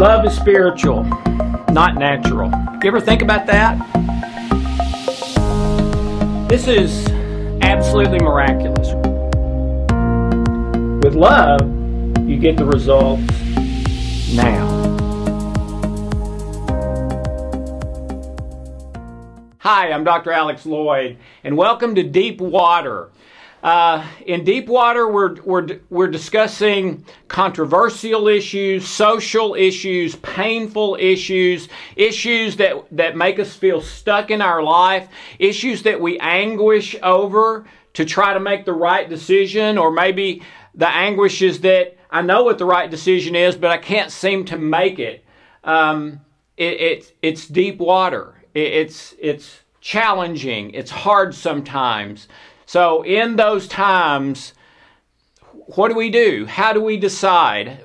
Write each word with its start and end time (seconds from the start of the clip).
Love 0.00 0.24
is 0.26 0.36
spiritual, 0.36 1.02
not 1.72 1.96
natural. 1.96 2.52
You 2.80 2.88
ever 2.88 3.00
think 3.00 3.20
about 3.20 3.46
that? 3.46 3.76
This 6.48 6.68
is 6.68 7.08
absolutely 7.62 8.20
miraculous. 8.20 8.94
With 11.02 11.16
love, 11.16 11.62
you 12.28 12.38
get 12.38 12.56
the 12.56 12.64
results 12.64 13.28
now. 14.32 14.68
Hi, 19.58 19.90
I'm 19.90 20.04
Dr. 20.04 20.30
Alex 20.30 20.64
Lloyd, 20.64 21.18
and 21.42 21.56
welcome 21.56 21.96
to 21.96 22.04
Deep 22.04 22.40
Water. 22.40 23.10
Uh, 23.62 24.06
in 24.24 24.44
Deep 24.44 24.68
Water, 24.68 25.08
we're, 25.08 25.34
we're, 25.42 25.80
we're 25.90 26.06
discussing 26.08 27.04
controversial 27.26 28.28
issues, 28.28 28.86
social 28.86 29.54
issues, 29.54 30.14
painful 30.16 30.96
issues, 31.00 31.68
issues 31.96 32.56
that, 32.56 32.84
that 32.92 33.16
make 33.16 33.40
us 33.40 33.56
feel 33.56 33.80
stuck 33.80 34.30
in 34.30 34.40
our 34.40 34.62
life, 34.62 35.08
issues 35.40 35.82
that 35.82 36.00
we 36.00 36.18
anguish 36.20 36.94
over 37.02 37.66
to 37.94 38.04
try 38.04 38.32
to 38.32 38.38
make 38.38 38.64
the 38.64 38.72
right 38.72 39.08
decision, 39.08 39.76
or 39.76 39.90
maybe 39.90 40.40
the 40.76 40.88
anguish 40.88 41.42
is 41.42 41.60
that 41.60 41.96
I 42.10 42.22
know 42.22 42.44
what 42.44 42.58
the 42.58 42.64
right 42.64 42.88
decision 42.88 43.34
is, 43.34 43.56
but 43.56 43.72
I 43.72 43.78
can't 43.78 44.12
seem 44.12 44.44
to 44.46 44.56
make 44.56 45.00
it. 45.00 45.24
Um, 45.64 46.20
it, 46.56 46.80
it 46.80 47.16
it's 47.22 47.48
deep 47.48 47.78
water. 47.78 48.34
It, 48.54 48.72
it's, 48.72 49.14
it's 49.18 49.60
challenging. 49.80 50.70
It's 50.70 50.92
hard 50.92 51.34
sometimes. 51.34 52.28
So, 52.68 53.02
in 53.02 53.36
those 53.36 53.66
times, 53.66 54.52
what 55.52 55.88
do 55.88 55.94
we 55.94 56.10
do? 56.10 56.44
How 56.44 56.74
do 56.74 56.82
we 56.82 56.98
decide? 56.98 57.82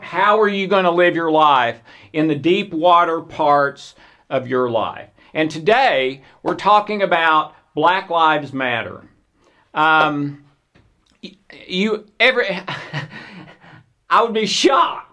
How 0.00 0.38
are 0.38 0.46
you 0.46 0.68
going 0.68 0.84
to 0.84 0.92
live 0.92 1.16
your 1.16 1.32
life 1.32 1.80
in 2.12 2.28
the 2.28 2.36
deep 2.36 2.72
water 2.72 3.20
parts 3.20 3.96
of 4.30 4.46
your 4.46 4.70
life? 4.70 5.08
And 5.34 5.50
today, 5.50 6.22
we're 6.44 6.54
talking 6.54 7.02
about 7.02 7.56
Black 7.74 8.08
Lives 8.08 8.52
Matter. 8.52 9.02
Um, 9.74 10.44
you 11.66 12.06
ever, 12.20 12.44
I 14.08 14.22
would 14.22 14.34
be 14.34 14.46
shocked 14.46 15.05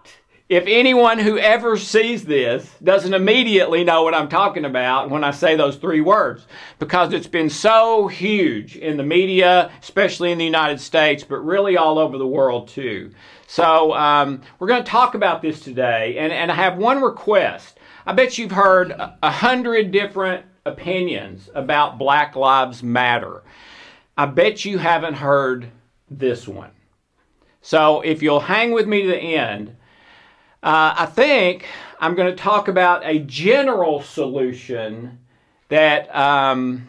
if 0.54 0.66
anyone 0.68 1.18
who 1.18 1.40
ever 1.40 1.78
sees 1.78 2.26
this 2.26 2.70
doesn't 2.84 3.16
immediately 3.16 3.84
know 3.84 4.04
what 4.04 4.14
I'm 4.14 4.30
talking 4.30 4.66
about 4.66 5.10
when 5.10 5.24
I 5.24 5.32
say 5.32 5.56
those 5.56 5.78
three 5.78 6.00
words, 6.00 6.46
because 6.78 7.12
it's 7.12 7.26
been 7.26 7.50
so 7.50 8.08
huge 8.08 8.76
in 8.76 8.98
the 8.98 9.04
media, 9.04 9.72
especially 9.82 10.32
in 10.32 10.38
the 10.38 10.46
United 10.46 10.80
States, 10.80 11.24
but 11.24 11.38
really 11.38 11.76
all 11.76 11.98
over 11.98 12.20
the 12.20 12.28
world 12.28 12.68
too. 12.68 13.12
So 13.48 13.94
um, 13.96 14.42
we're 14.60 14.68
going 14.68 14.84
to 14.84 14.90
talk 14.90 15.16
about 15.16 15.42
this 15.42 15.60
today, 15.60 16.18
and, 16.20 16.32
and 16.32 16.52
I 16.52 16.56
have 16.56 16.78
one 16.78 17.02
request. 17.02 17.80
I 18.06 18.14
bet 18.14 18.38
you've 18.38 18.52
heard 18.52 18.92
a, 18.92 19.18
a 19.24 19.32
hundred 19.32 19.92
different 19.92 20.46
opinions 20.68 21.50
about 21.56 21.98
Black 21.98 22.36
Lives 22.36 22.84
Matter. 22.84 23.42
I 24.16 24.28
bet 24.28 24.66
you 24.66 24.78
haven't 24.78 25.16
heard 25.16 25.72
this 26.12 26.48
one. 26.48 26.72
So 27.62 28.02
if 28.02 28.22
you'll 28.22 28.42
hang 28.42 28.72
with 28.72 28.88
me 28.88 29.02
to 29.02 29.08
the 29.08 29.18
end, 29.18 29.78
uh, 30.64 30.96
I 30.98 31.06
think 31.08 31.66
I'm 32.00 32.16
going 32.16 32.34
to 32.34 32.42
talk 32.42 32.70
about 32.70 33.06
a 33.06 33.20
general 33.20 34.02
solution 34.02 35.20
that 35.68 36.14
um, 36.16 36.88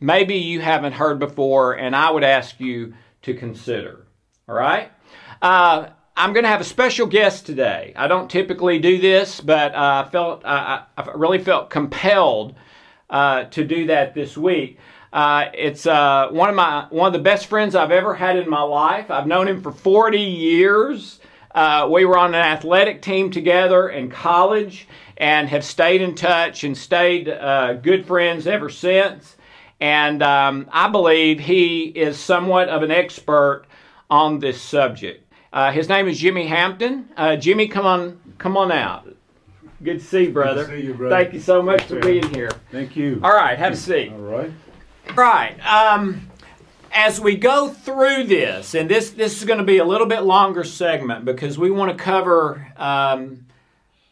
maybe 0.00 0.36
you 0.36 0.60
haven't 0.60 0.92
heard 0.92 1.18
before, 1.18 1.72
and 1.72 1.96
I 1.96 2.10
would 2.10 2.24
ask 2.24 2.60
you 2.60 2.94
to 3.22 3.32
consider. 3.32 4.06
All 4.48 4.54
right? 4.54 4.92
Uh, 5.40 5.88
I'm 6.16 6.34
going 6.34 6.44
to 6.44 6.50
have 6.50 6.60
a 6.60 6.64
special 6.64 7.06
guest 7.06 7.46
today. 7.46 7.94
I 7.96 8.06
don't 8.06 8.30
typically 8.30 8.78
do 8.78 8.98
this, 8.98 9.40
but 9.40 9.74
uh, 9.74 10.04
I 10.06 10.10
felt 10.10 10.44
I 10.44 10.84
really 11.14 11.38
felt 11.38 11.70
compelled 11.70 12.54
uh, 13.08 13.44
to 13.44 13.64
do 13.64 13.86
that 13.86 14.14
this 14.14 14.36
week. 14.36 14.78
Uh, 15.12 15.46
it's 15.54 15.86
uh, 15.86 16.28
one 16.30 16.50
of 16.50 16.54
my 16.54 16.86
one 16.90 17.06
of 17.06 17.12
the 17.12 17.18
best 17.18 17.46
friends 17.46 17.74
I've 17.74 17.90
ever 17.90 18.14
had 18.14 18.36
in 18.36 18.48
my 18.50 18.62
life. 18.62 19.10
I've 19.10 19.26
known 19.26 19.48
him 19.48 19.62
for 19.62 19.72
40 19.72 20.18
years. 20.18 21.20
Uh, 21.56 21.88
we 21.90 22.04
were 22.04 22.18
on 22.18 22.34
an 22.34 22.42
athletic 22.42 23.00
team 23.00 23.30
together 23.30 23.88
in 23.88 24.10
college 24.10 24.86
and 25.16 25.48
have 25.48 25.64
stayed 25.64 26.02
in 26.02 26.14
touch 26.14 26.64
and 26.64 26.76
stayed 26.76 27.30
uh, 27.30 27.72
good 27.72 28.06
friends 28.06 28.46
ever 28.46 28.68
since. 28.68 29.36
And 29.80 30.22
um, 30.22 30.68
I 30.70 30.88
believe 30.90 31.40
he 31.40 31.84
is 31.84 32.18
somewhat 32.18 32.68
of 32.68 32.82
an 32.82 32.90
expert 32.90 33.64
on 34.10 34.38
this 34.38 34.60
subject. 34.60 35.32
Uh, 35.50 35.72
his 35.72 35.88
name 35.88 36.08
is 36.08 36.18
Jimmy 36.18 36.46
Hampton. 36.46 37.08
Uh, 37.16 37.36
Jimmy, 37.36 37.68
come 37.68 37.86
on, 37.86 38.20
come 38.36 38.58
on 38.58 38.70
out. 38.70 39.08
Good 39.82 40.00
to 40.00 40.04
see 40.04 40.24
you, 40.24 40.32
brother. 40.32 40.66
Good 40.66 40.70
to 40.72 40.80
see 40.80 40.86
you, 40.88 40.94
brother. 40.94 41.16
Thank 41.16 41.32
you 41.32 41.40
so 41.40 41.62
much 41.62 41.84
for 41.84 42.00
being 42.00 42.34
here. 42.34 42.50
Thank 42.70 42.96
you. 42.96 43.18
All 43.24 43.34
right, 43.34 43.58
have 43.58 43.72
a 43.72 43.76
seat. 43.76 44.12
All 44.12 44.18
right. 44.18 44.52
Right. 45.14 45.58
Um, 45.66 46.25
as 46.96 47.20
we 47.20 47.36
go 47.36 47.68
through 47.68 48.24
this, 48.24 48.74
and 48.74 48.90
this 48.90 49.10
this 49.10 49.36
is 49.36 49.44
going 49.44 49.58
to 49.58 49.64
be 49.64 49.76
a 49.76 49.84
little 49.84 50.06
bit 50.06 50.22
longer 50.22 50.64
segment 50.64 51.26
because 51.26 51.58
we 51.58 51.70
want 51.70 51.96
to 51.96 52.02
cover 52.02 52.72
um, 52.78 53.44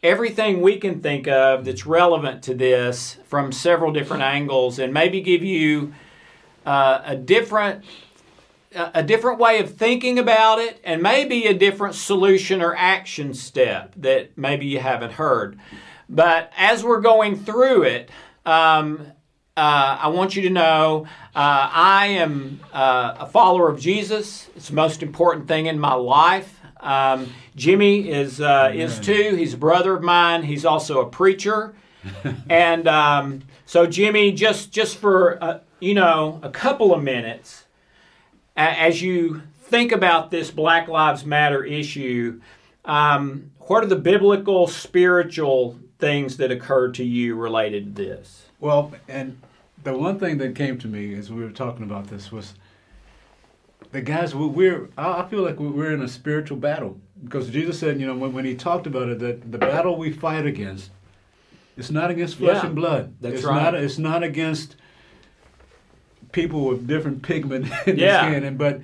everything 0.03 0.61
we 0.61 0.77
can 0.77 1.01
think 1.01 1.27
of 1.27 1.65
that's 1.65 1.87
relevant 1.87 2.43
to 2.43 2.53
this 2.53 3.17
from 3.25 3.51
several 3.51 3.91
different 3.91 4.21
angles, 4.21 4.77
and 4.77 4.93
maybe 4.93 5.19
give 5.19 5.41
you 5.41 5.95
uh, 6.63 7.01
a 7.03 7.15
different 7.15 7.83
a 8.75 9.01
different 9.01 9.39
way 9.39 9.59
of 9.59 9.73
thinking 9.73 10.19
about 10.19 10.59
it, 10.59 10.79
and 10.83 11.01
maybe 11.01 11.45
a 11.45 11.55
different 11.55 11.95
solution 11.95 12.61
or 12.61 12.75
action 12.75 13.33
step 13.33 13.93
that 13.97 14.37
maybe 14.37 14.67
you 14.67 14.79
haven't 14.79 15.13
heard. 15.13 15.57
But 16.07 16.51
as 16.55 16.83
we're 16.83 17.01
going 17.01 17.35
through 17.35 17.81
it, 17.83 18.11
um, 18.45 19.11
uh, 19.57 19.97
I 20.01 20.07
want 20.09 20.35
you 20.35 20.41
to 20.43 20.49
know 20.49 21.07
uh, 21.33 21.69
I 21.71 22.07
am 22.07 22.59
uh, 22.73 23.15
a 23.19 23.25
follower 23.25 23.69
of 23.69 23.79
Jesus. 23.79 24.49
It's 24.55 24.67
the 24.67 24.75
most 24.75 25.01
important 25.01 25.47
thing 25.47 25.67
in 25.67 25.79
my 25.79 25.93
life. 25.93 26.59
Um, 26.81 27.33
Jimmy 27.55 28.09
is 28.09 28.41
uh, 28.41 28.71
is 28.75 28.99
too. 28.99 29.35
He's 29.35 29.53
a 29.53 29.57
brother 29.57 29.95
of 29.95 30.03
mine. 30.03 30.43
He's 30.43 30.65
also 30.65 30.99
a 30.99 31.05
preacher, 31.05 31.73
and 32.49 32.85
um, 32.87 33.43
so 33.65 33.87
Jimmy, 33.87 34.33
just 34.33 34.73
just 34.73 34.97
for 34.97 35.41
uh, 35.41 35.59
you 35.79 35.93
know 35.93 36.41
a 36.43 36.49
couple 36.49 36.93
of 36.93 37.01
minutes, 37.01 37.63
as 38.57 39.01
you 39.01 39.41
think 39.63 39.93
about 39.93 40.31
this 40.31 40.51
Black 40.51 40.89
Lives 40.89 41.25
Matter 41.25 41.63
issue, 41.63 42.41
um, 42.83 43.51
what 43.59 43.85
are 43.85 43.87
the 43.87 43.95
biblical, 43.95 44.67
spiritual 44.67 45.79
things 45.97 46.35
that 46.37 46.51
occurred 46.51 46.93
to 46.95 47.05
you 47.05 47.35
related 47.35 47.95
to 47.95 48.03
this? 48.03 48.44
Well, 48.59 48.93
and 49.07 49.39
the 49.83 49.93
one 49.97 50.19
thing 50.19 50.37
that 50.39 50.55
came 50.55 50.77
to 50.79 50.87
me 50.87 51.13
as 51.15 51.31
we 51.31 51.43
were 51.43 51.51
talking 51.51 51.83
about 51.83 52.07
this 52.07 52.31
was 52.31 52.53
the 53.91 54.01
guys 54.01 54.33
we're 54.35 54.89
I 54.97 55.25
feel 55.29 55.41
like 55.41 55.59
we're 55.59 55.93
in 55.93 56.01
a 56.01 56.07
spiritual 56.07 56.57
battle 56.57 56.99
because 57.23 57.49
Jesus 57.49 57.79
said, 57.79 57.99
you 57.99 58.07
know, 58.07 58.15
when, 58.15 58.33
when 58.33 58.45
he 58.45 58.55
talked 58.55 58.87
about 58.87 59.09
it, 59.09 59.19
that 59.19 59.51
the 59.51 59.57
battle 59.57 59.95
we 59.97 60.11
fight 60.11 60.45
against, 60.45 60.89
it's 61.77 61.91
not 61.91 62.09
against 62.11 62.35
flesh 62.37 62.57
Yeah, 62.57 62.65
and 62.67 62.75
blood. 62.75 63.15
that's 63.21 63.35
it's 63.37 63.43
right. 63.45 63.61
Not, 63.63 63.75
it's 63.75 63.97
not 63.97 64.23
against 64.23 64.75
people 66.31 66.65
with 66.65 66.87
different 66.87 67.21
pigment 67.23 67.65
in 67.87 67.97
Yeah. 67.97 68.23
the 68.25 68.31
skin, 68.31 68.43
and 68.43 68.57
but 68.57 68.81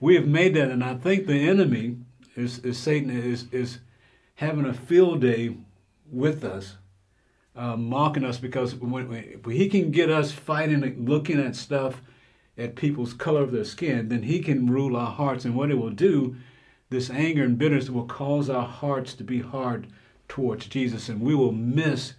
we 0.00 0.14
have 0.14 0.26
made 0.26 0.54
that, 0.54 0.70
and 0.70 0.82
I 0.82 0.94
think 0.94 1.26
the 1.26 1.48
enemy 1.48 1.96
is, 2.36 2.58
is 2.60 2.78
Satan 2.78 3.10
is 3.10 3.46
is 3.52 3.78
having 4.36 4.64
a 4.64 4.74
field 4.74 5.20
day 5.20 5.56
with 6.10 6.44
us 6.44 6.76
uh, 7.60 7.76
mocking 7.76 8.24
us 8.24 8.38
because 8.38 8.74
when, 8.74 9.06
when 9.08 9.54
he 9.54 9.68
can 9.68 9.90
get 9.90 10.10
us 10.10 10.32
fighting, 10.32 11.04
looking 11.04 11.38
at 11.38 11.54
stuff, 11.54 12.00
at 12.56 12.74
people's 12.74 13.12
color 13.12 13.42
of 13.42 13.52
their 13.52 13.64
skin, 13.64 14.08
then 14.08 14.22
he 14.22 14.40
can 14.40 14.70
rule 14.70 14.96
our 14.96 15.10
hearts. 15.10 15.44
And 15.44 15.54
what 15.54 15.70
it 15.70 15.76
will 15.76 15.90
do, 15.90 16.36
this 16.88 17.10
anger 17.10 17.44
and 17.44 17.58
bitterness 17.58 17.90
will 17.90 18.06
cause 18.06 18.48
our 18.48 18.66
hearts 18.66 19.12
to 19.14 19.24
be 19.24 19.40
hard 19.40 19.88
towards 20.26 20.66
Jesus, 20.66 21.10
and 21.10 21.20
we 21.20 21.34
will 21.34 21.52
miss 21.52 22.14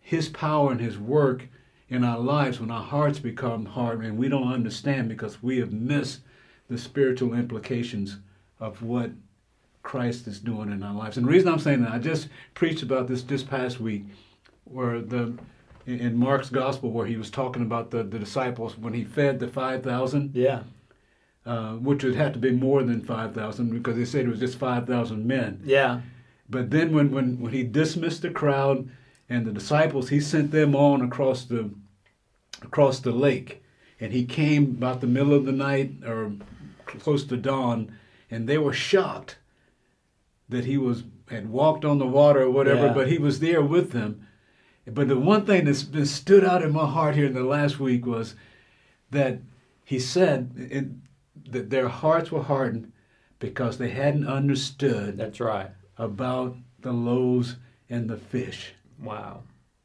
his 0.00 0.28
power 0.28 0.72
and 0.72 0.80
his 0.80 0.98
work 0.98 1.46
in 1.88 2.02
our 2.02 2.18
lives 2.18 2.58
when 2.58 2.72
our 2.72 2.82
hearts 2.82 3.20
become 3.20 3.66
hard 3.66 4.02
and 4.02 4.18
we 4.18 4.28
don't 4.28 4.52
understand 4.52 5.08
because 5.08 5.42
we 5.42 5.58
have 5.58 5.72
missed 5.72 6.20
the 6.68 6.78
spiritual 6.78 7.34
implications 7.34 8.18
of 8.58 8.82
what 8.82 9.12
Christ 9.84 10.26
is 10.26 10.40
doing 10.40 10.72
in 10.72 10.82
our 10.82 10.94
lives. 10.94 11.16
And 11.16 11.26
the 11.26 11.30
reason 11.30 11.48
I'm 11.48 11.58
saying 11.60 11.82
that, 11.82 11.92
I 11.92 11.98
just 11.98 12.28
preached 12.54 12.82
about 12.82 13.06
this 13.06 13.22
this 13.22 13.44
past 13.44 13.78
week 13.80 14.04
where 14.70 15.00
the 15.00 15.34
in 15.86 16.16
Mark's 16.16 16.50
gospel 16.50 16.90
where 16.90 17.06
he 17.06 17.16
was 17.16 17.30
talking 17.30 17.62
about 17.62 17.90
the, 17.90 18.02
the 18.04 18.18
disciples 18.18 18.76
when 18.78 18.92
he 18.94 19.02
fed 19.02 19.40
the 19.40 19.48
5,000, 19.48 20.30
Yeah. 20.34 20.62
uh, 21.44 21.72
which 21.72 22.04
would 22.04 22.14
have 22.14 22.32
to 22.34 22.38
be 22.38 22.52
more 22.52 22.82
than 22.84 23.00
5,000 23.02 23.70
because 23.70 23.96
they 23.96 24.04
said 24.04 24.26
it 24.26 24.28
was 24.30 24.38
just 24.38 24.58
5,000 24.58 25.26
men. 25.26 25.60
Yeah. 25.64 26.02
But 26.48 26.70
then 26.70 26.92
when, 26.92 27.10
when, 27.10 27.40
when 27.40 27.52
he 27.52 27.64
dismissed 27.64 28.22
the 28.22 28.30
crowd 28.30 28.88
and 29.28 29.44
the 29.46 29.52
disciples, 29.52 30.10
he 30.10 30.20
sent 30.20 30.52
them 30.52 30.76
on 30.76 31.00
across 31.02 31.44
the 31.44 31.70
across 32.62 33.00
the 33.00 33.10
lake. 33.12 33.62
And 34.00 34.12
he 34.12 34.24
came 34.24 34.64
about 34.78 35.00
the 35.00 35.06
middle 35.06 35.32
of 35.34 35.44
the 35.46 35.52
night 35.52 35.92
or 36.06 36.32
close 36.86 37.24
to 37.24 37.36
dawn, 37.36 37.92
and 38.30 38.48
they 38.48 38.58
were 38.58 38.72
shocked 38.74 39.38
that 40.48 40.66
he 40.66 40.76
was 40.78 41.04
had 41.30 41.48
walked 41.48 41.84
on 41.84 41.98
the 41.98 42.06
water 42.06 42.42
or 42.42 42.50
whatever, 42.50 42.86
Yeah. 42.86 42.92
but 42.92 43.08
he 43.08 43.18
was 43.18 43.40
there 43.40 43.62
with 43.62 43.92
them. 43.92 44.26
But 44.86 45.08
the 45.08 45.18
one 45.18 45.44
thing 45.46 45.64
that's 45.66 45.82
been 45.82 46.06
stood 46.06 46.44
out 46.44 46.62
in 46.62 46.72
my 46.72 46.86
heart 46.86 47.14
here 47.14 47.26
in 47.26 47.34
the 47.34 47.42
last 47.44 47.78
week 47.78 48.06
was 48.06 48.34
that 49.10 49.40
he 49.84 49.98
said 49.98 50.52
in, 50.70 51.02
that 51.50 51.70
their 51.70 51.88
hearts 51.88 52.32
were 52.32 52.42
hardened 52.42 52.92
because 53.38 53.78
they 53.78 53.90
hadn't 53.90 54.26
understood 54.26 55.16
That's 55.18 55.40
right. 55.40 55.70
about 55.98 56.56
the 56.80 56.92
loaves 56.92 57.56
and 57.88 58.08
the 58.08 58.16
fish. 58.16 58.74
Wow. 59.02 59.42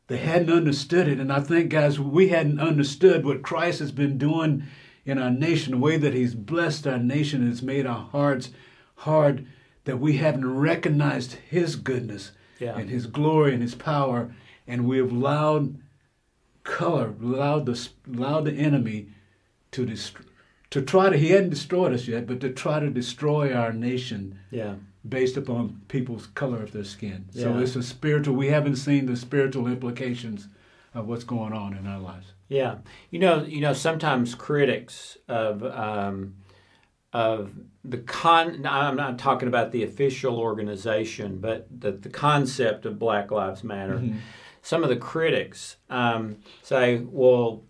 They 0.07 0.17
hadn't 0.17 0.51
understood 0.51 1.07
it. 1.07 1.19
And 1.19 1.31
I 1.31 1.39
think, 1.39 1.69
guys, 1.71 1.99
we 1.99 2.29
hadn't 2.29 2.59
understood 2.59 3.25
what 3.25 3.41
Christ 3.41 3.79
has 3.79 3.91
been 3.91 4.17
doing 4.17 4.63
in 5.05 5.17
our 5.17 5.31
nation, 5.31 5.71
the 5.71 5.77
way 5.77 5.97
that 5.97 6.13
He's 6.13 6.35
blessed 6.35 6.85
our 6.87 6.99
nation 6.99 7.41
and 7.41 7.49
has 7.49 7.61
made 7.61 7.85
our 7.85 8.07
hearts 8.11 8.49
hard, 8.97 9.45
that 9.85 9.99
we 9.99 10.17
haven't 10.17 10.57
recognized 10.57 11.33
His 11.49 11.75
goodness 11.75 12.31
Yeah. 12.59 12.77
and 12.77 12.89
His 12.89 13.07
glory 13.07 13.53
and 13.53 13.61
His 13.61 13.75
power. 13.75 14.33
And 14.67 14.87
we 14.87 14.97
have 14.97 15.11
allowed 15.11 15.77
color, 16.63 17.13
allowed 17.21 17.65
the, 17.67 17.89
allowed 18.11 18.45
the 18.45 18.53
enemy 18.53 19.09
to 19.71 19.85
dest- 19.85 20.17
to 20.71 20.81
try 20.81 21.09
to, 21.09 21.17
he 21.17 21.29
hadn't 21.29 21.51
destroyed 21.51 21.93
us 21.93 22.07
yet, 22.07 22.25
but 22.27 22.39
to 22.41 22.49
try 22.51 22.79
to 22.79 22.89
destroy 22.89 23.53
our 23.53 23.71
nation 23.71 24.39
Yeah. 24.51 24.75
based 25.07 25.37
upon 25.37 25.81
people's 25.87 26.27
color 26.27 26.61
of 26.63 26.71
their 26.71 26.83
skin. 26.83 27.25
So 27.29 27.55
Yeah. 27.55 27.59
it's 27.61 27.75
a 27.75 27.83
spiritual. 27.83 28.35
We 28.35 28.47
haven't 28.47 28.75
seen 28.77 29.05
the 29.05 29.15
spiritual 29.15 29.67
implications 29.67 30.49
of 30.93 31.07
what's 31.07 31.23
going 31.23 31.53
on 31.53 31.77
in 31.77 31.85
our 31.87 31.99
lives. 31.99 32.33
Yeah, 32.49 32.77
you 33.11 33.19
know, 33.19 33.43
you 33.43 33.61
know, 33.61 33.73
sometimes 33.73 34.33
critics 34.35 35.17
of 35.27 35.63
um, 35.63 36.35
of 37.13 37.53
the 37.83 37.97
con. 37.99 38.65
I'm 38.65 38.95
not 38.97 39.17
talking 39.17 39.47
about 39.47 39.71
the 39.71 39.83
official 39.83 40.37
organization, 40.39 41.37
but 41.39 41.67
the, 41.71 41.91
the 41.93 42.09
concept 42.09 42.85
of 42.85 42.99
Black 42.99 43.31
Lives 43.31 43.63
Matter. 43.63 44.01
Some 44.65 44.81
of 44.81 44.89
the 44.89 44.95
critics 44.95 45.77
um, 45.91 46.37
say, 46.63 46.97
"Well, 46.97 47.61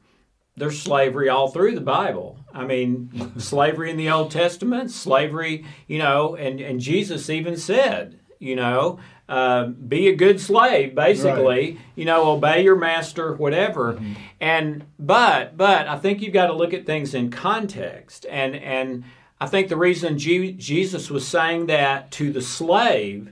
there's 0.55 0.81
slavery 0.81 1.27
all 1.27 1.49
through 1.49 1.75
the 1.75 1.81
Bible. 1.81 2.39
I 2.53 2.63
mean, 2.63 3.33
slavery 3.37 3.91
in 3.91 3.97
the 3.97 4.09
Old 4.09 4.31
Testament, 4.31 4.91
slavery, 4.91 5.65
you 5.87 5.97
know, 5.97 6.37
and 6.37 6.61
and 6.61 6.79
Jesus 6.79 7.29
even 7.29 7.57
said, 7.57 8.19
you 8.39 8.55
know." 8.55 8.99
Uh, 9.27 9.65
be 9.65 10.07
a 10.07 10.15
good 10.15 10.39
slave, 10.39 10.93
basically. 10.93 11.79
You 11.95 12.05
know, 12.05 12.29
obey 12.29 12.63
your 12.63 12.75
master, 12.75 13.33
whatever. 13.33 13.99
And 14.39 14.85
but 14.99 15.57
but 15.57 15.87
I 15.87 15.97
think 15.97 16.21
you've 16.21 16.31
got 16.31 16.45
to 16.47 16.53
look 16.53 16.75
at 16.75 16.85
things 16.85 17.15
in 17.15 17.31
context. 17.31 18.27
And 18.29 18.55
and 18.55 19.03
I 19.41 19.47
think 19.47 19.67
the 19.67 19.77
reason 19.77 20.19
Je- 20.19 20.53
Jesus 20.53 21.09
was 21.09 21.27
saying 21.27 21.65
that 21.65 22.11
to 22.11 22.31
the 22.31 22.41
slave 22.41 23.31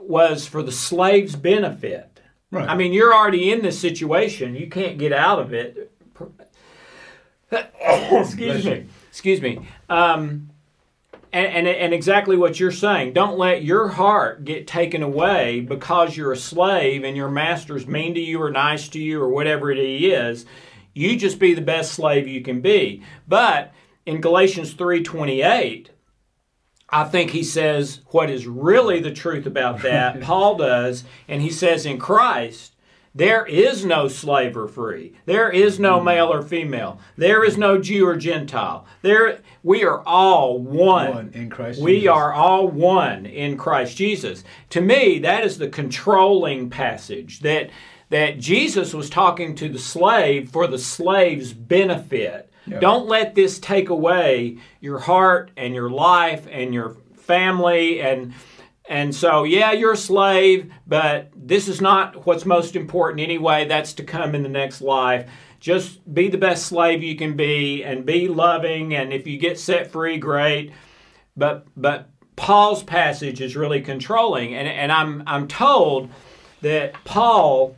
was 0.00 0.46
for 0.46 0.62
the 0.62 0.72
slave's 0.72 1.36
benefit. 1.36 2.13
Right. 2.54 2.68
I 2.68 2.76
mean, 2.76 2.92
you're 2.92 3.12
already 3.12 3.50
in 3.50 3.62
this 3.62 3.78
situation. 3.78 4.54
You 4.54 4.68
can't 4.68 4.96
get 4.96 5.12
out 5.12 5.40
of 5.40 5.52
it. 5.52 5.90
Excuse 7.80 8.64
me. 8.64 8.86
Excuse 9.10 9.42
me. 9.42 9.66
Um, 9.88 10.50
and, 11.32 11.46
and, 11.48 11.66
and 11.66 11.92
exactly 11.92 12.36
what 12.36 12.60
you're 12.60 12.70
saying. 12.70 13.12
Don't 13.12 13.36
let 13.36 13.64
your 13.64 13.88
heart 13.88 14.44
get 14.44 14.68
taken 14.68 15.02
away 15.02 15.60
because 15.60 16.16
you're 16.16 16.30
a 16.30 16.36
slave 16.36 17.02
and 17.02 17.16
your 17.16 17.28
master's 17.28 17.88
mean 17.88 18.14
to 18.14 18.20
you 18.20 18.40
or 18.40 18.52
nice 18.52 18.88
to 18.90 19.00
you 19.00 19.20
or 19.20 19.28
whatever 19.28 19.72
it 19.72 19.78
is. 19.78 20.46
You 20.92 21.16
just 21.16 21.40
be 21.40 21.54
the 21.54 21.60
best 21.60 21.92
slave 21.92 22.28
you 22.28 22.40
can 22.40 22.60
be. 22.60 23.02
But 23.26 23.72
in 24.06 24.20
Galatians 24.20 24.74
3:28, 24.74 25.88
I 26.94 27.02
think 27.02 27.30
he 27.30 27.42
says 27.42 28.00
what 28.12 28.30
is 28.30 28.46
really 28.46 29.00
the 29.00 29.10
truth 29.10 29.46
about 29.46 29.82
that. 29.82 30.20
Paul 30.22 30.56
does, 30.56 31.02
and 31.26 31.42
he 31.42 31.50
says 31.50 31.84
in 31.84 31.98
Christ, 31.98 32.72
there 33.12 33.44
is 33.46 33.84
no 33.84 34.06
slave 34.06 34.56
or 34.56 34.68
free. 34.68 35.14
There 35.26 35.50
is 35.50 35.80
no 35.80 35.96
mm-hmm. 35.96 36.04
male 36.04 36.32
or 36.32 36.42
female. 36.42 37.00
There 37.16 37.44
is 37.44 37.58
no 37.58 37.78
Jew 37.78 38.06
or 38.06 38.16
Gentile. 38.16 38.86
There 39.02 39.40
we 39.64 39.84
are 39.84 40.02
all 40.06 40.58
one. 40.58 41.14
One 41.14 41.30
in 41.34 41.50
Christ 41.50 41.80
We 41.80 42.00
Jesus. 42.00 42.10
are 42.10 42.32
all 42.32 42.68
one 42.68 43.26
in 43.26 43.56
Christ 43.56 43.96
Jesus. 43.96 44.44
To 44.70 44.80
me, 44.80 45.18
that 45.18 45.44
is 45.44 45.58
the 45.58 45.68
controlling 45.68 46.70
passage 46.70 47.40
that 47.40 47.70
that 48.10 48.38
Jesus 48.38 48.94
was 48.94 49.10
talking 49.10 49.56
to 49.56 49.68
the 49.68 49.78
slave 49.78 50.50
for 50.50 50.68
the 50.68 50.78
slave's 50.78 51.52
benefit. 51.52 52.50
Yeah. 52.66 52.80
Don't 52.80 53.06
let 53.06 53.34
this 53.34 53.58
take 53.58 53.88
away 53.90 54.58
your 54.80 54.98
heart 54.98 55.50
and 55.56 55.74
your 55.74 55.90
life 55.90 56.46
and 56.50 56.72
your 56.72 56.96
family 57.16 58.00
and 58.00 58.34
and 58.86 59.14
so 59.14 59.44
yeah, 59.44 59.72
you're 59.72 59.92
a 59.92 59.96
slave, 59.96 60.70
but 60.86 61.30
this 61.34 61.68
is 61.68 61.80
not 61.80 62.26
what's 62.26 62.44
most 62.44 62.76
important 62.76 63.22
anyway. 63.22 63.64
That's 63.64 63.94
to 63.94 64.04
come 64.04 64.34
in 64.34 64.42
the 64.42 64.48
next 64.48 64.82
life. 64.82 65.28
Just 65.58 66.12
be 66.12 66.28
the 66.28 66.36
best 66.36 66.66
slave 66.66 67.02
you 67.02 67.16
can 67.16 67.34
be 67.36 67.82
and 67.82 68.04
be 68.04 68.28
loving 68.28 68.94
and 68.94 69.12
if 69.12 69.26
you 69.26 69.38
get 69.38 69.58
set 69.58 69.90
free, 69.90 70.18
great. 70.18 70.72
But 71.36 71.66
but 71.76 72.10
Paul's 72.36 72.82
passage 72.82 73.40
is 73.40 73.56
really 73.56 73.80
controlling 73.80 74.54
and, 74.54 74.68
and 74.68 74.92
I'm 74.92 75.22
I'm 75.26 75.48
told 75.48 76.10
that 76.60 76.92
Paul 77.04 77.76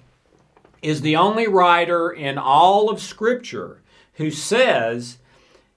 is 0.82 1.00
the 1.00 1.16
only 1.16 1.46
writer 1.46 2.10
in 2.10 2.38
all 2.38 2.90
of 2.90 3.00
Scripture 3.00 3.80
who 4.16 4.30
says 4.30 5.18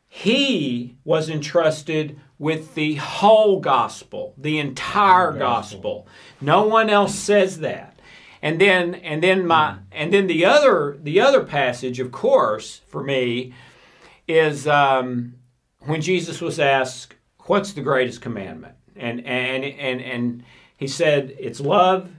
he 0.07 0.97
was 1.03 1.29
entrusted 1.29 2.19
with 2.37 2.73
the 2.73 2.95
whole 2.95 3.59
gospel, 3.59 4.33
the 4.37 4.57
entire 4.59 5.33
gospel. 5.33 6.07
No 6.41 6.65
one 6.65 6.89
else 6.89 7.13
says 7.15 7.59
that. 7.59 7.99
And 8.41 8.59
then 8.59 8.95
and 8.95 9.21
then 9.21 9.45
my 9.45 9.79
and 9.91 10.13
then 10.13 10.27
the 10.27 10.45
other 10.45 10.97
the 11.01 11.19
other 11.19 11.43
passage, 11.43 11.99
of 11.99 12.11
course, 12.11 12.81
for 12.87 13.03
me, 13.03 13.53
is 14.27 14.65
um, 14.65 15.35
when 15.85 16.01
Jesus 16.01 16.39
was 16.39 16.57
asked, 16.57 17.15
"What's 17.41 17.73
the 17.73 17.81
greatest 17.81 18.21
commandment?" 18.21 18.75
And 18.95 19.19
and 19.25 19.65
and 19.65 20.01
and 20.01 20.43
he 20.77 20.87
said, 20.87 21.35
"It's 21.37 21.59
love." 21.59 22.09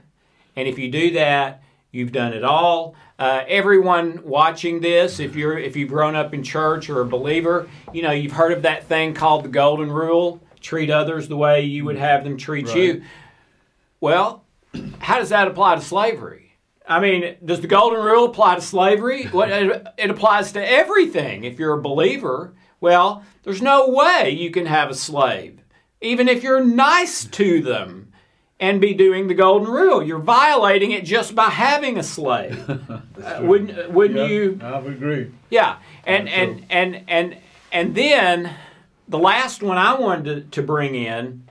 And 0.55 0.67
if 0.67 0.77
you 0.77 0.91
do 0.91 1.11
that, 1.11 1.63
you've 1.91 2.11
done 2.11 2.33
it 2.33 2.43
all. 2.43 2.95
Uh, 3.21 3.45
everyone 3.47 4.19
watching 4.23 4.79
this, 4.79 5.19
if 5.19 5.35
you're 5.35 5.55
if 5.55 5.75
you've 5.75 5.89
grown 5.89 6.15
up 6.15 6.33
in 6.33 6.41
church 6.41 6.89
or 6.89 7.01
a 7.01 7.05
believer, 7.05 7.69
you 7.93 8.01
know 8.01 8.09
you've 8.09 8.31
heard 8.31 8.51
of 8.51 8.63
that 8.63 8.85
thing 8.85 9.13
called 9.13 9.45
the 9.45 9.47
golden 9.47 9.91
rule: 9.91 10.41
treat 10.59 10.89
others 10.89 11.27
the 11.27 11.37
way 11.37 11.61
you 11.61 11.85
would 11.85 11.99
have 11.99 12.23
them 12.23 12.35
treat 12.35 12.65
Right. 12.65 12.75
you. 12.77 13.03
Well, 13.99 14.43
how 14.97 15.19
does 15.19 15.29
that 15.29 15.47
apply 15.47 15.75
to 15.75 15.81
slavery? 15.81 16.57
I 16.87 16.99
mean, 16.99 17.35
does 17.45 17.61
the 17.61 17.67
golden 17.67 18.01
rule 18.03 18.25
apply 18.25 18.55
to 18.55 18.61
slavery? 18.61 19.25
What 19.25 19.51
it 19.51 20.09
applies 20.09 20.53
to 20.53 20.67
everything. 20.67 21.43
If 21.43 21.59
you're 21.59 21.77
a 21.77 21.81
believer, 21.81 22.55
well, 22.79 23.23
there's 23.43 23.61
no 23.61 23.87
way 23.87 24.31
you 24.31 24.49
can 24.49 24.65
have 24.65 24.89
a 24.89 24.95
slave, 24.95 25.61
even 26.01 26.27
if 26.27 26.41
you're 26.41 26.65
nice 26.65 27.25
to 27.25 27.61
them, 27.61 28.10
and 28.61 28.79
be 28.79 28.93
doing 28.93 29.27
the 29.27 29.33
golden 29.33 29.67
rule. 29.67 30.03
You're 30.03 30.19
violating 30.19 30.91
it 30.91 31.03
just 31.03 31.33
by 31.35 31.49
having 31.49 31.97
a 31.97 32.03
slave. 32.03 32.57
Uh, 33.21 33.39
wouldn't 33.43 33.91
wouldn't 33.91 34.17
Yeah, 34.17 34.25
you? 34.25 34.59
I 34.63 34.79
would 34.79 34.93
agree. 34.93 35.29
Yeah, 35.51 35.77
and 36.07 36.25
That's 36.25 36.37
and, 36.37 36.65
and 36.71 37.03
and 37.07 37.37
and 37.71 37.93
then 37.93 38.55
the 39.07 39.19
last 39.19 39.61
one 39.61 39.77
I 39.77 39.93
wanted 39.93 40.51
to, 40.51 40.61
to 40.61 40.65
bring 40.65 40.95
in 40.95 41.47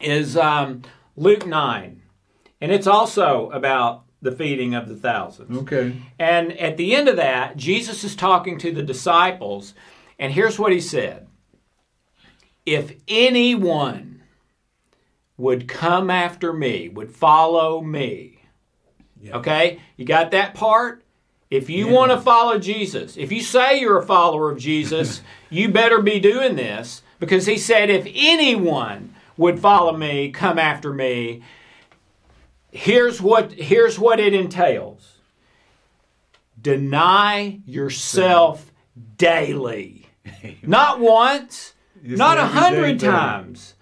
is 0.00 0.34
um, 0.38 0.84
Luke 1.14 1.46
nine, 1.46 2.00
and 2.62 2.72
it's 2.72 2.86
also 2.86 3.50
about 3.50 4.04
the 4.22 4.32
feeding 4.32 4.74
of 4.74 4.88
the 4.88 4.96
thousands. 4.96 5.58
Okay. 5.58 5.94
And 6.18 6.58
at 6.58 6.78
the 6.78 6.94
end 6.94 7.08
of 7.08 7.16
that, 7.16 7.58
Jesus 7.58 8.04
is 8.04 8.16
talking 8.16 8.56
to 8.60 8.72
the 8.72 8.82
disciples, 8.82 9.74
and 10.18 10.32
here's 10.32 10.58
what 10.58 10.72
he 10.72 10.80
said 10.80 11.26
If 12.64 12.94
anyone 13.06 14.11
would 15.42 15.66
come 15.66 16.08
after 16.08 16.52
me, 16.52 16.88
would 16.88 17.10
follow 17.10 17.80
me, 17.80 18.38
Yeah. 19.20 19.38
okay? 19.38 19.80
You 19.96 20.04
got 20.04 20.30
that 20.30 20.54
part? 20.54 21.02
If 21.50 21.68
you 21.68 21.88
Yeah. 21.88 21.92
want 21.94 22.12
to 22.12 22.20
follow 22.20 22.60
Jesus, 22.60 23.16
if 23.16 23.32
you 23.32 23.40
say 23.40 23.80
you're 23.80 23.98
a 23.98 24.06
follower 24.06 24.52
of 24.52 24.58
Jesus, 24.58 25.20
you 25.50 25.68
better 25.68 26.00
be 26.00 26.20
doing 26.20 26.54
this 26.54 27.02
because 27.18 27.46
he 27.46 27.58
said, 27.58 27.90
if 27.90 28.06
anyone 28.14 29.16
would 29.36 29.58
follow 29.58 29.96
me, 29.96 30.30
come 30.30 30.60
after 30.60 30.92
me, 30.92 31.42
here's 32.70 33.20
what 33.20 33.52
here's 33.52 33.98
what 33.98 34.20
it 34.20 34.32
entails 34.32 35.18
deny 36.60 37.60
yourself 37.66 38.72
daily 39.18 40.06
not 40.62 41.00
once 41.00 41.74
It's 42.02 42.16
not 42.16 42.38
a 42.38 42.46
hundred 42.46 42.98
times 42.98 43.74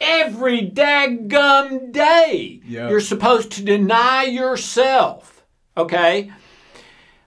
every 0.00 0.62
daggum 0.68 1.92
day 1.92 2.60
Yeah. 2.66 2.88
you're 2.88 3.00
supposed 3.00 3.50
to 3.52 3.62
deny 3.62 4.24
yourself 4.24 5.44
okay 5.76 6.32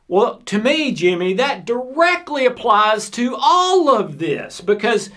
well 0.07 0.37
to 0.45 0.57
me 0.59 0.91
jimmy 0.91 1.33
that 1.33 1.65
directly 1.65 2.45
applies 2.45 3.09
to 3.11 3.35
all 3.39 3.89
of 3.95 4.19
this 4.19 4.59
because 4.61 5.09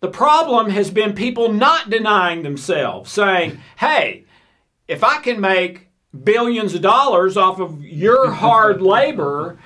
the 0.00 0.08
problem 0.08 0.70
has 0.70 0.90
been 0.90 1.14
people 1.14 1.50
not 1.50 1.88
denying 1.88 2.42
themselves, 2.42 3.10
saying, 3.10 3.58
hey, 3.78 4.24
if 4.86 5.02
I 5.02 5.18
can 5.22 5.40
make 5.40 5.88
billions 6.22 6.74
of 6.74 6.82
dollars 6.82 7.38
off 7.38 7.58
of 7.58 7.82
your 7.82 8.30
hard 8.44 8.82
labor, 8.82 9.58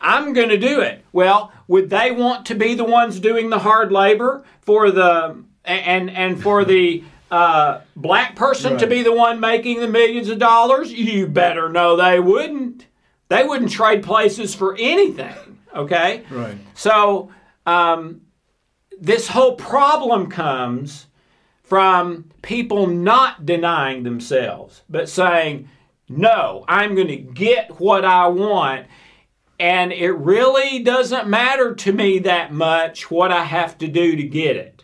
I'm 0.00 0.32
going 0.32 0.48
to 0.48 0.56
do 0.56 0.80
it. 0.80 1.04
Well, 1.12 1.52
would 1.68 1.90
they 1.90 2.10
want 2.10 2.46
to 2.46 2.54
be 2.54 2.74
the 2.74 2.84
ones 2.84 3.20
doing 3.20 3.50
the 3.50 3.58
hard 3.58 3.92
labor 3.92 4.44
for 4.62 4.90
the 4.90 5.44
and 5.66 6.10
and 6.10 6.42
for 6.42 6.64
the 6.64 7.04
uh, 7.30 7.80
black 7.96 8.36
person 8.36 8.72
right. 8.72 8.80
to 8.80 8.86
be 8.86 9.02
the 9.02 9.12
one 9.12 9.40
making 9.40 9.80
the 9.80 9.88
millions 9.88 10.28
of 10.28 10.38
dollars? 10.38 10.92
You 10.92 11.26
better 11.26 11.68
know 11.68 11.96
they 11.96 12.20
wouldn't. 12.20 12.86
They 13.28 13.44
wouldn't 13.44 13.72
trade 13.72 14.02
places 14.04 14.54
for 14.54 14.76
anything. 14.78 15.58
Okay. 15.74 16.24
Right. 16.30 16.56
So 16.74 17.30
um, 17.66 18.22
this 18.98 19.28
whole 19.28 19.56
problem 19.56 20.30
comes 20.30 21.06
from 21.62 22.30
people 22.42 22.86
not 22.86 23.44
denying 23.44 24.04
themselves, 24.04 24.82
but 24.88 25.08
saying, 25.08 25.68
"No, 26.08 26.64
I'm 26.68 26.94
going 26.94 27.08
to 27.08 27.16
get 27.16 27.80
what 27.80 28.04
I 28.04 28.28
want." 28.28 28.86
And 29.58 29.92
it 29.92 30.12
really 30.12 30.80
doesn't 30.80 31.28
matter 31.28 31.74
to 31.74 31.92
me 31.92 32.18
that 32.20 32.52
much 32.52 33.10
what 33.10 33.32
I 33.32 33.44
have 33.44 33.78
to 33.78 33.88
do 33.88 34.14
to 34.14 34.22
get 34.22 34.56
it. 34.56 34.75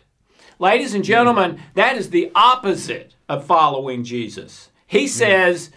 Ladies 0.63 0.93
and 0.93 1.03
gentlemen, 1.03 1.59
that 1.73 1.97
is 1.97 2.09
the 2.09 2.31
opposite 2.33 3.15
of 3.27 3.45
following 3.45 4.05
Jesus. 4.05 4.69
He 4.87 5.01
hmm. 5.01 5.07
says, 5.07 5.71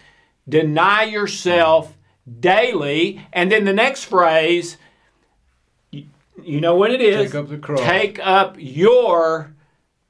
deny 0.47 1.03
yourself 1.03 1.97
daily. 2.39 3.19
And 3.33 3.51
then 3.51 3.65
the 3.65 3.73
next 3.73 4.05
phrase, 4.05 4.77
you 5.91 6.61
know 6.61 6.75
what 6.75 6.91
it 6.91 7.01
is? 7.01 7.31
Take 7.31 7.35
up 7.35 7.49
the 7.49 7.57
cross. 7.57 7.81
Take 7.81 8.25
up 8.25 8.55
your 8.57 9.53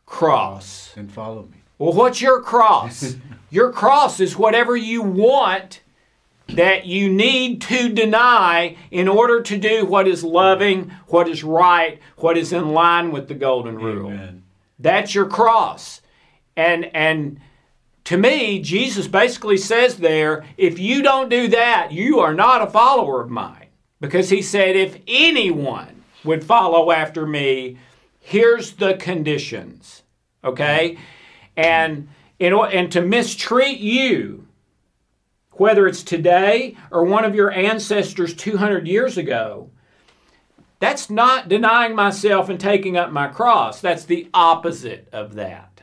cross. 0.05 0.93
And 0.95 1.11
follow 1.11 1.47
me. 1.51 1.57
Well, 1.79 1.93
what's 1.93 2.21
your 2.21 2.39
cross? 2.39 3.15
your 3.49 3.71
cross 3.71 4.19
is 4.19 4.37
whatever 4.37 4.77
you 4.77 5.01
want 5.01 5.81
that 6.49 6.85
you 6.85 7.11
need 7.11 7.63
to 7.63 7.89
deny 7.89 8.77
in 8.91 9.07
order 9.07 9.41
to 9.41 9.57
do 9.57 9.87
what 9.87 10.07
is 10.07 10.23
loving, 10.23 10.91
what 11.07 11.27
is 11.27 11.43
right, 11.43 11.99
what 12.17 12.37
is 12.37 12.53
in 12.53 12.73
line 12.73 13.11
with 13.11 13.27
the 13.27 13.33
golden 13.33 13.79
rule. 13.79 14.11
Amen. 14.11 14.43
That's 14.79 15.15
your 15.15 15.25
cross. 15.25 16.01
And 16.55 16.85
and 16.95 17.39
to 18.05 18.17
me, 18.17 18.61
Jesus 18.61 19.07
basically 19.07 19.57
says 19.57 19.97
there, 19.97 20.45
if 20.55 20.79
you 20.79 21.01
don't 21.01 21.29
do 21.29 21.49
that, 21.49 21.91
you 21.91 22.19
are 22.19 22.33
not 22.33 22.61
a 22.61 22.71
follower 22.71 23.21
of 23.21 23.29
mine. 23.29 23.67
Because 23.99 24.29
he 24.29 24.41
said, 24.41 24.75
if 24.75 24.99
anyone 25.07 26.03
would 26.23 26.43
follow 26.43 26.91
after 26.91 27.25
me, 27.25 27.77
here's 28.19 28.73
the 28.73 28.93
conditions. 28.93 30.03
Okay? 30.43 30.97
And 31.57 32.07
in, 32.39 32.53
and 32.53 32.91
to 32.91 33.01
mistreat 33.01 33.79
you 33.79 34.47
whether 35.59 35.87
it's 35.87 36.03
today 36.03 36.77
or 36.91 37.03
one 37.03 37.25
of 37.25 37.35
your 37.35 37.51
ancestors 37.51 38.33
200 38.33 38.87
years 38.87 39.17
ago, 39.17 39.69
that's 40.79 41.09
not 41.09 41.49
denying 41.49 41.95
myself 41.95 42.49
and 42.49 42.59
taking 42.59 42.97
up 42.97 43.11
my 43.11 43.27
cross. 43.27 43.81
That's 43.81 44.05
the 44.05 44.29
opposite 44.33 45.07
of 45.11 45.35
that. 45.35 45.81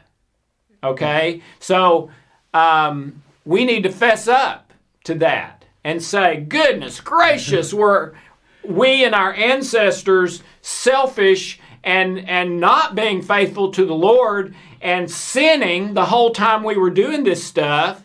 Okay? 0.82 1.42
So 1.58 2.10
um, 2.52 3.22
we 3.44 3.64
need 3.64 3.82
to 3.82 3.90
fess 3.90 4.28
up 4.28 4.72
to 5.04 5.14
that 5.16 5.64
and 5.82 6.02
say, 6.02 6.40
goodness 6.40 7.00
gracious, 7.00 7.74
were 7.74 8.14
we 8.62 9.04
and 9.04 9.14
our 9.14 9.34
ancestors 9.34 10.42
selfish 10.62 11.60
and, 11.82 12.28
and 12.28 12.60
not 12.60 12.94
being 12.94 13.20
faithful 13.20 13.72
to 13.72 13.84
the 13.84 13.94
Lord 13.94 14.54
and 14.80 15.10
sinning 15.10 15.94
the 15.94 16.06
whole 16.06 16.30
time 16.30 16.62
we 16.62 16.76
were 16.76 16.90
doing 16.90 17.24
this 17.24 17.44
stuff 17.44 18.04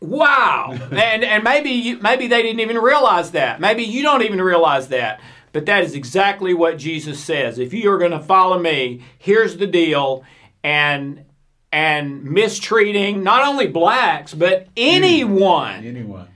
Wow. 0.00 0.72
and 0.90 1.24
and 1.24 1.44
maybe 1.44 1.70
you, 1.70 1.98
maybe 1.98 2.26
they 2.26 2.42
didn't 2.42 2.60
even 2.60 2.78
realize 2.78 3.32
that. 3.32 3.60
Maybe 3.60 3.84
you 3.84 4.02
don't 4.02 4.22
even 4.22 4.40
realize 4.40 4.88
that. 4.88 5.20
But 5.52 5.66
that 5.66 5.82
is 5.82 5.94
exactly 5.94 6.54
what 6.54 6.78
Jesus 6.78 7.22
says. 7.22 7.58
If 7.58 7.72
you 7.72 7.90
are 7.90 7.98
going 7.98 8.10
to 8.12 8.20
follow 8.20 8.58
me, 8.58 9.02
here's 9.18 9.56
the 9.56 9.66
deal 9.66 10.24
and 10.62 11.24
and 11.72 12.24
mistreating 12.24 13.22
not 13.22 13.46
only 13.46 13.68
blacks 13.68 14.34
but 14.34 14.66
anyone 14.76 15.84
anyone 15.86 16.26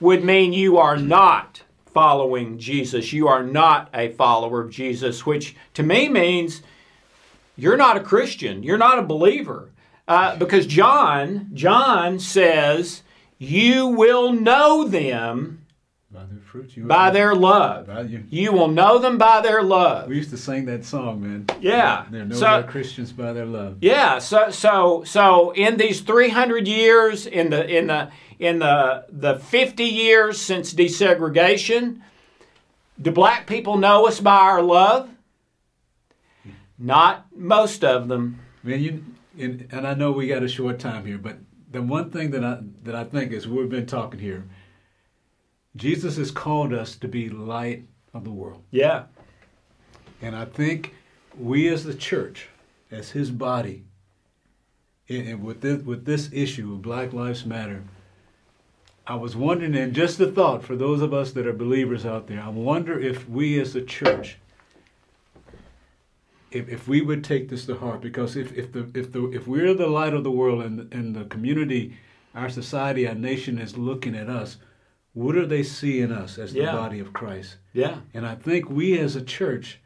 would 0.00 0.24
mean 0.24 0.54
you 0.54 0.78
are 0.78 0.96
not 0.96 1.62
following 1.92 2.58
Jesus. 2.58 3.12
You 3.12 3.28
are 3.28 3.42
not 3.42 3.90
a 3.92 4.10
follower 4.10 4.60
of 4.60 4.70
Jesus, 4.70 5.26
which 5.26 5.56
to 5.74 5.82
me 5.82 6.08
means 6.08 6.62
you're 7.56 7.76
not 7.76 7.96
a 7.96 8.00
Christian. 8.00 8.62
You're 8.62 8.78
not 8.78 8.98
a 8.98 9.02
believer. 9.02 9.70
Uh, 10.06 10.36
because 10.36 10.66
John, 10.66 11.50
John 11.54 12.18
says 12.18 13.02
you 13.38 13.88
will 13.88 14.32
know 14.32 14.86
them 14.86 15.66
their 16.30 16.40
fruits. 16.40 16.76
You 16.76 16.84
by 16.84 17.10
their 17.10 17.34
love. 17.34 17.86
By 17.86 18.02
you. 18.02 18.24
you. 18.28 18.52
will 18.52 18.68
know 18.68 18.98
them 18.98 19.18
by 19.18 19.40
their 19.40 19.62
love. 19.62 20.08
We 20.08 20.16
used 20.16 20.30
to 20.30 20.36
sing 20.36 20.64
that 20.66 20.84
song, 20.84 21.20
man. 21.22 21.46
Yeah. 21.60 22.06
They're 22.10 22.24
know 22.24 22.36
so, 22.36 22.62
Christians 22.62 23.12
by 23.12 23.32
their 23.32 23.46
love. 23.46 23.78
Yeah. 23.80 24.18
So 24.18 24.50
so 24.50 25.04
so 25.04 25.50
in 25.52 25.76
these 25.76 26.00
300 26.00 26.66
years, 26.68 27.26
in 27.26 27.50
the 27.50 27.66
in 27.66 27.88
the 27.88 28.10
in 28.38 28.60
the 28.60 29.06
the 29.10 29.38
50 29.38 29.84
years 29.84 30.40
since 30.40 30.72
desegregation, 30.74 32.00
do 33.00 33.10
black 33.10 33.46
people 33.46 33.76
know 33.76 34.06
us 34.06 34.20
by 34.20 34.36
our 34.36 34.62
love? 34.62 35.10
Not 36.78 37.26
most 37.34 37.84
of 37.84 38.08
them. 38.08 38.38
Man, 38.62 38.80
you 38.80 39.04
and, 39.38 39.68
and 39.70 39.86
I 39.86 39.94
know 39.94 40.12
we 40.12 40.26
got 40.26 40.42
a 40.42 40.48
short 40.48 40.78
time 40.78 41.06
here, 41.06 41.18
but 41.18 41.38
the 41.70 41.82
one 41.82 42.10
thing 42.10 42.30
that 42.32 42.44
I 42.44 42.58
that 42.84 42.94
I 42.94 43.04
think 43.04 43.32
is 43.32 43.46
we've 43.46 43.68
been 43.68 43.86
talking 43.86 44.20
here. 44.20 44.44
Jesus 45.78 46.16
has 46.16 46.30
called 46.30 46.72
us 46.72 46.96
to 46.96 47.08
be 47.08 47.28
light 47.28 47.84
of 48.12 48.24
the 48.24 48.30
world. 48.30 48.62
Yeah. 48.70 49.04
And 50.20 50.34
I 50.36 50.44
think 50.44 50.94
we 51.38 51.68
as 51.68 51.84
the 51.84 51.94
church, 51.94 52.48
as 52.90 53.12
his 53.12 53.30
body, 53.30 53.84
and 55.08 55.42
with 55.42 55.62
this, 55.62 55.82
with 55.82 56.04
this 56.04 56.28
issue 56.32 56.74
of 56.74 56.82
Black 56.82 57.12
Lives 57.12 57.46
Matter, 57.46 57.84
I 59.06 59.14
was 59.14 59.34
wondering, 59.34 59.74
and 59.74 59.94
just 59.94 60.18
the 60.18 60.30
thought 60.30 60.62
for 60.62 60.76
those 60.76 61.00
of 61.00 61.14
us 61.14 61.32
that 61.32 61.46
are 61.46 61.54
believers 61.54 62.04
out 62.04 62.26
there, 62.26 62.42
I 62.42 62.48
wonder 62.48 63.00
if 63.00 63.26
we 63.28 63.58
as 63.58 63.74
a 63.74 63.82
church 63.82 64.36
if, 66.50 66.68
if 66.68 66.88
we 66.88 67.00
would 67.00 67.24
take 67.24 67.48
this 67.48 67.66
to 67.66 67.76
heart, 67.76 68.00
because 68.00 68.36
if, 68.36 68.56
if 68.56 68.72
the 68.72 68.90
if 68.94 69.12
the 69.12 69.30
if 69.30 69.46
we're 69.46 69.74
the 69.74 69.86
light 69.86 70.14
of 70.14 70.24
the 70.24 70.30
world 70.30 70.62
and 70.62 70.92
and 70.92 71.14
the 71.14 71.24
community, 71.24 71.96
our 72.34 72.48
society, 72.48 73.06
our 73.06 73.14
nation 73.14 73.58
is 73.58 73.76
looking 73.76 74.14
at 74.14 74.28
us, 74.28 74.56
what 75.14 75.34
do 75.34 75.46
they 75.46 75.62
see 75.62 76.00
in 76.00 76.12
us 76.12 76.38
as 76.38 76.52
the 76.52 76.60
yeah. 76.60 76.72
body 76.72 77.00
of 77.00 77.12
Christ? 77.12 77.56
Yeah. 77.72 78.00
And 78.14 78.26
I 78.26 78.34
think 78.34 78.70
we 78.70 78.98
as 78.98 79.16
a 79.16 79.22
church 79.22 79.80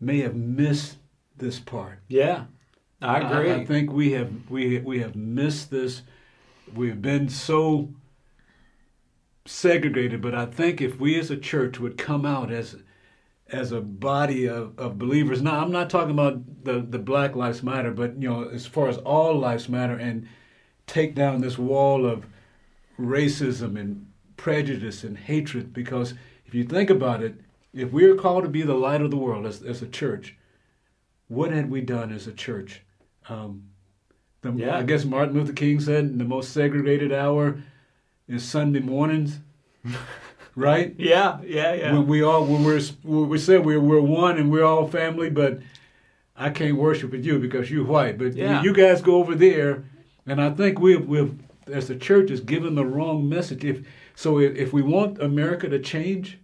may 0.00 0.20
have 0.20 0.34
missed 0.34 0.96
this 1.36 1.58
part. 1.58 2.00
Yeah. 2.08 2.44
I 3.02 3.18
agree. 3.18 3.50
I, 3.50 3.56
I 3.56 3.64
think 3.64 3.92
we 3.92 4.12
have 4.12 4.30
we 4.50 4.78
we 4.78 5.00
have 5.00 5.16
missed 5.16 5.70
this. 5.70 6.02
We've 6.74 7.00
been 7.00 7.28
so 7.28 7.88
segregated, 9.46 10.20
but 10.20 10.34
I 10.34 10.46
think 10.46 10.80
if 10.80 11.00
we 11.00 11.18
as 11.18 11.30
a 11.30 11.36
church 11.36 11.80
would 11.80 11.96
come 11.96 12.26
out 12.26 12.50
as 12.50 12.76
as 13.52 13.72
a 13.72 13.80
body 13.80 14.46
of, 14.48 14.78
of 14.78 14.98
believers. 14.98 15.42
Now, 15.42 15.60
I'm 15.60 15.72
not 15.72 15.90
talking 15.90 16.12
about 16.12 16.64
the, 16.64 16.80
the 16.80 16.98
Black 16.98 17.34
Lives 17.34 17.62
Matter, 17.62 17.90
but 17.90 18.20
you 18.20 18.28
know, 18.28 18.48
as 18.48 18.66
far 18.66 18.88
as 18.88 18.98
all 18.98 19.36
lives 19.38 19.68
matter, 19.68 19.96
and 19.96 20.28
take 20.86 21.14
down 21.14 21.40
this 21.40 21.58
wall 21.58 22.06
of 22.06 22.26
racism 23.00 23.78
and 23.78 24.06
prejudice 24.36 25.04
and 25.04 25.16
hatred. 25.16 25.72
Because 25.72 26.14
if 26.46 26.54
you 26.54 26.64
think 26.64 26.90
about 26.90 27.22
it, 27.22 27.34
if 27.72 27.92
we're 27.92 28.16
called 28.16 28.44
to 28.44 28.48
be 28.48 28.62
the 28.62 28.74
light 28.74 29.00
of 29.00 29.10
the 29.10 29.16
world 29.16 29.46
as, 29.46 29.62
as 29.62 29.82
a 29.82 29.86
church, 29.86 30.36
what 31.28 31.52
had 31.52 31.70
we 31.70 31.80
done 31.80 32.12
as 32.12 32.26
a 32.26 32.32
church? 32.32 32.82
Um, 33.28 33.64
the, 34.42 34.52
yeah. 34.52 34.78
I 34.78 34.82
guess 34.82 35.04
Martin 35.04 35.34
Luther 35.34 35.52
King 35.52 35.80
said 35.80 36.18
the 36.18 36.24
most 36.24 36.52
segregated 36.52 37.12
hour 37.12 37.62
is 38.28 38.42
Sunday 38.42 38.80
mornings. 38.80 39.38
right? 40.56 40.94
Yeah, 40.98 41.40
yeah, 41.44 41.74
yeah. 41.74 41.92
When 41.92 42.06
we 42.06 42.22
all 42.22 42.44
when 42.44 42.64
we're 42.64 42.80
we 43.04 43.38
said 43.38 43.64
we're 43.64 43.80
we're 43.80 44.00
one 44.00 44.38
and 44.38 44.50
we're 44.50 44.64
all 44.64 44.86
family, 44.88 45.30
but 45.30 45.60
I 46.36 46.50
can't 46.50 46.76
worship 46.76 47.12
with 47.12 47.24
you 47.24 47.38
because 47.38 47.70
you're 47.70 47.84
white. 47.84 48.18
But 48.18 48.34
yeah. 48.34 48.62
you 48.62 48.72
guys 48.72 49.02
go 49.02 49.16
over 49.16 49.34
there, 49.34 49.84
and 50.26 50.40
I 50.40 50.50
think 50.50 50.80
we've 50.80 51.06
we've 51.06 51.34
as 51.66 51.88
the 51.88 51.96
church 51.96 52.30
is 52.30 52.40
given 52.40 52.74
the 52.74 52.84
wrong 52.84 53.28
message. 53.28 53.64
If 53.64 53.86
so, 54.14 54.38
if, 54.38 54.54
if 54.56 54.72
we 54.72 54.82
want 54.82 55.20
America 55.20 55.68
to 55.68 55.78
change, 55.78 56.38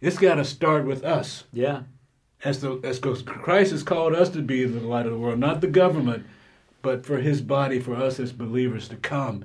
it's 0.00 0.18
got 0.18 0.36
to 0.36 0.44
start 0.44 0.84
with 0.86 1.04
us. 1.04 1.44
Yeah. 1.52 1.82
As 2.44 2.60
the 2.60 2.78
as 2.84 2.98
Christ 2.98 3.70
has 3.72 3.82
called 3.82 4.14
us 4.14 4.28
to 4.30 4.42
be 4.42 4.64
the 4.64 4.80
light 4.80 5.06
of 5.06 5.12
the 5.12 5.18
world, 5.18 5.38
not 5.38 5.60
the 5.60 5.66
government, 5.66 6.26
but 6.82 7.04
for 7.06 7.18
His 7.18 7.40
body, 7.40 7.80
for 7.80 7.96
us 7.96 8.20
as 8.20 8.32
believers 8.32 8.88
to 8.88 8.96
come 8.96 9.44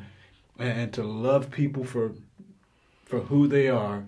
and 0.60 0.92
to 0.94 1.04
love 1.04 1.50
people 1.52 1.84
for 1.84 2.14
for 3.06 3.22
who 3.22 3.48
they 3.48 3.68
are 3.68 4.06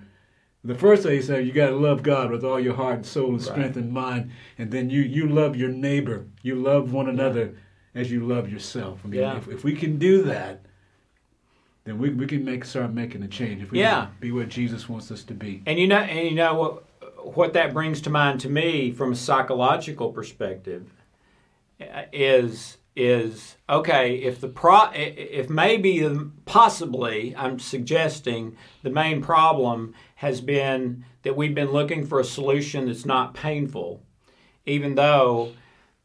The 0.66 0.76
first 0.76 1.04
thing 1.04 1.12
he 1.14 1.22
said, 1.22 1.46
you 1.46 1.52
got 1.52 1.70
to 1.72 1.76
love 1.76 2.04
God 2.04 2.32
with 2.32 2.46
all 2.46 2.58
your 2.60 2.76
heart, 2.76 2.96
and 2.96 3.06
soul, 3.06 3.32
and 3.32 3.42
strength 3.42 3.76
Right. 3.76 3.84
and 3.84 3.92
mind, 3.92 4.32
and 4.58 4.72
then 4.72 4.90
you 4.90 5.02
you 5.02 5.28
love 5.28 5.56
your 5.58 5.70
neighbor, 5.70 6.26
you 6.42 6.56
love 6.56 6.94
one 6.94 7.10
another 7.10 7.56
as 7.96 8.12
you 8.12 8.26
love 8.26 8.50
yourself. 8.50 9.02
I 9.04 9.08
mean, 9.08 9.20
Yeah. 9.22 9.38
if, 9.38 9.48
if 9.50 9.64
we 9.64 9.74
can 9.76 9.98
do 9.98 10.24
that, 10.24 10.66
then 11.86 11.98
we, 11.98 12.10
we 12.10 12.26
can 12.26 12.46
make 12.46 12.64
start 12.66 12.94
making 12.94 13.24
a 13.24 13.28
change. 13.28 13.62
If 13.62 13.72
we 13.72 13.80
Yeah. 13.80 14.08
be 14.20 14.32
what 14.32 14.50
Jesus 14.50 14.88
wants 14.88 15.12
us 15.12 15.24
to 15.26 15.34
be. 15.34 15.62
And 15.66 15.80
you 15.80 15.88
know, 15.88 15.98
and 15.98 16.30
you 16.30 16.36
know 16.36 16.54
what 16.56 16.84
what 17.36 17.54
that 17.54 17.74
brings 17.74 18.02
to 18.02 18.10
mind 18.10 18.42
to 18.42 18.50
me 18.50 18.92
from 18.92 19.14
a 19.14 19.16
psychological 19.16 20.12
perspective 20.12 20.92
uh, 21.80 22.04
is 22.12 22.78
is 22.96 23.56
okay 23.68 24.16
if 24.18 24.40
the 24.40 24.48
pro 24.48 24.90
if 24.94 25.50
maybe 25.50 26.08
possibly 26.46 27.34
I'm 27.36 27.58
suggesting 27.60 28.56
the 28.84 28.92
main 28.92 29.22
problem 29.22 29.96
has 30.16 30.42
been 30.42 31.06
that 31.24 31.36
we've 31.36 31.56
been 31.56 31.72
looking 31.72 32.06
for 32.06 32.20
a 32.20 32.24
solution 32.24 32.86
that's 32.86 33.06
not 33.06 33.34
painful, 33.34 34.04
even 34.66 34.96
though 34.96 35.54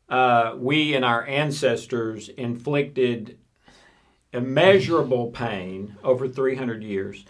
uh, 0.08 0.54
we 0.56 0.94
and 0.94 1.04
our 1.04 1.26
ancestors 1.26 2.28
inflicted 2.30 3.36
immeasurable 4.32 5.30
pain 5.30 5.96
over 6.02 6.28
300 6.28 6.82
years 6.82 7.24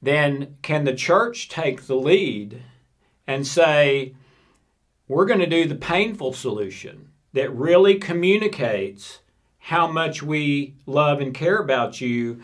then 0.00 0.56
can 0.62 0.84
the 0.84 0.94
church 0.94 1.48
take 1.48 1.86
the 1.86 1.96
lead 1.96 2.62
and 3.26 3.46
say, 3.46 4.14
we're 5.08 5.26
going 5.26 5.40
to 5.40 5.46
do 5.46 5.66
the 5.66 5.74
painful 5.74 6.32
solution 6.32 7.10
that 7.32 7.54
really 7.54 7.96
communicates 7.96 9.20
how 9.58 9.86
much 9.86 10.22
we 10.22 10.74
love 10.86 11.20
and 11.20 11.34
care 11.34 11.58
about 11.58 12.00
you? 12.00 12.40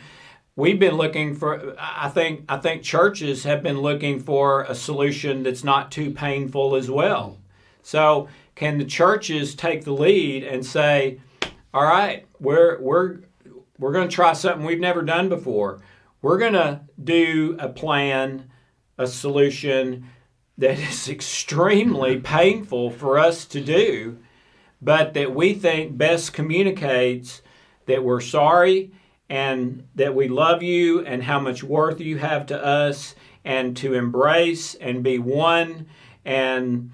We've 0.57 0.79
been 0.79 0.97
looking 0.97 1.35
for 1.35 1.75
I 1.79 2.09
think 2.09 2.45
I 2.49 2.59
think 2.59 2.83
churches 2.83 3.45
have 3.45 3.63
been 3.63 3.81
looking 3.81 4.21
for 4.21 4.63
a 4.63 4.75
solution 4.75 5.43
that's 5.43 5.65
not 5.65 5.91
too 5.91 6.13
painful 6.13 6.77
as 6.77 6.89
well. 6.89 7.39
So, 7.83 8.29
can 8.55 8.79
the 8.79 8.85
churches 8.85 9.57
take 9.57 9.85
the 9.85 9.93
lead 9.93 10.45
and 10.45 10.65
say, 10.65 11.21
"All 11.73 11.83
right, 11.83 12.25
we're 12.39 12.81
we're 12.81 13.19
we're 13.79 13.93
going 13.93 14.09
to 14.09 14.15
try 14.15 14.33
something 14.33 14.65
we've 14.65 14.81
never 14.81 15.03
done 15.03 15.29
before. 15.29 15.81
We're 16.23 16.39
going 16.39 16.55
to 16.55 16.83
do 17.03 17.57
a 17.59 17.69
plan, 17.69 18.51
a 18.99 19.07
solution 19.07 20.07
that 20.59 20.79
is 20.79 21.09
extremely 21.09 22.19
painful 22.21 22.91
for 22.91 23.19
us 23.19 23.45
to 23.47 23.61
do, 23.61 24.19
but 24.81 25.15
that 25.15 25.35
we 25.35 25.55
think 25.55 25.97
best 25.97 26.33
communicates 26.33 27.43
that 27.87 28.03
we're 28.03 28.21
sorry 28.21 28.93
and 29.29 29.87
that 29.95 30.15
we 30.15 30.29
love 30.29 30.63
you 30.63 31.05
and 31.05 31.23
how 31.23 31.41
much 31.41 31.63
worth 31.63 32.01
you 32.01 32.19
have 32.19 32.47
to 32.47 32.65
us 32.65 33.15
and 33.45 33.77
to 33.77 33.95
embrace 33.95 34.75
and 34.75 35.03
be 35.03 35.19
one 35.19 35.87
and 36.25 36.91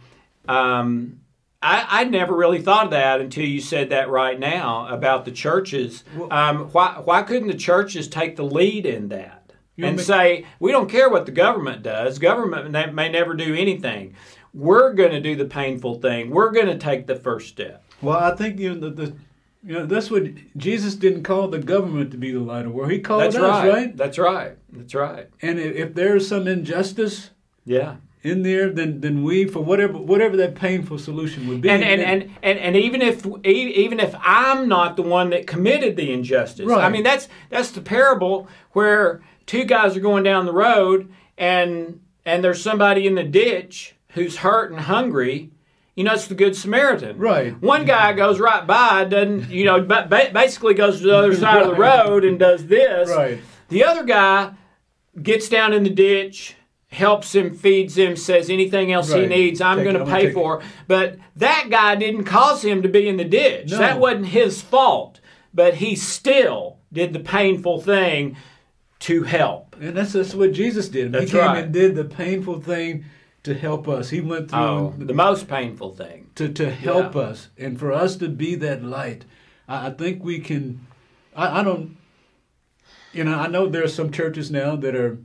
um, 0.48 1.20
I, 1.62 1.86
I 1.88 2.04
never 2.04 2.34
really 2.34 2.62
thought 2.62 2.86
of 2.86 2.90
that 2.92 3.20
until 3.20 3.44
you 3.44 3.60
said 3.60 3.90
that 3.90 4.08
right 4.08 4.38
now 4.38 4.88
about 4.88 5.24
the 5.24 5.30
churches. 5.30 6.04
Um, 6.30 6.68
why, 6.70 7.00
why 7.04 7.22
couldn't 7.22 7.48
the 7.48 7.54
churches 7.54 8.08
take 8.08 8.36
the 8.36 8.44
lead 8.44 8.86
in 8.86 9.08
that 9.08 9.52
and 9.76 9.96
may- 9.96 10.02
say, 10.02 10.46
we 10.58 10.72
don't 10.72 10.88
care 10.88 11.10
what 11.10 11.26
the 11.26 11.32
government 11.32 11.82
does, 11.82 12.18
government 12.18 12.70
may, 12.70 12.90
may 12.90 13.08
never 13.10 13.34
do 13.34 13.54
anything. 13.54 14.14
We're 14.54 14.94
going 14.94 15.12
to 15.12 15.20
do 15.20 15.36
the 15.36 15.44
painful 15.44 16.00
thing, 16.00 16.30
we're 16.30 16.50
going 16.50 16.66
to 16.66 16.78
take 16.78 17.06
the 17.06 17.16
first 17.16 17.48
step. 17.48 17.84
Well, 18.02 18.18
I 18.18 18.34
think 18.34 18.58
you 18.58 18.74
know, 18.74 18.88
the, 18.88 18.90
the 18.90 19.16
you 19.62 19.74
know 19.74 19.84
that's 19.86 20.10
what 20.10 20.24
Jesus 20.56 20.94
didn't 20.94 21.22
call 21.24 21.48
the 21.48 21.58
government 21.58 22.10
to 22.12 22.16
be 22.16 22.32
the 22.32 22.40
light 22.40 22.60
of 22.60 22.64
the 22.64 22.70
world. 22.70 22.90
He 22.90 22.98
called 23.00 23.22
That's 23.22 23.36
us, 23.36 23.42
right. 23.42 23.68
right? 23.68 23.96
That's 23.96 24.18
right. 24.18 24.56
That's 24.72 24.94
right. 24.94 25.28
And 25.42 25.58
if, 25.60 25.76
if 25.76 25.94
there's 25.94 26.26
some 26.26 26.48
injustice 26.48 27.30
Yeah. 27.66 27.96
In 28.22 28.42
there, 28.42 28.70
than, 28.70 29.00
then 29.00 29.22
we 29.22 29.46
for 29.46 29.60
whatever 29.60 29.96
whatever 29.96 30.36
that 30.36 30.54
painful 30.54 30.98
solution 30.98 31.48
would 31.48 31.62
be. 31.62 31.70
and 31.70 31.82
and, 31.82 32.00
and, 32.02 32.30
and 32.42 32.58
and 32.58 32.76
even 32.76 33.00
if 33.00 33.26
even 33.44 33.98
if 33.98 34.14
I'm 34.20 34.68
not 34.68 34.96
the 34.96 35.02
one 35.02 35.30
that 35.30 35.46
committed 35.46 35.96
the 35.96 36.12
injustice, 36.12 36.70
I 36.70 36.88
mean 36.90 37.02
that's 37.02 37.28
that's 37.48 37.70
the 37.70 37.80
parable 37.80 38.48
where 38.72 39.22
two 39.46 39.64
guys 39.64 39.96
are 39.96 40.00
going 40.00 40.22
down 40.22 40.46
the 40.46 40.52
road 40.52 41.10
and 41.38 42.00
and 42.26 42.44
there's 42.44 42.62
somebody 42.62 43.06
in 43.06 43.14
the 43.14 43.24
ditch 43.24 43.96
who's 44.10 44.38
hurt 44.38 44.70
and 44.70 44.80
hungry. 44.80 45.50
You 45.96 46.04
know, 46.04 46.12
it's 46.14 46.28
the 46.28 46.34
Good 46.34 46.56
Samaritan. 46.56 47.18
Right. 47.18 47.60
One 47.60 47.84
guy 47.84 48.12
goes 48.12 48.38
right 48.38 48.66
by, 48.66 49.04
doesn't 49.04 49.50
you 49.50 49.64
know, 49.64 49.82
ba- 49.82 50.06
ba- 50.08 50.30
basically 50.32 50.74
goes 50.74 50.98
to 51.00 51.06
the 51.06 51.16
other 51.16 51.34
side 51.34 51.62
of 51.62 51.68
the 51.68 51.74
road 51.74 52.24
and 52.24 52.38
does 52.38 52.66
this. 52.66 53.10
Right. 53.10 53.40
The 53.68 53.84
other 53.84 54.04
guy 54.04 54.52
gets 55.20 55.48
down 55.48 55.72
in 55.72 55.82
the 55.82 55.90
ditch, 55.90 56.54
helps 56.90 57.34
him, 57.34 57.54
feeds 57.54 57.96
him, 57.96 58.16
says 58.16 58.50
anything 58.50 58.92
else 58.92 59.12
he 59.12 59.26
needs, 59.26 59.60
I'm 59.60 59.82
going 59.84 59.96
to 59.96 60.04
pay 60.04 60.22
take 60.22 60.28
it. 60.30 60.34
for. 60.34 60.60
But 60.88 61.18
that 61.36 61.68
guy 61.70 61.94
didn't 61.94 62.24
cause 62.24 62.62
him 62.64 62.82
to 62.82 62.88
be 62.88 63.08
in 63.08 63.16
the 63.16 63.24
ditch. 63.24 63.70
No. 63.70 63.78
That 63.78 64.00
wasn't 64.00 64.26
his 64.26 64.60
fault. 64.60 65.20
But 65.54 65.74
he 65.74 65.94
still 65.96 66.78
did 66.92 67.12
the 67.12 67.20
painful 67.20 67.80
thing 67.80 68.36
to 69.00 69.22
help. 69.22 69.76
And 69.80 69.96
that's 69.96 70.12
that's 70.12 70.34
what 70.34 70.52
Jesus 70.52 70.88
did. 70.88 71.12
That's 71.12 71.26
he 71.30 71.38
came 71.38 71.46
right. 71.46 71.64
and 71.64 71.72
did 71.72 71.94
the 71.94 72.04
painful 72.04 72.60
thing 72.60 73.04
to 73.44 73.54
help 73.54 73.88
us. 73.88 74.10
He 74.10 74.20
went 74.20 74.50
through 74.50 74.58
Oh, 74.58 74.94
the 74.98 75.14
most 75.14 75.48
painful 75.48 75.94
thing. 75.94 76.28
to, 76.34 76.48
to 76.50 76.70
help 76.70 77.14
Yeah. 77.14 77.22
us 77.22 77.48
and 77.56 77.78
for 77.78 77.92
us 77.92 78.16
to 78.16 78.28
be 78.28 78.54
that 78.56 78.84
light. 78.84 79.24
I, 79.66 79.86
I 79.86 79.90
think 79.90 80.22
we 80.22 80.40
can. 80.40 80.86
I, 81.34 81.60
I 81.60 81.62
don't. 81.64 81.96
You 83.12 83.24
know, 83.24 83.38
I 83.38 83.46
know 83.48 83.68
there 83.68 83.82
are 83.84 83.88
some 83.88 84.10
churches 84.12 84.50
now 84.50 84.76
that 84.76 84.94
are 84.94 85.18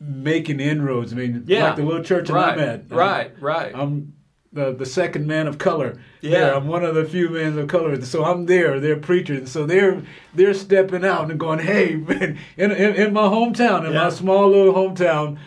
making 0.00 0.60
inroads. 0.60 1.12
I 1.12 1.16
mean, 1.16 1.44
Yeah. 1.46 1.64
like 1.68 1.76
the 1.76 1.82
little 1.84 2.02
church 2.02 2.28
that 2.28 2.34
right, 2.34 2.52
I'm 2.54 2.60
at. 2.60 2.90
right, 2.90 3.32
right. 3.40 3.72
I'm 3.74 4.14
the, 4.52 4.72
the 4.72 4.86
second 4.86 5.26
man 5.26 5.46
of 5.46 5.58
color. 5.58 6.00
Yeah. 6.22 6.30
there. 6.40 6.54
I'm 6.56 6.66
one 6.66 6.84
of 6.84 6.94
the 6.94 7.04
few 7.04 7.28
men 7.28 7.58
of 7.58 7.68
color. 7.68 8.00
So 8.02 8.24
I'm 8.24 8.46
there. 8.46 8.80
They're 8.80 8.96
preaching. 8.96 9.46
So 9.46 9.66
they're 9.66 10.02
they're 10.34 10.54
stepping 10.54 11.04
out 11.04 11.30
and 11.30 11.38
going, 11.38 11.58
hey, 11.60 11.94
man, 12.08 12.38
in, 12.56 12.70
in, 12.72 12.94
in 12.94 13.12
my 13.12 13.22
hometown, 13.28 13.86
in 13.86 13.92
Yeah. 13.92 14.04
my 14.04 14.10
small 14.10 14.48
little 14.48 14.72
hometown, 14.74 15.38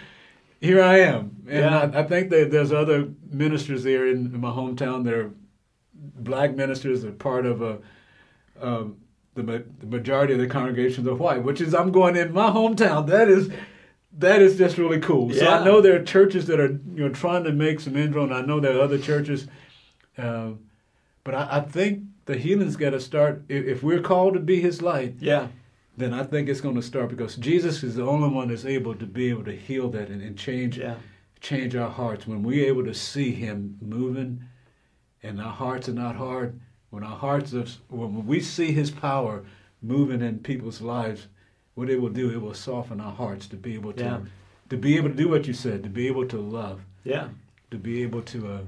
here 0.61 0.81
I 0.81 0.99
am. 0.99 1.43
And 1.47 1.59
Yeah. 1.59 1.79
I, 1.93 1.99
I 1.99 2.03
think 2.03 2.29
that 2.29 2.51
there's 2.51 2.71
other 2.71 3.09
ministers 3.29 3.83
there 3.83 4.07
in, 4.07 4.27
in 4.33 4.39
my 4.39 4.51
hometown 4.51 5.03
that 5.05 5.13
are 5.13 5.31
black 5.93 6.55
ministers 6.55 7.01
that 7.01 7.09
are 7.09 7.11
part 7.13 7.45
of 7.45 7.61
a. 7.61 7.79
Um, 8.61 8.97
the, 9.35 9.41
ma- 9.41 9.57
the 9.79 9.87
majority 9.87 10.33
of 10.33 10.39
the 10.39 10.45
congregations 10.47 11.07
are 11.07 11.15
white, 11.15 11.43
which 11.43 11.59
is 11.59 11.73
I'm 11.73 11.91
going 11.91 12.15
in 12.15 12.31
my 12.33 12.51
hometown. 12.51 13.07
That 13.07 13.27
is 13.27 13.49
that 14.17 14.41
is 14.41 14.57
just 14.57 14.77
really 14.77 14.99
cool. 14.99 15.33
So 15.33 15.47
I 15.47 15.63
know 15.63 15.81
there 15.81 15.95
are 15.99 16.03
churches 16.03 16.47
that 16.47 16.59
are 16.59 16.79
you 16.93 17.07
know 17.07 17.09
trying 17.09 17.43
to 17.45 17.51
make 17.51 17.79
some 17.79 17.95
inroad. 17.95 18.29
and 18.29 18.33
I 18.33 18.41
know 18.41 18.59
there 18.59 18.77
are 18.77 18.81
other 18.81 18.97
churches, 18.99 19.47
um, 20.17 20.59
but 21.23 21.33
I, 21.33 21.57
I 21.57 21.59
think 21.61 22.03
the 22.25 22.37
healing's 22.37 22.75
got 22.75 22.91
to 22.91 22.99
start. 22.99 23.43
If, 23.49 23.65
if 23.65 23.83
we're 23.83 24.01
called 24.01 24.35
to 24.35 24.39
be 24.39 24.61
His 24.61 24.81
light, 24.81 25.15
yeah, 25.19 25.47
then 25.97 26.13
I 26.13 26.23
think 26.23 26.47
it's 26.47 26.61
going 26.61 26.75
to 26.75 26.81
start 26.81 27.09
because 27.09 27.35
Jesus 27.35 27.83
is 27.83 27.95
the 27.95 28.05
only 28.05 28.29
one 28.29 28.49
that's 28.49 28.65
able 28.65 28.95
to 28.95 29.05
be 29.05 29.29
able 29.29 29.45
to 29.45 29.55
heal 29.55 29.89
that 29.89 30.09
and, 30.09 30.21
and 30.21 30.37
change 30.37 30.77
yeah, 30.77 30.95
change 31.41 31.75
our 31.75 31.89
hearts. 31.89 32.27
When 32.27 32.43
we're 32.43 32.67
able 32.67 32.85
to 32.85 32.93
see 32.93 33.31
Him 33.31 33.77
moving, 33.81 34.43
and 35.23 35.41
our 35.41 35.53
hearts 35.53 35.89
are 35.89 35.93
not 35.93 36.15
hard. 36.15 36.59
When 36.91 37.03
our 37.03 37.17
hearts 37.17 37.55
are, 37.55 37.65
when 37.89 38.27
we 38.27 38.39
see 38.39 38.71
His 38.71 38.91
power 38.91 39.43
moving 39.81 40.21
in 40.21 40.39
people's 40.39 40.81
lives, 40.81 41.27
what 41.75 41.89
it 41.89 41.99
will 42.01 42.09
do, 42.09 42.29
it 42.31 42.41
will 42.41 42.53
soften 42.53 42.99
our 43.01 43.11
hearts 43.13 43.47
to 43.47 43.55
be 43.55 43.73
able 43.75 43.93
to 43.93 44.03
Yeah. 44.03 44.19
to 44.69 44.77
be 44.77 44.97
able 44.97 45.09
to 45.09 45.15
do 45.15 45.29
what 45.29 45.45
you 45.47 45.53
said, 45.53 45.83
to 45.83 45.89
be 45.89 46.07
able 46.07 46.25
to 46.27 46.37
love, 46.37 46.81
yeah. 47.03 47.27
to 47.71 47.77
be 47.77 48.01
able 48.03 48.21
to. 48.23 48.47
Uh, 48.47 48.59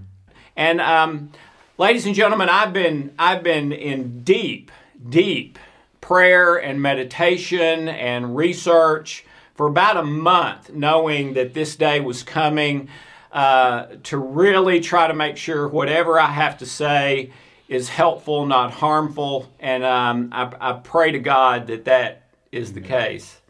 And 0.56 0.80
um, 0.82 1.32
ladies 1.78 2.06
and 2.06 2.16
gentlemen, 2.16 2.50
I've 2.50 2.74
been 2.74 3.12
I've 3.18 3.44
been 3.44 3.72
in 3.72 4.24
deep, 4.24 4.72
deep 5.10 5.58
prayer 6.02 6.56
and 6.56 6.82
meditation 6.82 7.88
and 7.90 8.36
research 8.36 9.26
for 9.56 9.68
about 9.68 9.98
a 9.98 10.04
month, 10.04 10.72
knowing 10.74 11.34
that 11.34 11.54
this 11.54 11.76
day 11.76 12.00
was 12.00 12.24
coming. 12.24 12.90
Uh, 13.32 13.98
to 14.04 14.18
really 14.18 14.80
try 14.80 15.10
to 15.10 15.14
make 15.14 15.36
sure 15.36 15.68
whatever 15.68 16.18
I 16.18 16.28
have 16.28 16.58
to 16.60 16.66
say 16.66 17.32
is 17.68 17.90
helpful, 17.90 18.46
not 18.46 18.72
harmful, 18.72 19.52
and 19.60 19.84
um, 19.84 20.30
I, 20.32 20.50
I 20.62 20.74
pray 20.74 21.12
to 21.12 21.20
God 21.20 21.68
that 21.68 21.84
that 21.84 22.25
is 22.56 22.74
the 22.74 22.82
case. 22.82 23.42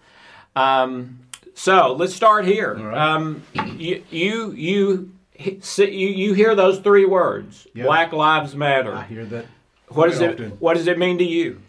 Um, 0.56 1.20
so 1.54 1.94
let's 1.94 2.14
start 2.14 2.46
here. 2.46 2.76
Right. 2.76 2.98
Um, 2.98 3.44
you 3.78 4.04
you 4.10 4.52
you 4.52 5.12
you 5.40 5.60
you 5.86 6.34
hear 6.34 6.56
those 6.56 6.80
three 6.80 7.06
words: 7.06 7.68
Yeah. 7.74 7.86
Black 7.86 8.12
Lives 8.12 8.56
Matter. 8.56 8.94
I 8.94 9.04
hear 9.04 9.26
that. 9.26 9.46
What 9.90 10.10
does 10.10 10.22
it. 10.22 10.60
What 10.60 10.76
does 10.76 10.88
it 10.88 10.98
mean 10.98 11.18
to 11.20 11.24
you? 11.24 11.62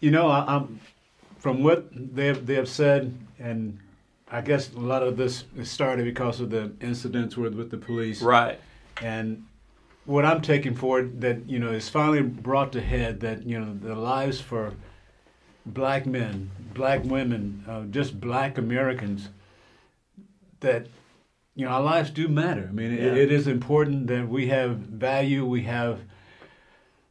You 0.00 0.10
know, 0.10 0.28
I, 0.28 0.56
I'm 0.56 0.80
from 1.38 1.62
what 1.62 1.88
they 1.92 2.26
have, 2.26 2.46
they 2.46 2.54
have 2.54 2.68
said, 2.68 3.16
and 3.38 3.78
I 4.30 4.40
guess 4.40 4.72
a 4.72 4.78
lot 4.78 5.02
of 5.02 5.16
this 5.16 5.44
started 5.62 6.04
because 6.04 6.40
of 6.40 6.50
the 6.50 6.72
incidents 6.80 7.36
with 7.36 7.54
with 7.54 7.70
the 7.70 7.78
police. 7.78 8.22
Right. 8.22 8.60
And 9.00 9.44
what 10.04 10.24
I'm 10.24 10.40
taking 10.40 10.74
for 10.74 11.00
it 11.00 11.20
that 11.20 11.48
you 11.48 11.58
know 11.58 11.70
is 11.70 11.88
finally 11.88 12.22
brought 12.22 12.72
to 12.72 12.80
head 12.80 13.20
that 13.20 13.44
you 13.44 13.58
know 13.58 13.74
the 13.74 13.94
lives 13.94 14.40
for 14.40 14.74
black 15.66 16.06
men, 16.06 16.50
black 16.74 17.04
women, 17.04 17.64
uh, 17.68 17.82
just 17.84 18.20
black 18.20 18.58
Americans 18.58 19.28
that 20.60 20.86
you 21.54 21.64
know 21.64 21.72
our 21.72 21.82
lives 21.82 22.10
do 22.10 22.28
matter. 22.28 22.66
I 22.68 22.72
mean, 22.72 22.92
Yeah. 22.92 23.12
it, 23.12 23.18
it 23.18 23.32
is 23.32 23.46
important 23.46 24.06
that 24.08 24.28
we 24.28 24.48
have 24.48 24.76
value. 24.76 25.44
We 25.44 25.62
have 25.62 26.00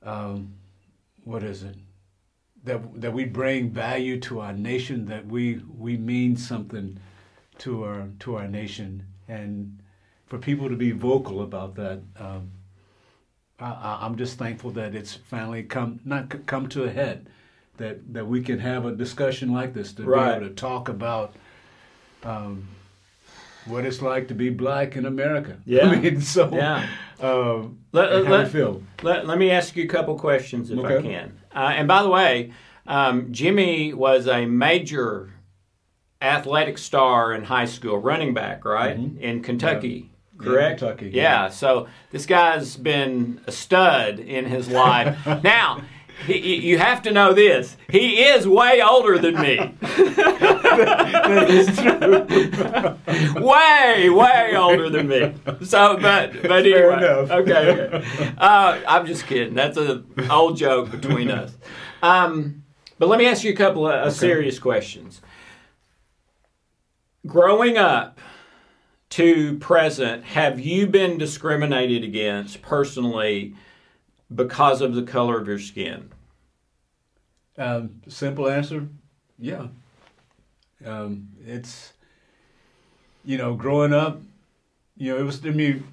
um, 0.03 0.53
what 1.23 1.43
is 1.43 1.63
it? 1.63 1.75
That 2.63 3.01
that 3.01 3.13
we 3.13 3.25
bring 3.25 3.69
value 3.69 4.19
to 4.21 4.39
our 4.39 4.53
nation. 4.53 5.05
That 5.05 5.25
we 5.27 5.61
we 5.77 5.97
mean 5.97 6.37
something 6.37 6.99
to 7.59 7.83
our 7.83 8.07
to 8.19 8.35
our 8.35 8.47
nation, 8.47 9.05
and 9.27 9.79
for 10.25 10.37
people 10.37 10.69
to 10.69 10.75
be 10.75 10.91
vocal 10.91 11.41
about 11.41 11.75
that. 11.75 12.01
Um, 12.19 12.51
I, 13.59 13.99
I'm 14.01 14.17
just 14.17 14.37
thankful 14.37 14.69
that 14.71 14.93
it's 14.93 15.15
finally 15.15 15.63
come 15.63 15.99
not 16.05 16.45
come 16.45 16.69
to 16.69 16.83
a 16.83 16.91
head. 16.91 17.27
That 17.77 18.13
that 18.13 18.27
we 18.27 18.41
can 18.41 18.59
have 18.59 18.85
a 18.85 18.91
discussion 18.95 19.51
like 19.53 19.73
this 19.73 19.93
to 19.93 20.03
Right. 20.03 20.39
be 20.39 20.45
able 20.45 20.47
to 20.49 20.53
talk 20.55 20.89
about 20.89 21.35
um, 22.23 22.67
what 23.65 23.85
it's 23.85 24.01
like 24.01 24.27
to 24.29 24.33
be 24.33 24.49
black 24.49 24.95
in 24.95 25.05
America. 25.05 25.57
Yeah. 25.65 25.89
I 25.89 25.95
mean, 25.99 26.21
so 26.21 26.49
Yeah. 26.53 26.87
um, 27.21 27.79
Let- 27.91 28.25
how 28.25 28.31
let-. 28.31 28.53
Let, 29.03 29.27
let 29.27 29.37
me 29.37 29.51
ask 29.51 29.75
you 29.75 29.83
a 29.83 29.87
couple 29.87 30.17
questions 30.17 30.71
if 30.71 30.79
I 30.83 31.01
can. 31.01 31.37
Uh, 31.55 31.73
and 31.75 31.87
by 31.87 32.01
the 32.03 32.09
way, 32.09 32.51
um, 32.87 33.31
Jimmy 33.31 33.93
was 33.93 34.27
a 34.27 34.45
major 34.45 35.33
athletic 36.21 36.77
star 36.77 37.33
in 37.33 37.43
high 37.43 37.65
school, 37.65 37.97
running 37.99 38.33
back, 38.33 38.65
right? 38.65 38.95
In 38.97 39.43
Kentucky, 39.43 40.09
Yeah, 40.39 40.43
correct? 40.45 40.79
Kentucky, 40.79 41.09
Yeah. 41.13 41.43
yeah. 41.43 41.49
So 41.49 41.87
this 42.11 42.25
guy's 42.25 42.75
been 42.75 43.39
a 43.45 43.51
stud 43.51 44.19
in 44.19 44.45
his 44.45 44.67
life. 44.69 45.15
now, 45.43 45.81
he, 46.25 46.33
he- 46.41 46.67
you 46.67 46.77
have 46.79 47.01
to 47.03 47.11
know 47.11 47.33
this. 47.33 47.77
He 47.89 48.23
is 48.23 48.47
way 48.47 48.81
older 48.81 49.17
than 49.17 49.39
me. 49.39 49.75
That 50.77 51.49
is 51.49 51.67
true. 51.77 53.41
way, 53.43 54.09
way 54.09 54.55
older 54.55 54.89
than 54.89 55.07
me. 55.07 55.33
So, 55.65 55.97
but 55.97 56.33
but 56.33 56.41
Fair 56.43 56.91
anyway, 56.91 56.97
enough. 56.97 57.31
okay, 57.31 57.71
okay. 57.71 58.33
Uh, 58.37 58.79
I'm 58.87 59.05
just 59.07 59.25
kidding. 59.25 59.55
That's 59.55 59.77
an 59.77 60.05
old 60.29 60.57
joke 60.57 60.91
between 60.91 61.31
us. 61.31 61.51
Um, 62.03 62.63
but 62.99 63.09
let 63.09 63.17
me 63.17 63.25
ask 63.25 63.43
you 63.43 63.51
a 63.51 63.55
couple 63.55 63.87
of 63.87 63.93
uh, 63.93 64.11
serious 64.11 64.59
questions. 64.59 65.21
Growing 67.25 67.77
up 67.77 68.19
to 69.11 69.57
present, 69.57 70.23
have 70.25 70.59
you 70.59 70.87
been 70.87 71.17
discriminated 71.17 72.03
against 72.03 72.61
personally 72.61 73.55
because 74.33 74.81
of 74.81 74.95
the 74.95 75.03
color 75.03 75.39
of 75.39 75.47
your 75.47 75.59
skin? 75.59 76.11
Um, 77.57 78.01
simple 78.07 78.47
answer, 78.47 78.87
yeah. 79.39 79.67
Um, 80.85 81.29
it's 81.45 81.93
you 83.27 83.37
know, 83.37 83.55
growing 83.55 83.93
up, 83.93 84.21
you 84.95 85.11
know, 85.11 85.19
it 85.19 85.23
was 85.23 85.45
I 85.45 85.49
mean, 85.49 85.83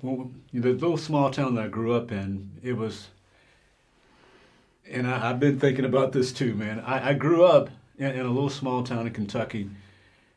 the 0.53 0.73
little 0.73 0.97
small 0.97 1.31
town 1.31 1.57
that 1.57 1.65
I 1.65 1.69
grew 1.69 1.93
up 1.93 2.13
in, 2.13 2.51
it 2.63 2.75
was. 2.75 3.09
And 4.89 5.07
I, 5.07 5.31
I've 5.31 5.41
been 5.41 5.59
thinking 5.59 5.85
about 5.85 6.13
this 6.13 6.33
too, 6.33 6.55
man. 6.55 6.79
I, 6.81 7.11
I 7.11 7.15
grew 7.15 7.45
up 7.45 7.71
in, 7.99 8.07
in 8.07 8.21
a 8.21 8.31
little 8.31 8.51
small 8.51 8.85
town 8.85 9.07
in 9.07 9.13
Kentucky, 9.13 9.69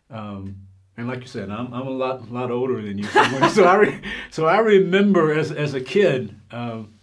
um, 0.09 0.55
and 0.97 1.07
like 1.07 1.21
you 1.21 1.27
said, 1.27 1.51
I'm, 1.51 1.71
I'm 1.71 1.85
a 1.85 1.91
lot 1.91 2.31
lot 2.31 2.49
older 2.49 2.81
than 2.81 2.97
you. 2.97 3.03
So, 3.03 3.47
so 3.53 3.63
I 3.65 3.75
re, 3.75 4.01
so 4.31 4.45
I 4.47 4.57
remember 4.57 5.31
as 5.37 5.51
as 5.51 5.75
a 5.75 5.81
kid, 5.81 6.35
um, 6.49 6.93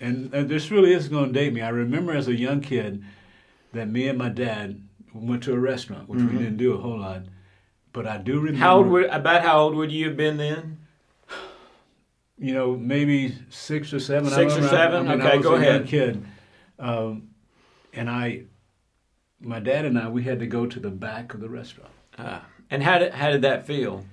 and, 0.00 0.32
and 0.34 0.48
this 0.48 0.70
really 0.70 0.92
is 0.92 1.08
going 1.08 1.32
to 1.32 1.32
date 1.32 1.52
me. 1.52 1.60
I 1.62 1.68
remember 1.70 2.12
as 2.12 2.28
a 2.28 2.34
young 2.34 2.60
kid 2.60 3.04
that 3.72 3.88
me 3.88 4.08
and 4.08 4.18
my 4.18 4.28
dad 4.28 4.80
went 5.12 5.42
to 5.44 5.52
a 5.54 5.58
restaurant, 5.58 6.08
which 6.08 6.20
we 6.20 6.38
didn't 6.38 6.56
do 6.56 6.74
a 6.74 6.78
whole 6.78 6.98
lot. 6.98 7.22
But 7.92 8.06
I 8.06 8.18
do 8.18 8.36
remember. 8.40 8.58
How 8.58 8.76
old 8.78 8.88
would 8.88 9.04
about 9.06 9.42
how 9.42 9.60
old 9.60 9.74
would 9.76 9.92
you 9.92 10.08
have 10.08 10.16
been 10.16 10.36
then? 10.36 10.78
you 12.38 12.52
know, 12.52 12.74
maybe 12.76 13.34
six 13.48 13.92
or 13.92 14.00
seven. 14.00 14.32
I 14.32 14.36
Six 14.36 14.56
or 14.56 14.68
seven? 14.68 15.06
I 15.08 15.12
mean, 15.16 15.20
Okay, 15.20 15.32
I 15.32 15.36
was 15.36 15.44
go 15.46 15.54
a 15.54 15.58
young 15.60 15.68
ahead. 15.68 15.86
Kid, 15.86 16.24
um, 16.80 17.28
and 17.92 18.10
I, 18.10 18.44
my 19.40 19.60
dad 19.60 19.84
and 19.84 19.96
I, 19.98 20.08
we 20.08 20.24
had 20.24 20.40
to 20.40 20.46
go 20.46 20.66
to 20.66 20.80
the 20.80 20.90
back 20.90 21.32
of 21.34 21.40
the 21.40 21.48
restaurant. 21.48 21.92
Uh, 22.18 22.40
and 22.70 22.82
how 22.82 22.98
did 22.98 23.14
how 23.14 23.30
did 23.30 23.42
that 23.42 23.66
feel? 23.66 24.04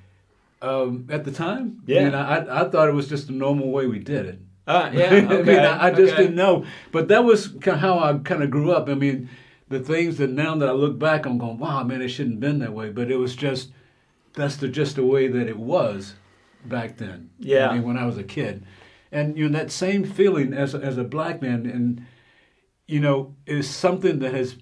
Um, 0.61 1.07
at 1.09 1.23
the 1.25 1.31
time, 1.31 1.81
Yeah. 1.87 2.09
I, 2.15 2.35
I, 2.37 2.61
I 2.65 2.69
thought 2.69 2.87
it 2.87 2.93
was 2.93 3.09
just 3.09 3.25
the 3.25 3.33
normal 3.33 3.71
way 3.71 3.87
we 3.87 3.97
did 3.97 4.27
it. 4.27 4.39
Uh, 4.67 4.89
yeah, 4.93 5.05
I 5.05 5.21
mean, 5.21 5.31
okay. 5.31 5.57
I, 5.59 5.87
I 5.87 5.91
just 5.91 6.13
okay. 6.13 6.23
didn't 6.23 6.35
know. 6.35 6.65
But 6.91 7.07
that 7.09 7.23
was 7.23 7.47
kind 7.47 7.75
of 7.75 7.79
how 7.79 7.99
I 7.99 8.17
kind 8.19 8.43
of 8.43 8.49
grew 8.49 8.71
up. 8.71 8.89
I 8.89 8.93
mean, 8.93 9.29
the 9.69 9.79
things 9.79 10.17
that 10.17 10.29
now 10.29 10.55
that 10.55 10.69
I 10.69 10.73
look 10.73 10.99
back, 10.99 11.25
I'm 11.25 11.37
going, 11.37 11.57
wow, 11.57 11.83
man, 11.83 12.01
it 12.01 12.09
shouldn't 12.09 12.35
have 12.35 12.41
been 12.41 12.59
that 12.59 12.73
way. 12.73 12.89
But 12.89 13.09
it 13.11 13.17
was 13.17 13.35
just, 13.35 13.71
that's 14.33 14.57
the 14.57 14.67
just 14.67 14.95
the 14.95 15.05
way 15.05 15.27
that 15.27 15.47
it 15.47 15.57
was 15.57 16.15
back 16.65 16.97
then. 16.97 17.29
Yeah. 17.39 17.69
I 17.69 17.75
mean, 17.75 17.83
when 17.83 17.97
I 17.97 18.05
was 18.05 18.17
a 18.17 18.23
kid. 18.23 18.65
And, 19.11 19.37
you 19.37 19.49
know, 19.49 19.57
that 19.57 19.71
same 19.71 20.05
feeling 20.05 20.53
as, 20.53 20.73
a- 20.73 20.79
as 20.79 20.97
a 20.97 21.03
black 21.03 21.41
man, 21.41 21.65
and, 21.65 22.05
you 22.87 22.99
know, 22.99 23.35
is 23.45 23.69
something 23.69 24.19
that 24.19 24.33
has, 24.33 24.57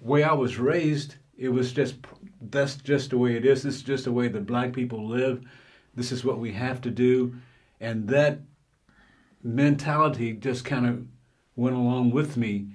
way 0.00 0.22
I 0.22 0.32
was 0.32 0.58
raised, 0.58 1.16
it 1.36 1.50
was 1.50 1.72
just, 1.72 1.96
that's 2.40 2.76
just 2.76 3.10
the 3.10 3.18
way 3.18 3.36
it 3.36 3.44
is. 3.44 3.62
This 3.62 3.76
is 3.76 3.82
just 3.82 4.04
the 4.04 4.12
way 4.12 4.28
that 4.28 4.46
black 4.46 4.72
people 4.72 5.06
live. 5.06 5.44
This 5.94 6.12
is 6.12 6.24
what 6.24 6.38
we 6.38 6.52
have 6.52 6.80
to 6.82 6.90
do. 6.90 7.36
And 7.80 8.08
that 8.08 8.40
mentality 9.46 10.32
just 10.32 10.64
kind 10.64 10.86
of 10.86 11.04
went 11.54 11.76
along 11.76 12.10
with 12.10 12.36
me 12.36 12.68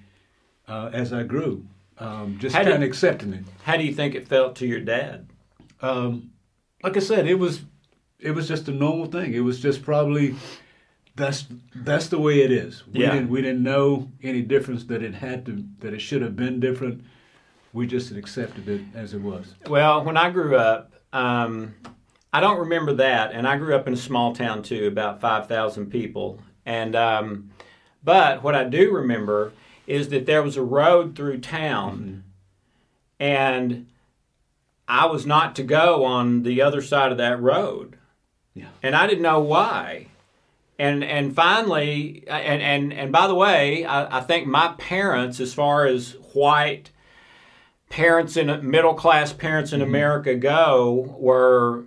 uh, 0.67 0.89
as 0.93 1.12
I 1.13 1.23
grew, 1.23 1.65
um, 1.99 2.38
just 2.39 2.55
kind 2.55 2.67
of 2.69 2.81
accepting 2.81 3.34
it. 3.34 3.43
How 3.63 3.77
do 3.77 3.84
you 3.84 3.93
think 3.93 4.15
it 4.15 4.27
felt 4.27 4.55
to 4.57 4.67
your 4.67 4.79
dad? 4.79 5.27
Um, 5.81 6.31
like 6.84 6.95
I 6.97 6.99
said, 6.99 7.27
it 7.27 7.36
was 7.36 7.62
it 8.19 8.31
was 8.31 8.47
just 8.47 8.67
a 8.67 8.71
normal 8.71 9.07
thing. 9.07 9.34
It 9.34 9.39
was 9.41 9.60
just 9.60 9.84
probably 9.84 10.36
that's 11.15 11.45
that's 11.75 12.07
the 12.07 12.19
way 12.19 12.41
it 12.41 12.51
is. 12.51 12.88
We 12.88 13.01
Yeah. 13.01 13.12
didn't 13.13 13.29
we 13.29 13.41
didn't 13.41 13.63
know 13.63 14.10
any 14.23 14.41
difference 14.41 14.86
that 14.86 15.03
it 15.03 15.15
had 15.15 15.45
to 15.47 15.63
that 15.79 15.93
it 15.93 15.99
should 16.01 16.21
have 16.21 16.36
been 16.36 16.60
different. 16.60 17.03
We 17.73 17.88
just 17.88 18.12
accepted 18.12 18.67
it 18.67 18.81
as 18.95 19.13
it 19.13 19.21
was. 19.21 19.53
Well, 19.69 20.03
when 20.03 20.17
I 20.17 20.29
grew 20.29 20.55
up, 20.57 20.91
um, 21.13 21.73
I 22.34 22.39
don't 22.41 22.60
remember 22.60 22.93
that, 22.95 23.31
and 23.34 23.47
I 23.47 23.57
grew 23.57 23.75
up 23.75 23.88
in 23.88 23.93
a 23.93 23.97
small 23.97 24.34
town 24.34 24.62
too, 24.63 24.88
about 24.88 25.19
five 25.21 25.47
thousand 25.47 25.89
people. 25.89 26.39
And 26.65 26.95
um, 26.95 27.52
but 28.04 28.43
what 28.43 28.56
I 28.56 28.63
do 28.65 28.91
remember 28.91 29.54
is 29.88 30.10
that 30.10 30.26
there 30.26 30.43
was 30.43 30.58
a 30.58 30.62
road 30.63 31.15
through 31.15 31.39
town, 31.39 32.24
and 33.19 33.88
I 34.88 35.06
was 35.06 35.26
not 35.26 35.56
to 35.56 35.63
go 35.63 36.06
on 36.06 36.43
the 36.43 36.62
other 36.62 36.82
side 36.82 37.12
of 37.12 37.17
that 37.17 37.41
road, 37.41 37.97
Yeah. 38.54 38.69
and 38.84 38.95
I 38.95 39.08
didn't 39.08 39.24
know 39.24 39.39
why. 39.39 40.08
And 40.80 41.04
and 41.04 41.36
finally, 41.36 42.24
and 42.28 42.62
and 42.62 42.93
and 42.93 43.12
by 43.12 43.28
the 43.28 43.36
way, 43.36 43.86
I, 43.86 44.17
I 44.19 44.21
think 44.21 44.47
my 44.47 44.69
parents, 44.78 45.39
as 45.39 45.54
far 45.54 45.86
as 45.86 46.15
white 46.34 46.89
parents 47.89 48.38
in 48.38 48.69
middle 48.69 48.93
class 48.93 49.34
parents 49.34 49.74
in 49.74 49.82
America 49.82 50.34
go 50.34 51.15
were 51.19 51.84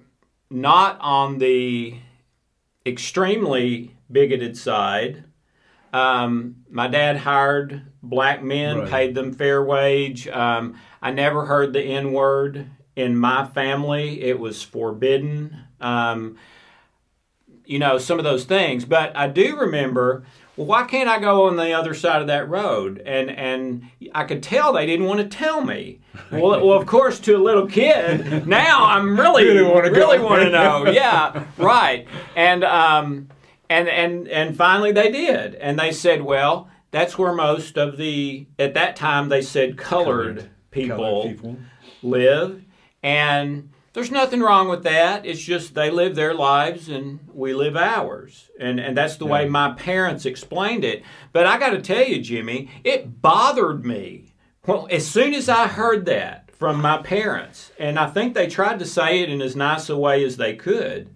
not 0.50 0.98
on 1.00 1.38
the 1.38 1.96
extremely 2.86 3.93
bigoted 4.10 4.56
side. 4.56 5.24
Um, 5.92 6.56
my 6.70 6.88
dad 6.88 7.18
hired 7.18 7.82
black 8.02 8.42
men, 8.42 8.78
Right. 8.80 8.90
paid 8.90 9.14
them 9.14 9.32
fair 9.32 9.62
wage. 9.62 10.26
Um, 10.28 10.74
I 11.00 11.10
never 11.12 11.46
heard 11.46 11.72
the 11.72 11.82
N 11.82 12.12
word 12.12 12.66
in 12.96 13.16
my 13.16 13.44
family. 13.46 14.22
It 14.22 14.38
was 14.40 14.62
forbidden. 14.62 15.56
Um, 15.80 16.36
you 17.66 17.78
know, 17.78 17.96
some 17.98 18.18
of 18.18 18.24
those 18.24 18.44
things. 18.44 18.84
But 18.84 19.16
I 19.16 19.26
do 19.28 19.56
remember, 19.56 20.24
well, 20.56 20.66
why 20.66 20.82
can't 20.84 21.08
I 21.08 21.18
go 21.18 21.46
on 21.46 21.56
the 21.56 21.72
other 21.72 21.94
side 21.94 22.20
of 22.20 22.26
that 22.26 22.48
road? 22.48 23.00
And 23.06 23.30
and 23.30 23.84
I 24.14 24.24
could 24.24 24.42
tell 24.42 24.72
they 24.72 24.86
didn't 24.86 25.06
want 25.06 25.20
to 25.20 25.26
tell 25.36 25.60
me. 25.64 26.00
Well, 26.30 26.42
well, 26.66 26.72
of 26.72 26.86
course, 26.86 27.18
to 27.20 27.36
a 27.36 27.38
little 27.38 27.66
kid, 27.66 28.46
now 28.46 28.84
I'm 28.86 29.18
really 29.18 29.44
Really 29.56 30.18
want 30.18 30.42
to 30.42 30.50
know. 30.50 30.90
Yeah, 30.90 31.44
right. 31.56 32.06
And 32.36 32.64
um, 32.64 33.28
and 33.70 33.88
and 33.88 34.28
and 34.28 34.56
finally 34.56 34.92
they 34.92 35.10
did, 35.10 35.54
and 35.56 35.78
they 35.78 35.92
said, 35.92 36.22
well, 36.22 36.68
that's 36.90 37.18
where 37.18 37.32
most 37.32 37.76
of 37.76 37.96
the 37.96 38.46
at 38.58 38.74
that 38.74 38.96
time 38.96 39.28
they 39.28 39.42
said 39.42 39.76
colored, 39.76 40.50
people 40.70 40.96
Colored 40.96 41.28
people. 41.36 41.56
live. 42.02 42.62
And 43.02 43.70
there's 43.92 44.10
nothing 44.10 44.40
wrong 44.40 44.68
with 44.68 44.82
that. 44.84 45.24
It's 45.26 45.42
just 45.42 45.74
they 45.74 45.90
live 45.90 46.14
their 46.16 46.34
lives 46.34 46.88
and 46.88 47.20
we 47.32 47.52
live 47.54 47.76
ours. 47.76 48.50
And 48.58 48.80
and 48.80 48.96
that's 48.96 49.16
the 49.16 49.26
way 49.26 49.48
my 49.48 49.72
parents 49.72 50.24
explained 50.26 50.84
it. 50.84 51.02
But 51.32 51.46
i 51.46 51.58
got 51.58 51.70
to 51.70 51.80
tell 51.82 52.04
you 52.04 52.20
jimmy 52.20 52.70
it 52.84 53.20
bothered 53.22 53.84
me. 53.84 54.34
Well 54.66 54.88
as 54.90 55.06
soon 55.06 55.34
as 55.34 55.48
i 55.48 55.66
heard 55.68 56.06
that 56.06 56.50
from 56.52 56.80
my 56.80 56.98
parents 57.02 57.72
and 57.78 57.98
i 57.98 58.06
think 58.08 58.32
they 58.34 58.46
tried 58.46 58.78
to 58.78 58.86
say 58.86 59.20
it 59.20 59.28
in 59.28 59.42
as 59.42 59.54
nice 59.56 59.88
a 59.90 59.96
way 59.98 60.24
as 60.24 60.36
they 60.36 60.54
could 60.54 61.14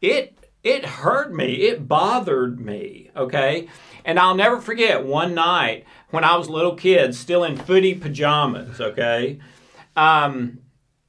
it 0.00 0.37
it 0.62 0.84
hurt 0.84 1.32
me 1.32 1.54
it 1.62 1.86
bothered 1.88 2.60
me 2.60 3.10
okay 3.16 3.68
and 4.04 4.18
i'll 4.18 4.34
never 4.34 4.60
forget 4.60 5.04
one 5.04 5.34
night 5.34 5.84
when 6.10 6.24
i 6.24 6.36
was 6.36 6.48
a 6.48 6.52
little 6.52 6.74
kid 6.74 7.14
still 7.14 7.44
in 7.44 7.56
footy 7.56 7.94
pajamas 7.94 8.80
okay 8.80 9.38
um, 9.96 10.58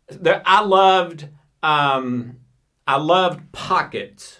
there, 0.09 0.41
i 0.45 0.61
loved 0.61 1.27
um, 1.61 2.37
I 2.87 2.97
loved 2.97 3.51
pockets 3.51 4.39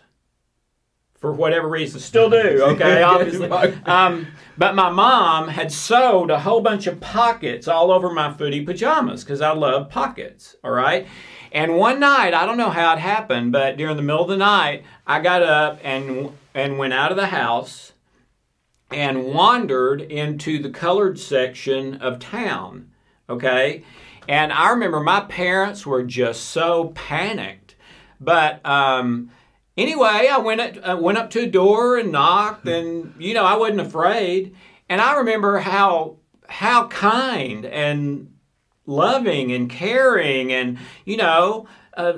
for 1.19 1.31
whatever 1.31 1.67
reason. 1.67 1.99
Still 1.99 2.29
do, 2.29 2.37
okay, 2.63 3.03
obviously. 3.03 3.49
Um, 3.85 4.27
but 4.57 4.73
my 4.73 4.89
mom 4.89 5.49
had 5.49 5.71
sewed 5.71 6.31
a 6.31 6.39
whole 6.39 6.61
bunch 6.61 6.87
of 6.87 6.99
pockets 6.99 7.67
all 7.67 7.91
over 7.91 8.09
my 8.09 8.33
footy 8.33 8.65
pajamas 8.65 9.23
because 9.23 9.41
I 9.41 9.51
love 9.51 9.89
pockets, 9.89 10.55
all 10.63 10.71
right? 10.71 11.07
And 11.51 11.77
one 11.77 11.99
night, 11.99 12.33
I 12.33 12.45
don't 12.45 12.57
know 12.57 12.69
how 12.69 12.93
it 12.93 12.99
happened, 12.99 13.51
but 13.51 13.77
during 13.77 13.97
the 13.97 14.03
middle 14.03 14.23
of 14.23 14.29
the 14.29 14.37
night, 14.37 14.83
I 15.07 15.19
got 15.19 15.41
up 15.41 15.79
and 15.83 16.31
and 16.53 16.77
went 16.77 16.93
out 16.93 17.11
of 17.11 17.17
the 17.17 17.27
house 17.27 17.93
and 18.91 19.25
wandered 19.25 20.01
into 20.01 20.61
the 20.61 20.69
colored 20.69 21.19
section 21.19 21.95
of 21.95 22.19
town. 22.19 22.91
Okay? 23.29 23.83
And 24.27 24.51
I 24.51 24.69
remember 24.71 24.99
my 24.99 25.21
parents 25.21 25.85
were 25.85 26.03
just 26.03 26.45
so 26.45 26.89
panicked. 26.95 27.75
But 28.19 28.65
um, 28.65 29.31
anyway, 29.77 30.27
I 30.31 30.37
went, 30.39 30.61
at, 30.61 30.85
I 30.85 30.95
went 30.95 31.17
up 31.17 31.29
to 31.31 31.41
a 31.41 31.47
door 31.47 31.97
and 31.97 32.11
knocked, 32.11 32.67
and, 32.67 33.13
you 33.19 33.33
know, 33.33 33.45
I 33.45 33.55
wasn't 33.55 33.81
afraid. 33.81 34.55
And 34.89 34.99
I 34.99 35.17
remember 35.17 35.59
how, 35.59 36.17
how 36.47 36.87
kind 36.87 37.65
and 37.65 38.33
loving 38.89 39.51
and 39.51 39.69
caring 39.69 40.51
and, 40.51 40.77
you 41.05 41.17
know, 41.17 41.67
uh, 41.95 42.13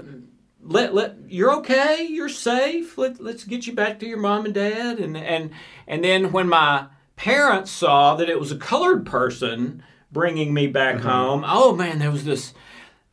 let 0.64 0.94
let 0.94 1.16
you're 1.28 1.54
okay 1.54 2.06
you're 2.10 2.30
safe 2.30 2.98
let, 2.98 3.20
let's 3.20 3.44
get 3.44 3.66
you 3.66 3.74
back 3.74 4.00
to 4.00 4.06
your 4.06 4.20
mom 4.20 4.46
and 4.46 4.54
dad 4.54 5.00
and 5.00 5.18
and 5.18 5.52
and 5.88 6.04
then 6.04 6.32
when 6.32 6.48
my 6.48 6.86
parents 7.16 7.72
saw 7.72 8.16
that 8.16 8.30
it 8.30 8.40
was 8.40 8.52
a 8.52 8.58
colored 8.58 9.06
person 9.06 9.84
bringing 10.12 10.54
me 10.54 10.68
back 10.68 10.98
mm-hmm. 10.98 11.08
home 11.08 11.44
oh 11.48 11.76
man 11.76 12.00
there 12.00 12.12
was 12.12 12.26
this 12.26 12.54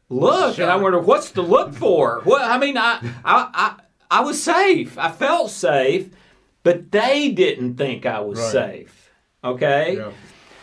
look 0.09 0.57
Shock. 0.57 0.63
and 0.63 0.71
i 0.71 0.77
wonder 0.77 0.99
what's 0.99 1.31
the 1.31 1.43
look 1.43 1.73
for 1.75 2.21
what 2.25 2.43
i 2.43 2.59
mean 2.59 2.77
I, 2.77 3.01
I 3.25 3.49
i 3.55 3.75
i 4.11 4.21
was 4.21 4.43
safe 4.43 4.99
i 4.99 5.11
felt 5.11 5.51
safe 5.51 6.11
but 6.63 6.91
they 6.93 7.31
didn't 7.31 7.77
think 7.77 8.05
i 8.05 8.21
was 8.21 8.39
right. 8.39 8.53
safe 8.53 9.11
okay 9.43 9.97
yeah. 9.97 10.11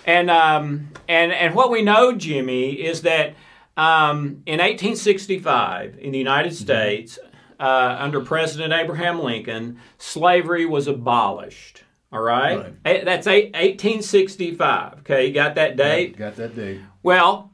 And 0.05 0.31
um 0.31 0.87
and 1.07 1.33
and 1.33 1.53
what 1.53 1.69
we 1.69 1.81
know 1.81 2.13
jimmy 2.13 2.71
is 2.71 3.01
that 3.01 3.35
um, 3.77 4.41
in 4.45 4.59
1865, 4.59 5.97
in 5.99 6.13
the 6.13 6.17
United 6.17 6.53
mm-hmm. 6.53 6.63
States, 6.63 7.19
uh, 7.59 7.97
under 7.99 8.21
President 8.21 8.71
Abraham 8.73 9.21
Lincoln, 9.21 9.81
slavery 9.97 10.65
was 10.65 10.87
abolished. 10.87 11.83
All 12.11 12.21
right, 12.21 12.73
right. 12.85 13.03
that's 13.03 13.25
eight, 13.27 13.53
1865. 13.53 14.99
Okay, 14.99 15.27
you 15.27 15.33
got 15.33 15.55
that 15.55 15.75
date? 15.75 16.11
Yeah, 16.11 16.17
got 16.17 16.37
that 16.37 16.55
date. 16.55 16.79
Well, 17.03 17.51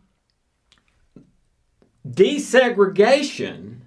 desegregation 2.07 3.79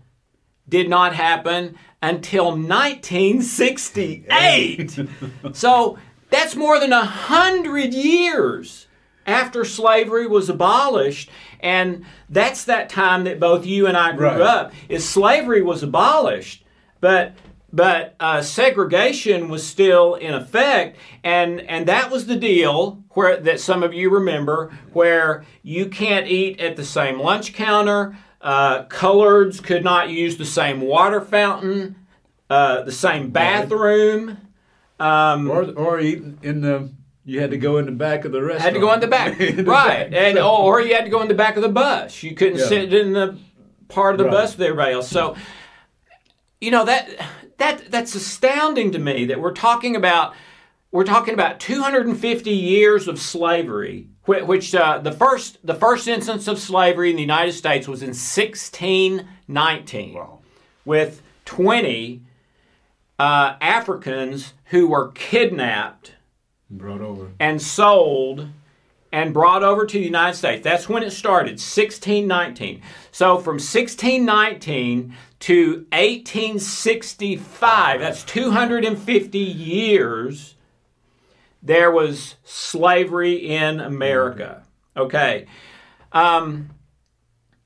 did 0.68 0.88
not 0.88 1.14
happen 1.14 1.76
until 2.02 2.56
1968. 2.56 4.98
so 5.52 5.96
that's 6.34 6.56
more 6.56 6.80
than 6.80 6.92
a 6.92 7.04
hundred 7.04 7.94
years 7.94 8.88
after 9.24 9.64
slavery 9.64 10.26
was 10.26 10.48
abolished 10.48 11.30
and 11.60 12.04
that's 12.28 12.64
that 12.64 12.88
time 12.88 13.24
that 13.24 13.38
both 13.38 13.64
you 13.64 13.86
and 13.86 13.96
I 13.96 14.12
grew 14.12 14.26
right. 14.26 14.40
up 14.40 14.72
is 14.88 15.08
slavery 15.08 15.62
was 15.62 15.82
abolished 15.82 16.64
but 17.00 17.34
but 17.72 18.14
uh, 18.20 18.42
segregation 18.42 19.48
was 19.48 19.64
still 19.64 20.16
in 20.16 20.34
effect 20.34 20.98
and 21.22 21.60
and 21.62 21.86
that 21.86 22.10
was 22.10 22.26
the 22.26 22.36
deal 22.36 23.04
where 23.10 23.36
that 23.36 23.60
some 23.60 23.84
of 23.84 23.94
you 23.94 24.10
remember 24.10 24.76
where 24.92 25.44
you 25.62 25.86
can't 25.86 26.26
eat 26.26 26.60
at 26.60 26.74
the 26.74 26.84
same 26.84 27.20
lunch 27.20 27.54
counter 27.54 28.18
uh, 28.40 28.84
coloreds 28.86 29.62
could 29.62 29.84
not 29.84 30.10
use 30.10 30.36
the 30.36 30.44
same 30.44 30.80
water 30.80 31.20
fountain 31.20 31.94
uh, 32.50 32.82
the 32.82 32.92
same 32.92 33.30
bathroom 33.30 34.36
um, 35.04 35.50
or, 35.50 35.64
or 35.72 36.00
eat 36.00 36.22
in 36.42 36.60
the 36.60 36.90
you 37.26 37.40
had 37.40 37.50
to 37.50 37.58
go 37.58 37.78
in 37.78 37.86
the 37.86 37.92
back 37.92 38.26
of 38.26 38.32
the 38.32 38.42
restaurant. 38.42 38.62
Had 38.62 38.74
to 38.74 38.80
go 38.80 38.92
in 38.92 39.00
the 39.00 39.06
back, 39.06 39.40
in 39.40 39.56
the 39.56 39.64
right? 39.64 40.10
Back. 40.10 40.20
And 40.20 40.38
or 40.38 40.80
you 40.80 40.94
had 40.94 41.04
to 41.04 41.10
go 41.10 41.22
in 41.22 41.28
the 41.28 41.34
back 41.34 41.56
of 41.56 41.62
the 41.62 41.68
bus. 41.68 42.22
You 42.22 42.34
couldn't 42.34 42.58
yeah. 42.58 42.66
sit 42.66 42.92
in 42.92 43.12
the 43.12 43.38
part 43.88 44.14
of 44.14 44.18
the 44.18 44.24
right. 44.24 44.32
bus 44.32 44.56
with 44.56 44.62
everybody 44.62 44.92
else. 44.92 45.08
So, 45.08 45.36
you 46.60 46.70
know 46.70 46.84
that 46.84 47.08
that 47.58 47.90
that's 47.90 48.14
astounding 48.14 48.92
to 48.92 48.98
me 48.98 49.26
that 49.26 49.40
we're 49.40 49.52
talking 49.52 49.96
about 49.96 50.34
we're 50.90 51.04
talking 51.04 51.34
about 51.34 51.60
250 51.60 52.50
years 52.50 53.08
of 53.08 53.18
slavery, 53.18 54.08
which 54.26 54.74
uh, 54.74 54.98
the 54.98 55.12
first 55.12 55.66
the 55.66 55.74
first 55.74 56.08
instance 56.08 56.46
of 56.46 56.58
slavery 56.58 57.10
in 57.10 57.16
the 57.16 57.22
United 57.22 57.52
States 57.52 57.88
was 57.88 58.02
in 58.02 58.10
1619, 58.10 60.14
wow. 60.14 60.40
with 60.84 61.22
20 61.46 62.22
uh, 63.18 63.56
Africans 63.60 64.54
who 64.66 64.86
were 64.88 65.10
kidnapped 65.12 66.12
Brought 66.70 67.02
over. 67.02 67.32
And 67.38 67.60
sold 67.62 68.48
and 69.12 69.32
brought 69.32 69.62
over 69.62 69.86
to 69.86 69.98
the 69.98 70.04
United 70.04 70.36
States. 70.36 70.64
That's 70.64 70.88
when 70.88 71.04
it 71.04 71.12
started, 71.12 71.52
1619. 71.52 72.82
So 73.12 73.38
from 73.38 73.54
1619 73.54 75.14
to 75.40 75.86
1865, 75.92 78.00
that's 78.00 78.24
250 78.24 79.38
years, 79.38 80.56
there 81.62 81.92
was 81.92 82.34
slavery 82.42 83.34
in 83.34 83.78
America. 83.78 84.64
Okay. 84.96 85.46
Um, 86.10 86.70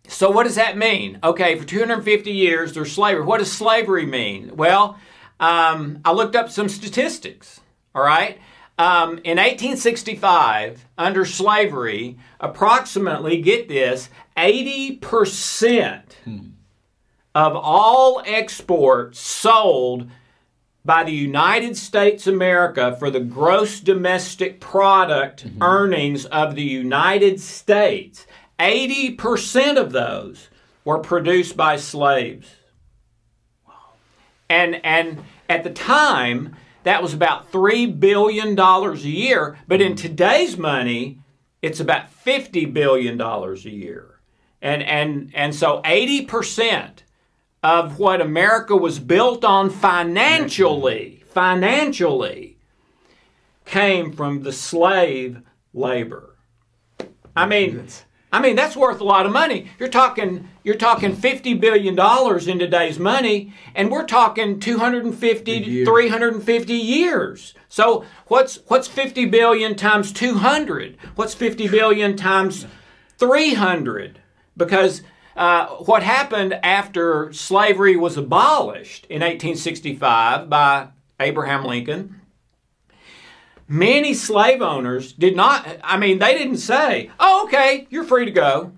so 0.07 0.31
what 0.31 0.45
does 0.45 0.57
that 0.57 0.77
mean? 0.77 1.19
Okay, 1.25 1.57
for 1.57 1.65
250 1.65 2.31
years 2.31 2.75
there's 2.75 2.93
slavery. 2.93 3.25
What 3.25 3.39
does 3.39 3.51
slavery 3.51 4.05
mean? 4.05 4.55
Well, 4.55 4.99
um, 5.41 6.01
I 6.05 6.13
looked 6.13 6.37
up 6.37 6.51
some 6.51 6.69
statistics. 6.69 7.61
All 7.95 8.03
right. 8.03 8.39
Um, 8.79 9.19
in 9.25 9.39
1865, 9.39 10.87
under 10.97 11.25
slavery, 11.25 12.17
approximately, 12.39 13.41
get 13.41 13.69
this, 13.69 14.09
80% 14.37 16.13
hmm. 16.25 16.39
of 17.35 17.57
all 17.57 18.23
exports 18.25 19.19
sold 19.19 20.09
by 20.85 21.05
the 21.05 21.13
United 21.13 21.77
States 21.77 22.27
America 22.27 22.97
for 22.99 23.11
the 23.11 23.21
gross 23.21 23.81
domestic 23.81 24.61
product 24.61 25.45
mm-hmm. 25.45 25.63
earnings 25.63 26.25
of 26.27 26.55
the 26.55 26.63
United 26.63 27.41
States, 27.41 28.27
80% 28.59 29.77
of 29.77 29.93
those 29.93 30.49
were 30.85 30.99
produced 30.99 31.57
by 31.57 31.77
slaves. 31.77 32.58
And, 34.51 34.85
and 34.85 35.23
at 35.49 35.65
the 35.65 35.71
time, 35.71 36.57
that 36.85 37.03
was 37.03 37.13
about 37.13 37.53
$3 37.53 37.99
billion 37.99 38.59
a 38.59 38.95
year. 38.95 39.59
But 39.67 39.81
in 39.81 39.93
mm-hmm. 39.93 39.97
today's 39.97 40.57
money, 40.57 41.21
it's 41.63 41.81
about 41.81 42.07
$50 42.25 42.73
billion 42.73 43.21
a 43.21 43.55
year. 43.55 44.21
And, 44.63 44.83
and, 44.83 45.31
and 45.35 45.55
so 45.55 45.83
80% 45.83 47.01
of 47.63 47.99
what 47.99 48.21
America 48.21 48.77
was 48.77 48.99
built 48.99 49.45
on 49.45 49.71
financially, 49.71 51.21
mm-hmm. 51.21 51.29
financially, 51.29 52.59
came 53.65 54.13
from 54.13 54.43
the 54.43 54.53
slave 54.53 55.43
labor. 55.75 56.37
I 57.37 57.47
mean, 57.47 57.87
I 58.33 58.41
mean, 58.41 58.57
that's 58.57 58.77
worth 58.77 59.01
a 59.01 59.05
lot 59.05 59.27
of 59.27 59.33
money. 59.33 59.69
You're 59.79 59.89
talking 59.89 60.49
you're 60.69 60.77
talking 60.77 61.17
50 61.17 61.55
billion 61.55 61.95
dollars 61.95 62.47
in 62.47 62.59
today's 62.59 62.99
money 62.99 63.55
and 63.75 63.91
we're 63.91 64.05
talking 64.05 64.61
250 64.61 65.65
to 65.65 65.85
350 65.87 66.75
years. 66.75 67.55
So, 67.71 68.05
what's 68.27 68.57
what's 68.67 68.87
50 68.87 69.25
billion 69.25 69.77
times 69.77 70.13
200? 70.13 70.99
What's 71.15 71.33
50 71.33 71.69
billion 71.69 72.19
times 72.19 72.67
300? 73.17 74.21
Because 74.59 75.01
uh, 75.37 75.69
what 75.77 76.03
happened 76.03 76.53
after 76.63 77.33
slavery 77.33 77.97
was 77.97 78.19
abolished 78.19 79.07
in 79.07 79.23
1865 79.23 80.51
by 80.51 80.89
Abraham 81.19 81.65
Lincoln 81.65 82.21
Many 83.71 84.15
slave 84.15 84.63
owners 84.63 85.13
did 85.13 85.37
not, 85.37 85.69
I 85.85 85.99
mean, 85.99 86.19
they 86.19 86.37
didn't 86.39 86.57
say, 86.57 87.11
oh, 87.21 87.45
okay, 87.45 87.87
you're 87.91 88.05
free 88.05 88.25
to 88.25 88.31
go. 88.31 88.73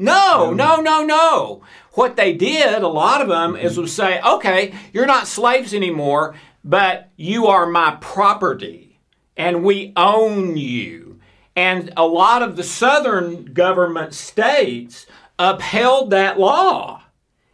No, 0.00 0.52
no, 0.52 0.76
no, 0.76 1.04
no. 1.04 1.62
What 1.92 2.16
they 2.16 2.32
did, 2.32 2.82
a 2.82 2.88
lot 2.88 3.20
of 3.20 3.28
them, 3.28 3.54
is 3.54 3.72
mm-hmm. 3.72 3.82
would 3.82 3.90
say, 3.90 4.20
okay, 4.22 4.74
you're 4.92 5.06
not 5.06 5.26
slaves 5.26 5.74
anymore, 5.74 6.34
but 6.64 7.10
you 7.16 7.46
are 7.48 7.66
my 7.66 7.98
property, 8.00 8.98
and 9.36 9.62
we 9.62 9.92
own 9.96 10.56
you. 10.56 11.20
And 11.54 11.92
a 11.96 12.06
lot 12.06 12.42
of 12.42 12.56
the 12.56 12.62
southern 12.62 13.52
government 13.52 14.14
states 14.14 15.04
upheld 15.38 16.10
that 16.10 16.38
law 16.38 17.02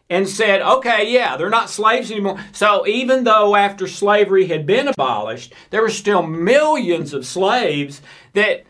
and 0.08 0.28
said, 0.28 0.62
okay, 0.62 1.12
yeah, 1.12 1.36
they're 1.36 1.50
not 1.50 1.68
slaves 1.68 2.12
anymore. 2.12 2.38
So 2.52 2.86
even 2.86 3.24
though 3.24 3.56
after 3.56 3.88
slavery 3.88 4.46
had 4.46 4.66
been 4.66 4.86
abolished, 4.86 5.52
there 5.70 5.82
were 5.82 5.90
still 5.90 6.22
millions 6.22 7.12
of 7.12 7.26
slaves 7.26 8.02
that 8.34 8.64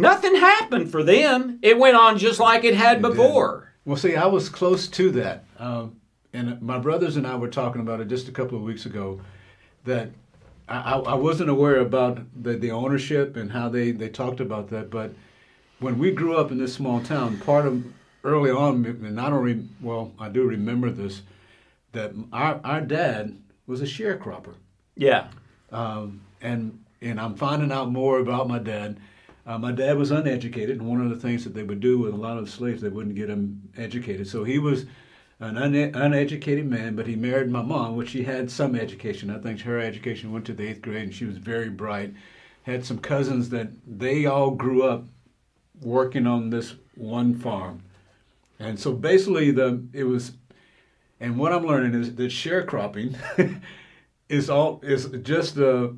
nothing 0.00 0.34
happened 0.36 0.90
for 0.90 1.02
them. 1.02 1.58
It 1.62 1.78
went 1.78 1.96
on 1.96 2.18
just 2.18 2.40
like 2.40 2.64
it 2.64 2.74
had 2.74 3.00
before. 3.02 3.72
Well, 3.84 3.96
see, 3.96 4.16
I 4.16 4.26
was 4.26 4.48
close 4.48 4.88
to 4.88 5.10
that. 5.12 5.44
Um, 5.58 6.00
and 6.32 6.60
my 6.62 6.78
brothers 6.78 7.16
and 7.16 7.26
I 7.26 7.36
were 7.36 7.48
talking 7.48 7.80
about 7.80 8.00
it 8.00 8.08
just 8.08 8.28
a 8.28 8.32
couple 8.32 8.56
of 8.56 8.64
weeks 8.64 8.86
ago 8.86 9.20
that 9.84 10.10
I, 10.68 10.92
I 10.92 11.14
wasn't 11.14 11.50
aware 11.50 11.80
about 11.80 12.20
the, 12.40 12.52
the 12.52 12.70
ownership 12.70 13.36
and 13.36 13.50
how 13.50 13.68
they, 13.68 13.90
they 13.90 14.08
talked 14.08 14.40
about 14.40 14.70
that. 14.70 14.90
But 14.90 15.12
when 15.80 15.98
we 15.98 16.12
grew 16.12 16.36
up 16.36 16.52
in 16.52 16.58
this 16.58 16.74
small 16.74 17.00
town, 17.00 17.38
part 17.38 17.66
of 17.66 17.84
early 18.22 18.50
on, 18.50 18.84
and 18.84 19.20
I 19.20 19.30
don't, 19.30 19.42
re, 19.42 19.64
well, 19.80 20.12
I 20.18 20.28
do 20.28 20.44
remember 20.44 20.90
this, 20.90 21.22
that 21.92 22.12
our, 22.32 22.60
our 22.62 22.80
dad 22.80 23.36
was 23.66 23.80
a 23.80 23.86
sharecropper. 23.86 24.54
Yeah. 24.94 25.28
Um, 25.72 26.20
and, 26.40 26.84
and 27.00 27.18
I'm 27.18 27.34
finding 27.34 27.72
out 27.72 27.90
more 27.90 28.20
about 28.20 28.46
my 28.46 28.58
dad. 28.58 28.98
Uh, 29.46 29.58
my 29.58 29.72
dad 29.72 29.96
was 29.96 30.10
uneducated, 30.10 30.78
and 30.78 30.88
one 30.88 31.00
of 31.00 31.10
the 31.10 31.16
things 31.16 31.44
that 31.44 31.54
they 31.54 31.62
would 31.62 31.80
do 31.80 31.98
with 31.98 32.12
a 32.12 32.16
lot 32.16 32.38
of 32.38 32.50
slaves, 32.50 32.82
they 32.82 32.88
wouldn't 32.88 33.14
get 33.14 33.28
them 33.28 33.70
educated. 33.76 34.28
So 34.28 34.44
he 34.44 34.58
was 34.58 34.84
an 35.40 35.56
une- 35.56 35.94
uneducated 35.94 36.66
man, 36.66 36.94
but 36.94 37.06
he 37.06 37.16
married 37.16 37.50
my 37.50 37.62
mom, 37.62 37.96
which 37.96 38.10
she 38.10 38.24
had 38.24 38.50
some 38.50 38.76
education. 38.76 39.30
I 39.30 39.38
think 39.38 39.60
her 39.62 39.78
education 39.78 40.32
went 40.32 40.44
to 40.46 40.52
the 40.52 40.68
eighth 40.68 40.82
grade, 40.82 41.04
and 41.04 41.14
she 41.14 41.24
was 41.24 41.38
very 41.38 41.70
bright. 41.70 42.14
Had 42.64 42.84
some 42.84 42.98
cousins 42.98 43.48
that 43.48 43.70
they 43.86 44.26
all 44.26 44.50
grew 44.50 44.82
up 44.82 45.06
working 45.80 46.26
on 46.26 46.50
this 46.50 46.74
one 46.94 47.34
farm, 47.34 47.82
and 48.58 48.78
so 48.78 48.92
basically 48.92 49.50
the 49.50 49.82
it 49.94 50.04
was. 50.04 50.32
And 51.22 51.38
what 51.38 51.52
I'm 51.52 51.66
learning 51.66 51.94
is 52.00 52.14
that 52.14 52.30
sharecropping 52.30 53.14
is 54.28 54.48
all 54.48 54.80
is 54.82 55.06
just 55.22 55.56
a 55.56 55.94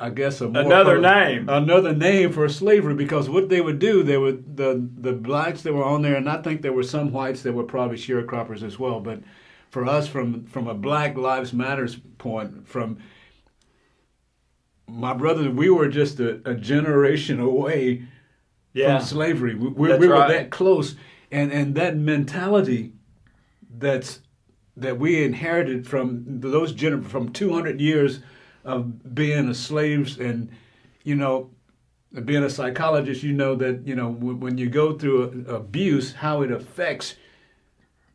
I 0.00 0.10
guess 0.10 0.40
a 0.40 0.48
more 0.48 0.62
another 0.62 1.00
name, 1.00 1.48
another 1.48 1.92
name 1.92 2.32
for 2.32 2.48
slavery. 2.48 2.94
Because 2.94 3.28
what 3.28 3.48
they 3.48 3.60
would 3.60 3.80
do, 3.80 4.04
they 4.04 4.16
would 4.16 4.56
the 4.56 4.88
the 4.96 5.12
blacks 5.12 5.62
that 5.62 5.72
were 5.72 5.84
on 5.84 6.02
there, 6.02 6.14
and 6.14 6.28
I 6.28 6.40
think 6.40 6.62
there 6.62 6.72
were 6.72 6.84
some 6.84 7.10
whites 7.10 7.42
that 7.42 7.52
were 7.52 7.64
probably 7.64 7.96
sharecroppers 7.96 8.62
as 8.62 8.78
well. 8.78 9.00
But 9.00 9.22
for 9.70 9.84
us, 9.86 10.06
from 10.06 10.44
from 10.46 10.68
a 10.68 10.74
Black 10.74 11.16
Lives 11.16 11.52
Matters 11.52 11.96
point, 12.18 12.68
from 12.68 12.98
my 14.86 15.14
brother, 15.14 15.50
we 15.50 15.68
were 15.68 15.88
just 15.88 16.20
a, 16.20 16.40
a 16.48 16.54
generation 16.54 17.40
away 17.40 18.06
yeah. 18.72 18.98
from 18.98 19.06
slavery. 19.06 19.54
We, 19.56 19.68
we, 19.68 19.96
we 19.96 20.08
were 20.08 20.14
right. 20.14 20.28
that 20.28 20.50
close, 20.50 20.94
and 21.32 21.52
and 21.52 21.74
that 21.74 21.96
mentality 21.96 22.92
that's 23.68 24.20
that 24.76 24.98
we 24.98 25.24
inherited 25.24 25.88
from 25.88 26.24
those 26.40 26.72
gener- 26.72 27.04
from 27.04 27.32
200 27.32 27.80
years 27.80 28.20
of 28.64 29.14
being 29.14 29.48
a 29.48 29.54
slaves 29.54 30.18
and 30.18 30.50
you 31.04 31.14
know 31.14 31.50
being 32.24 32.42
a 32.42 32.50
psychologist 32.50 33.22
you 33.22 33.32
know 33.32 33.54
that 33.54 33.86
you 33.86 33.94
know 33.94 34.10
when 34.10 34.58
you 34.58 34.68
go 34.68 34.96
through 34.98 35.44
abuse 35.48 36.14
how 36.14 36.42
it 36.42 36.50
affects 36.50 37.14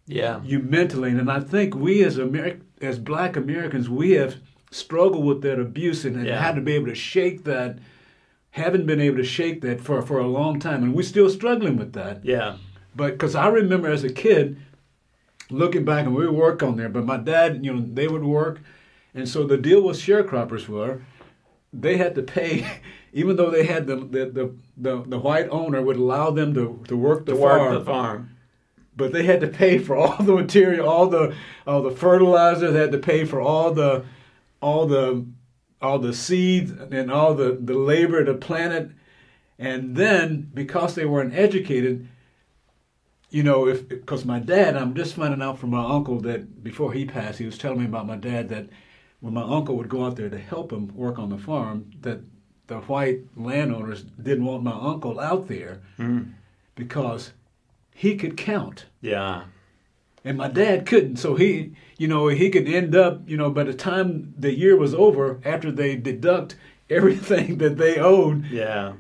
yeah. 0.05 0.41
you 0.43 0.59
mentally. 0.59 1.11
And 1.11 1.31
i 1.31 1.39
think 1.39 1.75
we 1.75 2.03
as 2.03 2.17
Ameri- 2.17 2.61
as 2.81 2.99
black 2.99 3.35
americans 3.35 3.89
we 3.89 4.11
have 4.11 4.35
struggled 4.71 5.25
with 5.25 5.41
that 5.43 5.59
abuse 5.59 6.03
and 6.05 6.25
Yeah. 6.25 6.41
had 6.41 6.55
to 6.55 6.61
be 6.61 6.73
able 6.73 6.87
to 6.87 6.95
shake 6.95 7.43
that 7.45 7.77
haven't 8.51 8.85
been 8.85 8.99
able 9.01 9.17
to 9.17 9.23
shake 9.23 9.61
that 9.61 9.81
for 9.81 10.01
for 10.03 10.19
a 10.19 10.27
long 10.27 10.59
time. 10.59 10.83
And 10.83 10.93
we're 10.93 11.03
still 11.03 11.29
struggling 11.29 11.75
with 11.75 11.93
that. 11.93 12.23
Yeah. 12.23 12.57
But 12.95 13.13
because 13.13 13.33
I 13.35 13.47
remember 13.47 13.89
as 13.89 14.03
a 14.03 14.13
kid 14.13 14.57
looking 15.49 15.83
back 15.85 16.05
and 16.05 16.15
we 16.15 16.27
work 16.27 16.61
on 16.61 16.77
there, 16.77 16.89
but 16.89 17.03
my 17.05 17.17
dad, 17.17 17.65
you 17.65 17.73
know, 17.73 17.83
they 17.93 18.07
would 18.07 18.23
work. 18.23 18.61
And 19.13 19.27
so 19.29 19.45
the 19.45 19.57
deal 19.57 19.81
with 19.81 19.97
sharecroppers 19.97 20.67
were 20.67 21.01
they 21.71 21.97
had 21.97 22.15
to 22.15 22.21
pay, 22.23 22.67
even 23.13 23.35
though 23.35 23.49
they 23.49 23.65
had 23.65 23.87
the, 23.87 23.95
the, 23.95 24.25
the, 24.25 24.55
the, 24.77 25.03
the 25.03 25.19
white 25.19 25.47
owner 25.49 25.81
would 25.81 25.97
allow 25.97 26.29
them 26.31 26.53
to, 26.53 26.83
to 26.87 26.95
work 26.95 27.25
the 27.25 27.33
to 27.33 27.39
farm, 27.39 27.59
work 27.61 27.79
the 27.79 27.85
farm. 27.85 28.35
but 28.95 29.11
they 29.11 29.23
had 29.23 29.41
to 29.41 29.47
pay 29.47 29.77
for 29.79 29.95
all 29.95 30.21
the 30.23 30.35
material, 30.35 30.87
all 30.87 31.07
the 31.07 31.35
all 31.65 31.81
the 31.81 31.91
fertilizer. 31.91 32.71
They 32.71 32.79
had 32.79 32.91
to 32.91 32.99
pay 32.99 33.25
for 33.25 33.41
all 33.41 33.71
the 33.71 34.05
all 34.61 34.85
the 34.85 35.25
all 35.81 35.99
the 35.99 36.13
seeds 36.13 36.71
and 36.71 37.11
all 37.11 37.33
the 37.33 37.57
the 37.59 37.73
labor 37.73 38.23
to 38.23 38.33
plant 38.33 38.73
it. 38.73 38.91
And 39.59 39.95
then 39.95 40.49
because 40.53 40.95
they 40.95 41.05
weren't 41.05 41.33
educated, 41.33 42.07
you 43.29 43.43
know, 43.43 43.67
if 43.67 43.87
because 43.87 44.25
my 44.25 44.39
dad, 44.39 44.75
I'm 44.75 44.93
just 44.93 45.15
finding 45.15 45.41
out 45.41 45.57
from 45.59 45.71
my 45.71 45.83
uncle 45.83 46.19
that 46.21 46.63
before 46.63 46.93
he 46.93 47.05
passed, 47.05 47.39
he 47.39 47.45
was 47.45 47.57
telling 47.57 47.79
me 47.79 47.85
about 47.85 48.07
my 48.07 48.17
dad 48.17 48.49
that 48.49 48.67
when 49.23 49.33
my 49.33 49.41
uncle 49.41 49.77
would 49.77 49.87
go 49.87 50.05
out 50.05 50.17
there 50.17 50.29
to 50.29 50.37
help 50.37 50.73
him 50.73 50.93
work 50.93 51.17
on 51.17 51.29
the 51.29 51.37
farm, 51.37 51.89
that 52.01 52.19
the 52.67 52.79
white 52.79 53.21
landowners 53.37 54.03
didn't 54.21 54.43
want 54.43 54.63
my 54.63 54.73
uncle 54.91 55.17
out 55.17 55.47
there 55.47 55.79
because 56.75 57.31
he 57.93 58.15
could 58.17 58.35
count 58.35 58.85
Yeah. 59.01 59.43
and 60.25 60.37
my 60.37 60.47
dad 60.49 60.85
couldn't 60.85 61.17
so 61.17 61.35
he 61.35 61.71
you 61.97 62.07
know 62.07 62.27
he 62.27 62.49
could 62.49 62.67
end 62.67 62.95
up 62.95 63.21
you 63.27 63.37
know 63.37 63.49
by 63.49 63.63
the 63.63 63.73
time 63.73 64.33
the 64.37 64.53
year 64.53 64.75
was 64.77 64.93
over 64.93 65.39
after 65.45 65.71
they 65.71 65.95
deduct 65.95 66.55
everything 66.89 67.57
that 67.59 67.77
they 67.77 67.97
owed 67.97 68.45
Yeah. 68.47 68.93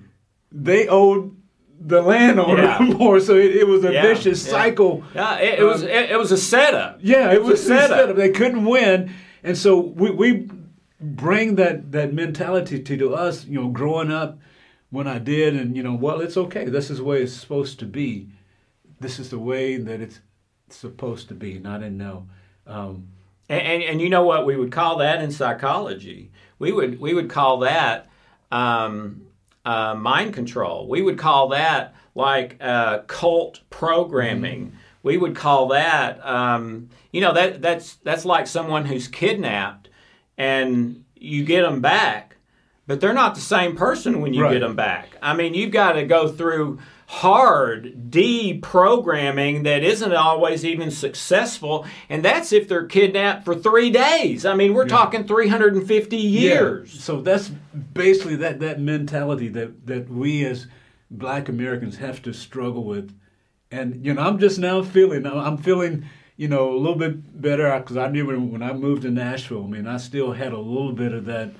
they 0.51 0.87
owed 0.87 1.35
the 1.79 2.01
landowner 2.01 2.63
Yeah. 2.63 2.79
more 2.99 3.19
so 3.19 3.35
it, 3.35 3.55
it 3.55 3.67
was 3.67 3.83
a 3.83 3.91
Yeah, 3.93 4.01
vicious 4.03 4.45
yeah. 4.45 4.51
cycle 4.51 5.03
Yeah. 5.15 5.37
It, 5.39 5.59
it 5.59 5.63
was 5.63 5.83
Um, 5.83 5.89
it, 5.89 6.11
it 6.11 6.17
was 6.17 6.31
a 6.31 6.37
setup. 6.37 6.99
yeah 7.01 7.31
it 7.33 7.41
was 7.43 7.59
a 7.61 7.63
setup. 7.65 7.91
a 7.97 8.01
setup 8.01 8.15
they 8.15 8.29
couldn't 8.29 8.65
win 8.65 9.11
and 9.43 9.57
so 9.57 9.79
we, 9.79 10.09
we 10.11 10.49
bring 10.99 11.55
that 11.55 11.91
that 11.91 12.13
mentality 12.13 12.81
to, 12.81 12.97
to 12.97 13.13
us 13.13 13.45
you 13.45 13.59
know 13.59 13.67
growing 13.69 14.11
up 14.11 14.39
when 14.89 15.07
i 15.07 15.19
did 15.19 15.55
and 15.55 15.75
you 15.75 15.83
know 15.83 15.93
well 15.93 16.21
it's 16.21 16.37
okay 16.37 16.65
this 16.65 16.89
is 16.89 16.97
the 16.99 17.03
way 17.03 17.21
it's 17.21 17.33
supposed 17.33 17.79
to 17.79 17.85
be 17.85 18.29
this 18.99 19.19
is 19.19 19.29
the 19.29 19.39
way 19.39 19.77
that 19.77 19.99
it's 20.01 20.19
supposed 20.69 21.27
to 21.27 21.33
be 21.33 21.57
and 21.57 21.67
i 21.67 21.77
didn't 21.77 21.97
know 21.97 22.27
um, 22.65 23.07
And, 23.49 23.61
and 23.61 23.83
and 23.83 24.01
you 24.01 24.09
know 24.09 24.23
what 24.23 24.45
we 24.45 24.55
would 24.55 24.71
call 24.71 24.97
that 24.99 25.21
in 25.21 25.31
psychology? 25.31 26.31
We 26.59 26.71
would 26.71 26.99
we 26.99 27.13
would 27.13 27.29
call 27.29 27.59
that 27.59 28.07
um, 28.51 29.23
uh, 29.65 29.95
mind 29.95 30.33
control. 30.33 30.87
We 30.87 31.01
would 31.01 31.17
call 31.17 31.49
that 31.49 31.93
like 32.15 32.57
uh, 32.61 32.99
cult 32.99 33.59
programming. 33.69 34.71
We 35.03 35.17
would 35.17 35.35
call 35.35 35.67
that 35.67 36.25
um, 36.25 36.89
you 37.11 37.21
know 37.21 37.33
that 37.33 37.61
that's 37.61 37.95
that's 37.97 38.25
like 38.25 38.47
someone 38.47 38.85
who's 38.85 39.07
kidnapped 39.07 39.89
and 40.37 41.03
you 41.15 41.43
get 41.45 41.61
them 41.61 41.79
back, 41.81 42.37
but 42.87 42.99
they're 43.01 43.13
not 43.13 43.35
the 43.35 43.41
same 43.41 43.75
person 43.75 44.21
when 44.21 44.33
you 44.33 44.41
Right. 44.43 44.53
get 44.53 44.59
them 44.61 44.75
back. 44.75 45.15
I 45.21 45.35
mean, 45.35 45.53
you've 45.53 45.71
got 45.71 45.93
to 45.93 46.05
go 46.05 46.27
through 46.27 46.79
hard 47.07 48.09
deprogramming 48.09 49.63
that 49.63 49.83
isn't 49.83 50.13
always 50.13 50.65
even 50.65 50.89
successful, 50.91 51.85
and 52.09 52.23
that's 52.23 52.51
if 52.51 52.67
they're 52.67 52.85
kidnapped 52.85 53.45
for 53.45 53.55
three 53.55 53.89
days. 53.89 54.45
I 54.45 54.55
mean, 54.55 54.73
we're 54.73 54.87
talking 54.87 55.25
350 55.25 56.17
years. 56.17 56.93
Yeah. 56.95 57.01
So 57.01 57.21
that's 57.21 57.49
basically 57.93 58.35
that 58.37 58.59
that 58.61 58.79
mentality 58.79 59.47
that 59.49 59.85
that 59.87 60.09
we 60.09 60.45
as 60.45 60.67
Black 61.11 61.49
Americans 61.49 61.97
have 61.97 62.21
to 62.23 62.33
struggle 62.33 62.83
with, 62.83 63.13
and 63.73 64.05
you 64.05 64.13
know 64.13 64.21
I'm 64.21 64.39
just 64.39 64.59
now 64.59 64.81
feeling 64.83 65.25
I'm 65.25 65.57
feeling 65.57 66.05
you 66.37 66.47
know 66.47 66.71
a 66.71 66.77
little 66.77 66.95
bit 66.95 67.41
better 67.41 67.77
because 67.79 67.97
I 67.97 68.07
knew 68.07 68.25
when, 68.27 68.51
when 68.51 68.61
I 68.63 68.73
moved 68.73 69.01
to 69.01 69.11
Nashville. 69.11 69.63
I 69.63 69.67
mean 69.67 69.87
I 69.87 69.97
still 69.97 70.33
had 70.33 70.53
a 70.53 70.59
little 70.59 70.93
bit 70.93 71.13
of 71.13 71.25
that 71.25 71.51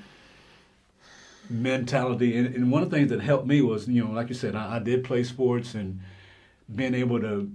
mentality, 1.50 2.36
and, 2.38 2.54
and 2.54 2.70
one 2.70 2.82
of 2.82 2.90
the 2.90 2.96
things 2.96 3.10
that 3.10 3.20
helped 3.20 3.46
me 3.46 3.60
was 3.60 3.88
you 3.88 4.04
know 4.04 4.12
like 4.12 4.28
you 4.28 4.34
said 4.34 4.54
I, 4.54 4.76
I 4.76 4.78
did 4.78 5.04
play 5.04 5.24
sports 5.24 5.74
and 5.74 6.00
being 6.74 6.94
able 6.94 7.20
to 7.20 7.50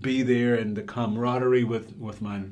be 0.00 0.22
there 0.22 0.54
and 0.56 0.76
the 0.76 0.82
camaraderie 0.82 1.64
with 1.64 1.96
with 1.96 2.20
my 2.20 2.42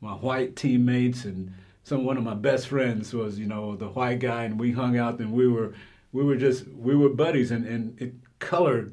my 0.00 0.12
white 0.12 0.56
teammates 0.56 1.24
and 1.24 1.54
some 1.84 2.04
one 2.04 2.16
of 2.16 2.24
my 2.24 2.34
best 2.34 2.68
friends 2.68 3.14
was 3.14 3.38
you 3.38 3.46
know 3.46 3.76
the 3.76 3.88
white 3.88 4.18
guy 4.18 4.44
and 4.44 4.58
we 4.58 4.72
hung 4.72 4.98
out 4.98 5.18
and 5.18 5.32
we 5.32 5.48
were 5.48 5.74
we 6.12 6.24
were 6.24 6.36
just 6.36 6.66
we 6.68 6.94
were 6.94 7.08
buddies 7.08 7.50
and 7.50 7.66
and 7.66 8.00
it 8.00 8.12
color 8.38 8.90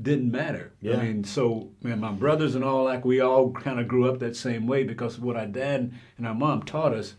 didn't 0.00 0.30
matter 0.30 0.72
Yeah. 0.80 0.96
i 0.98 1.02
mean 1.04 1.22
so 1.24 1.70
man 1.82 2.00
my 2.00 2.10
brothers 2.12 2.54
and 2.56 2.64
all 2.64 2.84
like 2.84 3.04
we 3.04 3.20
all 3.20 3.52
kind 3.52 3.78
of 3.78 3.86
grew 3.86 4.08
up 4.10 4.18
that 4.18 4.34
same 4.36 4.66
way 4.66 4.82
because 4.84 5.18
what 5.20 5.36
our 5.36 5.46
dad 5.46 5.92
and 6.18 6.26
our 6.26 6.34
mom 6.34 6.62
taught 6.64 6.92
us 6.92 7.14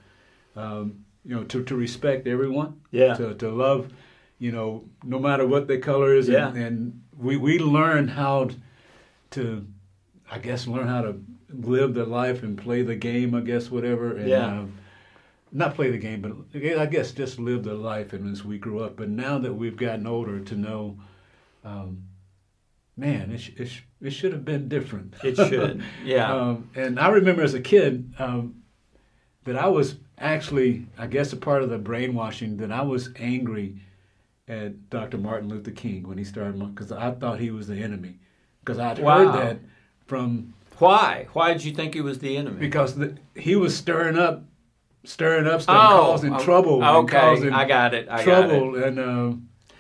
um, 0.58 1.06
you 1.24 1.36
know 1.36 1.43
to, 1.45 1.64
to 1.64 1.76
respect 1.76 2.28
everyone 2.28 2.82
Yeah. 2.91 3.14
to, 3.16 3.34
to 3.36 3.49
love 3.49 3.91
you 4.39 4.52
know 4.52 4.84
no 5.04 5.20
matter 5.20 5.47
what 5.47 5.68
their 5.68 5.80
color 5.80 6.14
is 6.14 6.28
Yeah. 6.28 6.49
and, 6.49 6.58
and 6.58 7.02
we 7.18 7.38
we 7.38 7.60
learned 7.60 8.10
how 8.12 8.49
to 9.32 9.66
i 10.30 10.38
guess 10.39 10.68
learn 10.68 10.88
how 10.88 11.02
to 11.02 11.22
live 11.54 11.93
the 11.93 12.06
life 12.06 12.43
and 12.43 12.58
play 12.58 12.82
the 12.82 12.95
game 12.95 13.34
i 13.36 13.39
guess 13.39 13.72
whatever 13.72 14.18
and 14.18 14.28
Yeah. 14.30 14.45
um, 14.60 14.74
not 15.52 15.76
play 15.76 15.89
the 15.91 15.97
game 15.97 16.22
but 16.22 16.34
i 16.78 16.86
guess 16.86 17.12
just 17.14 17.39
live 17.39 17.64
the 17.64 17.74
life 17.74 18.12
and 18.12 18.30
as 18.30 18.43
we 18.43 18.58
grew 18.58 18.80
up 18.84 18.97
but 18.97 19.08
now 19.08 19.38
that 19.39 19.54
we've 19.54 19.78
gotten 19.78 20.06
older 20.06 20.41
to 20.41 20.56
know 20.56 20.97
um, 21.64 22.04
man 22.98 23.32
it, 23.32 23.39
sh- 23.39 23.52
it, 23.58 23.66
sh- 23.68 23.82
it 24.02 24.12
should 24.12 24.32
have 24.32 24.46
been 24.46 24.68
different 24.70 25.14
It 25.24 25.36
should. 25.36 25.84
Yeah. 26.04 26.34
um, 26.34 26.70
and 26.76 27.00
I 27.00 27.10
remember 27.10 27.41
as 27.43 27.54
a 27.54 27.60
kid 27.62 28.14
um, 28.20 28.64
that 29.43 29.58
I 29.58 29.68
was 29.68 29.96
actually, 30.18 30.88
I 30.98 31.08
guess, 31.08 31.34
a 31.34 31.38
part 31.38 31.62
of 31.64 31.70
the 31.70 31.78
brainwashing 31.78 32.58
that 32.58 32.72
I 32.72 32.82
was 32.84 33.10
angry 33.18 33.82
at 34.48 34.89
Dr. 34.89 35.18
Martin 35.18 35.50
Luther 35.50 35.72
King 35.72 36.08
when 36.08 36.18
he 36.18 36.24
started, 36.24 36.58
because 36.74 36.91
I 36.91 37.12
thought 37.12 37.39
he 37.39 37.52
was 37.52 37.68
the 37.68 37.76
enemy. 37.78 38.20
Because 38.62 38.80
I'd 38.80 39.00
Wow. 39.00 39.18
heard 39.32 39.34
that 39.41 39.60
from 40.08 40.54
Why? 40.78 41.28
Why 41.34 41.52
did 41.54 41.64
you 41.66 41.74
think 41.74 41.93
he 41.96 42.02
was 42.02 42.20
the 42.20 42.38
enemy? 42.38 42.60
because 42.60 42.96
the, 42.96 43.18
he 43.36 43.56
was 43.56 43.76
stirring 43.76 44.18
up, 44.18 44.43
stirring 45.04 45.48
up 45.48 45.62
stuff, 45.62 45.91
causing 45.91 46.34
oh, 46.34 46.39
trouble. 46.43 46.84
Okay, 46.84 47.18
causing 47.20 47.54
I 47.54 47.68
got 47.68 47.93
it. 47.93 48.08
I 48.10 48.24
got 48.24 48.46
it. 48.46 48.48
trouble, 48.50 48.84
and 48.84 49.00
uh, 49.00 49.34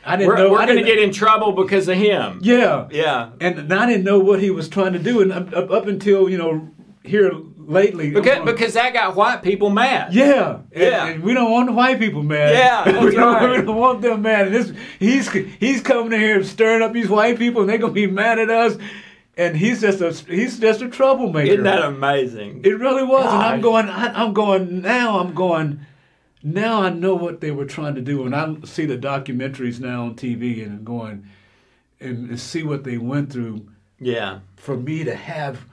I 0.05 0.15
didn't 0.17 0.27
We're, 0.27 0.37
know. 0.37 0.51
we're 0.51 0.65
going 0.65 0.77
to 0.77 0.83
get 0.83 0.99
in 0.99 1.11
trouble 1.11 1.51
because 1.53 1.87
of 1.87 1.97
him. 1.97 2.39
Yeah, 2.43 2.87
Yeah. 2.91 3.29
and 3.41 3.73
I 3.73 3.85
didn't 3.87 4.03
know 4.03 4.19
what 4.19 4.39
he 4.39 4.51
was 4.51 4.69
trying 4.69 4.93
to 4.93 4.99
do, 4.99 5.21
and 5.21 5.31
up, 5.33 5.53
up, 5.71 5.87
until 5.87 6.29
you 6.29 6.37
know 6.37 6.69
here 7.03 7.31
lately. 7.57 8.11
Because, 8.11 8.35
going, 8.39 8.45
because 8.45 8.73
that 8.73 8.93
got 8.93 9.15
white 9.15 9.41
people 9.41 9.69
mad. 9.71 10.13
yeah, 10.13 10.59
Yeah. 10.75 11.07
and 11.07 11.23
we 11.23 11.33
don't 11.33 11.51
want 11.51 11.67
the 11.67 11.73
white 11.73 11.97
people 11.99 12.21
mad. 12.23 12.53
Yeah, 12.53 12.85
we, 13.03 13.11
don't, 13.15 13.33
right. 13.33 13.59
we 13.59 13.65
don't 13.65 13.75
want 13.75 14.01
them 14.01 14.21
mad. 14.21 14.47
And 14.47 14.55
this, 14.55 14.73
he's 14.99 15.31
he's 15.31 15.81
coming 15.81 16.13
in 16.13 16.19
here 16.19 16.43
stirring 16.43 16.83
up 16.83 16.93
these 16.93 17.09
white 17.09 17.37
people, 17.39 17.61
and 17.61 17.69
they're 17.69 17.79
gonna 17.79 17.93
be 17.93 18.07
mad 18.07 18.37
at 18.39 18.49
us. 18.49 18.77
And 19.37 19.57
he's 19.57 19.81
just 19.81 19.99
a 19.99 20.11
he's 20.31 20.59
just 20.59 20.81
a 20.81 20.87
troublemaker. 20.87 21.51
Isn't 21.51 21.63
that 21.65 21.81
amazing? 21.83 22.61
It 22.63 22.79
really 22.79 23.03
was, 23.03 23.25
and 23.25 23.41
I'm 23.41 23.59
going. 23.61 23.89
I, 23.89 24.23
I'm 24.23 24.33
going 24.33 24.81
now. 24.81 25.19
I'm 25.19 25.33
going. 25.33 25.85
Now 26.45 26.83
I 26.83 26.91
know 26.91 27.15
what 27.15 27.41
they 27.41 27.49
were 27.49 27.65
trying 27.65 27.95
to 27.95 28.01
do, 28.01 28.23
and 28.23 28.35
I 28.35 28.55
see 28.65 28.85
the 28.85 28.99
documentaries 28.99 29.79
now 29.79 30.03
on 30.03 30.15
TV, 30.15 30.63
and 30.63 30.85
going 30.85 31.27
and, 31.99 32.39
see 32.39 32.61
what 32.61 32.83
they 32.83 32.99
went 32.99 33.33
through 33.33 33.67
yeah. 33.99 34.41
for 34.55 34.77
me 34.77 35.03
to 35.05 35.15
have 35.15 35.65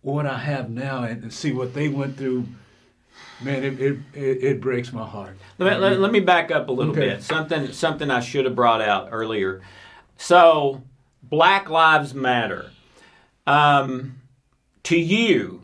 what 0.00 0.24
I 0.24 0.38
have 0.38 0.70
now, 0.70 1.02
and, 1.02 1.30
see 1.30 1.52
what 1.52 1.74
they 1.74 1.90
went 1.90 2.16
through. 2.16 2.46
Man, 3.42 3.62
it 3.62 3.78
it, 3.78 3.98
it, 4.14 4.44
it 4.44 4.60
breaks 4.62 4.94
my 4.94 5.06
heart. 5.06 5.36
Let, 5.58 5.74
me- 5.74 5.78
let, 5.78 6.00
let 6.00 6.10
me 6.10 6.20
back 6.20 6.50
up 6.50 6.70
a 6.70 6.72
little 6.72 6.92
Okay. 6.92 7.10
bit. 7.10 7.22
Something 7.22 7.70
something 7.70 8.10
I 8.10 8.20
should 8.20 8.46
have 8.46 8.54
brought 8.54 8.80
out 8.80 9.08
earlier. 9.10 9.60
So, 10.16 10.82
Black 11.22 11.68
Lives 11.68 12.14
Matter. 12.14 12.70
Um, 13.46 14.22
to 14.84 14.98
you, 14.98 15.60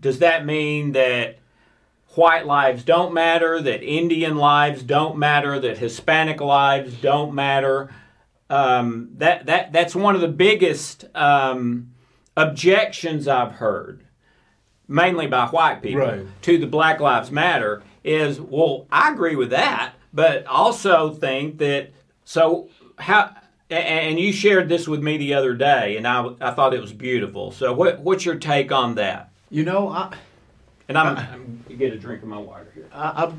does 0.00 0.20
that 0.20 0.46
mean 0.46 0.92
that 0.92 1.36
white 2.14 2.46
lives 2.46 2.82
don't 2.84 3.12
matter, 3.14 3.60
that 3.60 3.82
Indian 3.82 4.36
lives 4.36 4.82
don't 4.82 5.16
matter, 5.18 5.58
that 5.60 5.78
Hispanic 5.78 6.40
lives 6.40 6.94
don't 6.94 7.34
matter? 7.34 7.94
Um, 8.50 9.10
that 9.18 9.46
that 9.46 9.72
that's 9.72 9.94
one 9.94 10.14
of 10.14 10.20
the 10.20 10.28
biggest 10.28 11.04
um, 11.14 11.92
objections 12.36 13.26
I've 13.28 13.52
heard, 13.52 14.04
mainly 14.88 15.26
by 15.26 15.46
white 15.46 15.80
people, 15.82 16.00
Right. 16.02 16.42
to 16.42 16.58
the 16.58 16.66
Black 16.66 17.00
Lives 17.00 17.30
Matter. 17.30 17.82
Is 18.04 18.40
well, 18.40 18.86
I 18.90 19.12
agree 19.12 19.36
with 19.36 19.50
that, 19.50 19.94
but 20.12 20.44
also 20.46 21.12
think 21.14 21.58
that 21.58 21.90
so 22.24 22.68
how. 22.98 23.36
And 23.70 24.20
you 24.20 24.34
shared 24.34 24.68
this 24.68 24.86
with 24.86 25.02
me 25.02 25.16
the 25.16 25.32
other 25.32 25.54
day, 25.54 25.96
and 25.96 26.06
I, 26.06 26.28
I 26.42 26.50
thought 26.50 26.74
it 26.74 26.80
was 26.82 26.92
beautiful. 26.92 27.52
So, 27.52 27.72
what, 27.72 28.00
what's 28.00 28.22
your 28.22 28.34
take 28.34 28.70
on 28.70 28.96
that? 28.96 29.30
You 29.48 29.64
know, 29.64 29.88
I, 29.88 30.14
And 30.92 30.98
I'm, 30.98 31.16
I'm 31.16 31.64
you 31.70 31.76
get 31.78 31.94
a 31.94 31.98
drink 31.98 32.22
of 32.22 32.28
my 32.28 32.36
water 32.36 32.70
here. 32.74 32.86
I, 32.92 33.24
I, 33.24 33.32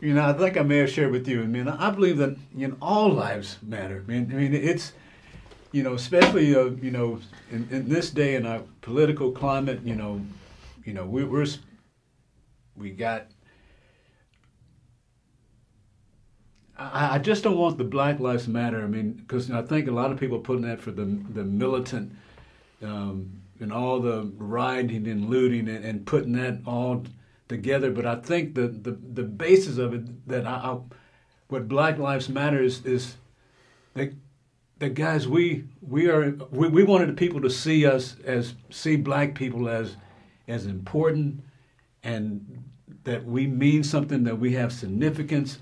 you 0.00 0.12
know, 0.12 0.28
I 0.28 0.34
think 0.34 0.58
I 0.58 0.62
may 0.62 0.78
have 0.78 0.90
shared 0.90 1.10
with 1.10 1.26
you. 1.26 1.42
I 1.42 1.46
mean, 1.46 1.66
I 1.66 1.90
believe 1.90 2.18
that 2.18 2.36
you 2.54 2.68
know 2.68 2.76
all 2.82 3.08
lives 3.08 3.56
matter. 3.62 4.04
I 4.06 4.10
mean, 4.10 4.30
I 4.30 4.34
mean, 4.34 4.52
it's 4.52 4.92
you 5.70 5.82
know, 5.82 5.94
especially 5.94 6.54
uh, 6.54 6.64
you 6.82 6.90
know, 6.90 7.20
in, 7.50 7.66
in 7.70 7.88
this 7.88 8.10
day 8.10 8.34
in 8.34 8.44
our 8.44 8.60
political 8.82 9.32
climate, 9.32 9.80
you 9.82 9.94
know, 9.94 10.20
you 10.84 10.92
know, 10.92 11.06
we, 11.06 11.24
we're 11.24 11.46
we 12.76 12.90
got. 12.90 13.28
I, 16.78 17.14
I 17.14 17.18
just 17.18 17.44
don't 17.44 17.56
want 17.56 17.78
the 17.78 17.84
Black 17.84 18.20
Lives 18.20 18.46
Matter. 18.46 18.82
I 18.84 18.88
mean, 18.88 19.12
because 19.12 19.50
I 19.50 19.62
think 19.62 19.88
a 19.88 19.92
lot 19.92 20.12
of 20.12 20.20
people 20.20 20.36
are 20.36 20.42
putting 20.42 20.66
that 20.66 20.82
for 20.82 20.90
the 20.90 21.06
the 21.06 21.44
militant 21.44 22.12
um, 22.82 23.40
and 23.62 23.72
all 23.72 24.00
the 24.00 24.30
rioting 24.36 25.06
and 25.06 25.28
looting 25.28 25.68
and, 25.68 25.84
and 25.84 26.06
putting 26.06 26.32
that 26.32 26.60
all 26.66 27.04
together. 27.48 27.90
But 27.90 28.06
I 28.06 28.16
think 28.16 28.54
the 28.54 28.68
the, 28.68 28.92
the 28.92 29.22
basis 29.22 29.78
of 29.78 29.94
it 29.94 30.28
that 30.28 30.46
I, 30.46 30.54
I 30.54 30.78
what 31.48 31.68
Black 31.68 31.98
Lives 31.98 32.28
Matter 32.28 32.62
is 32.62 32.84
is 32.84 33.16
that 33.94 34.12
that 34.78 34.94
guys 34.94 35.28
we 35.28 35.64
we 35.80 36.08
are 36.08 36.30
we, 36.50 36.68
we 36.68 36.82
wanted 36.82 37.08
the 37.08 37.14
people 37.14 37.40
to 37.42 37.50
see 37.50 37.86
us 37.86 38.16
as 38.24 38.54
see 38.70 38.96
black 38.96 39.34
people 39.34 39.68
as 39.68 39.96
as 40.48 40.66
important 40.66 41.42
and 42.02 42.64
that 43.04 43.24
we 43.24 43.46
mean 43.46 43.84
something 43.84 44.24
that 44.24 44.38
we 44.38 44.52
have 44.54 44.72
significance 44.72 45.58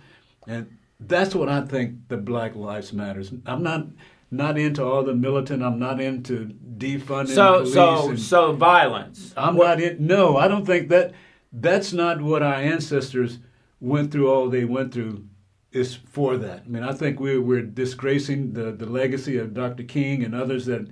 and 0.46 0.66
that's 1.00 1.34
what 1.34 1.48
I 1.48 1.62
think 1.62 2.08
the 2.08 2.16
Black 2.16 2.54
Lives 2.54 2.92
Matters. 2.92 3.32
I'm 3.46 3.62
not 3.62 3.86
not 4.30 4.56
into 4.58 4.84
all 4.84 5.02
the 5.02 5.14
militant. 5.14 5.62
I'm 5.62 5.78
not 5.78 6.00
into 6.00 6.54
defunding 6.78 7.34
So, 7.34 7.60
police. 7.60 7.74
so, 7.74 8.16
so 8.16 8.52
violence. 8.52 9.34
I'm 9.36 9.56
not 9.56 9.80
in. 9.80 10.06
No, 10.06 10.36
I 10.36 10.48
don't 10.48 10.64
think 10.66 10.88
that. 10.90 11.12
That's 11.52 11.92
not 11.92 12.20
what 12.22 12.42
our 12.44 12.54
ancestors 12.54 13.38
went 13.80 14.12
through. 14.12 14.30
All 14.30 14.48
they 14.48 14.64
went 14.64 14.94
through 14.94 15.24
is 15.72 15.94
for 15.96 16.36
that. 16.36 16.62
I 16.64 16.68
mean, 16.68 16.84
I 16.84 16.92
think 16.92 17.18
we're 17.18 17.40
we're 17.42 17.62
disgracing 17.62 18.52
the 18.52 18.70
the 18.70 18.86
legacy 18.86 19.36
of 19.36 19.52
Dr. 19.54 19.82
King 19.82 20.22
and 20.22 20.34
others 20.34 20.66
that 20.66 20.86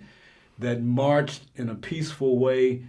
that 0.58 0.82
marched 0.82 1.42
in 1.54 1.68
a 1.68 1.74
peaceful 1.76 2.38
way 2.38 2.82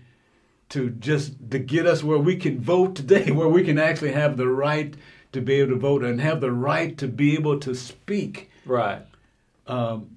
to 0.70 0.90
just 0.90 1.34
to 1.52 1.60
get 1.60 1.86
us 1.86 2.04
where 2.04 2.18
we 2.18 2.36
can 2.36 2.60
vote 2.60 2.96
today, 2.96 3.30
where 3.40 3.48
we 3.48 3.64
can 3.64 3.78
actually 3.78 4.14
have 4.14 4.36
the 4.38 4.48
right 4.48 4.96
to 5.32 5.42
be 5.42 5.54
able 5.56 5.74
to 5.74 5.80
vote 5.80 6.04
and 6.04 6.20
have 6.22 6.42
the 6.42 6.52
right 6.52 6.98
to 6.98 7.08
be 7.08 7.36
able 7.36 7.60
to 7.60 7.76
speak 7.76 8.50
Right. 8.66 9.04
um, 9.68 10.10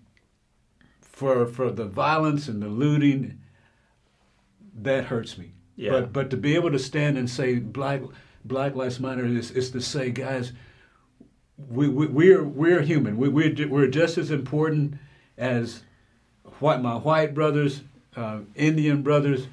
for 1.12 1.46
for 1.46 1.70
the 1.70 1.84
violence 1.84 2.48
and 2.48 2.62
the 2.62 2.68
looting, 2.68 3.38
that 4.80 5.04
hurts 5.04 5.38
me. 5.38 5.52
Yeah. 5.76 5.90
But 5.92 6.12
but 6.12 6.30
to 6.30 6.36
be 6.36 6.54
able 6.54 6.70
to 6.72 6.78
stand 6.78 7.16
and 7.18 7.28
say 7.28 7.56
Black 7.56 8.00
Black 8.44 8.74
Lives 8.74 8.98
Matter 8.98 9.24
is, 9.24 9.50
is 9.52 9.70
to 9.70 9.80
say, 9.80 10.10
guys, 10.10 10.52
we, 11.68 11.88
we 11.88 12.06
we're 12.06 12.42
we're 12.44 12.82
human. 12.82 13.16
We 13.16 13.28
we're 13.28 13.54
we're 13.68 13.86
just 13.88 14.18
as 14.18 14.30
important 14.30 14.94
as 15.38 15.82
white 16.58 16.82
my 16.82 16.96
white 16.96 17.34
brothers, 17.34 17.82
uh, 18.16 18.40
Indian 18.54 19.02
brothers. 19.02 19.46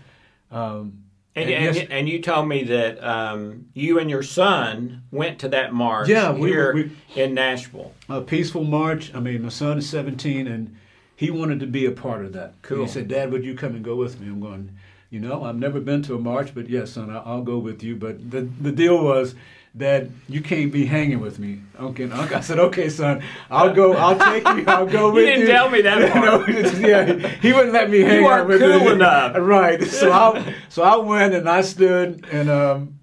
Um, 0.51 1.03
And, 1.35 1.49
and 1.49 1.75
yes- 1.75 1.87
and 1.91 2.09
you 2.09 2.21
told 2.21 2.47
me 2.49 2.63
that 2.65 3.01
um, 3.03 3.67
you 3.73 3.99
and 3.99 4.09
your 4.09 4.23
son 4.23 5.03
went 5.11 5.39
to 5.39 5.49
that 5.49 5.73
march 5.73 6.09
Yeah, 6.09 6.31
we- 6.31 6.49
here 6.49 6.73
we- 6.73 6.91
in 7.15 7.33
Nashville. 7.35 7.93
a 8.09 8.21
peaceful 8.21 8.63
march. 8.63 9.13
I 9.13 9.19
mean, 9.19 9.43
my 9.43 9.49
son 9.49 9.77
is 9.77 9.87
17, 9.87 10.47
and 10.47 10.75
he 11.19 11.29
wanted 11.31 11.59
to 11.59 11.67
be 11.67 11.85
a 11.85 11.91
part 11.91 12.23
of 12.23 12.31
that. 12.31 12.53
Cool. 12.61 12.83
He 12.83 12.87
said, 12.87 13.09
"Dad, 13.09 13.29
would 13.31 13.43
you 13.43 13.53
come 13.53 13.75
and 13.75 13.83
go 13.83 13.95
with 13.97 14.21
me?" 14.21 14.27
I'm 14.27 14.39
going. 14.39 14.71
You 15.09 15.19
know, 15.19 15.43
I've 15.43 15.57
never 15.57 15.81
been 15.81 16.01
to 16.03 16.15
a 16.15 16.19
march, 16.19 16.53
but 16.53 16.69
yes, 16.69 16.91
son, 16.91 17.09
I'll 17.09 17.41
go 17.41 17.57
with 17.57 17.83
you. 17.83 17.95
But 17.97 18.31
the 18.31 18.41
the 18.61 18.71
deal 18.71 19.03
was 19.03 19.35
that 19.75 20.07
you 20.29 20.39
can't 20.41 20.71
be 20.71 20.85
hanging 20.85 21.19
with 21.19 21.39
me. 21.39 21.59
Okay, 21.79 22.03
and 22.03 22.13
I 22.13 22.39
said, 22.41 22.59
okay, 22.59 22.89
son, 22.89 23.21
I'll 23.51 23.73
go. 23.73 23.93
I'll 23.93 24.17
take 24.17 24.43
you. 24.47 24.63
I'll 24.67 24.85
go 24.87 25.11
with 25.13 25.25
you. 25.25 25.29
He 25.31 25.35
didn't 25.39 25.47
tell 25.55 25.69
me 25.69 25.81
that 25.81 25.99
No, 26.15 26.43
part. 26.43 26.79
yeah, 26.79 27.27
he 27.41 27.51
wouldn't 27.53 27.73
let 27.73 27.89
me 27.89 27.99
hang 28.01 28.23
out 28.25 28.47
with 28.47 28.61
cool 28.61 28.79
him. 28.79 28.93
enough. 28.93 29.35
right? 29.39 29.83
So 29.83 30.11
I 30.11 30.55
so 30.69 30.83
I 30.83 30.95
went 30.97 31.33
and 31.33 31.49
I 31.49 31.61
stood 31.61 32.25
and 32.31 32.49
um, 32.49 32.98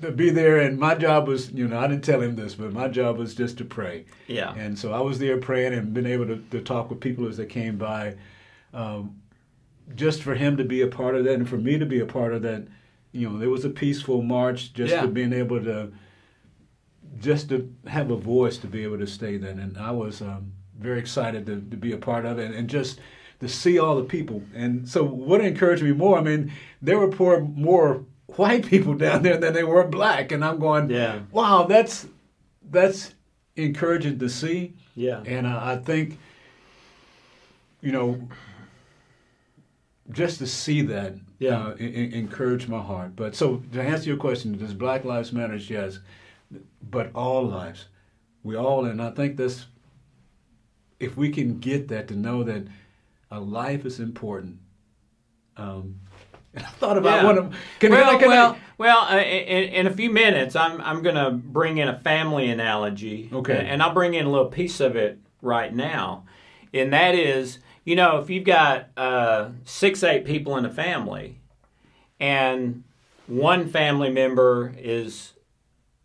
to 0.00 0.10
be 0.12 0.30
there, 0.30 0.58
and 0.58 0.78
my 0.78 0.94
job 0.94 1.26
was, 1.28 1.50
you 1.52 1.66
know, 1.66 1.78
I 1.78 1.86
didn't 1.88 2.04
tell 2.04 2.20
him 2.20 2.36
this, 2.36 2.54
but 2.54 2.72
my 2.72 2.88
job 2.88 3.18
was 3.18 3.34
just 3.34 3.58
to 3.58 3.64
pray. 3.64 4.04
Yeah. 4.26 4.54
And 4.54 4.78
so 4.78 4.92
I 4.92 5.00
was 5.00 5.18
there 5.18 5.38
praying 5.38 5.74
and 5.74 5.92
been 5.92 6.06
able 6.06 6.26
to, 6.26 6.36
to 6.50 6.60
talk 6.60 6.90
with 6.90 7.00
people 7.00 7.26
as 7.26 7.36
they 7.36 7.46
came 7.46 7.76
by. 7.78 8.16
Um, 8.72 9.20
just 9.94 10.22
for 10.22 10.34
him 10.34 10.56
to 10.58 10.64
be 10.64 10.82
a 10.82 10.86
part 10.86 11.14
of 11.14 11.24
that 11.24 11.34
and 11.34 11.48
for 11.48 11.56
me 11.56 11.78
to 11.78 11.86
be 11.86 12.00
a 12.00 12.06
part 12.06 12.34
of 12.34 12.42
that, 12.42 12.66
you 13.12 13.28
know, 13.28 13.38
there 13.38 13.50
was 13.50 13.64
a 13.64 13.70
peaceful 13.70 14.22
march 14.22 14.72
just 14.74 14.92
Yeah. 14.92 15.00
to 15.02 15.08
being 15.08 15.32
able 15.32 15.62
to, 15.64 15.90
just 17.18 17.48
to 17.48 17.72
have 17.86 18.10
a 18.10 18.16
voice 18.16 18.58
to 18.58 18.66
be 18.66 18.82
able 18.82 18.98
to 18.98 19.06
stay 19.06 19.38
there. 19.38 19.50
And 19.50 19.78
I 19.78 19.90
was 19.90 20.20
um, 20.20 20.52
very 20.78 20.98
excited 20.98 21.46
to, 21.46 21.56
to 21.70 21.76
be 21.76 21.92
a 21.92 21.96
part 21.96 22.26
of 22.26 22.38
it 22.38 22.52
and 22.54 22.68
just 22.68 23.00
to 23.40 23.48
see 23.48 23.78
all 23.78 23.96
the 23.96 24.04
people. 24.04 24.42
And 24.54 24.86
so 24.88 25.02
what 25.04 25.40
encouraged 25.40 25.82
me 25.82 25.92
more, 25.92 26.18
I 26.18 26.22
mean, 26.22 26.52
there 26.82 26.98
were 26.98 27.08
poor, 27.08 27.40
more 27.40 28.04
white 28.36 28.66
people 28.66 28.94
down 28.94 29.22
there 29.22 29.36
than 29.36 29.52
they 29.54 29.64
were 29.64 29.86
black. 29.86 30.32
And 30.32 30.44
I'm 30.44 30.58
going, 30.58 30.90
Yeah. 30.90 31.20
wow, 31.32 31.64
that's, 31.64 32.06
that's 32.70 33.14
encouraging 33.56 34.18
to 34.20 34.28
see. 34.28 34.74
Yeah. 34.94 35.22
And 35.26 35.46
I, 35.46 35.72
I 35.72 35.76
think, 35.76 36.18
you 37.80 37.92
know, 37.92 38.28
just 40.10 40.38
to 40.38 40.46
see 40.46 40.82
that 40.82 41.14
Yeah. 41.38 41.58
uh, 41.58 41.70
en- 41.78 41.94
en- 41.94 42.12
encouraged 42.12 42.68
my 42.68 42.80
heart. 42.82 43.14
But 43.16 43.34
so 43.34 43.62
to 43.72 43.82
answer 43.82 44.08
your 44.08 44.18
question, 44.18 44.56
does 44.58 44.74
Black 44.74 45.04
Lives 45.04 45.32
Matter? 45.32 45.56
Yes, 45.56 45.98
but 46.90 47.10
all 47.14 47.46
lives, 47.46 47.86
we 48.42 48.56
all, 48.56 48.84
and 48.86 49.02
I 49.02 49.10
think 49.10 49.36
that's 49.36 49.66
if 50.98 51.16
we 51.16 51.30
can 51.30 51.58
get 51.60 51.88
that 51.88 52.08
to 52.08 52.16
know 52.16 52.42
that 52.44 52.66
a 53.30 53.38
life 53.38 53.84
is 53.84 54.00
important. 54.00 54.58
Um, 55.56 56.00
and 56.54 56.64
I 56.66 56.68
thought 56.68 56.98
about 56.98 57.22
Yeah. 57.22 57.24
one 57.24 57.38
of 57.38 57.56
can, 57.78 57.92
well, 57.92 58.04
can 58.04 58.16
I, 58.16 58.18
can 58.18 58.30
I- 58.30 58.34
well, 58.34 58.58
well. 58.78 58.98
Uh, 59.02 59.18
in, 59.18 59.64
in 59.70 59.86
a 59.86 59.92
few 59.92 60.10
minutes, 60.10 60.56
I'm 60.56 60.80
I'm 60.80 61.02
going 61.02 61.16
to 61.16 61.30
bring 61.30 61.78
in 61.78 61.88
a 61.88 61.98
family 61.98 62.50
analogy. 62.50 63.30
Okay. 63.32 63.58
And, 63.58 63.68
and 63.68 63.82
I'll 63.82 63.94
bring 63.94 64.14
in 64.14 64.26
a 64.26 64.30
little 64.30 64.48
piece 64.48 64.80
of 64.80 64.96
it 64.96 65.18
right 65.42 65.74
now, 65.74 66.24
and 66.72 66.92
that 66.92 67.14
is, 67.14 67.58
you 67.84 67.96
know, 67.96 68.18
if 68.18 68.30
you've 68.30 68.44
got 68.44 68.88
uh, 68.96 69.50
six, 69.64 70.02
eight 70.02 70.24
people 70.24 70.56
in 70.56 70.64
a 70.64 70.70
family, 70.70 71.40
and 72.20 72.84
one 73.26 73.68
family 73.68 74.10
member 74.10 74.74
is 74.76 75.34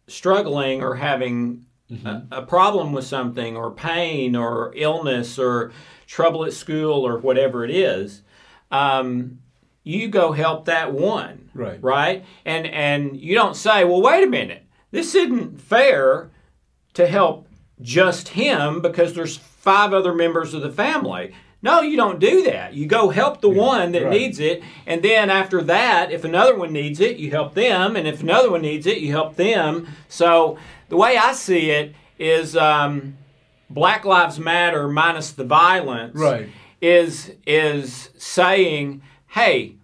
struggling 0.07 0.83
or 0.83 0.95
having 0.95 1.65
mm-hmm. 1.89 2.07
a, 2.07 2.27
a, 2.31 2.45
problem 2.45 2.91
with 2.91 3.05
something, 3.05 3.55
or 3.55 3.71
pain, 3.71 4.35
or 4.35 4.73
illness, 4.75 5.39
or 5.39 5.71
trouble 6.05 6.45
at 6.45 6.53
school, 6.53 7.07
or 7.07 7.17
whatever 7.17 7.63
it 7.63 7.71
is, 7.71 8.21
um, 8.71 9.39
you 9.83 10.07
go 10.07 10.31
help 10.31 10.65
that 10.65 10.93
one, 10.93 11.49
right? 11.53 11.81
Right, 11.81 12.25
and 12.45 12.65
and 12.67 13.19
you 13.19 13.35
don't 13.35 13.55
say, 13.55 13.83
well, 13.83 14.01
wait 14.01 14.23
a 14.23 14.27
minute, 14.27 14.63
this 14.91 15.15
isn't 15.15 15.61
fair 15.61 16.31
to 16.93 17.07
help 17.07 17.47
just 17.81 18.29
him 18.29 18.81
because 18.81 19.13
there's 19.13 19.37
five 19.37 19.93
other 19.93 20.13
members 20.13 20.53
of 20.53 20.61
the 20.61 20.71
family. 20.71 21.33
No, 21.61 21.79
you 21.79 21.95
don't 21.95 22.19
do 22.19 22.43
that. 22.43 22.73
You 22.73 22.87
go 22.87 23.09
help 23.09 23.39
the 23.39 23.49
one 23.49 23.93
that 23.93 24.03
right. 24.03 24.11
needs 24.11 24.39
it, 24.39 24.61
and 24.85 25.01
then 25.01 25.29
after 25.29 25.61
that, 25.63 26.11
if 26.11 26.23
another 26.23 26.57
one 26.57 26.73
needs 26.73 26.99
it, 26.99 27.17
you 27.17 27.31
help 27.31 27.53
them, 27.53 27.95
and 27.95 28.07
if 28.07 28.21
another 28.21 28.51
one 28.51 28.61
needs 28.61 28.85
it, 28.85 28.97
you 28.97 29.11
help 29.11 29.37
them. 29.37 29.87
So 30.09 30.57
the 30.89 30.97
way 30.97 31.17
I 31.17 31.33
see 31.33 31.71
it 31.71 31.95
is 32.19 32.55
um, 32.55 33.17
Black 33.69 34.05
Lives 34.05 34.39
Matter 34.39 34.87
minus 34.87 35.31
the 35.31 35.45
violence. 35.45 36.17
Right. 36.17 36.49
Is 36.81 37.31
is 37.47 38.09
saying, 38.17 39.03
hey, 39.33 39.75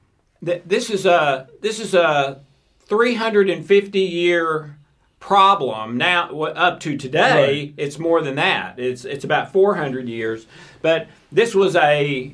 th- 0.46 0.62
this 0.66 0.90
is 0.90 1.06
a 1.06 1.48
this 1.62 1.80
is 1.80 1.94
a 1.94 2.40
350 2.82 4.00
year 4.00 4.78
problem 5.20 5.98
now 5.98 6.30
up 6.44 6.80
to 6.80 6.96
today 6.96 7.48
right. 7.48 7.74
it's 7.76 8.00
more 8.00 8.22
than 8.22 8.36
that 8.36 8.80
it's 8.80 9.04
it's 9.04 9.26
about 9.26 9.52
400 9.52 10.08
years 10.08 10.48
but 10.82 11.10
this 11.30 11.54
was 11.54 11.76
a 11.76 12.34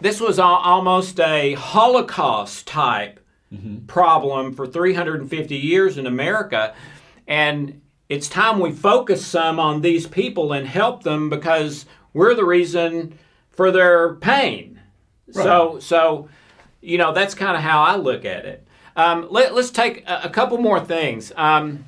this 0.00 0.20
was 0.20 0.38
a, 0.38 0.42
almost 0.42 1.20
a 1.20 1.54
holocaust 1.54 2.66
type 2.66 3.20
mm-hmm. 3.54 3.86
problem 3.86 4.52
for 4.52 4.66
350 4.66 5.54
years 5.54 5.96
in 5.96 6.08
america 6.08 6.74
and 7.28 7.80
it's 8.08 8.28
time 8.28 8.58
we 8.58 8.72
focus 8.72 9.24
some 9.24 9.60
on 9.60 9.80
these 9.80 10.08
people 10.08 10.52
and 10.52 10.66
help 10.66 11.04
them 11.04 11.30
because 11.30 11.86
we're 12.14 12.34
the 12.34 12.44
reason 12.44 13.16
for 13.48 13.70
their 13.70 14.16
pain 14.16 14.80
right. 15.34 15.44
so 15.44 15.78
so 15.78 16.28
you 16.80 16.98
know 16.98 17.12
that's 17.12 17.34
kind 17.34 17.56
of 17.56 17.62
how 17.62 17.82
i 17.82 17.96
look 17.96 18.24
at 18.24 18.44
it 18.44 18.64
um, 18.96 19.28
let, 19.30 19.52
us 19.52 19.70
take 19.70 20.04
a, 20.08 20.22
a, 20.24 20.28
couple 20.28 20.58
more 20.58 20.80
things 20.80 21.30
um, 21.36 21.84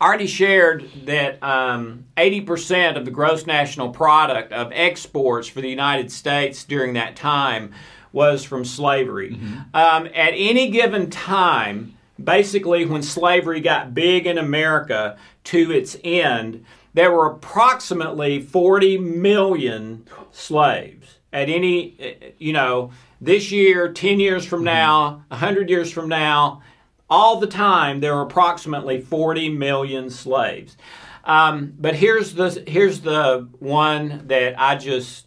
I 0.00 0.06
already 0.06 0.28
shared 0.28 0.88
that 1.04 1.42
um, 1.42 2.06
80% 2.16 2.96
of 2.96 3.04
the 3.04 3.10
gross 3.10 3.44
national 3.44 3.90
product 3.90 4.50
of 4.50 4.72
exports 4.72 5.46
for 5.46 5.60
the 5.60 5.68
United 5.68 6.10
States 6.10 6.64
during 6.64 6.94
that 6.94 7.16
time 7.16 7.74
was 8.10 8.42
from 8.42 8.64
slavery. 8.64 9.32
Mm-hmm. 9.32 9.58
Um, 9.74 10.06
at 10.06 10.32
any 10.34 10.70
given 10.70 11.10
time, 11.10 11.96
basically 12.22 12.86
when 12.86 13.02
slavery 13.02 13.60
got 13.60 13.92
big 13.92 14.26
in 14.26 14.38
America 14.38 15.18
to 15.44 15.70
its 15.70 15.98
end, 16.02 16.64
there 16.94 17.12
were 17.12 17.26
approximately 17.26 18.40
40 18.40 18.96
million 18.98 20.06
slaves. 20.32 20.99
At 21.32 21.48
any, 21.48 22.34
you 22.38 22.52
know, 22.52 22.90
this 23.20 23.52
year, 23.52 23.92
10 23.92 24.18
years 24.18 24.44
from 24.44 24.60
mm-hmm. 24.60 24.66
now, 24.66 25.24
100 25.28 25.70
years 25.70 25.92
from 25.92 26.08
now, 26.08 26.62
all 27.08 27.40
the 27.40 27.46
time, 27.46 28.00
there 28.00 28.14
are 28.14 28.22
approximately 28.22 29.00
40 29.00 29.50
million 29.50 30.10
slaves. 30.10 30.76
Um, 31.24 31.74
but 31.78 31.96
here's 31.96 32.34
the 32.34 32.64
here's 32.66 33.00
the 33.00 33.48
one 33.58 34.26
that 34.28 34.58
I 34.58 34.76
just 34.76 35.26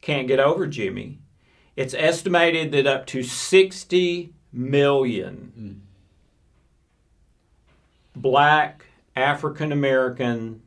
can't 0.00 0.28
get 0.28 0.38
over, 0.38 0.66
Jimmy. 0.66 1.20
It's 1.76 1.94
estimated 1.94 2.72
that 2.72 2.86
up 2.86 3.06
to 3.06 3.22
60 3.22 4.32
million 4.52 5.52
mm. 8.16 8.20
black 8.20 8.86
African 9.16 9.72
American 9.72 10.62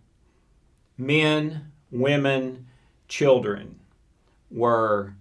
men, 0.98 1.72
women, 1.92 2.66
children 3.08 3.77
were 4.50 5.14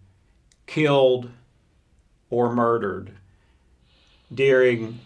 killed 0.66 1.30
or 2.30 2.52
murdered 2.52 3.12
during 4.32 5.00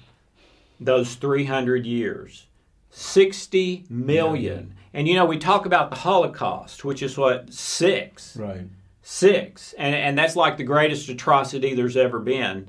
those 0.79 1.15
300 1.15 1.87
years. 1.87 2.47
60 2.91 3.85
million. 3.89 4.75
And 4.93 5.07
you 5.07 5.15
know, 5.15 5.25
we 5.25 5.39
talk 5.39 5.67
about 5.67 5.91
the 5.91 5.97
Holocaust, 5.97 6.85
which 6.85 7.03
is 7.03 7.17
what, 7.17 7.53
six? 7.53 8.37
Right. 8.37 8.67
Six. 9.03 9.75
And, 9.75 9.95
and 9.95 10.19
that's 10.19 10.37
like 10.37 10.57
the 10.57 10.65
greatest 10.65 11.09
atrocity 11.09 11.75
there's 11.75 11.97
ever 11.97 12.19
been. 12.19 12.67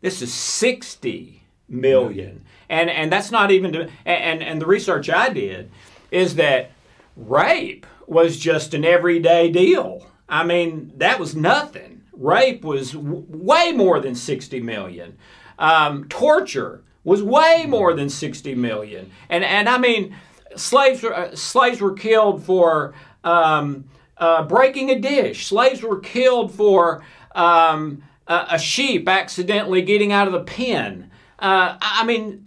This 0.00 0.20
is 0.20 0.32
60 0.32 1.42
million. 1.68 2.44
And, 2.68 2.90
and 2.90 3.10
that's 3.10 3.30
not 3.30 3.50
even, 3.50 3.72
to, 3.72 3.90
and, 4.04 4.42
and 4.42 4.60
the 4.60 4.66
research 4.66 5.08
I 5.08 5.30
did 5.30 5.70
is 6.10 6.36
that 6.36 6.72
rape 7.16 7.86
was 8.06 8.36
just 8.36 8.74
an 8.74 8.84
everyday 8.84 9.50
deal. 9.50 10.06
I 10.28 10.44
mean, 10.44 10.92
that 10.96 11.20
was 11.20 11.36
nothing. 11.36 12.02
Rape 12.12 12.64
was 12.64 12.92
w- 12.92 13.24
way 13.28 13.72
more 13.72 14.00
than 14.00 14.14
60 14.14 14.60
million. 14.60 15.16
Um, 15.58 16.08
torture 16.08 16.82
was 17.04 17.22
way 17.22 17.66
more 17.68 17.94
than 17.94 18.10
60 18.10 18.54
million. 18.54 19.10
And, 19.28 19.44
and 19.44 19.68
I 19.68 19.78
mean, 19.78 20.16
slaves 20.56 21.04
uh, 21.04 21.34
slaves 21.34 21.80
were 21.80 21.92
killed 21.92 22.42
for 22.44 22.94
um, 23.22 23.84
uh, 24.18 24.44
breaking 24.44 24.90
a 24.90 24.98
dish, 24.98 25.46
slaves 25.46 25.82
were 25.82 26.00
killed 26.00 26.52
for 26.52 27.04
um, 27.34 28.02
a, 28.26 28.46
a, 28.52 28.58
sheep 28.58 29.08
accidentally 29.08 29.82
getting 29.82 30.10
out 30.10 30.26
of 30.26 30.32
the 30.32 30.40
pen. 30.40 31.10
Uh, 31.38 31.76
I 31.80 32.04
mean, 32.04 32.46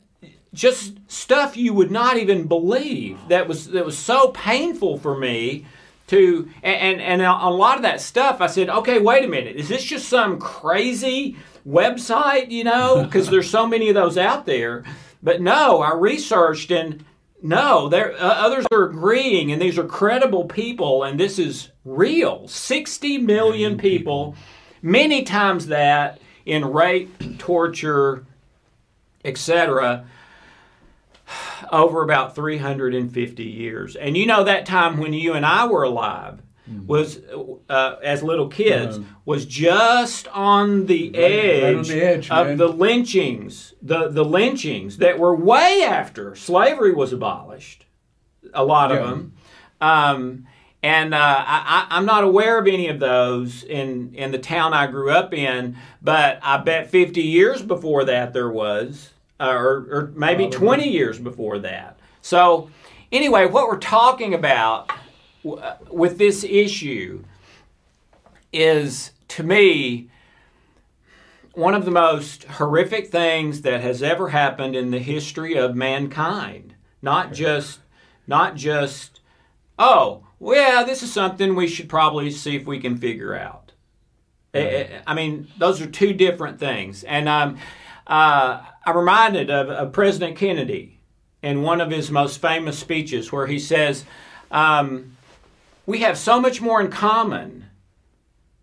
just 0.53 0.97
stuff 1.07 1.55
you 1.55 1.73
would 1.73 1.91
not 1.91 2.17
even 2.17 2.47
believe 2.47 3.19
that 3.27 3.47
was 3.47 3.67
that 3.67 3.85
was 3.85 3.97
so 3.97 4.29
painful 4.29 4.97
for 4.97 5.15
me 5.17 5.65
to 6.09 6.49
and 6.63 7.01
and 7.01 7.21
a 7.21 7.49
lot 7.49 7.77
of 7.77 7.83
that 7.83 8.01
stuff 8.01 8.41
I 8.41 8.47
said 8.47 8.69
okay 8.69 8.99
wait 8.99 9.23
a 9.23 9.27
minute 9.27 9.55
is 9.55 9.69
this 9.69 9.83
just 9.83 10.09
some 10.09 10.39
crazy 10.39 11.37
website, 11.69 12.51
you 12.51 12.63
know, 12.63 13.03
because 13.05 13.29
there's 13.29 13.49
so 13.49 13.67
many 13.67 13.89
of 13.89 13.95
those 13.95 14.17
out 14.17 14.45
there. 14.45 14.83
But 15.21 15.41
no, 15.41 15.81
I 15.81 15.93
researched 15.93 16.71
and 16.71 17.03
no, 17.41 17.87
there 17.87 18.13
uh, 18.13 18.17
others 18.17 18.65
are 18.71 18.83
agreeing, 18.83 19.51
and 19.53 19.61
these 19.61 19.77
are 19.77 19.85
credible 19.85 20.43
people, 20.45 21.03
and 21.03 21.17
this 21.17 21.39
is 21.39 21.69
real. 21.85 22.49
Sixty 22.49 23.17
million 23.17 23.77
people, 23.77 24.35
many 24.81 25.23
times 25.23 25.67
that 25.67 26.19
in 26.45 26.65
rape, 26.65 27.39
torture, 27.39 28.25
etc. 29.23 30.05
Over 31.71 32.03
about 32.03 32.35
350 32.35 33.43
years. 33.43 33.95
And 33.95 34.17
you 34.17 34.25
know 34.25 34.43
that 34.43 34.65
time 34.65 34.97
when 34.97 35.13
you 35.13 35.33
and 35.33 35.45
I 35.45 35.67
were 35.67 35.83
alive, 35.83 36.41
Mm-hmm. 36.69 36.85
was 36.85 37.19
uh, 37.67 37.95
as 38.03 38.21
little 38.21 38.47
kids 38.47 38.99
was 39.25 39.47
just 39.47 40.27
on 40.27 40.85
the 40.85 41.09
right, 41.09 41.19
edge, 41.19 41.63
right 41.63 41.75
on 41.75 41.83
the 41.83 42.03
edge 42.03 42.29
of 42.29 42.47
man. 42.47 42.57
the 42.57 42.67
lynchings, 42.67 43.73
the 43.81 44.07
the 44.09 44.23
lynchings 44.23 44.97
that 44.97 45.17
were 45.17 45.35
way 45.35 45.81
after 45.83 46.35
slavery 46.35 46.93
was 46.93 47.11
abolished. 47.11 47.87
A 48.53 48.63
lot 48.63 48.91
yeah. 48.91 48.97
of 48.97 49.09
them. 49.09 49.33
Um, 49.81 50.47
and 50.81 51.13
uh, 51.13 51.43
I, 51.45 51.87
am 51.91 52.05
not 52.05 52.23
aware 52.23 52.57
of 52.57 52.65
any 52.65 52.87
of 52.87 52.99
those 52.99 53.63
in, 53.63 54.13
in 54.15 54.31
the 54.31 54.39
town 54.39 54.73
I 54.73 54.87
grew 54.87 55.11
up 55.11 55.33
in, 55.33 55.75
but 56.01 56.39
I 56.41 56.57
bet 56.57 56.89
50 56.89 57.21
years 57.21 57.61
before 57.61 58.05
that 58.05 58.31
there 58.31 58.49
was, 58.49 59.09
uh, 59.39 59.49
or, 59.49 59.87
or 59.89 60.11
maybe 60.15 60.43
Probably. 60.43 60.57
20 60.57 60.89
years 60.89 61.19
before 61.19 61.59
that. 61.59 61.99
So, 62.21 62.69
anyway, 63.11 63.45
what 63.45 63.67
we're 63.67 63.77
talking 63.77 64.33
about 64.33 64.91
with 65.89 66.17
this 66.17 66.43
issue 66.43 67.23
is, 68.51 69.11
to 69.29 69.43
me, 69.43 70.09
one 71.53 71.73
of 71.73 71.85
the 71.85 71.91
most 71.91 72.43
horrific 72.45 73.07
things 73.07 73.61
that 73.61 73.81
has 73.81 74.03
ever 74.03 74.29
happened 74.29 74.75
in 74.75 74.91
the 74.91 74.99
history 74.99 75.55
of 75.55 75.75
mankind. 75.75 76.75
Not 77.01 77.33
just, 77.33 77.79
not 78.27 78.55
just, 78.55 79.21
oh, 79.77 80.23
well, 80.39 80.85
this 80.85 81.03
is 81.03 81.11
something 81.11 81.55
we 81.55 81.67
should 81.67 81.89
probably 81.89 82.31
see 82.31 82.55
if 82.55 82.65
we 82.65 82.79
can 82.79 82.97
figure 82.97 83.37
out. 83.37 83.73
Right. 84.53 84.89
I 85.05 85.13
mean, 85.13 85.47
those 85.57 85.81
are 85.81 85.87
two 85.87 86.13
different 86.13 86.59
things. 86.59 87.03
And 87.03 87.29
um, 87.29 87.57
uh, 88.07 88.61
I'm 88.89 88.97
reminded 88.97 89.51
of, 89.51 89.69
of, 89.69 89.91
President 89.93 90.35
Kennedy 90.35 90.99
in 91.43 91.61
one 91.61 91.79
of 91.79 91.91
his 91.91 92.09
most 92.09 92.41
famous 92.41 92.79
speeches 92.79 93.31
where 93.31 93.45
he 93.45 93.59
says, 93.59 94.03
um, 94.49 95.15
we 95.85 95.99
have 95.99 96.17
so 96.17 96.41
much 96.41 96.59
more 96.59 96.81
in 96.81 96.89
common 96.89 97.65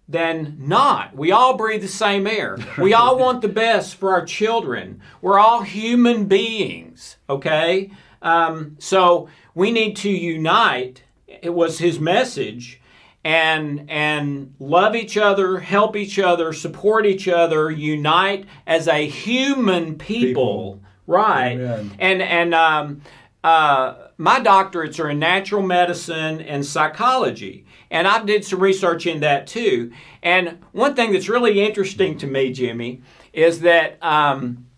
than 0.08 0.56
not. 0.58 1.14
We 1.14 1.30
all 1.30 1.56
breathe 1.56 1.82
the 1.82 1.86
same 1.86 2.26
air. 2.26 2.58
We 2.76 2.92
all 2.92 3.16
want 3.20 3.40
the 3.40 3.48
best 3.48 3.94
for 3.94 4.10
our 4.10 4.24
children. 4.24 5.00
We're 5.20 5.38
all 5.38 5.62
human 5.62 6.24
beings, 6.24 7.18
okay? 7.30 7.92
Um, 8.20 8.74
so 8.80 9.28
we 9.54 9.70
need 9.70 9.94
to 9.98 10.10
unite. 10.10 11.04
It 11.28 11.54
was 11.54 11.78
his 11.78 12.00
message. 12.00 12.80
And 13.26 13.90
and 13.90 14.54
love 14.60 14.94
each 14.94 15.16
other, 15.16 15.58
help 15.58 15.96
each 15.96 16.16
other, 16.16 16.52
support 16.52 17.04
each 17.04 17.26
other, 17.26 17.72
unite 17.72 18.46
as 18.68 18.86
a 18.86 19.04
human 19.04 19.98
people, 19.98 20.28
People. 20.28 20.80
right? 21.08 21.54
Amen. 21.54 21.90
And 21.98 22.22
and 22.22 22.54
um, 22.54 23.02
uh, 23.42 23.94
my 24.16 24.38
doctorates 24.38 25.02
are 25.02 25.10
in 25.10 25.18
natural 25.18 25.62
medicine 25.62 26.40
and 26.40 26.64
psychology, 26.64 27.66
and 27.90 28.06
I 28.06 28.22
did 28.22 28.44
some 28.44 28.60
research 28.60 29.08
in 29.08 29.18
that 29.20 29.48
too. 29.48 29.90
And 30.22 30.58
one 30.70 30.94
thing 30.94 31.12
that's 31.12 31.28
really 31.28 31.60
interesting 31.60 32.16
to 32.18 32.28
me, 32.28 32.52
Jimmy, 32.52 33.02
is 33.32 33.58
that 33.62 34.00
um, 34.04 34.68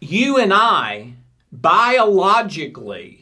you 0.00 0.38
and 0.38 0.52
I 0.52 1.12
biologically 1.52 3.21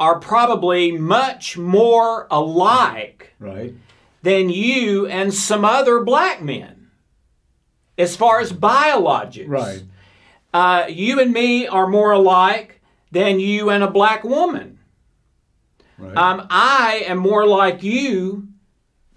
are 0.00 0.18
probably 0.18 0.90
much 0.92 1.56
more 1.58 2.26
alike 2.30 3.34
Right. 3.38 3.74
than 4.22 4.48
you 4.48 5.06
and 5.06 5.32
some 5.32 5.64
other 5.64 6.00
black 6.02 6.42
men 6.42 6.90
as 7.98 8.16
far 8.16 8.40
as 8.40 8.50
biologics. 8.52 9.46
Right. 9.48 9.82
Uh, 10.52 10.86
you 10.88 11.20
and 11.20 11.32
me 11.32 11.66
are 11.68 11.86
more 11.86 12.12
alike 12.12 12.80
than 13.12 13.38
you 13.38 13.70
and 13.70 13.84
a 13.84 13.90
black 13.90 14.24
woman. 14.24 14.78
Right. 15.98 16.16
Um, 16.16 16.46
I 16.50 17.04
am 17.06 17.18
more 17.18 17.46
like 17.46 17.82
you 17.82 18.48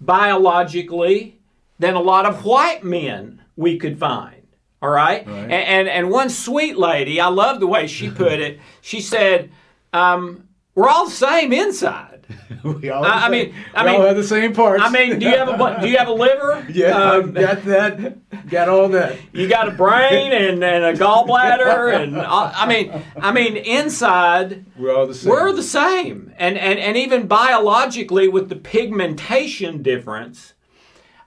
biologically 0.00 1.38
than 1.78 1.94
a 1.94 2.00
lot 2.00 2.26
of 2.26 2.44
white 2.44 2.84
men 2.84 3.40
we 3.56 3.78
could 3.78 3.98
find. 3.98 4.42
All 4.82 4.90
right? 4.90 5.26
Right. 5.26 5.38
And, 5.44 5.52
and 5.52 5.88
and 5.88 6.10
one 6.10 6.28
sweet 6.28 6.76
lady, 6.76 7.20
I 7.20 7.28
love 7.28 7.58
the 7.60 7.66
way 7.66 7.86
she 7.86 8.10
put 8.10 8.38
it. 8.38 8.60
She 8.82 9.00
said, 9.00 9.50
um, 9.94 10.46
"We're 10.74 10.88
all 10.88 11.06
the 11.06 11.10
same 11.12 11.52
inside." 11.52 12.10
we 12.64 12.88
all. 12.90 13.04
I- 13.04 13.26
I 13.26 13.28
mean- 13.28 13.54
I 13.74 13.84
we 13.84 13.90
all 13.90 14.02
have 14.02 14.16
the 14.16 14.24
same 14.24 14.54
parts. 14.54 14.82
I 14.82 14.88
mean, 14.90 15.18
do 15.18 15.26
you 15.26 15.36
have 15.36 15.48
a 15.48 15.80
do 15.80 15.88
you 15.88 15.98
have 15.98 16.08
a 16.08 16.12
liver? 16.12 16.66
yeah, 16.72 16.96
Um, 16.96 17.32
got 17.32 17.64
that. 17.64 18.48
Got 18.48 18.68
all 18.68 18.88
that. 18.90 19.18
you 19.32 19.48
got 19.48 19.68
a 19.68 19.72
brain 19.72 20.32
and, 20.32 20.62
and 20.64 20.84
a 20.84 20.92
gallbladder 20.94 22.02
and 22.02 22.16
uh, 22.16 22.52
I 22.54 22.66
mean 22.66 22.92
I 23.20 23.32
mean 23.32 23.56
inside 23.56 24.64
We're 24.76 24.94
all 24.94 25.06
the 25.06 25.14
same. 25.14 25.30
we're 25.30 25.52
the 25.52 25.62
same 25.62 26.32
and, 26.38 26.58
and 26.58 26.78
and 26.78 26.96
even 26.96 27.26
biologically 27.26 28.28
with 28.28 28.48
the 28.48 28.56
pigmentation 28.56 29.82
difference 29.82 30.52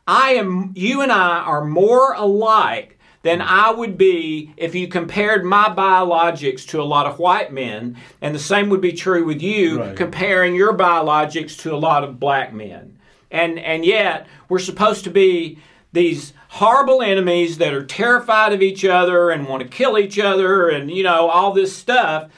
I 0.06 0.32
am 0.32 0.74
you 0.76 1.02
and 1.02 1.12
I 1.12 1.40
are 1.40 1.66
more 1.66 2.14
alike 2.14 2.97
than 3.28 3.42
I 3.42 3.72
would 3.72 3.98
be 3.98 4.54
if 4.56 4.74
you 4.74 4.88
compared 4.88 5.44
my 5.44 5.66
biologics 5.66 6.66
to 6.70 6.82
a 6.82 6.84
lot 6.84 7.06
of 7.06 7.20
white 7.20 7.52
men 7.52 7.98
and 8.22 8.34
the 8.34 8.40
same 8.40 8.70
would 8.70 8.82
be 8.82 8.94
true 8.94 9.26
with 9.26 9.42
you 9.42 9.80
Right. 9.82 9.96
comparing 9.98 10.56
your 10.56 10.74
biologics 10.78 11.58
to 11.64 11.74
a 11.74 11.78
lot 11.78 12.04
of 12.06 12.20
black 12.20 12.54
men 12.54 12.98
and 13.30 13.60
and 13.60 13.84
yet 13.84 14.28
we're 14.50 14.60
supposed 14.60 15.04
to 15.04 15.10
be 15.10 15.60
these 15.92 16.34
horrible 16.50 17.02
enemies 17.02 17.58
that 17.58 17.74
are 17.74 17.86
terrified 17.86 18.54
of 18.54 18.62
each 18.62 18.86
other 18.86 19.30
and 19.30 19.48
want 19.48 19.62
to 19.62 19.68
kill 19.68 19.98
each 19.98 20.18
other 20.18 20.70
and 20.70 20.90
you 20.90 21.04
know 21.04 21.30
all 21.30 21.52
this 21.52 21.76
stuff 21.76 22.30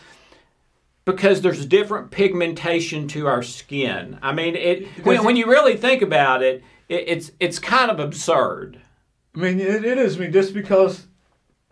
because 1.06 1.42
there's 1.42 1.66
different 1.66 2.12
pigmentation 2.12 3.08
to 3.08 3.26
our 3.28 3.42
skin. 3.42 4.20
I 4.22 4.32
mean, 4.32 4.56
it 4.56 4.88
when, 5.04 5.24
when 5.24 5.36
you 5.36 5.48
really 5.48 5.76
think 5.76 6.02
about 6.04 6.44
it, 6.44 6.64
it, 6.88 7.04
it's 7.08 7.32
it's 7.40 7.58
kind 7.60 7.90
of 7.90 8.00
absurd. 8.00 8.80
I 9.36 9.40
mean, 9.40 9.60
it, 9.60 9.86
it 9.86 9.98
is. 9.98 10.18
I 10.18 10.20
mean, 10.22 10.32
just 10.32 10.54
because 10.54 11.08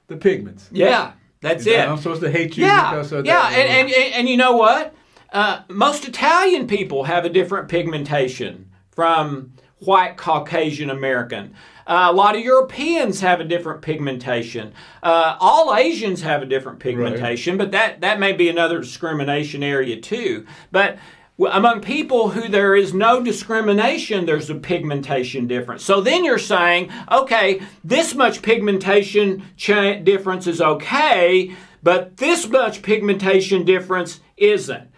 the 0.07 0.17
pigments. 0.17 0.69
Yeah, 0.71 1.13
that's 1.41 1.65
You 1.65 1.73
know, 1.73 1.79
it. 1.83 1.87
I'm 1.89 1.97
supposed 1.97 2.21
to 2.21 2.31
hate 2.31 2.57
you 2.57 2.65
Yeah, 2.65 2.91
because 2.91 3.11
of 3.11 3.25
yeah, 3.25 3.49
that. 3.49 3.53
and, 3.59 3.69
and, 3.69 3.93
and, 3.93 4.13
and 4.13 4.29
you 4.29 4.37
know 4.37 4.55
what? 4.55 4.93
Uh, 5.31 5.61
most 5.69 6.07
Italian 6.07 6.67
people 6.67 7.03
have 7.03 7.25
a 7.25 7.29
different 7.29 7.67
pigmentation 7.67 8.69
from 8.91 9.53
white 9.79 10.17
Caucasian 10.17 10.89
American. 10.89 11.53
Uh, 11.85 12.07
a 12.09 12.13
lot 12.13 12.35
of 12.35 12.41
Europeans 12.41 13.21
have 13.21 13.39
a 13.39 13.43
different 13.43 13.81
pigmentation. 13.81 14.73
Uh, 15.03 15.37
all 15.39 15.75
Asians 15.75 16.21
have 16.21 16.41
a 16.41 16.45
different 16.45 16.79
pigmentation, 16.79 17.57
but 17.57 17.71
that, 17.71 18.01
that 18.01 18.19
may 18.19 18.33
be 18.33 18.49
another 18.49 18.79
discrimination 18.79 19.63
area 19.63 19.99
too. 20.01 20.45
But 20.71 20.97
among 21.39 21.81
people 21.81 22.29
who 22.29 22.47
there 22.47 22.75
is 22.75 22.93
no 22.93 23.21
discrimination, 23.21 24.25
there's 24.25 24.49
a 24.49 24.55
pigmentation 24.55 25.47
difference. 25.47 25.83
So 25.83 26.01
then 26.01 26.25
you're 26.25 26.39
saying, 26.39 26.91
okay, 27.11 27.61
this 27.83 28.15
much 28.15 28.41
pigmentation 28.41 29.43
cha- 29.55 29.95
difference 29.95 30.47
is 30.47 30.61
okay, 30.61 31.55
but 31.83 32.17
this 32.17 32.47
much 32.47 32.81
pigmentation 32.81 33.65
difference 33.65 34.19
isn't. 34.35 34.89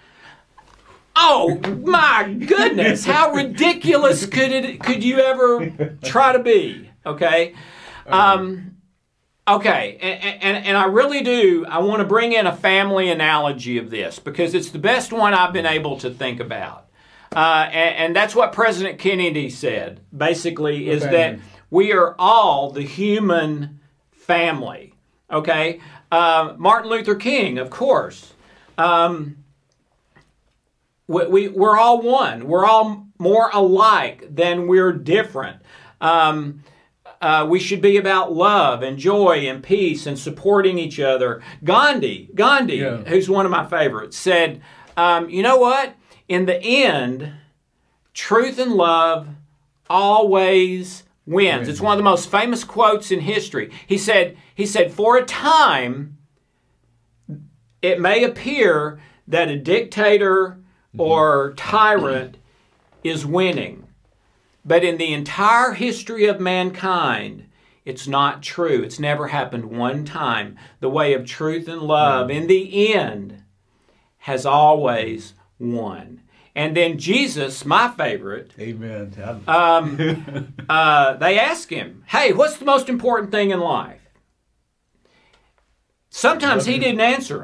Oh 1.22 1.60
my 1.86 2.34
goodness! 2.48 3.06
How 3.06 3.34
ridiculous 3.34 4.26
could 4.26 4.54
it 4.54 4.82
could 4.82 5.04
you 5.04 5.20
ever 5.20 5.98
try 6.02 6.32
to 6.32 6.40
be? 6.40 6.90
Okay, 7.06 7.56
um, 8.08 8.69
okay, 9.56 9.98
and, 10.02 10.44
and 10.44 10.66
and 10.66 10.78
I 10.78 10.86
really 10.86 11.22
do. 11.22 11.66
I 11.68 11.80
want 11.80 12.00
to 12.02 12.06
bring 12.06 12.34
in 12.34 12.48
a 12.48 12.56
family 12.56 13.10
analogy 13.10 13.78
of 13.78 13.90
this 13.90 14.20
because 14.20 14.54
it's 14.54 14.70
the 14.70 14.80
best 14.80 15.12
one 15.12 15.34
I've 15.34 15.54
been 15.54 15.66
able 15.66 15.98
to 16.00 16.10
think 16.10 16.40
about, 16.40 16.90
uh, 17.36 17.68
and, 17.72 17.96
and 17.96 18.16
that's 18.16 18.36
what 18.36 18.54
President 18.54 19.00
Kennedy 19.00 19.50
said. 19.50 20.02
Basically, 20.16 20.90
is 20.90 21.04
that 21.04 21.40
we 21.70 21.92
are 21.94 22.16
all 22.20 22.72
the 22.72 22.84
human 22.84 23.80
family. 24.12 24.94
Okay, 25.32 25.80
uh, 26.12 26.56
Martin 26.58 26.90
Luther 26.90 27.16
King, 27.16 27.58
of 27.58 27.70
course. 27.70 28.34
Um, 28.78 29.44
we, 31.08 31.28
we, 31.28 31.48
we're 31.50 31.78
all 31.78 32.02
one. 32.02 32.48
We're 32.48 32.66
all 32.66 33.08
more 33.18 33.50
alike 33.52 34.34
than 34.34 34.68
we're 34.68 34.94
different. 34.94 35.62
Um, 36.00 36.64
uh, 37.22 37.46
we 37.50 37.60
should 37.60 37.82
be 37.82 37.98
about 37.98 38.32
love 38.34 38.82
and 38.82 38.98
joy 38.98 39.48
and 39.48 39.62
peace 39.64 40.06
and 40.06 40.18
supporting 40.18 40.78
each 40.78 41.00
other. 41.00 41.42
Gandhi, 41.64 42.30
Gandhi, 42.34 42.78
Yeah. 42.78 42.98
who's 42.98 43.30
one 43.30 43.46
of 43.46 43.52
my 43.52 43.66
favorites, 43.66 44.18
said, 44.18 44.62
um, 44.96 45.30
"You 45.30 45.44
know 45.44 45.58
what? 45.58 45.96
In 46.28 46.46
the 46.46 46.62
end, 46.62 47.32
truth 48.14 48.58
and 48.60 48.74
love 48.74 49.28
always 49.90 51.04
wins." 51.26 51.68
It's 51.68 51.82
one 51.82 51.94
of 51.94 51.98
the 51.98 52.04
most 52.10 52.30
famous 52.32 52.64
quotes 52.64 53.12
in 53.12 53.20
history. 53.22 53.70
He 53.86 53.98
said, 53.98 54.38
"He 54.56 54.66
said 54.66 54.92
for 54.92 55.18
a 55.18 55.26
time." 55.26 56.16
it 57.82 57.98
may 57.98 58.26
appear 58.26 59.00
that 59.26 59.48
a 59.48 59.56
dictator 59.56 60.60
or 60.98 61.54
tyrant 61.56 62.36
is 63.06 63.26
winning. 63.26 63.88
But 64.70 64.84
in 64.84 65.00
the 65.00 65.14
entire 65.14 65.72
history 65.72 66.28
of 66.28 66.40
mankind, 66.40 67.48
it's 67.86 68.08
not 68.08 68.44
true. 68.44 68.84
It's 68.84 69.00
never 69.00 69.30
happened 69.30 69.66
one 69.66 70.06
time. 70.06 70.60
The 70.80 70.92
way 70.92 71.16
of 71.16 71.26
truth 71.26 71.68
and 71.68 71.82
love, 71.82 72.30
in 72.30 72.46
the 72.46 72.94
end, 72.94 73.42
has 74.20 74.46
always 74.46 75.34
won. 75.58 76.22
And 76.54 76.78
then 76.78 77.00
Jesus, 77.00 77.66
my 77.66 77.90
favorite, 77.90 78.52
Amen. 78.60 79.12
um, 79.48 80.54
uh, 80.70 81.14
they 81.16 81.40
ask 81.40 81.72
him, 81.72 82.04
Hey, 82.06 82.32
what's 82.32 82.58
the 82.58 82.66
most 82.66 82.90
important 82.90 83.32
thing 83.32 83.50
in 83.50 83.60
life? 83.60 84.02
Sometimes 86.12 86.68
he 86.68 86.78
didn't 86.78 87.02
answer 87.02 87.40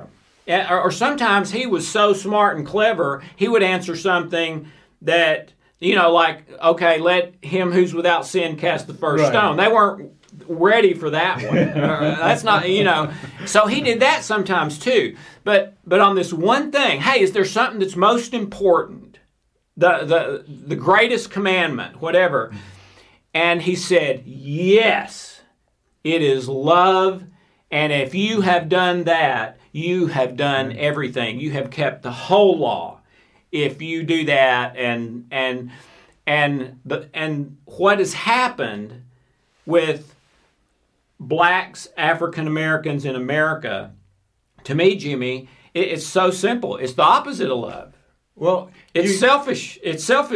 them. 0.47 0.69
Or, 0.69 0.79
or 0.79 0.91
sometimes 0.91 1.53
he 1.53 1.65
was 1.65 1.87
so 1.87 2.13
smart 2.13 2.55
and 2.55 2.67
clever, 2.67 3.23
he 3.35 3.47
would 3.47 3.63
answer 3.63 3.95
something 3.95 4.71
that, 5.01 5.53
you 5.79 5.95
know, 5.95 6.11
like, 6.11 6.49
okay, 6.61 6.99
let 6.99 7.33
him 7.41 7.71
who's 7.71 7.93
without 7.93 8.25
sin 8.25 8.55
cast 8.55 8.87
the 8.87 8.93
first 8.93 9.23
Right. 9.23 9.29
stone. 9.31 9.57
They 9.57 9.67
weren't 9.67 10.11
ready 10.47 10.93
for 10.93 11.09
that 11.11 11.43
one. 11.43 11.57
Uh, 11.85 12.15
That's 12.27 12.43
not, 12.43 12.69
you 12.69 12.83
know. 12.83 13.11
So 13.45 13.67
he 13.67 13.81
did 13.81 13.99
that 14.01 14.23
sometimes 14.23 14.79
too. 14.79 15.15
But 15.43 15.77
but 15.85 15.99
on 16.01 16.15
this 16.15 16.31
one 16.33 16.71
thing, 16.71 17.01
hey, 17.01 17.21
is 17.21 17.31
there 17.33 17.45
something 17.45 17.79
that's 17.79 17.95
most 17.95 18.33
important? 18.33 19.19
The 19.77 20.05
the 20.05 20.45
the 20.67 20.75
greatest 20.75 21.29
commandment, 21.29 22.01
whatever. 22.01 22.53
And 23.33 23.61
he 23.61 23.75
said, 23.75 24.23
"Yes. 24.25 25.41
It 26.05 26.21
is 26.21 26.47
love, 26.47 27.23
and 27.71 27.91
if 27.91 28.13
you 28.15 28.41
have 28.41 28.69
done 28.69 29.05
that, 29.05 29.57
you 29.71 30.05
have 30.07 30.37
done 30.37 30.71
everything. 30.77 31.39
You 31.39 31.51
have 31.51 31.71
kept 31.71 32.03
the 32.03 32.11
whole 32.11 32.57
law. 32.59 32.94
If 33.55 33.81
you 33.81 34.03
do 34.03 34.25
that 34.25 34.75
and 34.75 35.27
and 35.31 35.71
and 36.27 36.79
the 36.83 37.09
and 37.13 37.57
what 37.65 37.99
has 37.99 38.13
happened 38.13 39.03
with 39.65 40.13
blacks, 41.19 41.87
African 41.95 42.47
Americans 42.47 43.05
in 43.05 43.15
America, 43.15 43.93
to 44.65 44.75
me, 44.75 44.97
Jimmy, 44.97 45.47
it, 45.73 45.87
it's 45.87 46.05
so 46.05 46.31
simple. 46.31 46.75
It's 46.75 46.93
the 46.93 47.03
opposite 47.03 47.49
of 47.49 47.59
love. 47.59 47.93
Well, 48.35 48.71
It's 48.93 49.11
you- 49.11 49.17
selfish. 49.17 49.79
It's 49.81 50.03
self 50.03 50.33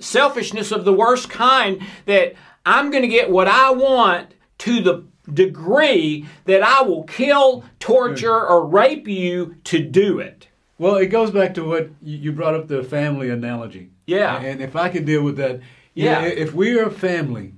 selfishness 0.00 0.72
of 0.72 0.86
the 0.86 0.92
worst 0.92 1.28
kind 1.28 1.82
that 2.06 2.34
I'm 2.64 2.90
going 2.90 3.02
to 3.02 3.08
get 3.08 3.30
what 3.30 3.46
I 3.46 3.72
want 3.72 4.34
to 4.60 4.80
the 4.80 5.04
degree 5.30 6.26
that 6.46 6.62
I 6.62 6.82
will 6.82 7.04
kill, 7.04 7.64
torture, 7.78 8.40
hmm. 8.40 8.52
or 8.52 8.66
rape 8.66 9.06
you 9.06 9.56
to 9.64 9.80
do 9.80 10.18
it. 10.18 10.48
Well, 10.78 10.96
it 10.96 11.06
goes 11.06 11.30
back 11.30 11.54
to 11.54 11.64
what 11.64 11.90
you 12.02 12.32
brought 12.32 12.54
up 12.54 12.66
the 12.68 12.82
family 12.82 13.30
analogy. 13.30 13.90
Yeah. 14.06 14.40
And 14.40 14.60
if 14.60 14.74
I 14.76 14.88
could 14.88 15.04
deal 15.04 15.22
with 15.22 15.36
that, 15.36 15.60
you 15.94 16.06
know, 16.06 16.20
Yeah. 16.20 16.26
if 16.26 16.52
we 16.52 16.76
are 16.78 16.86
a 16.86 16.90
family, 16.90 17.54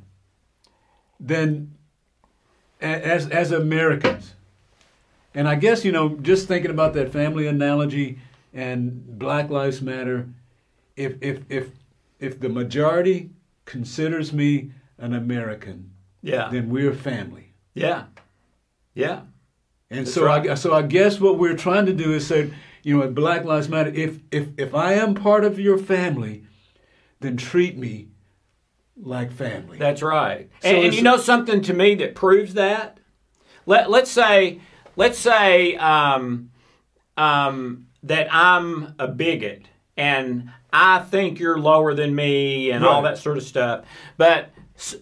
then 1.18 1.72
as 2.80 3.28
as 3.28 3.52
Americans, 3.52 4.34
and 5.34 5.48
I 5.48 5.54
guess 5.54 5.84
you 5.84 5.92
know, 5.92 6.10
just 6.20 6.46
thinking 6.46 6.70
about 6.70 6.92
that 6.94 7.10
family 7.12 7.46
analogy 7.46 8.18
and 8.52 9.18
Black 9.18 9.48
Lives 9.50 9.80
Matter, 9.80 10.28
if 10.96 11.14
if 11.22 11.40
if 11.48 11.68
if 12.20 12.38
the 12.40 12.48
majority 12.50 13.30
considers 13.64 14.32
me 14.32 14.72
an 14.98 15.12
American, 15.14 15.90
Yeah. 16.22 16.48
then 16.50 16.68
we're 16.70 16.92
family. 16.94 17.52
Yeah. 17.74 18.04
Yeah. 18.94 19.20
And 19.90 20.00
That's 20.00 20.12
so 20.14 20.28
I 20.28 20.54
so 20.54 20.74
I 20.74 20.82
guess 20.82 21.18
what 21.20 21.38
we're 21.38 21.56
trying 21.56 21.86
to 21.86 21.92
do 21.94 22.12
is 22.12 22.26
say, 22.26 22.50
you 22.86 22.96
know, 22.96 23.02
at 23.02 23.16
Black 23.16 23.44
Lives 23.44 23.68
Matter, 23.68 23.90
if 23.92 24.20
if 24.30 24.50
if 24.56 24.72
I 24.72 24.92
am 24.92 25.16
part 25.16 25.44
of 25.44 25.58
your 25.58 25.76
family, 25.76 26.44
then 27.18 27.36
treat 27.36 27.76
me 27.76 28.10
like 28.96 29.32
family. 29.32 29.76
That's 29.76 30.02
right. 30.02 30.48
So 30.62 30.68
and, 30.68 30.84
and 30.84 30.94
you 30.94 31.02
know 31.02 31.16
something 31.16 31.62
to 31.62 31.74
me 31.74 31.96
that 31.96 32.14
proves 32.14 32.54
that? 32.54 32.98
Let, 33.66 33.90
let's 33.90 34.08
say, 34.08 34.60
let's 34.94 35.18
say 35.18 35.74
um, 35.74 36.52
um, 37.16 37.88
that 38.04 38.28
I'm 38.30 38.94
a 39.00 39.08
bigot 39.08 39.66
and 39.96 40.52
I 40.72 41.00
think 41.00 41.40
you're 41.40 41.58
lower 41.58 41.92
than 41.92 42.14
me 42.14 42.70
and 42.70 42.84
all 42.84 43.02
that 43.02 43.18
sort 43.18 43.36
of 43.36 43.42
stuff. 43.42 43.84
But 44.16 44.50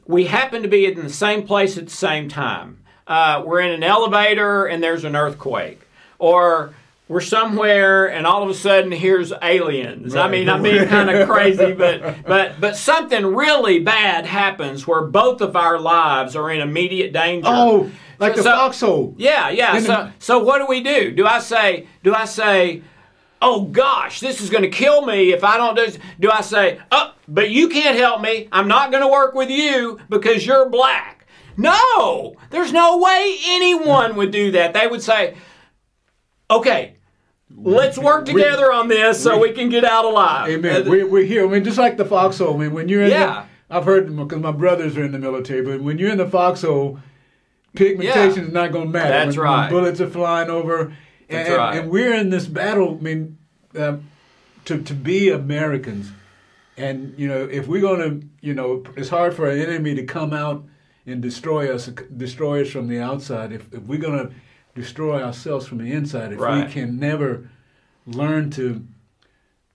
we 0.07 0.25
happen 0.25 0.63
to 0.63 0.69
be 0.69 0.87
in 0.87 1.03
the 1.03 1.11
same 1.11 1.47
place 1.47 1.77
at 1.77 1.85
the 1.85 1.95
same 1.95 2.31
time. 2.31 2.83
Uh, 3.07 3.43
we're 3.45 3.61
in 3.61 3.73
an 3.73 3.83
elevator 3.83 4.65
and 4.65 4.83
there's 4.83 5.05
an 5.05 5.15
earthquake. 5.15 5.83
Or 6.19 6.73
we're 7.09 7.21
somewhere 7.21 8.07
and 8.07 8.27
all 8.27 8.43
of 8.43 8.49
a 8.49 8.55
sudden 8.55 8.91
here's 8.91 9.33
aliens. 9.43 10.17
I 10.17 10.29
mean, 10.29 10.49
I'm 10.49 10.63
being 10.63 10.87
kind 10.89 11.11
of 11.11 11.29
crazy, 11.29 11.73
but 11.73 12.25
but 12.27 12.61
but 12.61 12.77
something 12.77 13.27
really 13.35 13.79
bad 13.81 14.25
happens 14.27 14.87
where 14.87 15.03
both 15.03 15.41
of 15.41 15.55
our 15.57 15.79
lives 15.79 16.35
are 16.37 16.51
in 16.51 16.61
immediate 16.61 17.13
danger. 17.13 17.49
oh, 17.51 17.91
like 18.19 18.33
So- 18.33 18.37
the 18.39 18.43
so- 18.45 18.57
foxhole. 18.57 19.15
Yeah, 19.19 19.51
yeah. 19.51 19.79
So 19.81 19.87
the- 19.87 20.13
so 20.19 20.39
what 20.39 20.59
do 20.61 20.67
we 20.67 20.83
do? 20.83 21.11
Do 21.13 21.27
I 21.27 21.41
say 21.41 21.87
do 22.03 22.15
I 22.15 22.25
say 22.25 22.83
Oh 23.43 23.65
gosh, 23.65 24.21
this 24.21 24.41
is 24.41 24.49
going 24.49 24.63
to 24.63 24.71
kill 24.71 25.05
me 25.05 25.35
if 25.35 25.45
I 25.45 25.59
don't 25.59 25.75
do. 25.77 25.87
Do 26.19 26.31
I 26.31 26.41
say, 26.41 26.79
"Oh, 26.91 27.13
but 27.29 27.51
you 27.51 27.69
can't 27.69 27.99
help 27.99 28.23
me. 28.23 28.49
I'm 28.51 28.69
not 28.69 28.91
going 28.91 29.03
to 29.03 29.09
work 29.09 29.35
with 29.35 29.51
you 29.51 29.99
because 30.09 30.47
you're 30.47 30.67
black." 30.71 31.27
No. 31.59 32.37
There's 32.49 32.73
no 32.73 32.97
way 32.99 33.37
anyone 33.47 34.17
would 34.17 34.31
do 34.31 34.53
that. 34.53 34.73
They 34.73 34.87
would 34.87 35.03
say, 35.03 35.35
"Okay, 36.59 36.95
let's 37.57 37.99
work 37.99 38.27
together 38.27 38.73
on 38.73 38.89
this 38.89 39.23
so 39.23 39.39
we 39.39 39.53
can 39.53 39.69
get 39.69 39.85
out 39.85 40.05
alive." 40.05 40.49
Amen. 40.51 40.87
Uh, 40.87 40.91
We're, 40.91 41.07
we're 41.09 41.25
here. 41.25 41.47
I 41.47 41.51
mean, 41.51 41.65
just 41.65 41.79
like 41.79 41.97
the 41.97 42.05
foxhole. 42.05 42.55
I 42.55 42.59
mean, 42.59 42.73
when 42.73 42.89
you're 42.89 43.03
in 43.03 43.11
Yeah. 43.11 43.47
the, 43.69 43.77
I've 43.77 43.85
heard 43.85 44.15
because 44.15 44.41
my 44.41 44.53
brothers 44.53 44.97
are 44.97 45.05
in 45.05 45.13
the 45.13 45.19
military, 45.19 45.63
but 45.63 45.81
when 45.83 45.99
you're 45.99 46.11
in 46.11 46.19
the 46.19 46.29
foxhole, 46.29 46.99
pigmentation 47.75 48.43
Yeah. 48.43 48.49
is 48.49 48.53
not 48.53 48.73
going 48.73 48.87
to 48.87 48.93
matter. 48.93 49.11
That's 49.11 49.37
when, 49.37 49.45
right. 49.45 49.61
When 49.73 49.83
bullets 49.83 50.01
are 50.01 50.09
flying 50.11 50.51
over, 50.51 50.93
That's 51.29 51.49
and, 51.49 51.59
right. 51.59 51.79
and 51.79 51.91
we're 51.91 52.15
in 52.15 52.31
this 52.31 52.47
battle. 52.47 52.97
I 53.01 53.03
mean, 53.03 53.39
uh, 53.77 53.97
to 54.67 54.81
to 54.83 54.95
be 54.95 55.31
Americans, 55.31 56.13
and 56.77 57.15
you 57.17 57.29
know, 57.29 57.49
if 57.51 57.67
we're 57.67 57.81
going 57.81 58.01
to, 58.21 58.27
you 58.41 58.55
know, 58.55 58.83
it's 58.97 59.09
hard 59.09 59.35
for 59.35 59.51
an 59.51 59.59
enemy 59.59 59.95
to 59.97 60.05
come 60.05 60.33
out 60.33 60.65
and 61.07 61.21
destroy 61.21 61.75
us, 61.75 61.87
destroy 62.17 62.63
us 62.63 62.71
from 62.71 62.89
the 62.89 62.99
outside. 63.01 63.53
If, 63.53 63.73
if 63.75 63.83
we're 63.83 63.99
going 64.01 64.19
to 64.29 64.35
destroy 64.75 65.23
ourselves 65.23 65.67
from 65.67 65.79
the 65.79 65.93
inside, 65.93 66.33
if 66.33 66.41
Right. 66.41 66.67
we 66.67 66.73
can 66.73 66.99
never 66.99 67.49
learn 68.07 68.51
to 68.51 68.87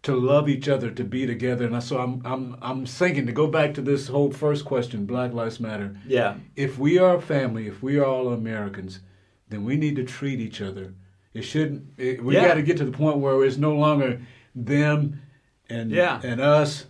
to 0.02 0.16
love 0.16 0.48
each 0.48 0.70
other, 0.70 0.90
to 0.92 1.04
be 1.04 1.28
together. 1.28 1.66
And 1.66 1.84
so 1.84 1.98
I'm 2.00 2.22
I'm 2.26 2.56
I'm 2.62 2.86
thinking 2.86 3.26
to 3.26 3.34
go 3.34 3.48
back 3.48 3.74
to 3.74 3.82
this 3.82 4.08
whole 4.08 4.32
first 4.32 4.64
question, 4.64 5.06
Black 5.06 5.34
Lives 5.34 5.60
Matter. 5.60 5.98
yeah. 6.08 6.36
If 6.56 6.78
we 6.80 6.98
are 6.98 7.18
a 7.18 7.22
family, 7.22 7.68
if 7.68 7.84
we 7.84 7.98
are 8.00 8.06
all 8.06 8.30
Americans, 8.32 9.02
then 9.50 9.66
we 9.66 9.76
need 9.76 9.98
to 9.98 10.04
treat 10.06 10.40
each 10.40 10.62
other. 10.62 10.94
It 11.34 11.42
shouldn't. 11.42 11.84
It, 11.98 12.24
we 12.24 12.36
Yeah. 12.36 12.48
got 12.48 12.54
to 12.56 12.62
get 12.62 12.78
to 12.78 12.86
the 12.86 12.92
point 12.94 13.18
where 13.18 13.44
it's 13.44 13.58
no 13.58 13.76
longer 13.76 14.22
them 14.56 15.22
and 15.70 15.92
Yeah. 15.92 16.22
and 16.24 16.40
us. 16.40 16.86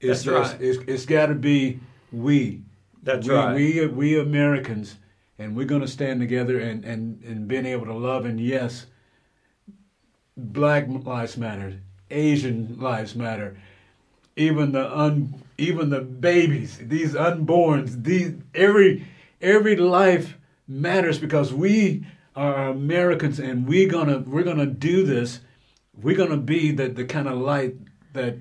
It's 0.00 0.24
That's 0.24 0.50
right. 0.52 0.60
It's, 0.60 0.78
it's 0.86 1.06
got 1.06 1.26
to 1.26 1.34
be 1.34 1.80
we. 2.12 2.60
That's 3.02 3.26
we, 3.26 3.34
right. 3.34 3.54
We 3.54 3.86
we 3.86 4.20
Americans, 4.20 4.96
and 5.42 5.56
we're 5.56 5.66
going 5.66 5.80
to 5.82 5.88
stand 5.88 6.20
together 6.20 6.58
and 6.60 6.84
and 6.84 7.22
and 7.24 7.48
being 7.48 7.66
able 7.66 7.86
to 7.86 7.94
love. 7.94 8.24
And 8.24 8.40
yes, 8.40 8.86
Black 10.36 10.86
lives 10.88 11.36
matter. 11.36 11.80
Asian 12.10 12.78
lives 12.80 13.14
matter. 13.14 13.56
Even 14.36 14.72
the 14.72 14.98
un 14.98 15.42
even 15.58 15.90
the 15.90 16.00
babies, 16.00 16.78
these 16.80 17.14
unborns, 17.14 18.02
these 18.02 18.34
every 18.54 19.06
every 19.40 19.76
life 19.76 20.38
matters 20.66 21.18
because 21.18 21.52
we 21.52 22.06
are 22.34 22.68
Americans 22.68 23.38
and 23.38 23.66
we're 23.68 23.88
gonna 23.90 24.20
we're 24.20 24.42
gonna 24.42 24.66
do 24.66 25.04
this. 25.04 25.40
We're 26.00 26.16
gonna 26.16 26.38
be 26.38 26.72
the, 26.72 26.88
the 26.88 27.04
kind 27.04 27.28
of 27.28 27.36
light 27.38 27.74
that 28.14 28.36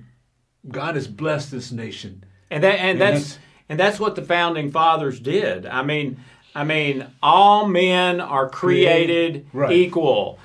God 0.70 0.96
has 0.96 1.08
blessed 1.08 1.52
this 1.52 1.72
nation. 1.72 2.24
And 2.50 2.64
that 2.64 2.80
and 2.80 2.92
And 2.92 3.02
that's, 3.02 3.14
that's- 3.34 3.40
and 3.68 3.80
that's 3.80 4.00
what 4.02 4.16
the 4.16 4.22
founding 4.22 4.70
fathers 4.72 5.20
did. 5.20 5.66
I 5.66 5.82
mean, 5.84 6.18
I 6.54 6.64
mean, 6.64 7.08
all 7.22 7.68
men 7.68 8.20
are 8.20 8.50
created 8.50 9.46
Right. 9.54 9.72
equal, 9.72 10.40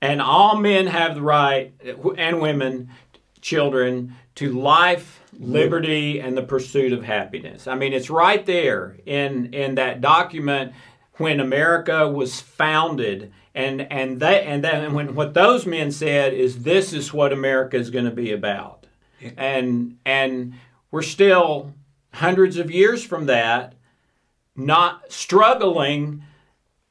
and 0.00 0.20
all 0.22 0.56
men 0.56 0.86
have 0.86 1.14
the 1.16 1.22
right, 1.22 1.72
and 2.16 2.40
women, 2.40 2.90
children, 3.40 4.14
to 4.36 4.52
life, 4.52 5.20
liberty, 5.38 6.18
and 6.18 6.36
the 6.36 6.42
pursuit 6.42 6.92
of 6.92 7.04
happiness. 7.04 7.66
I 7.66 7.74
mean, 7.74 7.92
it's 7.92 8.10
right 8.10 8.44
there 8.44 8.96
in 9.06 9.52
in 9.52 9.74
that 9.76 10.00
document 10.00 10.72
when 11.14 11.40
America 11.40 12.08
was 12.08 12.40
founded. 12.40 13.32
And 13.56 13.86
and 13.92 14.18
that 14.18 14.42
and 14.42 14.64
that 14.64 14.82
and 14.82 14.94
when 14.94 15.14
what 15.14 15.34
those 15.34 15.64
men 15.64 15.92
said 15.92 16.34
is 16.34 16.64
this 16.64 16.92
is 16.92 17.12
what 17.12 17.32
America 17.32 17.76
is 17.76 17.90
going 17.90 18.04
to 18.04 18.10
be 18.10 18.32
about 18.32 18.84
and 19.36 19.96
and 20.04 20.54
we're 20.90 21.02
still 21.02 21.72
hundreds 22.14 22.56
of 22.56 22.70
years 22.70 23.04
from 23.04 23.26
that 23.26 23.74
not 24.56 25.10
struggling 25.12 26.22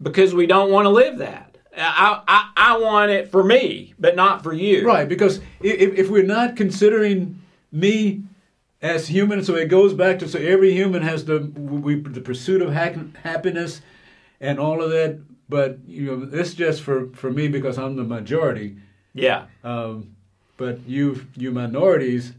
because 0.02 0.34
we 0.34 0.46
don't 0.46 0.72
want 0.72 0.86
to 0.86 0.90
live 0.90 1.18
that 1.20 1.58
I, 1.76 2.22
I, 2.28 2.52
I 2.56 2.78
want 2.78 3.12
it 3.12 3.32
for 3.32 3.44
me 3.44 3.94
but 3.98 4.16
not 4.16 4.44
for 4.44 4.54
you 4.54 4.86
Right, 4.86 5.08
because 5.08 5.40
if, 5.62 5.98
if 5.98 6.10
we're 6.10 6.24
not 6.24 6.56
considering 6.56 7.42
me 7.72 8.24
as 8.82 9.08
human, 9.08 9.44
so 9.44 9.56
it 9.56 9.70
goes 9.70 9.94
back 9.94 10.20
to 10.20 10.28
so 10.28 10.38
every 10.38 10.74
human 10.74 11.02
has 11.02 11.24
the 11.24 11.40
we, 11.40 11.96
the 11.96 12.20
pursuit 12.20 12.62
of 12.62 12.74
hap- 12.74 13.16
happiness 13.18 13.82
and 14.42 14.60
all 14.60 14.84
of 14.84 14.92
that. 14.92 15.22
But 15.48 15.80
you 15.88 16.06
know, 16.06 16.30
it's 16.38 16.54
just 16.54 16.82
for 16.82 17.08
for 17.14 17.32
me 17.32 17.48
because 17.48 17.78
I'm 17.78 17.96
the 17.96 18.04
majority. 18.04 18.76
yeah 19.14 19.46
Um, 19.64 20.16
but 20.58 20.86
you 20.86 21.26
you 21.38 21.52
minorities, 21.52 22.34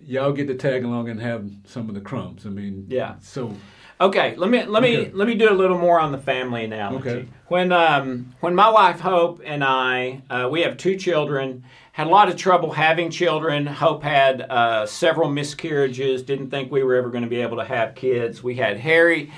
y'all 0.00 0.32
get 0.32 0.48
to 0.48 0.54
tag 0.56 0.84
along 0.84 1.08
and 1.08 1.20
have 1.20 1.48
some 1.66 1.88
of 1.88 1.94
the 1.94 2.00
crumbs. 2.00 2.46
I 2.46 2.48
mean, 2.50 2.86
Yeah. 2.88 3.14
So 3.22 3.54
Okay, 4.00 4.34
let 4.36 4.50
me 4.50 4.64
let 4.64 4.82
me 4.82 4.96
Okay. 4.96 5.10
let 5.12 5.28
me 5.28 5.34
do 5.34 5.50
a 5.50 5.54
little 5.54 5.78
more 5.78 6.00
on 6.00 6.10
the 6.10 6.18
family 6.18 6.64
analogy. 6.64 7.08
Okay. 7.10 7.28
When 7.48 7.70
um 7.72 8.34
when 8.40 8.54
my 8.54 8.68
wife 8.68 9.00
Hope 9.00 9.40
and 9.44 9.62
I 9.62 10.22
uh, 10.28 10.48
we 10.50 10.62
have 10.62 10.76
two 10.76 10.96
children, 10.96 11.64
had 11.92 12.08
a 12.08 12.10
lot 12.10 12.28
of 12.28 12.36
trouble 12.36 12.72
having 12.72 13.10
children. 13.10 13.66
Hope 13.66 14.02
had 14.02 14.42
uh, 14.42 14.84
several 14.86 15.30
miscarriages. 15.30 16.22
Didn't 16.22 16.50
think 16.50 16.72
we 16.72 16.82
were 16.82 16.96
ever 16.96 17.08
going 17.08 17.22
to 17.22 17.30
be 17.30 17.40
able 17.40 17.58
to 17.58 17.64
have 17.64 17.94
kids. 17.94 18.42
We 18.42 18.56
had 18.56 18.78
Harry, 18.78 19.30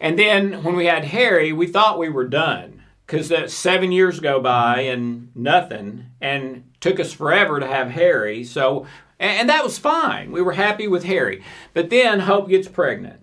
and 0.00 0.16
then 0.16 0.62
when 0.62 0.76
we 0.76 0.86
had 0.86 1.04
Harry, 1.04 1.52
we 1.52 1.66
thought 1.66 1.98
we 1.98 2.08
were 2.08 2.28
done 2.28 2.82
because 3.04 3.30
that 3.30 3.50
seven 3.50 3.90
years 3.90 4.20
go 4.20 4.38
by 4.38 4.82
and 4.82 5.30
nothing, 5.34 6.06
and 6.20 6.62
took 6.80 7.00
us 7.00 7.12
forever 7.12 7.58
to 7.58 7.66
have 7.66 7.90
Harry. 7.90 8.44
So 8.44 8.86
and, 9.18 9.40
and 9.40 9.48
that 9.48 9.64
was 9.64 9.76
fine. 9.76 10.30
We 10.30 10.40
were 10.40 10.52
happy 10.52 10.86
with 10.86 11.02
Harry, 11.02 11.42
but 11.74 11.90
then 11.90 12.20
Hope 12.20 12.48
gets 12.48 12.68
pregnant 12.68 13.20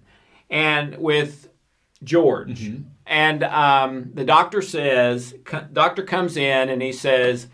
and 0.49 0.97
with 0.97 1.49
George. 2.03 2.71
And 3.07 3.43
um, 3.43 4.11
the 4.13 4.23
doctor 4.25 4.61
says, 4.61 5.35
co- 5.43 5.67
doctor 5.71 6.03
comes 6.03 6.37
in 6.37 6.69
and 6.69 6.81
he 6.81 6.91
says, 6.91 7.47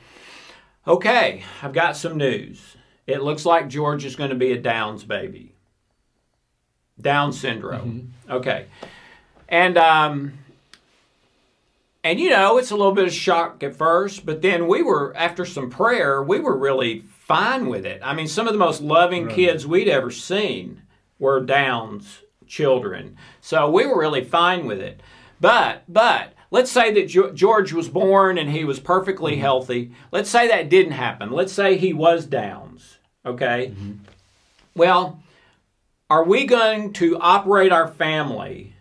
"Okay, 0.87 1.43
I've 1.61 1.73
got 1.73 1.97
some 1.97 2.17
news. 2.17 2.77
It 3.05 3.21
looks 3.21 3.45
like 3.45 3.67
George 3.67 4.05
is 4.05 4.15
going 4.15 4.29
to 4.29 4.35
be 4.35 4.53
a 4.53 4.57
Downs 4.57 5.03
baby, 5.03 5.53
Down 6.99 7.33
syndrome. 7.33 8.13
Okay, 8.29 8.67
and 9.49 9.77
um, 9.77 10.33
and 12.03 12.19
you 12.19 12.29
know 12.29 12.57
it's 12.57 12.71
a 12.71 12.75
little 12.77 12.93
bit 12.93 13.07
of 13.07 13.13
shock 13.13 13.61
at 13.63 13.75
first, 13.75 14.25
but 14.25 14.41
then 14.41 14.67
we 14.67 14.81
were 14.81 15.13
after 15.17 15.45
some 15.45 15.69
prayer, 15.69 16.23
we 16.23 16.39
were 16.39 16.55
really 16.55 17.01
fine 17.19 17.67
with 17.67 17.85
it. 17.85 17.99
I 18.03 18.13
mean, 18.13 18.27
some 18.27 18.47
of 18.47 18.53
the 18.53 18.59
most 18.59 18.81
loving 18.81 19.25
Right. 19.25 19.35
kids 19.35 19.67
we'd 19.67 19.89
ever 19.89 20.11
seen 20.11 20.81
were 21.19 21.41
Downs 21.41 22.20
children. 22.51 23.17
So 23.39 23.69
we 23.71 23.87
were 23.87 23.97
really 23.99 24.23
fine 24.23 24.67
with 24.67 24.79
it. 24.79 24.99
But 25.39 25.83
but 25.87 26.33
let's 26.51 26.69
say 26.71 26.91
that 26.93 27.33
George 27.33 27.73
was 27.73 27.87
born 27.89 28.37
and 28.37 28.49
he 28.51 28.63
was 28.65 28.79
perfectly 28.79 29.31
Mm-hmm. 29.33 29.41
healthy. 29.41 29.91
Let's 30.11 30.29
say 30.29 30.47
that 30.49 30.69
didn't 30.69 30.91
happen. 30.91 31.31
Let's 31.31 31.53
say 31.53 31.77
he 31.77 31.93
was 31.93 32.25
Downs. 32.25 32.97
Okay. 33.25 33.71
Mm-hmm. 33.73 33.91
Well, 34.75 35.23
are 36.09 36.25
we 36.25 36.45
going 36.45 36.93
to 36.93 37.17
operate 37.19 37.71
our 37.71 37.87
family 37.87 38.73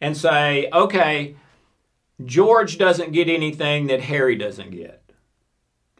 and 0.00 0.16
say, 0.16 0.68
okay, 0.72 1.34
George 2.24 2.78
doesn't 2.78 3.12
get 3.12 3.28
anything 3.28 3.88
that 3.88 4.00
Harry 4.02 4.36
doesn't 4.36 4.70
get? 4.70 5.02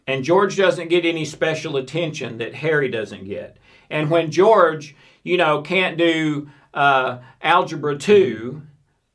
And 0.07 0.25
George 0.25 0.57
doesn't 0.57 0.89
get 0.89 1.05
any 1.05 1.25
special 1.25 1.77
attention 1.77 2.39
that 2.39 2.55
Harry 2.55 2.89
doesn't 2.89 3.25
get. 3.27 3.59
And 3.91 4.11
when 4.11 4.31
George, 4.31 4.95
you 5.23 5.37
know, 5.37 5.61
can't 5.63 5.99
do 5.99 6.49
uh, 6.75 7.19
algebra 7.43 7.97
2 7.99 8.63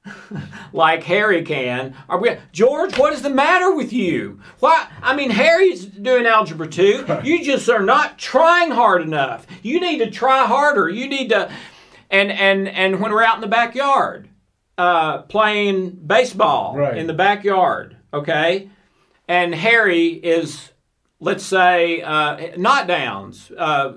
like 0.74 1.04
Harry 1.04 1.44
can, 1.44 1.96
are 2.10 2.18
we, 2.20 2.36
George, 2.52 2.98
what 2.98 3.14
is 3.14 3.22
the 3.22 3.30
matter 3.30 3.74
with 3.74 3.94
you? 3.94 4.40
Why? 4.60 4.88
I 5.02 5.16
mean, 5.16 5.30
Harry's 5.30 5.86
doing 5.86 6.26
algebra 6.26 6.68
2. 6.68 7.06
You 7.24 7.44
just 7.44 7.70
are 7.70 7.82
not 7.84 8.20
trying 8.20 8.72
hard 8.72 9.02
enough. 9.02 9.48
You 9.62 9.80
need 9.80 10.00
to 10.00 10.12
try 10.12 10.46
harder. 10.46 10.90
You 10.90 11.08
need 11.08 11.30
to, 11.30 11.50
and, 12.10 12.32
and, 12.32 12.68
and 12.68 13.00
when 13.00 13.12
we're 13.14 13.24
out 13.24 13.36
in 13.36 13.42
the 13.42 13.48
backyard 13.48 14.28
uh, 14.78 15.20
playing 15.24 15.92
baseball 15.92 16.76
Right. 16.76 16.98
in 16.98 17.08
the 17.08 17.14
backyard, 17.14 17.96
okay? 18.14 18.70
And 19.30 19.56
Harry 19.56 20.08
is, 20.10 20.72
let's 21.22 21.46
say, 21.46 22.02
uh, 22.02 22.58
not 22.58 22.88
Downs, 22.88 23.52
uh, 23.58 23.94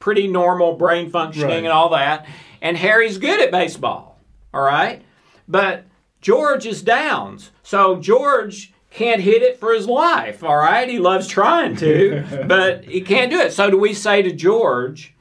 pretty 0.00 0.26
normal 0.28 0.74
brain 0.76 1.08
functioning 1.10 1.48
Right. 1.48 1.58
and 1.64 1.68
all 1.68 1.88
that. 1.90 2.26
And 2.60 2.76
Harry's 2.76 3.18
good 3.18 3.40
at 3.40 3.50
baseball, 3.50 4.18
all 4.52 4.62
right? 4.62 5.02
But 5.48 5.84
George 6.20 6.66
is 6.66 6.82
Downs. 6.82 7.50
So 7.62 7.96
George 7.96 8.72
can't 8.90 9.20
hit 9.20 9.42
it 9.42 9.60
for 9.60 9.72
his 9.74 9.86
life, 9.86 10.42
all 10.42 10.56
right? 10.56 10.88
He 10.88 10.98
loves 10.98 11.26
trying 11.28 11.76
to, 11.76 12.44
but 12.48 12.84
he 12.84 13.00
can't 13.00 13.30
do 13.30 13.38
it. 13.38 13.52
So 13.52 13.70
do 13.70 13.78
we 13.78 13.92
say 13.94 14.22
to 14.22 14.32
George, 14.32 15.14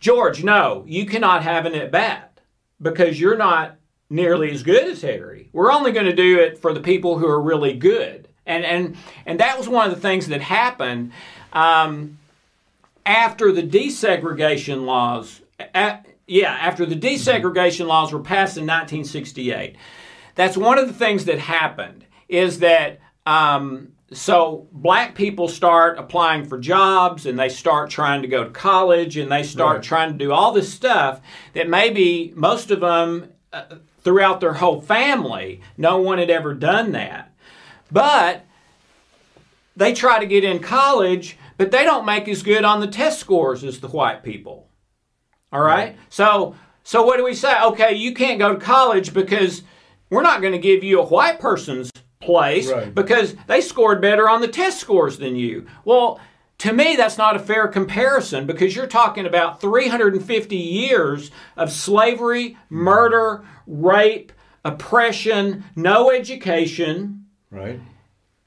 George, 0.00 0.42
no, 0.42 0.84
you 0.86 1.06
cannot 1.06 1.42
have 1.44 1.64
an 1.64 1.74
at 1.74 1.90
bat 1.92 2.40
because 2.80 3.20
you're 3.20 3.36
not 3.36 3.76
nearly 4.10 4.50
as 4.50 4.62
good 4.62 4.84
as 4.88 5.00
Harry. 5.02 5.48
We're 5.52 5.72
only 5.72 5.92
going 5.92 6.06
to 6.06 6.14
do 6.14 6.38
it 6.40 6.58
for 6.58 6.74
the 6.74 6.80
people 6.80 7.18
who 7.18 7.26
are 7.26 7.40
really 7.40 7.74
good. 7.74 8.28
And 8.44 8.64
and 8.64 8.96
and 9.24 9.38
that 9.38 9.56
was 9.56 9.68
one 9.68 9.88
of 9.88 9.94
the 9.94 10.00
things 10.00 10.26
that 10.26 10.40
happened 10.40 11.12
um, 11.52 12.18
after 13.06 13.52
the 13.52 13.62
desegregation 13.62 14.84
laws. 14.84 15.40
a- 15.60 16.00
yeah, 16.32 16.52
after 16.52 16.86
the 16.86 16.96
desegregation 16.96 17.86
laws 17.86 18.12
were 18.12 18.20
passed 18.20 18.56
in 18.56 18.62
1968. 18.62 19.76
That's 20.34 20.56
one 20.56 20.78
of 20.78 20.86
the 20.88 20.94
things 20.94 21.26
that 21.26 21.38
happened 21.38 22.06
is 22.28 22.60
that 22.60 23.00
um, 23.26 23.92
so 24.12 24.66
black 24.72 25.14
people 25.14 25.46
start 25.46 25.98
applying 25.98 26.46
for 26.46 26.58
jobs 26.58 27.26
and 27.26 27.38
they 27.38 27.50
start 27.50 27.90
trying 27.90 28.22
to 28.22 28.28
go 28.28 28.44
to 28.44 28.50
college 28.50 29.18
and 29.18 29.30
they 29.30 29.42
start 29.42 29.76
Right. 29.76 29.82
trying 29.84 30.12
to 30.12 30.18
do 30.18 30.32
all 30.32 30.52
this 30.52 30.72
stuff 30.72 31.20
that 31.52 31.68
maybe 31.68 32.32
most 32.34 32.70
of 32.70 32.80
them 32.80 33.30
uh, 33.52 33.64
throughout 34.02 34.40
their 34.40 34.54
whole 34.54 34.80
family 34.80 35.60
no 35.76 35.98
one 36.00 36.18
had 36.18 36.30
ever 36.30 36.54
done 36.54 36.92
that 36.92 37.30
but 37.90 38.44
they 39.76 39.92
try 39.92 40.18
to 40.18 40.26
get 40.26 40.44
in 40.44 40.58
college 40.58 41.36
but 41.58 41.70
they 41.70 41.84
don't 41.84 42.04
make 42.06 42.26
as 42.28 42.42
good 42.42 42.64
on 42.64 42.80
the 42.80 42.86
test 42.86 43.20
scores 43.20 43.62
as 43.62 43.80
the 43.80 43.88
white 43.88 44.22
people 44.22 44.66
all 45.52 45.60
right? 45.62 45.96
So 46.08 46.54
so 46.84 47.02
what 47.04 47.16
do 47.18 47.24
we 47.24 47.34
say? 47.34 47.54
Okay 47.62 47.94
you 47.94 48.14
can't 48.14 48.38
go 48.38 48.52
to 48.54 48.60
college 48.60 49.12
because 49.14 49.62
we're 50.10 50.22
not 50.22 50.40
going 50.40 50.52
to 50.52 50.58
give 50.58 50.82
you 50.84 51.00
a 51.00 51.04
white 51.06 51.40
person's 51.40 51.90
place 52.20 52.70
Right. 52.70 52.94
because 52.94 53.34
they 53.48 53.60
scored 53.60 54.00
better 54.00 54.28
on 54.28 54.40
the 54.40 54.48
test 54.48 54.78
scores 54.78 55.18
than 55.18 55.36
you. 55.36 55.66
Well 55.84 56.20
to 56.58 56.72
me 56.72 56.94
that's 56.96 57.18
not 57.18 57.34
a 57.34 57.40
fair 57.40 57.66
comparison 57.68 58.46
because 58.46 58.76
you're 58.76 58.86
talking 58.86 59.26
about 59.26 59.60
350 59.60 60.56
years 60.56 61.30
of 61.56 61.72
slavery 61.72 62.56
murder 62.70 63.44
rape 63.66 64.32
oppression 64.64 65.64
no 65.76 66.10
education. 66.10 67.26
Right. 67.50 67.80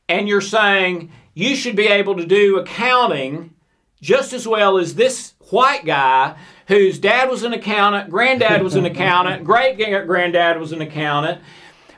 and 0.10 0.28
you're 0.28 0.42
saying 0.42 1.12
you 1.34 1.56
should 1.56 1.76
be 1.76 1.88
able 1.88 2.16
to 2.16 2.26
do 2.26 2.58
accounting 2.58 3.54
just 4.02 4.34
as 4.34 4.48
well 4.48 4.78
as 4.78 4.96
this 4.96 5.34
white 5.52 5.86
guy 5.86 6.36
whose 6.68 7.00
dad 7.00 7.30
was 7.30 7.44
an 7.44 7.54
accountant, 7.54 8.10
granddad 8.10 8.62
was 8.62 8.76
an 8.76 8.86
accountant, 8.86 9.44
great 9.46 9.78
granddad 9.78 10.60
was 10.60 10.72
an 10.72 10.82
accountant. 10.82 11.42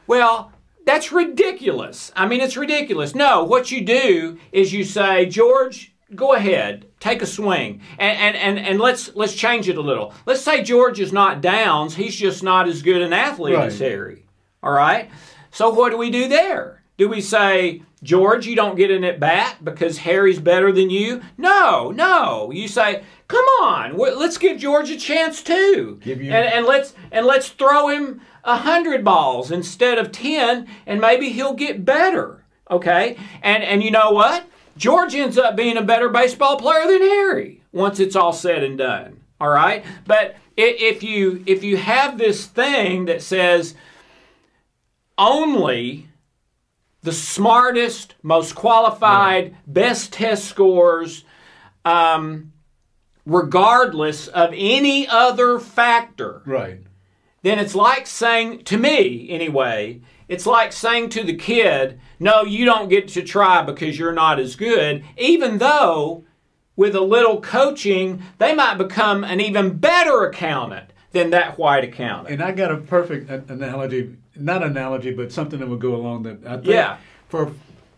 Well, 0.05 0.51
that's 0.85 1.11
ridiculous. 1.11 2.11
I 2.15 2.27
mean, 2.27 2.41
it's 2.41 2.57
ridiculous. 2.57 3.13
No, 3.13 3.43
what 3.43 3.71
you 3.71 3.81
do 3.81 4.39
is 4.51 4.71
you 4.71 4.83
say, 4.83 5.25
George, 5.25 5.93
go 6.15 6.33
ahead, 6.33 6.85
take 6.99 7.21
a 7.21 7.25
swing, 7.25 7.81
and 7.99 8.17
and 8.17 8.35
and, 8.37 8.59
and 8.59 8.79
let's 8.79 9.13
let's 9.15 9.35
change 9.35 9.67
it 9.67 9.77
a 9.77 9.81
little. 9.81 10.13
Let's 10.25 10.41
say 10.41 10.63
George 10.63 10.99
is 10.99 11.11
not 11.11 11.41
Downs; 11.41 11.95
he's 11.95 12.15
just 12.15 12.43
not 12.43 12.67
as 12.67 12.81
good 12.81 13.01
an 13.01 13.13
athlete 13.13 13.55
as 13.55 13.79
Harry. 13.79 14.25
All 14.63 14.71
right. 14.71 15.09
So 15.51 15.69
what 15.69 15.89
do 15.89 15.97
we 15.97 16.09
do 16.09 16.27
there? 16.27 16.76
Do 16.97 17.07
we 17.07 17.21
say, 17.21 17.83
George, 18.03 18.47
you 18.47 18.55
don't 18.55 18.75
get 18.75 18.89
an 18.91 19.03
at 19.03 19.19
bat 19.19 19.57
because 19.63 19.99
Harry's 19.99 20.39
better 20.39 20.71
than 20.71 20.89
you? 20.89 21.21
No, 21.37 21.91
no. 21.91 22.51
You 22.51 22.67
say, 22.67 23.03
come 23.27 23.45
on, 23.61 23.95
let's 23.97 24.37
give 24.37 24.57
George 24.57 24.89
a 24.89 24.97
chance 24.97 25.43
too, 25.43 25.99
you- 26.03 26.13
and, 26.31 26.33
and 26.33 26.65
let's 26.65 26.93
and 27.11 27.25
let's 27.25 27.49
throw 27.49 27.87
him 27.89 28.21
a 28.43 28.57
hundred 28.57 29.03
balls 29.03 29.51
instead 29.51 29.97
of 29.97 30.11
ten, 30.11 30.67
and 30.85 30.99
maybe 31.01 31.29
he'll 31.29 31.53
get 31.53 31.85
better. 31.85 32.43
Okay, 32.71 33.17
and 33.41 33.63
and 33.63 33.83
you 33.83 33.91
know 33.91 34.11
what? 34.11 34.45
George 34.75 35.15
ends 35.15 35.37
up 35.37 35.55
being 35.55 35.77
a 35.77 35.81
better 35.83 36.09
baseball 36.09 36.57
player 36.57 36.85
than 36.87 37.01
Harry 37.01 37.61
once 37.71 37.99
it's 37.99 38.15
all 38.15 38.33
said 38.33 38.63
and 38.63 38.77
done. 38.77 39.19
All 39.39 39.49
right, 39.49 39.85
but 40.05 40.35
if 40.55 41.03
you 41.03 41.43
if 41.45 41.63
you 41.63 41.77
have 41.77 42.17
this 42.17 42.45
thing 42.47 43.05
that 43.05 43.21
says 43.21 43.75
only 45.17 46.07
the 47.07 47.13
smartest, 47.13 48.15
most 48.21 48.53
qualified, 48.53 49.55
best 49.65 50.11
test 50.11 50.43
scores, 50.43 51.23
um, 51.85 52.51
regardless 53.25 54.27
of 54.27 54.49
any 54.53 55.07
other 55.07 55.57
factor, 55.57 56.41
Right. 56.45 56.79
then 57.43 57.59
it's 57.59 57.73
like 57.75 58.07
saying, 58.07 58.65
to 58.65 58.77
me 58.77 59.29
anyway, 59.29 60.01
it's 60.27 60.45
like 60.45 60.73
saying 60.73 61.07
to 61.11 61.23
the 61.23 61.35
kid, 61.37 61.97
no, 62.19 62.43
you 62.43 62.65
don't 62.65 62.89
get 62.89 63.07
to 63.09 63.21
try 63.23 63.61
because 63.61 63.97
you're 63.97 64.11
not 64.11 64.37
as 64.37 64.57
good, 64.57 65.05
even 65.17 65.59
though 65.59 66.25
with 66.75 66.93
a 66.93 66.99
little 66.99 67.39
coaching, 67.39 68.21
they 68.37 68.53
might 68.53 68.77
become 68.77 69.23
an 69.23 69.39
even 69.39 69.77
better 69.77 70.25
accountant 70.25 70.91
than 71.13 71.29
that 71.29 71.57
white 71.57 71.85
accountant. 71.85 72.33
And 72.33 72.43
I 72.43 72.51
got 72.51 72.69
a 72.69 72.77
perfect 72.77 73.29
analogy, 73.49 74.17
not 74.39 74.63
analogy, 74.63 75.11
but 75.11 75.31
something 75.31 75.59
that 75.59 75.67
would 75.67 75.81
go 75.81 75.95
along 75.95 76.23
that. 76.23 76.45
I 76.45 76.55
think 76.55 76.67
Yeah. 76.67 76.97
For 77.29 77.51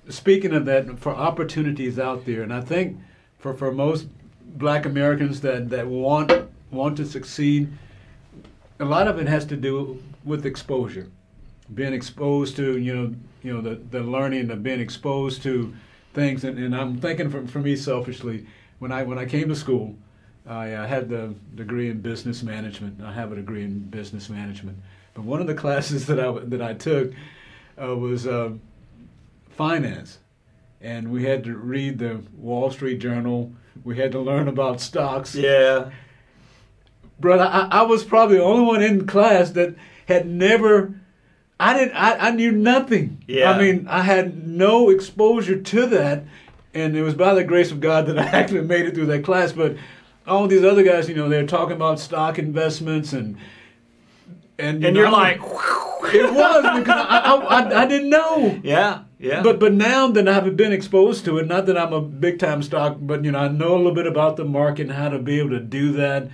speaking 0.09 0.53
of 0.53 0.65
that, 0.65 0.99
for 0.99 1.13
opportunities 1.13 1.99
out 1.99 2.25
there, 2.25 2.41
and 2.41 2.53
I 2.53 2.61
think 2.61 2.97
for, 3.37 3.53
for 3.53 3.71
most 3.71 4.07
Black 4.41 4.85
Americans 4.85 5.41
that, 5.41 5.69
that 5.69 5.87
want 5.87 6.31
want 6.71 6.97
to 6.97 7.05
succeed, 7.05 7.71
a 8.79 8.85
lot 8.85 9.07
of 9.07 9.19
it 9.19 9.27
has 9.27 9.45
to 9.45 9.57
do 9.57 10.01
with 10.23 10.45
exposure, 10.45 11.09
being 11.73 11.93
exposed 11.93 12.55
to 12.57 12.77
you 12.77 12.95
know 12.95 13.15
you 13.43 13.53
know 13.53 13.61
the, 13.61 13.75
the 13.75 14.01
learning 14.01 14.49
of 14.51 14.63
being 14.63 14.79
exposed 14.79 15.43
to 15.43 15.73
things. 16.13 16.43
And, 16.43 16.57
and 16.57 16.75
I'm 16.75 16.99
thinking 16.99 17.29
for, 17.29 17.45
for 17.47 17.59
me 17.59 17.75
selfishly, 17.75 18.45
when 18.79 18.91
I 18.91 19.03
when 19.03 19.17
I 19.17 19.25
came 19.25 19.49
to 19.49 19.55
school, 19.55 19.95
I 20.45 20.73
uh, 20.73 20.87
had 20.87 21.09
the 21.09 21.33
degree 21.55 21.89
in 21.89 22.01
business 22.01 22.43
management. 22.43 23.01
I 23.01 23.13
have 23.13 23.31
a 23.31 23.35
degree 23.35 23.63
in 23.63 23.79
business 23.79 24.29
management, 24.29 24.77
one 25.25 25.41
of 25.41 25.47
the 25.47 25.55
classes 25.55 26.05
that 26.07 26.19
I 26.19 26.31
that 26.31 26.61
I 26.61 26.73
took 26.73 27.13
uh, 27.81 27.95
was 27.95 28.27
uh, 28.27 28.51
finance, 29.49 30.19
and 30.81 31.11
we 31.11 31.23
had 31.23 31.43
to 31.45 31.55
read 31.55 31.99
the 31.99 32.21
Wall 32.37 32.71
Street 32.71 32.99
Journal. 32.99 33.53
We 33.83 33.97
had 33.97 34.11
to 34.13 34.19
learn 34.19 34.47
about 34.47 34.81
stocks. 34.81 35.35
Yeah. 35.35 35.91
Brother, 37.19 37.43
I, 37.43 37.67
I 37.69 37.81
was 37.83 38.03
probably 38.03 38.37
the 38.37 38.43
only 38.43 38.65
one 38.65 38.81
in 38.81 39.05
class 39.07 39.51
that 39.51 39.75
had 40.07 40.27
never. 40.27 40.93
I 41.59 41.77
didn't. 41.77 41.95
I, 41.95 42.27
I 42.27 42.31
knew 42.31 42.51
nothing. 42.51 43.23
Yeah. 43.27 43.51
I 43.51 43.57
mean, 43.57 43.87
I 43.89 44.01
had 44.01 44.47
no 44.47 44.89
exposure 44.89 45.59
to 45.59 45.85
that, 45.87 46.23
and 46.73 46.95
it 46.95 47.03
was 47.03 47.15
by 47.15 47.33
the 47.33 47.43
grace 47.43 47.71
of 47.71 47.81
God 47.81 48.05
that 48.07 48.17
I 48.17 48.23
actually 48.39 48.61
made 48.61 48.85
it 48.85 48.95
through 48.95 49.07
that 49.07 49.23
class. 49.23 49.51
But 49.51 49.75
all 50.25 50.47
these 50.47 50.63
other 50.63 50.83
guys, 50.83 51.09
you 51.09 51.15
know, 51.15 51.27
they're 51.27 51.45
talking 51.45 51.75
about 51.75 51.99
stock 51.99 52.39
investments 52.39 53.11
and 53.11 53.37
and 54.59 54.81
you 54.81 54.87
And 54.87 54.95
know, 54.95 55.01
you're 55.03 55.11
like, 55.11 55.37
it 56.13 56.33
was 56.33 56.79
because 56.79 57.05
I, 57.09 57.35
I, 57.35 57.81
I, 57.81 57.85
didn't 57.85 58.09
know. 58.09 58.59
yeah, 58.63 59.03
yeah. 59.19 59.41
But 59.43 59.59
but 59.59 59.73
now 59.73 60.07
that 60.07 60.27
I've 60.27 60.55
been 60.57 60.71
exposed 60.73 61.25
to 61.25 61.37
it, 61.37 61.47
not 61.47 61.65
that 61.67 61.77
I'm 61.77 61.93
a 61.93 62.01
big 62.01 62.39
time 62.39 62.61
stock, 62.63 62.97
but 62.99 63.23
you 63.25 63.31
know 63.31 63.39
I 63.39 63.47
know 63.47 63.75
a 63.75 63.77
little 63.77 63.93
bit 63.93 64.07
about 64.07 64.37
the 64.37 64.45
market 64.45 64.83
and 64.83 64.91
how 64.93 65.09
to 65.09 65.19
be 65.19 65.39
able 65.39 65.51
to 65.51 65.59
do 65.59 65.91
that. 65.93 66.29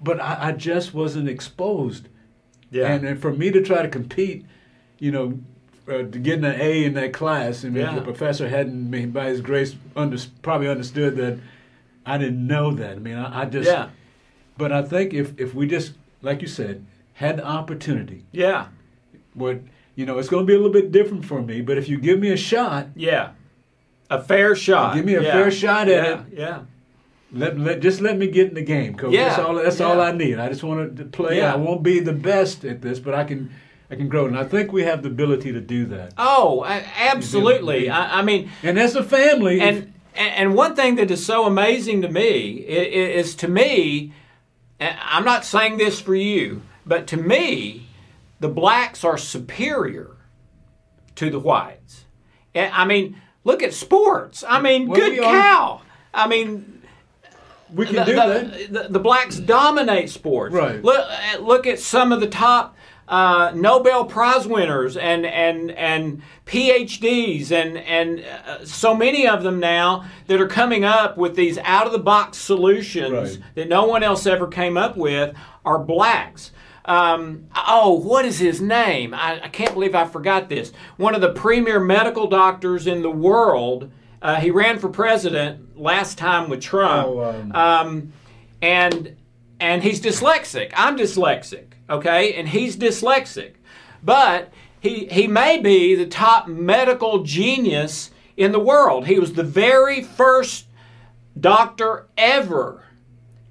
But 0.00 0.20
I, 0.20 0.48
I 0.48 0.52
just 0.52 0.94
wasn't 0.94 1.28
exposed, 1.28 2.08
yeah. 2.70 2.92
and, 2.92 3.06
and 3.06 3.20
for 3.22 3.32
me 3.32 3.50
to 3.52 3.62
try 3.62 3.82
to 3.82 3.88
compete, 3.88 4.44
you 4.98 5.12
know, 5.12 5.38
uh, 5.88 6.02
getting 6.02 6.44
an 6.44 6.60
A 6.60 6.84
in 6.84 6.94
that 6.94 7.12
class. 7.12 7.64
I 7.64 7.68
mean, 7.68 7.82
Yeah. 7.84 7.94
the 7.94 8.02
professor 8.02 8.48
hadn't, 8.48 8.86
I 8.86 8.88
mean, 8.98 9.10
by 9.12 9.26
his 9.28 9.40
grace, 9.40 9.76
under, 9.94 10.16
probably 10.42 10.68
understood 10.68 11.16
that 11.16 11.38
I 12.04 12.18
didn't 12.18 12.44
know 12.44 12.72
that. 12.72 12.92
I 12.96 12.98
mean, 12.98 13.16
I, 13.16 13.42
I 13.42 13.44
just. 13.44 13.68
Yeah. 13.68 13.90
But 14.58 14.72
I 14.72 14.82
think 14.82 15.14
if 15.14 15.38
if 15.38 15.54
we 15.54 15.66
just, 15.68 15.92
like 16.20 16.42
you 16.42 16.48
said, 16.48 16.84
had 17.22 17.36
the 17.38 17.46
opportunity, 17.46 18.24
Yeah. 18.32 18.66
what 19.34 19.60
you 19.94 20.06
know, 20.06 20.18
it's 20.18 20.28
going 20.28 20.44
to 20.44 20.46
be 20.46 20.54
a 20.54 20.56
little 20.56 20.72
bit 20.72 20.90
different 20.90 21.24
for 21.24 21.42
me. 21.42 21.60
But 21.60 21.76
if 21.78 21.86
you 21.88 21.98
give 21.98 22.18
me 22.18 22.30
a 22.30 22.36
shot, 22.36 22.88
Yeah. 22.96 23.30
A 24.10 24.20
fair 24.22 24.54
shot. 24.54 24.94
Give 24.94 25.04
me 25.06 25.14
a 25.14 25.22
Yeah. 25.22 25.32
fair 25.32 25.50
shot 25.50 25.88
at 25.88 26.04
yeah. 26.04 26.12
it. 26.20 26.20
Yeah. 26.36 26.58
let, 27.32 27.58
let 27.58 27.80
just 27.80 28.00
let 28.02 28.18
me 28.18 28.26
get 28.26 28.48
in 28.48 28.54
the 28.54 28.62
game, 28.62 28.94
coach. 28.94 29.12
Yeah, 29.12 29.28
That's 29.28 29.38
all. 29.38 29.54
That's 29.54 29.80
all. 29.80 30.00
I 30.00 30.12
need. 30.12 30.38
I 30.38 30.48
just 30.48 30.62
want 30.62 30.96
to 30.96 31.04
play. 31.04 31.38
Yeah. 31.38 31.54
I 31.54 31.56
won't 31.56 31.82
be 31.82 31.98
the 32.00 32.12
best 32.12 32.64
at 32.64 32.82
this, 32.82 32.98
but 32.98 33.14
I 33.14 33.24
can. 33.24 33.50
I 33.90 33.94
can 33.94 34.08
grow, 34.08 34.24
and 34.26 34.38
I 34.38 34.44
think 34.44 34.72
we 34.72 34.84
have 34.84 35.02
the 35.02 35.08
ability 35.10 35.52
to 35.52 35.60
do 35.60 35.84
that. 35.86 36.14
Oh, 36.16 36.64
absolutely. 36.64 37.90
I, 37.90 38.20
I 38.20 38.22
mean, 38.22 38.48
And 38.62 38.78
as 38.78 38.96
a 38.96 39.02
family, 39.02 39.60
and 39.60 39.92
and 40.16 40.54
one 40.54 40.74
thing 40.74 40.96
that 40.96 41.10
is 41.10 41.24
so 41.24 41.44
amazing 41.46 42.00
to 42.02 42.08
me 42.08 42.64
i- 42.68 42.72
i- 42.72 43.12
is 43.20 43.34
to 43.36 43.48
me 43.48 44.12
i'm 44.80 45.24
not 45.24 45.42
saying 45.44 45.78
this 45.78 46.00
for 46.02 46.14
you 46.14 46.60
but 46.86 47.06
to 47.06 47.16
me 47.16 47.86
the 48.40 48.48
blacks 48.48 49.04
are 49.04 49.16
superior 49.18 50.16
to 51.14 51.30
the 51.30 51.38
whites 51.38 52.04
And, 52.54 52.72
i 52.74 52.84
mean 52.84 53.20
look 53.44 53.62
at 53.62 53.72
sports 53.72 54.42
i 54.48 54.60
mean 54.60 54.88
Well, 54.88 55.00
good 55.00 55.18
cow 55.20 55.82
i 56.14 56.26
mean 56.26 56.82
we 57.72 57.86
can 57.86 57.96
the, 57.96 58.04
do 58.04 58.12
the- 58.14 58.16
that. 58.20 58.72
the- 58.84 58.88
the 58.90 58.98
blacks 59.00 59.38
dominate 59.38 60.10
sports. 60.10 60.54
Right. 60.54 60.84
Look, 60.84 61.06
uh, 61.08 61.38
look 61.40 61.66
at 61.66 61.78
some 61.78 62.12
of 62.12 62.20
the 62.20 62.26
top 62.26 62.76
uh, 63.08 63.50
Nobel 63.54 64.04
Prize 64.04 64.46
winners 64.46 64.94
and 64.98 65.24
and 65.24 65.70
and 65.70 66.20
PhDs 66.44 67.50
and 67.50 67.78
and 67.78 68.22
uh, 68.46 68.64
so 68.66 68.94
many 68.94 69.26
of 69.26 69.42
them 69.42 69.58
now 69.58 70.04
that 70.26 70.38
are 70.38 70.46
coming 70.46 70.84
up 70.84 71.16
with 71.16 71.34
these 71.34 71.56
out 71.58 71.86
of 71.86 71.92
the 71.92 71.98
box 71.98 72.36
solutions 72.36 73.10
Right. 73.38 73.38
that 73.54 73.68
no 73.70 73.84
one 73.86 74.02
else 74.02 74.26
ever 74.26 74.46
came 74.48 74.76
up 74.76 74.98
with 74.98 75.34
are 75.64 75.78
blacks. 75.78 76.50
Um, 76.84 77.46
oh, 77.54 77.92
what 77.92 78.24
is 78.24 78.38
his 78.38 78.60
name? 78.60 79.14
I, 79.14 79.40
I 79.44 79.48
can't 79.48 79.72
believe 79.72 79.94
I 79.94 80.06
forgot 80.06 80.48
this. 80.48 80.72
One 80.96 81.14
of 81.14 81.20
the 81.20 81.32
premier 81.32 81.78
medical 81.78 82.26
doctors 82.26 82.86
in 82.86 83.02
the 83.02 83.10
world. 83.10 83.90
Uh, 84.20 84.36
he 84.36 84.50
ran 84.50 84.78
for 84.78 84.88
president 84.88 85.78
last 85.78 86.16
time 86.16 86.48
with 86.48 86.60
Trump. 86.60 87.08
Oh, 87.08 87.24
um, 87.24 87.52
Um, 87.54 88.12
and 88.60 89.16
and 89.58 89.82
he's 89.82 90.00
dyslexic. 90.00 90.72
I'm 90.76 90.96
dyslexic, 90.96 91.72
okay, 91.88 92.34
and 92.34 92.48
he's 92.48 92.76
dyslexic, 92.76 93.54
but 94.02 94.52
he 94.80 95.06
he 95.06 95.26
may 95.26 95.58
be 95.60 95.94
the 95.94 96.06
top 96.06 96.48
medical 96.48 97.22
genius 97.22 98.10
in 98.36 98.52
the 98.52 98.60
world. 98.60 99.06
He 99.06 99.18
was 99.18 99.34
the 99.34 99.42
very 99.42 100.02
first 100.02 100.66
doctor 101.38 102.06
ever 102.16 102.84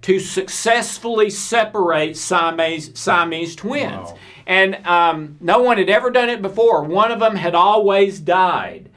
to 0.02 0.20
successfully 0.20 1.30
separate 1.30 2.18
Siamese, 2.18 2.98
Siamese 2.98 3.56
twins. 3.56 4.10
Wow. 4.10 4.18
And 4.48 4.86
um, 4.88 5.38
no 5.40 5.60
one 5.60 5.78
had 5.78 5.90
ever 5.90 6.10
done 6.10 6.30
it 6.30 6.42
before. 6.42 6.84
One 6.84 7.12
of 7.12 7.20
them 7.20 7.36
had 7.36 7.56
always 7.56 8.20
died. 8.20 8.90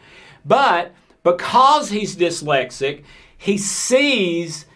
But 0.45 0.95
because 1.23 1.91
he's 1.91 2.17
dyslexic, 2.17 3.05
he 3.37 3.59
sees 3.59 4.67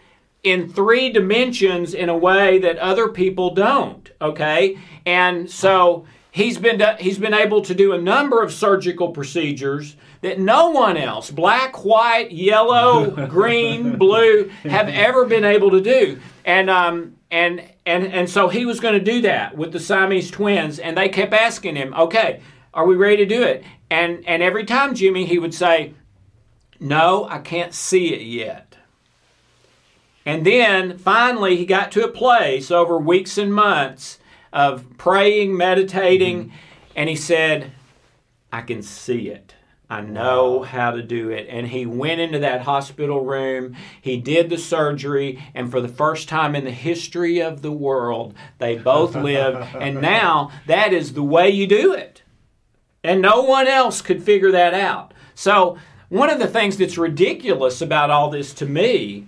in 0.43 0.69
three 0.69 1.11
dimensions 1.11 1.95
in 1.95 2.09
a 2.09 2.17
way 2.17 2.59
that 2.59 2.79
other 2.79 3.09
people 3.09 3.55
don't. 3.55 4.11
Okay, 4.21 4.79
and 5.05 5.51
so 5.51 6.07
he's 6.31 6.59
been 6.59 6.83
he's 6.99 7.19
been 7.19 7.35
able 7.35 7.63
to 7.63 7.75
do 7.75 7.93
a 7.93 8.01
number 8.01 8.43
of 8.43 8.53
surgical 8.53 9.11
procedures 9.11 9.97
that 10.21 10.39
no 10.39 10.71
one 10.71 10.97
else, 10.97 11.31
black, 11.31 11.85
white, 11.85 12.33
yellow, 12.33 13.11
green, 13.29 13.97
blue, 13.97 14.49
have 14.65 14.89
ever 14.89 15.25
been 15.25 15.45
able 15.45 15.71
to 15.71 15.81
do. 15.81 16.21
And 16.45 16.69
um, 16.69 17.17
and 17.31 17.63
and 17.87 18.07
and 18.07 18.29
so 18.29 18.49
he 18.49 18.67
was 18.67 18.81
going 18.81 18.95
to 18.95 19.05
do 19.05 19.23
that 19.23 19.57
with 19.57 19.73
the 19.73 19.81
Siamese 19.81 20.31
twins, 20.31 20.79
and 20.79 20.97
they 20.97 21.09
kept 21.09 21.33
asking 21.33 21.77
him, 21.77 21.95
"Okay, 21.95 22.41
are 22.75 22.87
we 22.87 22.97
ready 22.97 23.19
to 23.19 23.27
do 23.27 23.43
it?" 23.43 23.65
And 23.91 24.27
and 24.27 24.43
every 24.43 24.65
time 24.65 24.95
Jimmy, 24.95 25.27
he 25.27 25.39
would 25.39 25.55
say, 25.55 25.95
"No, 26.81 27.27
I 27.29 27.39
can't 27.39 27.75
see 27.75 28.15
it 28.15 28.23
yet." 28.23 28.77
And 30.29 30.45
then 30.45 30.99
finally, 30.99 31.57
he 31.57 31.65
got 31.65 31.91
to 31.93 32.05
a 32.05 32.09
place 32.09 32.71
over 32.71 32.99
weeks 32.99 33.39
and 33.39 33.53
months 33.53 34.19
of 34.53 34.85
praying, 34.99 35.57
meditating, 35.57 36.53
and 36.95 37.09
he 37.09 37.17
said, 37.17 37.73
I 38.53 38.63
can 38.63 38.83
see 38.83 39.29
it. 39.29 39.55
I 39.91 40.03
know 40.03 40.63
how 40.63 40.91
to 40.91 41.03
do 41.03 41.31
it. 41.31 41.47
And 41.49 41.67
he 41.67 41.87
went 41.87 42.21
into 42.21 42.39
that 42.41 42.63
hospital 42.63 43.25
room, 43.25 43.75
he 44.01 44.19
did 44.19 44.51
the 44.51 44.59
surgery, 44.59 45.43
and 45.55 45.71
for 45.71 45.81
the 45.81 45.89
first 45.89 46.29
time 46.29 46.55
in 46.55 46.65
the 46.65 46.71
history 46.71 47.41
of 47.41 47.63
the 47.63 47.73
world, 47.73 48.35
they 48.59 48.77
both 48.77 49.15
lived. 49.17 49.67
And 49.75 50.03
now 50.03 50.51
that 50.67 50.93
is 50.93 51.15
the 51.15 51.23
way 51.23 51.49
you 51.49 51.67
do 51.67 51.95
it. 51.95 52.23
And 53.03 53.23
no 53.23 53.43
one 53.43 53.67
else 53.67 54.03
could 54.03 54.23
figure 54.23 54.51
that 54.53 54.75
out. 54.75 55.15
So, 55.35 55.79
one 56.11 56.31
of 56.31 56.39
the 56.39 56.49
things 56.49 56.79
that's 56.79 56.99
ridiculous 56.99 57.83
about 57.83 58.11
all 58.11 58.31
this 58.31 58.55
to 58.55 58.67
me 58.67 59.27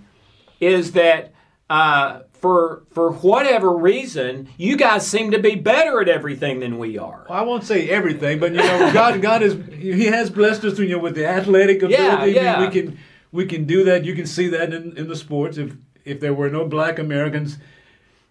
is 0.59 0.91
that 0.93 1.31
uh, 1.69 2.21
for 2.41 2.81
for 2.91 3.11
whatever 3.11 3.71
reason, 3.71 4.49
you 4.57 4.75
guys 4.75 5.05
seem 5.07 5.29
to 5.31 5.39
be 5.39 5.55
better 5.55 6.01
at 6.01 6.09
everything 6.09 6.59
than 6.59 6.79
we 6.79 6.97
are. 6.97 7.25
I 7.29 7.41
won't 7.43 7.63
say 7.63 7.87
everything, 7.89 8.39
but 8.39 8.51
you 8.51 8.57
know, 8.57 8.91
God, 8.93 9.21
God 9.21 9.43
is 9.43 9.53
He 9.71 10.05
has 10.07 10.29
blessed 10.31 10.65
us, 10.65 10.79
you 10.79 10.89
know, 10.89 10.97
with 10.97 11.13
the 11.15 11.27
athletic 11.27 11.83
ability. 11.83 12.31
Yeah, 12.33 12.41
yeah. 12.41 12.59
we 12.59 12.69
can 12.69 12.97
we 13.31 13.45
can 13.45 13.65
do 13.65 13.83
that. 13.85 14.03
You 14.05 14.15
can 14.15 14.25
see 14.25 14.47
that 14.49 14.73
in, 14.73 14.97
in 14.97 15.07
the 15.07 15.15
sports. 15.15 15.57
If 15.57 15.75
if 16.03 16.19
there 16.19 16.33
were 16.33 16.49
no 16.49 16.65
Black 16.67 16.97
Americans, 16.97 17.59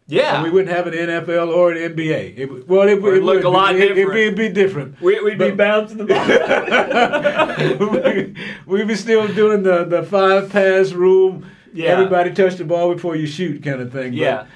Yeah, 0.08 0.42
we 0.42 0.50
wouldn't 0.50 0.74
have 0.76 0.88
an 0.88 0.94
NFL 0.94 1.54
or 1.54 1.70
an 1.70 1.94
NBA. 1.94 2.36
It, 2.36 2.50
would- 2.50 2.68
well, 2.68 2.88
it, 2.88 3.00
would 3.00 3.12
It'd 3.12 3.24
look 3.24 3.44
a 3.44 3.48
lot 3.48 3.76
be, 3.76 3.82
it, 3.82 3.94
different. 3.94 4.18
It'd 4.18 4.34
be, 4.36 4.42
it'd 4.44 4.54
be 4.54 4.60
different. 4.62 5.00
we, 5.00 5.20
would 5.20 5.38
be 5.38 5.52
bouncing 5.52 5.98
the 5.98 6.06
ball. 6.06 6.26
we, 8.66 8.78
we'd 8.78 8.88
be 8.88 8.96
still 8.96 9.28
doing 9.28 9.62
the, 9.62 9.84
the 9.84 10.02
five 10.02 10.50
pass 10.50 10.90
rule. 10.92 11.44
Yeah. 11.72 11.90
Everybody 11.90 12.32
touch 12.32 12.56
the 12.56 12.64
ball 12.64 12.92
before 12.94 13.16
you 13.16 13.26
shoot 13.26 13.62
kind 13.62 13.80
of 13.80 13.92
thing. 13.92 14.12
Yeah. 14.12 14.46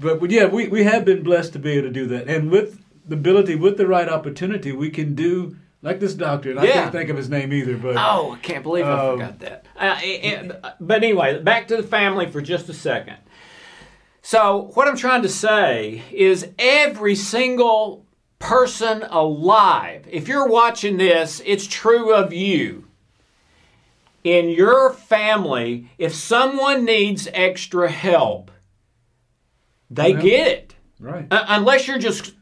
But, 0.00 0.20
but 0.20 0.30
yeah, 0.30 0.46
we, 0.46 0.68
we 0.68 0.84
have 0.84 1.04
been 1.04 1.22
blessed 1.22 1.52
to 1.54 1.58
be 1.58 1.72
able 1.72 1.88
to 1.88 1.92
do 1.92 2.06
that. 2.08 2.26
And 2.28 2.50
with 2.50 2.80
the 3.06 3.14
ability, 3.16 3.54
with 3.54 3.76
the 3.76 3.86
right 3.86 4.08
opportunity, 4.08 4.72
we 4.72 4.88
can 4.90 5.14
do 5.14 5.56
like 5.82 6.00
this 6.00 6.14
doctor. 6.14 6.50
And 6.50 6.60
I 6.60 6.66
can't 6.66 6.92
think 6.92 7.10
of 7.10 7.16
his 7.18 7.28
name 7.28 7.52
either, 7.52 7.76
but 7.76 7.96
Oh, 7.98 8.32
I 8.32 8.38
can't 8.38 8.62
believe 8.62 8.86
I 8.86 8.92
Um, 9.08 9.18
forgot 9.18 9.38
that. 9.40 9.66
Uh, 9.78 9.98
it- 10.02 10.24
it- 10.50 10.64
but 10.80 11.02
anyway, 11.02 11.38
back 11.42 11.68
to 11.68 11.76
the 11.76 11.82
family 11.82 12.26
for 12.30 12.40
just 12.40 12.68
a 12.70 12.72
second. 12.74 13.16
So, 14.22 14.70
what 14.72 14.88
I'm 14.88 14.96
trying 14.96 15.20
to 15.22 15.28
say 15.28 16.00
is 16.10 16.48
every 16.58 17.14
single 17.14 18.06
person 18.38 19.02
alive, 19.10 20.06
if 20.10 20.28
you're 20.28 20.48
watching 20.48 20.96
this, 20.96 21.42
it's 21.44 21.66
true 21.66 22.14
of 22.14 22.32
you. 22.32 22.83
In 24.24 24.48
your 24.48 24.90
family, 24.90 25.90
if 25.98 26.14
someone 26.14 26.86
needs 26.86 27.28
extra 27.34 27.90
help, 27.90 28.50
they 29.90 30.12
Yeah. 30.12 30.20
get 30.20 30.46
it. 30.48 30.74
right. 30.98 31.26
Uh, 31.30 31.44
unless 31.48 31.86
you're 31.86 31.98
just 31.98 32.32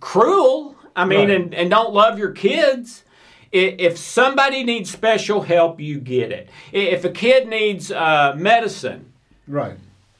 cruel, 0.00 0.76
I 0.94 1.06
mean, 1.06 1.28
Right. 1.28 1.30
and, 1.30 1.54
and 1.54 1.70
don't 1.70 1.94
love 1.94 2.18
your 2.18 2.32
kids. 2.32 3.04
If 3.52 3.96
somebody 3.96 4.62
needs 4.62 4.90
special 4.90 5.40
help, 5.42 5.80
you 5.80 5.98
get 5.98 6.30
it. 6.30 6.50
If 6.72 7.04
a 7.04 7.08
kid 7.10 7.48
needs 7.48 7.90
uh, 7.90 8.34
medicine, 8.36 9.12
Right. 9.48 9.76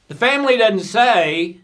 the 0.09 0.14
family 0.14 0.57
doesn't 0.57 0.81
say, 0.81 1.59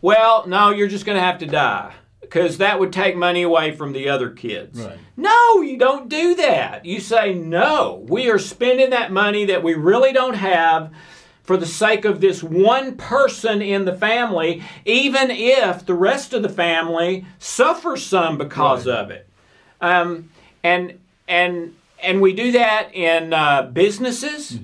well, 0.00 0.46
no, 0.46 0.70
you're 0.70 0.86
just 0.88 1.04
going 1.04 1.16
to 1.16 1.22
have 1.22 1.38
to 1.38 1.46
die 1.46 1.92
because 2.32 2.58
that 2.58 2.80
would 2.80 2.92
take 2.92 3.14
money 3.14 3.42
away 3.42 3.72
from 3.72 3.92
the 3.92 4.08
other 4.08 4.30
kids. 4.30 4.80
Right. 4.80 4.96
No, 5.18 5.60
you 5.60 5.76
don't 5.76 6.08
do 6.08 6.34
that. 6.36 6.86
You 6.86 6.98
say, 6.98 7.34
no, 7.34 8.02
we 8.08 8.30
are 8.30 8.38
spending 8.38 8.90
that 8.90 9.12
money 9.12 9.44
that 9.46 9.62
we 9.62 9.74
really 9.74 10.14
don't 10.14 10.34
have 10.36 10.90
for 11.42 11.58
the 11.58 11.66
sake 11.66 12.06
of 12.06 12.22
this 12.22 12.42
one 12.42 12.96
person 12.96 13.60
in 13.60 13.84
the 13.84 13.92
family, 13.94 14.62
even 14.86 15.30
if 15.30 15.84
the 15.84 15.92
rest 15.94 16.32
of 16.32 16.42
the 16.42 16.48
family 16.48 17.26
suffers 17.38 18.04
some 18.06 18.38
because 18.38 18.86
Right. 18.86 18.96
of 18.98 19.10
it. 19.10 19.28
Um, 19.82 20.30
and 20.64 20.98
and 21.28 21.74
and 22.02 22.20
we 22.22 22.32
do 22.32 22.52
that 22.52 22.94
in 22.94 23.32
uh, 23.34 23.62
businesses. 23.72 24.58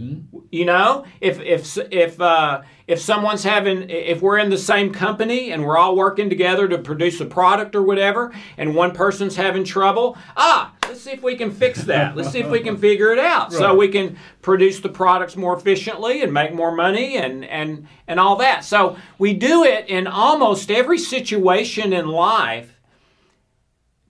You 0.50 0.64
know, 0.64 1.04
if 1.20 1.40
if 1.40 1.76
if 1.92 2.20
uh, 2.20 2.62
if 2.86 3.00
someone's 3.00 3.44
having, 3.44 3.90
if 3.90 4.22
we're 4.22 4.38
in 4.38 4.48
the 4.48 4.58
same 4.58 4.92
company 4.92 5.52
and 5.52 5.62
we're 5.64 5.76
all 5.76 5.94
working 5.94 6.30
together 6.30 6.66
to 6.68 6.78
produce 6.78 7.20
a 7.20 7.26
product 7.26 7.76
or 7.76 7.82
whatever, 7.82 8.32
and 8.56 8.74
one 8.74 8.92
person's 8.92 9.36
having 9.36 9.62
trouble, 9.62 10.16
ah, 10.38 10.72
let's 10.84 11.02
see 11.02 11.10
if 11.10 11.22
we 11.22 11.36
can 11.36 11.50
fix 11.50 11.84
that. 11.84 12.16
Let's 12.16 12.30
see 12.30 12.40
if 12.40 12.48
we 12.48 12.60
can 12.60 12.78
figure 12.78 13.12
it 13.12 13.18
out, 13.18 13.52
so 13.52 13.74
we 13.74 13.88
can 13.88 14.16
produce 14.40 14.80
the 14.80 14.88
products 14.88 15.36
more 15.36 15.54
efficiently 15.54 16.22
and 16.22 16.32
make 16.32 16.54
more 16.54 16.74
money 16.74 17.18
and 17.18 17.44
and 17.44 17.86
and 18.06 18.18
all 18.18 18.36
that. 18.36 18.64
So 18.64 18.96
we 19.18 19.34
do 19.34 19.64
it 19.64 19.86
in 19.88 20.06
almost 20.06 20.70
every 20.70 20.98
situation 20.98 21.92
in 21.92 22.08
life 22.08 22.74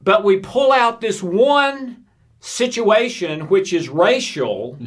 but 0.00 0.24
we 0.24 0.38
pull 0.38 0.72
out 0.72 1.00
this 1.00 1.22
one 1.22 2.04
situation 2.40 3.48
which 3.48 3.72
is 3.72 3.88
racial 3.88 4.78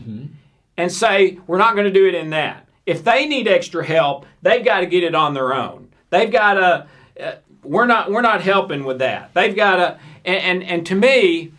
and 0.81 0.91
say 0.91 1.37
we're 1.45 1.59
not 1.59 1.75
going 1.75 1.85
to 1.85 1.93
do 1.93 2.07
it 2.07 2.15
in 2.15 2.31
that. 2.31 2.67
If 2.87 3.03
they 3.03 3.27
need 3.27 3.47
extra 3.47 3.85
help, 3.85 4.25
they've 4.41 4.65
got 4.65 4.79
to 4.79 4.87
get 4.87 5.03
it 5.03 5.13
on 5.13 5.35
their 5.35 5.53
own. 5.53 5.89
They've 6.09 6.31
got 6.31 6.55
to. 6.55 6.87
Uh, 7.23 7.35
we're 7.63 7.85
not. 7.85 8.11
We're 8.11 8.21
not 8.21 8.41
helping 8.41 8.83
with 8.83 8.97
that. 8.97 9.31
They've 9.35 9.55
got 9.55 9.75
to. 9.75 9.99
And, 10.25 10.43
and 10.43 10.63
and 10.63 10.85
to 10.87 10.95
me, 10.95 11.51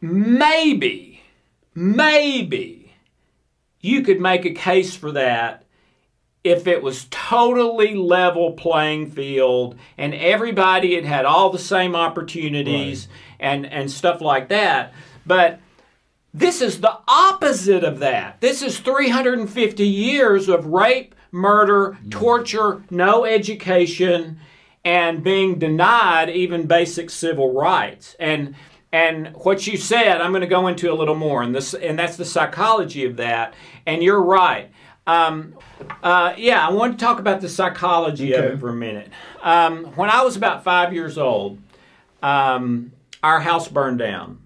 maybe, 0.00 1.22
maybe, 1.72 2.94
you 3.80 4.02
could 4.02 4.20
make 4.20 4.44
a 4.44 4.50
case 4.50 4.96
for 4.96 5.12
that 5.12 5.64
if 6.42 6.66
it 6.66 6.82
was 6.82 7.06
totally 7.10 7.94
level 7.94 8.52
playing 8.52 9.10
field 9.12 9.76
and 9.96 10.14
everybody 10.14 10.96
had 10.96 11.04
had 11.04 11.24
all 11.24 11.50
the 11.50 11.58
same 11.58 11.94
opportunities 11.94 13.06
and 13.38 13.66
and 13.66 13.88
stuff 13.88 14.20
like 14.20 14.48
that. 14.48 14.92
But 15.24 15.60
this 16.34 16.60
is 16.60 16.80
the 16.80 16.98
opposite 17.08 17.84
of 17.84 18.00
that. 18.00 18.40
This 18.40 18.62
is 18.62 18.78
350 18.78 19.86
years 19.86 20.48
of 20.48 20.66
rape, 20.66 21.14
murder, 21.32 21.98
torture, 22.10 22.82
no 22.90 23.24
education, 23.24 24.38
and 24.84 25.24
being 25.24 25.58
denied 25.58 26.30
even 26.30 26.66
basic 26.66 27.10
civil 27.10 27.52
rights. 27.52 28.16
And 28.18 28.54
and 28.90 29.34
what 29.36 29.66
you 29.66 29.76
said, 29.76 30.22
I'm 30.22 30.30
going 30.30 30.40
to 30.40 30.46
go 30.46 30.66
into 30.66 30.90
a 30.90 30.94
little 30.94 31.14
more, 31.14 31.42
and 31.42 31.54
this 31.54 31.74
and 31.74 31.98
that's 31.98 32.16
the 32.16 32.24
psychology 32.24 33.04
of 33.04 33.16
that. 33.16 33.54
And 33.84 34.02
you're 34.02 34.22
right. 34.22 34.70
Um, 35.06 35.54
uh, 36.02 36.34
yeah, 36.36 36.66
I 36.66 36.70
want 36.70 36.98
to 36.98 37.04
talk 37.04 37.18
about 37.18 37.40
the 37.40 37.48
psychology 37.48 38.32
of 38.34 38.44
it 38.44 38.60
for 38.60 38.68
a 38.68 38.74
minute. 38.74 39.08
Um, 39.42 39.84
when 39.94 40.10
I 40.10 40.22
was 40.22 40.36
about 40.36 40.64
five 40.64 40.92
years 40.92 41.16
old, 41.16 41.58
um, 42.22 42.92
our 43.22 43.40
house 43.40 43.68
burned 43.68 43.98
down. 43.98 44.40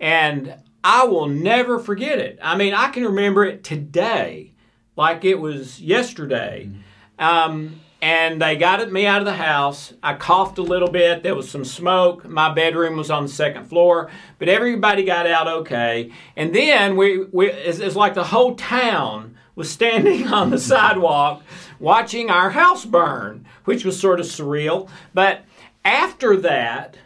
And 0.00 0.54
I 0.82 1.04
will 1.04 1.28
never 1.28 1.78
forget 1.78 2.18
it. 2.18 2.38
I 2.42 2.56
mean, 2.56 2.74
I 2.74 2.88
can 2.88 3.04
remember 3.04 3.44
it 3.44 3.62
today, 3.64 4.52
like 4.96 5.24
it 5.24 5.38
was 5.38 5.80
yesterday. 5.80 6.70
Um, 7.18 7.80
and 8.02 8.40
they 8.40 8.56
got 8.56 8.80
it- 8.80 8.90
me 8.90 9.04
out 9.06 9.20
of 9.20 9.26
the 9.26 9.34
house. 9.34 9.92
I 10.02 10.14
coughed 10.14 10.56
a 10.56 10.62
little 10.62 10.90
bit. 10.90 11.22
There 11.22 11.34
was 11.34 11.50
some 11.50 11.66
smoke. 11.66 12.26
My 12.26 12.50
bedroom 12.52 12.96
was 12.96 13.10
on 13.10 13.24
the 13.24 13.28
second 13.28 13.66
floor, 13.66 14.10
but 14.38 14.48
everybody 14.48 15.04
got 15.04 15.26
out 15.26 15.46
okay. 15.46 16.10
And 16.34 16.54
then 16.54 16.96
we, 16.96 17.24
we 17.24 17.50
it's, 17.50 17.78
it's 17.78 17.96
like 17.96 18.14
the 18.14 18.24
whole 18.24 18.54
town 18.54 19.36
was 19.54 19.68
standing 19.70 20.26
on 20.32 20.48
the 20.48 20.58
sidewalk 20.58 21.42
watching 21.78 22.30
our 22.30 22.48
house 22.50 22.86
burn, 22.86 23.44
which 23.66 23.84
was 23.84 24.00
sort 24.00 24.18
of 24.18 24.24
surreal. 24.24 24.88
But 25.12 25.44
after 25.84 26.38
that, 26.38 26.96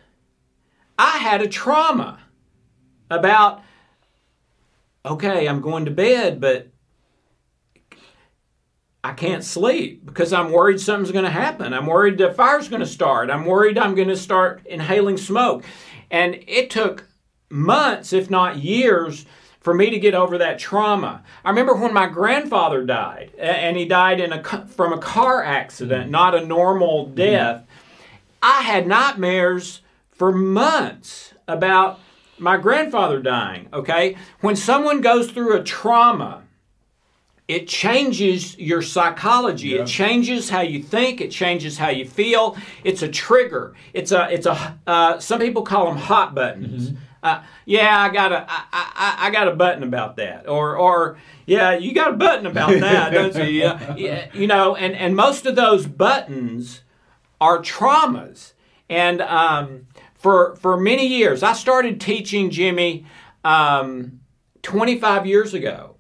I 0.97 1.19
had 1.19 1.43
a 1.43 1.49
trauma 1.49 2.21
about 3.11 3.63
okay, 5.05 5.47
I'm 5.49 5.61
going 5.61 5.85
to 5.85 5.91
bed, 5.91 6.41
but 6.41 6.69
I 9.03 9.13
can't 9.13 9.45
sleep 9.45 10.07
because 10.07 10.33
I'm 10.33 10.51
worried 10.51 10.81
something's 10.81 11.13
going 11.13 11.27
to 11.27 11.31
happen. 11.31 11.75
I'm 11.75 11.87
worried 11.87 12.17
the 12.17 12.33
fire's 12.33 12.69
going 12.69 12.81
to 12.81 12.87
start. 12.87 13.29
I'm 13.29 13.45
worried 13.45 13.77
I'm 13.77 13.95
going 13.95 14.09
to 14.09 14.17
start 14.17 14.67
inhaling 14.67 15.19
smoke. 15.19 15.63
And 16.11 16.43
it 16.47 16.71
took 16.71 17.07
months, 17.51 18.13
if 18.15 18.31
not 18.31 18.59
years, 18.59 19.27
for 19.61 19.75
me 19.75 19.91
to 19.91 19.99
get 19.99 20.15
over 20.15 20.39
that 20.39 20.59
trauma. 20.59 21.23
I 21.45 21.51
remember 21.51 21.75
when 21.75 21.93
my 21.93 22.07
grandfather 22.07 22.85
died, 22.85 23.33
and 23.39 23.77
he 23.77 23.87
died 23.87 24.21
in 24.21 24.33
a 24.33 24.43
from 24.43 24.93
a 24.93 24.99
car 24.99 25.43
accident, 25.43 26.11
not 26.11 26.35
a 26.35 26.45
normal 26.45 27.07
mm-hmm. 27.07 27.15
death. 27.15 27.67
I 28.43 28.63
had 28.63 28.87
nightmares 28.87 29.81
for 30.13 30.33
months 30.33 31.33
about 31.49 31.99
my 32.39 32.57
grandfather 32.57 33.21
dying, 33.21 33.69
okay? 33.73 34.17
When 34.41 34.57
someone 34.57 35.01
goes 35.01 35.31
through 35.31 35.57
a 35.57 35.63
trauma, 35.63 36.43
it 37.47 37.69
changes 37.69 38.59
your 38.59 38.81
psychology. 38.81 39.69
Yeah. 39.69 39.83
It 39.83 39.87
changes 39.87 40.49
how 40.49 40.63
you 40.63 40.83
think. 40.83 41.21
It 41.21 41.31
changes 41.31 41.77
how 41.77 41.91
you 41.91 42.07
feel. 42.07 42.57
It's 42.85 43.03
a 43.03 43.09
trigger. 43.09 43.75
It's 43.93 44.13
a. 44.13 44.33
It's 44.33 44.47
a. 44.47 44.79
Uh, 44.87 45.19
some 45.19 45.41
people 45.41 45.63
call 45.63 45.87
them 45.87 45.97
hot 45.99 46.35
buttons. 46.35 46.93
Uh, 47.23 47.43
yeah, 47.67 47.99
I 47.99 48.09
got 48.09 48.33
a. 48.33 48.47
I, 48.49 48.65
I, 48.73 49.17
I 49.27 49.31
got 49.31 49.49
a 49.49 49.55
button 49.55 49.83
about 49.83 50.17
that. 50.17 50.49
Or 50.49 50.77
or 50.77 51.19
yeah, 51.45 51.77
you 51.77 51.93
got 51.93 52.15
a 52.15 52.17
button 52.17 52.47
about 52.47 52.71
that, 52.81 53.13
don't 53.13 53.35
you? 53.35 53.45
Yeah, 53.45 53.95
yeah, 53.97 54.29
you 54.33 54.47
know, 54.47 54.75
and 54.75 54.95
and 54.95 55.15
most 55.15 55.45
of 55.45 55.55
those 55.55 55.87
buttons 55.87 56.81
are 57.41 57.59
traumas. 57.61 58.53
And 58.89 59.21
um, 59.23 59.87
for 60.25 60.57
for 60.57 60.81
many 60.81 61.07
years, 61.07 61.43
I 61.43 61.53
started 61.53 62.01
teaching 62.01 62.49
Jimmy 62.49 63.05
um, 63.45 64.21
25 64.63 65.27
years 65.27 65.53
ago 65.53 65.97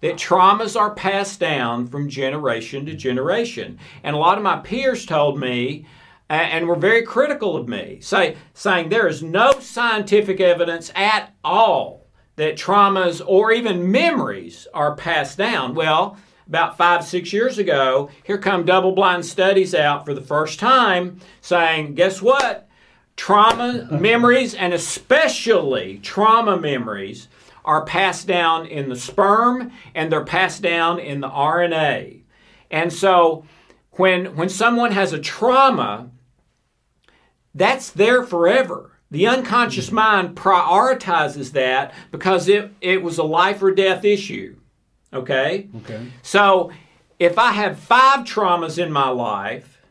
that 0.00 0.16
traumas 0.16 0.74
are 0.74 0.92
passed 0.92 1.38
down 1.38 1.86
from 1.86 2.08
generation 2.08 2.84
to 2.86 2.94
generation. 2.94 3.78
And 4.02 4.16
a 4.16 4.18
lot 4.18 4.38
of 4.38 4.42
my 4.42 4.56
peers 4.56 5.06
told 5.06 5.38
me, 5.38 5.86
and 6.28 6.66
were 6.66 6.74
very 6.74 7.02
critical 7.02 7.56
of 7.56 7.68
me, 7.68 7.98
say, 8.00 8.36
saying 8.54 8.88
there 8.88 9.06
is 9.06 9.22
no 9.22 9.52
scientific 9.60 10.40
evidence 10.40 10.90
at 10.96 11.32
all 11.44 12.08
that 12.34 12.56
traumas 12.56 13.22
or 13.24 13.52
even 13.52 13.92
memories 13.92 14.66
are 14.74 14.96
passed 14.96 15.38
down. 15.38 15.76
Well, 15.76 16.16
about 16.48 16.76
five, 16.76 17.04
six 17.04 17.32
years 17.32 17.58
ago, 17.58 18.10
here 18.24 18.38
come 18.38 18.64
double 18.64 18.96
blind 18.96 19.24
studies 19.24 19.76
out 19.76 20.04
for 20.04 20.12
the 20.12 20.20
first 20.20 20.58
time 20.58 21.20
saying, 21.40 21.94
guess 21.94 22.20
what? 22.20 22.66
Trauma 23.20 23.86
memories, 23.90 24.54
and 24.54 24.72
especially 24.72 25.98
trauma 25.98 26.58
memories, 26.58 27.28
are 27.66 27.84
passed 27.84 28.26
down 28.26 28.64
in 28.64 28.88
the 28.88 28.96
sperm 28.96 29.70
and 29.94 30.10
they're 30.10 30.24
passed 30.24 30.62
down 30.62 30.98
in 30.98 31.20
the 31.20 31.28
RNA. 31.28 32.22
And 32.70 32.90
so 32.90 33.44
when, 33.90 34.36
when 34.36 34.48
someone 34.48 34.92
has 34.92 35.12
a 35.12 35.18
trauma, 35.18 36.08
that's 37.54 37.90
there 37.90 38.22
forever. 38.22 38.92
The 39.10 39.26
unconscious 39.26 39.88
mm-hmm. 39.88 39.96
mind 39.96 40.34
prioritizes 40.34 41.52
that 41.52 41.92
because 42.10 42.48
it, 42.48 42.72
it 42.80 43.02
was 43.02 43.18
a 43.18 43.22
life 43.22 43.62
or 43.62 43.70
death 43.70 44.02
issue. 44.02 44.56
Okay? 45.12 45.68
Okay. 45.82 46.06
So 46.22 46.72
if 47.18 47.36
I 47.36 47.52
have 47.52 47.78
five 47.78 48.20
traumas 48.20 48.82
in 48.82 48.90
my 48.90 49.10
life, 49.10 49.82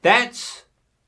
that's 0.00 0.59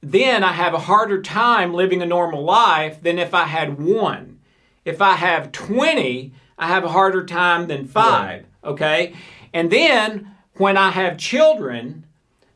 then 0.02 0.42
I 0.42 0.52
have 0.52 0.74
a 0.74 0.80
harder 0.80 1.22
time 1.22 1.72
living 1.72 2.02
a 2.02 2.06
normal 2.06 2.42
life 2.42 3.00
than 3.02 3.18
if 3.18 3.32
I 3.32 3.44
had 3.44 3.80
one. 3.80 4.40
If 4.84 5.00
I 5.00 5.14
have 5.14 5.52
20, 5.52 6.32
I 6.58 6.66
have 6.66 6.84
a 6.84 6.88
harder 6.88 7.24
time 7.24 7.68
than 7.68 7.86
five. 7.86 8.46
Okay? 8.64 9.14
And 9.52 9.70
then 9.70 10.34
when 10.54 10.76
I 10.76 10.90
have 10.90 11.18
children, 11.18 12.04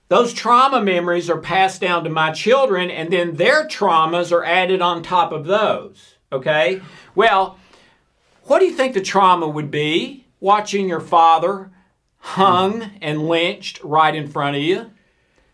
those 0.08 0.32
trauma 0.32 0.82
memories 0.82 1.30
are 1.30 1.38
passed 1.38 1.80
down 1.80 2.04
to 2.04 2.10
my 2.10 2.32
children, 2.32 2.90
and 2.90 3.12
then 3.12 3.34
their 3.34 3.66
traumas 3.66 4.32
are 4.32 4.44
added 4.44 4.82
on 4.82 5.02
top 5.02 5.32
of 5.32 5.46
those. 5.46 6.16
Okay? 6.32 6.80
Well, 7.14 7.58
what 8.44 8.58
do 8.58 8.66
you 8.66 8.74
think 8.74 8.94
the 8.94 9.00
trauma 9.00 9.48
would 9.48 9.70
be 9.70 10.26
watching 10.40 10.88
your 10.88 11.00
father 11.00 11.70
hung 12.18 12.82
hmm. 12.82 12.96
and 13.00 13.28
lynched 13.28 13.82
right 13.84 14.14
in 14.14 14.28
front 14.28 14.56
of 14.56 14.62
you? 14.62 14.90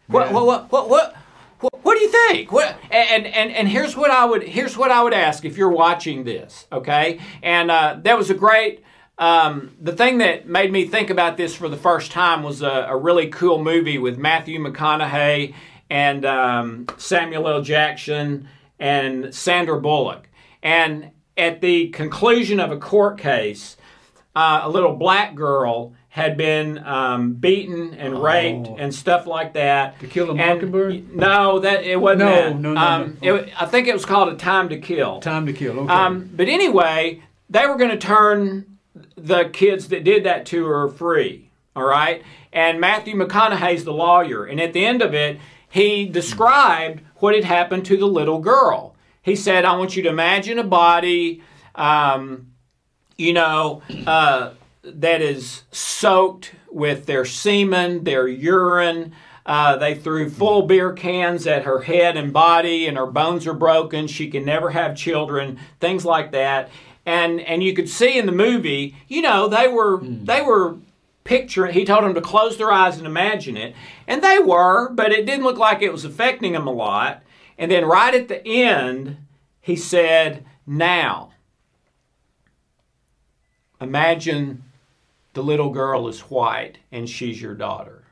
What, 0.07 0.33
what, 0.33 0.45
what, 0.45 0.73
what, 0.73 0.91
what, 0.91 1.17
what, 1.17 1.17
what 1.17 1.17
do 1.17 1.22
think? 2.13 2.53
What, 2.53 2.77
and, 2.91 3.27
and, 3.27 3.51
and 3.51 3.69
here's 3.69 3.97
what 3.97 4.11
I 4.11 4.25
would 4.25 4.43
here's 4.43 4.77
what 4.77 4.91
I 4.91 5.03
would 5.03 5.15
ask 5.15 5.45
if 5.45 5.57
you're 5.57 5.71
watching 5.71 6.25
this, 6.25 6.67
okay? 6.71 7.21
And 7.43 7.71
uh, 7.71 7.99
that 8.03 8.17
was 8.17 8.31
a 8.31 8.35
great. 8.35 8.85
Um, 9.19 9.77
the 9.81 9.93
thing 9.93 10.19
that 10.19 10.49
made 10.49 10.73
me 10.73 10.87
think 10.87 11.11
about 11.11 11.37
this 11.37 11.55
for 11.55 11.69
the 11.69 11.77
first 11.77 12.13
time 12.13 12.43
was 12.43 12.63
a, 12.63 12.87
a 12.89 12.97
really 12.97 13.29
cool 13.29 13.63
movie 13.63 13.99
with 13.99 14.19
Matthew 14.19 14.59
McConaughey 14.59 15.55
and 15.91 16.25
um, 16.25 16.87
Samuel 16.97 17.47
L. 17.47 17.63
Jackson 17.63 18.49
and 18.79 19.35
Sandra 19.35 19.81
Bullock. 19.81 20.29
And 20.63 21.11
at 21.37 21.61
the 21.61 21.89
conclusion 21.91 22.61
of 22.61 22.73
a 22.73 22.79
court 22.79 23.19
case, 23.19 23.77
uh, 24.35 24.61
a 24.63 24.71
little 24.71 24.97
black 24.97 25.35
girl 25.35 25.95
had 26.15 26.37
been 26.37 26.77
um, 26.85 27.33
beaten 27.33 27.95
and 27.95 28.23
raped 28.23 28.69
Oh. 28.69 28.77
and 28.79 28.95
stuff 28.95 29.27
like 29.27 29.55
that. 29.55 29.99
To 30.01 30.07
Kill 30.07 30.27
a 30.27 30.31
And- 30.33 30.39
Mockingbird? 30.39 31.17
No, 31.17 31.59
that 31.61 31.85
it 31.85 31.99
wasn't. 31.99 32.19
No, 32.21 32.29
that. 32.35 32.59
no, 32.61 32.73
no, 32.75 32.81
Um, 32.81 33.17
no. 33.23 33.35
it- 33.37 33.49
I 33.59 33.65
think 33.65 33.89
it 33.89 33.95
was 33.95 34.05
called 34.05 34.29
A 34.31 34.37
Time 34.37 34.69
to 34.69 34.77
Kill. 34.77 35.21
Time 35.21 35.47
to 35.47 35.55
kill. 35.55 35.81
Okay. 35.81 35.91
Um, 35.93 36.29
but 36.35 36.49
anyway, 36.49 37.23
they 37.49 37.67
were 37.67 37.77
going 37.77 37.91
to 37.93 37.97
turn 37.97 38.67
the 39.17 39.45
kids 39.55 39.89
that 39.89 40.05
did 40.05 40.25
that 40.25 40.45
to 40.47 40.67
her 40.67 40.87
free. 40.89 41.49
All 41.75 41.85
right. 41.85 42.23
And 42.53 42.79
Matthew 42.79 43.15
McConaughey's 43.17 43.85
the 43.85 43.95
lawyer. 43.95 44.45
And 44.45 44.61
at 44.61 44.75
the 44.75 44.85
end 44.85 45.01
of 45.01 45.15
it, 45.15 45.39
he 45.71 46.05
described 46.05 47.01
what 47.21 47.35
had 47.35 47.45
happened 47.45 47.87
to 47.87 47.97
the 47.97 48.05
little 48.05 48.39
girl. 48.39 48.95
He 49.23 49.35
said, 49.35 49.65
I 49.65 49.77
want 49.79 49.97
you 49.97 50.03
to 50.03 50.11
imagine 50.11 50.59
a 50.59 50.63
body, 50.65 51.41
um, 51.75 52.49
you 53.17 53.33
know, 53.33 53.81
uh, 54.07 54.51
that 54.83 55.21
is 55.21 55.63
soaked 55.71 56.53
with 56.71 57.07
their 57.07 57.25
semen, 57.25 58.05
their 58.05 58.29
urine, 58.29 59.13
Uh, 59.45 59.77
they 59.77 59.93
threw 59.93 60.31
full 60.31 60.63
beer 60.63 60.93
cans 60.93 61.49
at 61.49 61.65
her 61.65 61.81
head 61.81 62.17
and 62.17 62.33
body, 62.33 62.87
and 62.87 62.97
her 62.97 63.07
bones 63.07 63.45
are 63.45 63.53
broken. 63.53 64.07
She 64.07 64.31
can 64.31 64.45
never 64.45 64.71
have 64.71 64.97
children, 64.97 65.59
things 65.81 66.05
like 66.05 66.31
that. 66.31 66.71
And 67.05 67.41
and 67.41 67.61
you 67.61 67.75
could 67.75 67.89
see 67.89 68.17
in 68.17 68.27
the 68.27 68.33
movie, 68.33 68.95
you 69.09 69.21
know, 69.21 69.49
they 69.49 69.67
were 69.67 69.99
they 70.01 70.43
were 70.43 70.77
picturing. 71.25 71.75
He 71.75 71.85
told 71.85 72.05
them 72.05 72.15
to 72.15 72.21
close 72.21 72.57
their 72.57 72.71
eyes 72.71 72.99
and 72.99 73.07
imagine 73.07 73.57
it, 73.57 73.75
and 74.07 74.23
they 74.23 74.39
were, 74.39 74.91
but 74.91 75.11
it 75.11 75.27
didn't 75.27 75.45
look 75.45 75.59
like 75.59 75.83
it 75.83 75.93
was 75.93 76.05
affecting 76.05 76.53
them 76.53 76.69
a 76.69 76.73
lot. 76.73 77.25
And 77.59 77.69
then 77.69 77.85
right 77.85 78.15
at 78.15 78.29
the 78.29 78.47
end, 78.47 79.17
he 79.61 79.75
said, 79.75 80.45
"Now." 80.65 81.31
Imagine 83.81 84.63
the 85.33 85.43
little 85.43 85.71
girl 85.71 86.09
is 86.09 86.21
white 86.21 86.79
and 86.91 87.09
she's 87.09 87.41
your 87.41 87.55
daughter. 87.55 88.05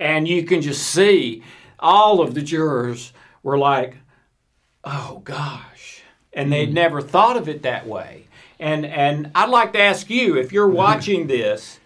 And 0.00 0.26
you 0.26 0.44
can 0.44 0.60
just 0.60 0.86
see 0.86 1.42
all 1.78 2.20
of 2.20 2.34
the 2.34 2.42
jurors 2.42 3.12
were 3.42 3.58
like, 3.58 3.96
oh 4.82 5.20
gosh. 5.24 6.02
And 6.32 6.52
they'd 6.52 6.68
hmm. 6.68 6.74
never 6.74 7.00
thought 7.00 7.36
of 7.36 7.48
it 7.48 7.62
that 7.62 7.86
way. 7.86 8.26
And, 8.58 8.84
and 8.84 9.30
I'd 9.34 9.48
like 9.48 9.72
to 9.74 9.80
ask 9.80 10.10
you 10.10 10.36
if 10.36 10.52
you're 10.52 10.68
watching 10.84 11.26
this, 11.26 11.78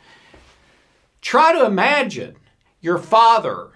try 1.20 1.52
to 1.52 1.66
imagine 1.66 2.36
your 2.80 2.98
father 2.98 3.70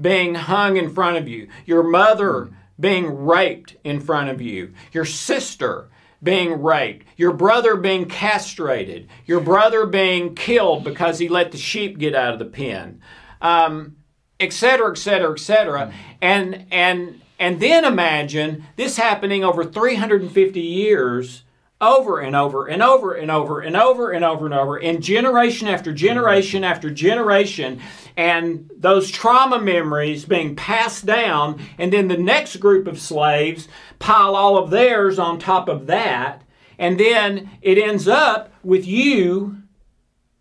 being 0.00 0.34
hung 0.34 0.76
in 0.76 0.90
front 0.90 1.16
of 1.16 1.26
you, 1.26 1.48
your 1.64 1.82
mother 1.82 2.44
hmm. 2.44 2.54
being 2.78 3.24
raped 3.24 3.76
in 3.82 4.00
front 4.00 4.28
of 4.28 4.42
you, 4.42 4.74
your 4.92 5.06
sister 5.06 5.88
being 6.22 6.62
raped, 6.62 7.06
your 7.16 7.32
brother 7.32 7.76
being 7.76 8.06
castrated, 8.06 9.08
your 9.26 9.40
brother 9.40 9.86
being 9.86 10.34
killed 10.34 10.84
because 10.84 11.18
he 11.18 11.28
let 11.28 11.52
the 11.52 11.58
sheep 11.58 11.98
get 11.98 12.14
out 12.14 12.32
of 12.32 12.38
the 12.38 12.44
pen, 12.44 13.00
um, 13.40 13.96
et 14.40 14.52
cetera, 14.52 14.90
et 14.90 14.98
cetera, 14.98 15.32
et 15.32 15.38
cetera. 15.38 15.92
And, 16.20 16.66
and, 16.70 17.20
and 17.38 17.60
then 17.60 17.84
imagine 17.84 18.64
this 18.76 18.96
happening 18.96 19.44
over 19.44 19.64
350 19.64 20.60
years 20.60 21.44
over 21.80 22.18
and 22.18 22.34
over 22.34 22.66
and 22.66 22.82
over 22.82 23.14
and 23.14 23.30
over 23.30 23.60
and 23.60 23.76
over 23.76 24.10
and 24.10 24.24
over 24.24 24.46
and 24.46 24.54
over 24.54 24.78
in 24.78 25.00
generation 25.00 25.68
after 25.68 25.92
generation 25.92 26.64
after 26.64 26.90
generation 26.90 27.80
and 28.18 28.68
those 28.76 29.12
trauma 29.12 29.60
memories 29.60 30.24
being 30.24 30.56
passed 30.56 31.06
down 31.06 31.64
and 31.78 31.92
then 31.92 32.08
the 32.08 32.16
next 32.16 32.56
group 32.56 32.88
of 32.88 33.00
slaves 33.00 33.68
pile 34.00 34.34
all 34.34 34.58
of 34.58 34.70
theirs 34.70 35.20
on 35.20 35.38
top 35.38 35.68
of 35.68 35.86
that 35.86 36.42
and 36.80 36.98
then 36.98 37.48
it 37.62 37.78
ends 37.78 38.08
up 38.08 38.52
with 38.64 38.84
you 38.84 39.56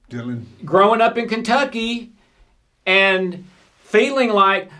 Dylan. 0.09 0.45
growing 0.65 1.01
up 1.01 1.19
in 1.19 1.29
Kentucky 1.29 2.13
and 2.85 3.45
feeling 3.77 4.31
like 4.31 4.71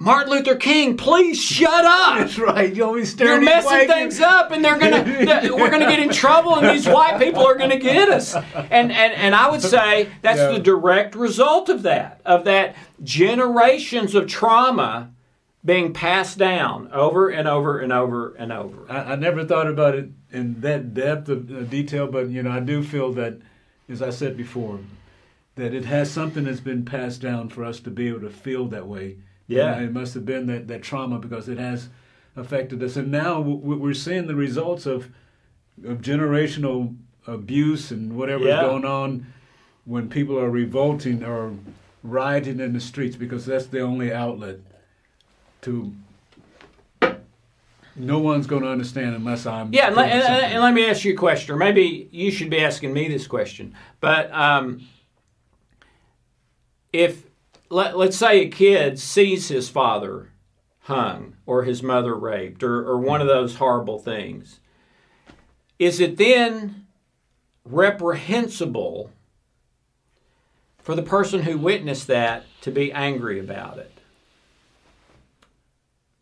Martin 0.00 0.32
Luther 0.32 0.54
King, 0.54 0.96
please 0.96 1.42
shut 1.42 1.84
up. 1.84 2.18
That's 2.18 2.38
right. 2.38 2.72
You 2.72 2.84
always 2.84 3.18
You're 3.18 3.40
messing 3.40 3.88
things 3.88 4.20
up, 4.20 4.52
and 4.52 4.64
they're 4.64 4.78
gonna 4.78 5.02
we're 5.56 5.70
gonna 5.70 5.88
get 5.88 5.98
in 5.98 6.10
trouble, 6.10 6.54
and 6.56 6.68
these 6.68 6.86
white 6.86 7.18
people 7.18 7.44
are 7.44 7.56
gonna 7.56 7.78
get 7.78 8.08
us. 8.08 8.34
And 8.34 8.92
and 8.92 8.92
and 8.92 9.34
I 9.34 9.50
would 9.50 9.62
say 9.62 10.08
that's 10.22 10.38
Yeah. 10.38 10.52
the 10.52 10.60
direct 10.60 11.16
result 11.16 11.68
of 11.68 11.82
that, 11.82 12.20
of 12.24 12.44
that 12.44 12.76
generations 13.02 14.14
of 14.14 14.28
trauma 14.28 15.10
being 15.64 15.92
passed 15.92 16.38
down 16.38 16.88
over 16.92 17.28
and 17.28 17.48
over 17.48 17.80
and 17.80 17.92
over 17.92 18.34
and 18.38 18.52
over. 18.52 18.86
I, 18.88 19.12
I 19.12 19.16
never 19.16 19.44
thought 19.44 19.66
about 19.66 19.96
it 19.96 20.10
in 20.30 20.60
that 20.60 20.94
depth 20.94 21.28
of 21.28 21.50
uh, 21.50 21.62
detail, 21.62 22.06
but 22.06 22.28
you 22.28 22.44
know, 22.44 22.52
I 22.52 22.60
do 22.60 22.84
feel 22.84 23.12
that, 23.14 23.40
as 23.88 24.00
I 24.00 24.10
said 24.10 24.36
before, 24.36 24.78
that 25.56 25.74
it 25.74 25.86
has 25.86 26.08
something 26.08 26.44
that's 26.44 26.60
been 26.60 26.84
passed 26.84 27.20
down 27.20 27.48
for 27.48 27.64
us 27.64 27.80
to 27.80 27.90
be 27.90 28.06
able 28.06 28.20
to 28.20 28.30
feel 28.30 28.66
that 28.66 28.86
way. 28.86 29.16
Yeah. 29.48 29.80
It 29.80 29.92
must 29.92 30.14
have 30.14 30.24
been 30.24 30.46
that, 30.46 30.68
that 30.68 30.82
trauma 30.82 31.18
because 31.18 31.48
it 31.48 31.58
has 31.58 31.88
affected 32.36 32.82
us, 32.82 32.96
and 32.96 33.10
now 33.10 33.40
we're 33.40 33.94
seeing 33.94 34.26
the 34.28 34.36
results 34.36 34.86
of 34.86 35.08
of 35.84 35.98
generational 36.02 36.94
abuse 37.26 37.90
and 37.90 38.16
whatever's 38.16 38.46
Yeah. 38.48 38.62
going 38.62 38.84
on 38.84 39.26
when 39.84 40.08
people 40.08 40.38
are 40.38 40.50
revolting 40.50 41.24
or 41.24 41.54
rioting 42.02 42.60
in 42.60 42.72
the 42.72 42.80
streets 42.80 43.16
because 43.16 43.46
that's 43.46 43.66
the 43.66 43.80
only 43.80 44.12
outlet 44.12 44.58
to. 45.62 45.92
No 47.96 48.20
one's 48.20 48.46
going 48.46 48.62
to 48.62 48.68
understand 48.68 49.16
unless 49.16 49.44
I'm. 49.44 49.72
Yeah, 49.72 49.88
and, 49.88 49.96
let- 49.96 50.10
and, 50.10 50.22
and- 50.22 50.52
and 50.54 50.62
let 50.62 50.72
me 50.72 50.86
ask 50.86 51.04
you 51.04 51.14
a 51.14 51.16
question, 51.16 51.52
or 51.54 51.58
maybe 51.58 52.08
you 52.12 52.30
should 52.30 52.48
be 52.50 52.60
asking 52.60 52.92
me 52.92 53.08
this 53.08 53.26
question. 53.26 53.74
But 54.00 54.32
um, 54.32 54.86
if 56.92 57.24
let, 57.70 57.96
let's 57.96 58.16
say 58.16 58.40
a 58.42 58.48
kid 58.48 58.98
sees 58.98 59.48
his 59.48 59.68
father 59.68 60.30
hung 60.82 61.34
or 61.46 61.64
his 61.64 61.82
mother 61.82 62.14
raped 62.14 62.62
or, 62.62 62.86
or 62.88 62.98
one 62.98 63.20
of 63.20 63.26
those 63.26 63.56
horrible 63.56 63.98
things, 63.98 64.60
is 65.78 66.00
it 66.00 66.16
then 66.16 66.86
reprehensible 67.64 69.10
for 70.78 70.94
the 70.94 71.02
person 71.02 71.42
who 71.42 71.58
witnessed 71.58 72.06
that 72.06 72.44
to 72.62 72.70
be 72.70 72.90
angry 72.92 73.38
about 73.38 73.78
it? 73.78 73.92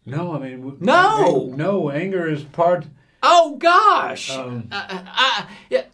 No, 0.04 0.34
I 0.34 0.38
mean. 0.38 0.76
No! 0.80 1.48
ang- 1.50 1.56
No, 1.56 1.90
anger 1.90 2.28
is 2.28 2.44
part. 2.44 2.86
Oh 3.22 3.56
gosh! 3.56 4.30
Um, 4.30 4.68
I, 4.70 5.02
I, 5.06 5.46
yeah, 5.68 5.84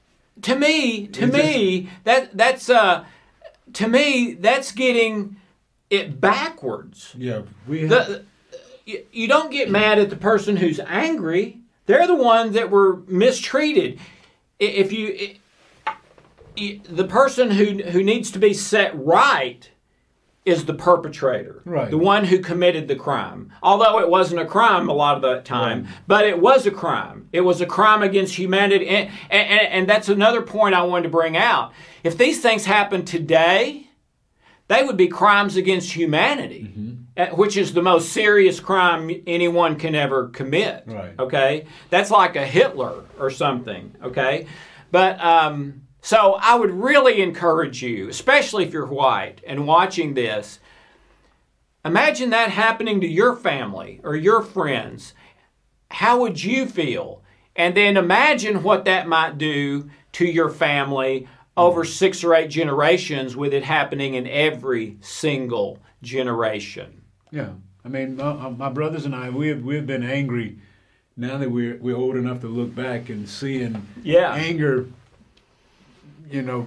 to 0.43 0.55
me, 0.55 1.07
to 1.09 1.27
me, 1.27 1.89
that 2.05 2.37
that's 2.37 2.69
uh, 2.69 3.05
to 3.75 3.89
me 3.89 4.35
that's 4.35 4.73
getting 4.73 5.37
it 5.93 6.21
backwards. 6.21 7.15
Yeah, 7.17 7.43
we 7.69 7.83
have. 7.83 7.89
The, 7.91 8.25
you, 8.85 9.05
you 9.13 9.29
don't 9.29 9.51
get 9.53 9.71
mad 9.71 9.99
at 9.99 10.11
the 10.11 10.17
person 10.17 10.57
who's 10.57 10.81
angry. 10.81 11.61
They're 11.87 12.07
the 12.07 12.15
ones 12.17 12.55
that 12.55 12.71
were 12.71 12.97
mistreated. 13.07 14.01
If 14.59 14.93
you, 14.93 15.37
i- 15.87 15.93
i- 16.59 16.81
the 16.89 17.05
person 17.05 17.51
who 17.51 17.83
who 17.91 18.03
needs 18.03 18.31
to 18.33 18.39
be 18.39 18.55
set 18.55 18.93
right 18.97 19.69
is 20.45 20.65
the 20.65 20.75
perpetrator, 20.75 21.63
Right. 21.65 21.89
the 21.91 21.99
one 21.99 22.25
who 22.25 22.41
committed 22.41 22.89
the 22.89 22.97
crime. 22.97 23.53
Although 23.63 24.01
it 24.01 24.09
wasn't 24.11 24.41
a 24.41 24.45
crime 24.45 24.89
a 24.89 24.93
lot 24.93 25.15
of 25.15 25.23
the 25.23 25.41
time, 25.43 25.85
Right. 25.85 25.93
but 26.09 26.25
it 26.27 26.41
was 26.41 26.67
a 26.67 26.73
crime. 26.73 27.29
It 27.33 27.43
was 27.43 27.61
a 27.61 27.67
crime 27.67 28.03
against 28.03 28.35
humanity, 28.35 28.89
and, 28.89 29.09
and, 29.31 29.61
and 29.69 29.89
that's 29.89 30.09
another 30.09 30.43
point 30.43 30.75
I 30.75 30.83
wanted 30.83 31.05
to 31.05 31.11
bring 31.11 31.37
out. 31.37 31.73
If 32.03 32.19
these 32.19 32.41
things 32.43 32.65
happen 32.67 33.05
today, 33.05 33.87
they 34.73 34.83
would 34.83 34.97
be 34.97 35.09
crimes 35.09 35.57
against 35.57 35.93
humanity, 35.93 36.73
uh, 37.17 37.27
which 37.27 37.59
is 37.59 37.75
the 37.75 37.83
most 37.83 38.11
serious 38.11 38.59
crime 38.59 39.11
anyone 39.27 39.77
can 39.77 39.95
ever 39.95 40.29
commit. 40.29 40.85
Right. 40.87 41.13
Okay, 41.19 41.67
that's 41.91 42.11
like 42.11 42.37
a 42.37 42.47
Hitler 42.47 43.05
or 43.19 43.29
something. 43.29 43.95
Okay, 44.03 44.47
but 44.91 45.23
um, 45.23 45.83
so 46.01 46.39
I 46.41 46.55
would 46.55 46.71
really 46.71 47.21
encourage 47.21 47.83
you, 47.83 48.09
especially 48.09 48.65
if 48.65 48.73
you're 48.73 48.87
white 48.87 49.43
and 49.47 49.67
watching 49.67 50.15
this. 50.15 50.59
Imagine 51.85 52.31
that 52.31 52.49
happening 52.51 53.01
to 53.03 53.07
your 53.07 53.37
family 53.37 54.01
or 54.03 54.17
your 54.17 54.41
friends. 54.41 55.13
How 55.91 56.21
would 56.21 56.43
you 56.43 56.65
feel? 56.65 57.23
And 57.55 57.77
then 57.77 57.99
imagine 57.99 58.63
what 58.63 58.87
that 58.87 59.07
might 59.07 59.37
do 59.37 59.91
to 60.13 60.25
your 60.25 60.49
family 60.49 61.29
over 61.57 61.85
six 61.85 62.25
or 62.25 62.35
eight 62.35 62.49
generations 62.49 63.37
with 63.37 63.53
it 63.53 63.63
happening 63.65 64.15
in 64.15 64.27
every 64.27 64.97
single 65.01 65.79
generation. 66.03 67.03
Yeah, 67.31 67.51
I 67.85 67.89
mean, 67.89 68.17
my, 68.17 68.49
my 68.51 68.69
brothers 68.71 69.05
and 69.05 69.15
I, 69.15 69.31
we 69.31 69.49
have 69.49 69.63
we've 69.63 69.87
been 69.87 70.03
angry. 70.03 70.59
Now 71.17 71.37
that 71.39 71.51
we're 71.51 71.77
we're 71.77 71.97
old 71.97 72.17
enough 72.17 72.41
to 72.41 72.49
look 72.49 72.75
back 72.75 73.09
and 73.11 73.29
seeing 73.29 73.87
Yeah. 74.03 74.33
anger. 74.35 74.87
You 76.31 76.41
know, 76.43 76.67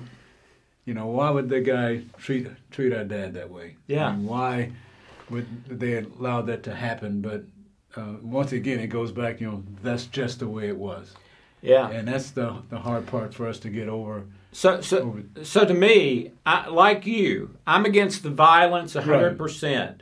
you 0.85 0.93
know, 0.93 1.07
why 1.07 1.31
would 1.31 1.49
the 1.49 1.61
guy 1.61 2.01
treat 2.17 2.47
treat 2.69 2.93
our 2.93 3.03
dad 3.03 3.33
that 3.33 3.49
way? 3.49 3.75
Yeah. 3.87 4.09
I 4.09 4.15
mean, 4.15 4.25
why 4.27 4.71
would 5.31 5.47
they 5.79 5.97
allow 5.97 6.41
that 6.43 6.61
to 6.63 6.75
happen? 6.75 7.21
But 7.21 7.43
uh, 7.95 8.15
once 8.21 8.51
again, 8.51 8.79
it 8.79 8.87
goes 8.87 9.11
back. 9.11 9.41
You 9.41 9.47
know, 9.47 9.63
that's 9.81 10.05
just 10.05 10.39
the 10.39 10.47
way 10.47 10.67
it 10.67 10.77
was, 10.77 11.13
Yeah. 11.63 11.89
and 11.89 12.07
that's 12.07 12.29
the 12.31 12.55
the 12.69 12.77
hard 12.77 13.07
part 13.07 13.33
for 13.33 13.47
us 13.47 13.57
to 13.59 13.69
get 13.69 13.87
over. 13.89 14.23
So, 14.55 14.79
so, 14.79 15.21
so 15.43 15.65
to 15.65 15.73
me, 15.73 16.31
I, 16.45 16.69
like 16.69 17.05
you, 17.05 17.57
I'm 17.67 17.83
against 17.83 18.23
the 18.23 18.29
violence 18.29 18.93
100%. 18.93 19.99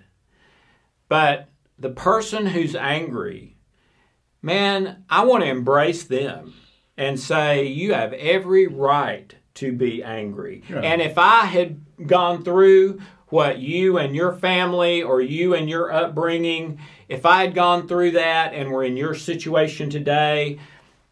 But 1.09 1.49
the 1.79 1.89
person 1.89 2.45
who's 2.45 2.75
angry, 2.75 3.57
man, 4.43 5.05
I 5.09 5.25
want 5.25 5.43
to 5.43 5.49
embrace 5.49 6.03
them 6.03 6.53
and 6.95 7.19
say, 7.19 7.65
you 7.65 7.95
have 7.95 8.13
every 8.13 8.67
right 8.67 9.35
to 9.55 9.71
be 9.71 10.03
angry. 10.03 10.61
Right. 10.69 10.85
And 10.85 11.01
if 11.01 11.17
I 11.17 11.45
had 11.45 11.81
gone 12.05 12.43
through 12.43 13.01
what 13.29 13.57
you 13.57 13.97
and 13.97 14.15
your 14.15 14.33
family 14.33 15.01
or 15.01 15.19
you 15.19 15.55
and 15.55 15.67
your 15.67 15.91
upbringing, 15.91 16.79
if 17.09 17.25
I 17.25 17.41
had 17.41 17.55
gone 17.55 17.87
through 17.87 18.11
that 18.11 18.53
and 18.53 18.69
were 18.69 18.83
in 18.83 18.97
your 18.97 19.15
situation 19.15 19.89
today, 19.89 20.59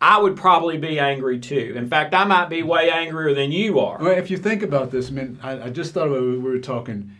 I 0.03 0.17
would 0.19 0.35
probably 0.35 0.77
be 0.79 0.99
angry 0.99 1.39
too. 1.39 1.73
In 1.75 1.87
fact, 1.87 2.13
I 2.15 2.23
might 2.25 2.49
be 2.49 2.63
way 2.63 2.89
angrier 2.89 3.35
than 3.35 3.51
you 3.51 3.79
are. 3.79 3.99
Well, 3.99 4.17
if 4.17 4.31
you 4.31 4.37
think 4.37 4.63
about 4.63 4.89
this, 4.91 5.09
I 5.09 5.11
mean, 5.11 5.39
I, 5.43 5.63
I 5.65 5.69
just 5.69 5.93
thought 5.93 6.07
about 6.07 6.21
we 6.23 6.39
were 6.39 6.57
talking. 6.57 7.11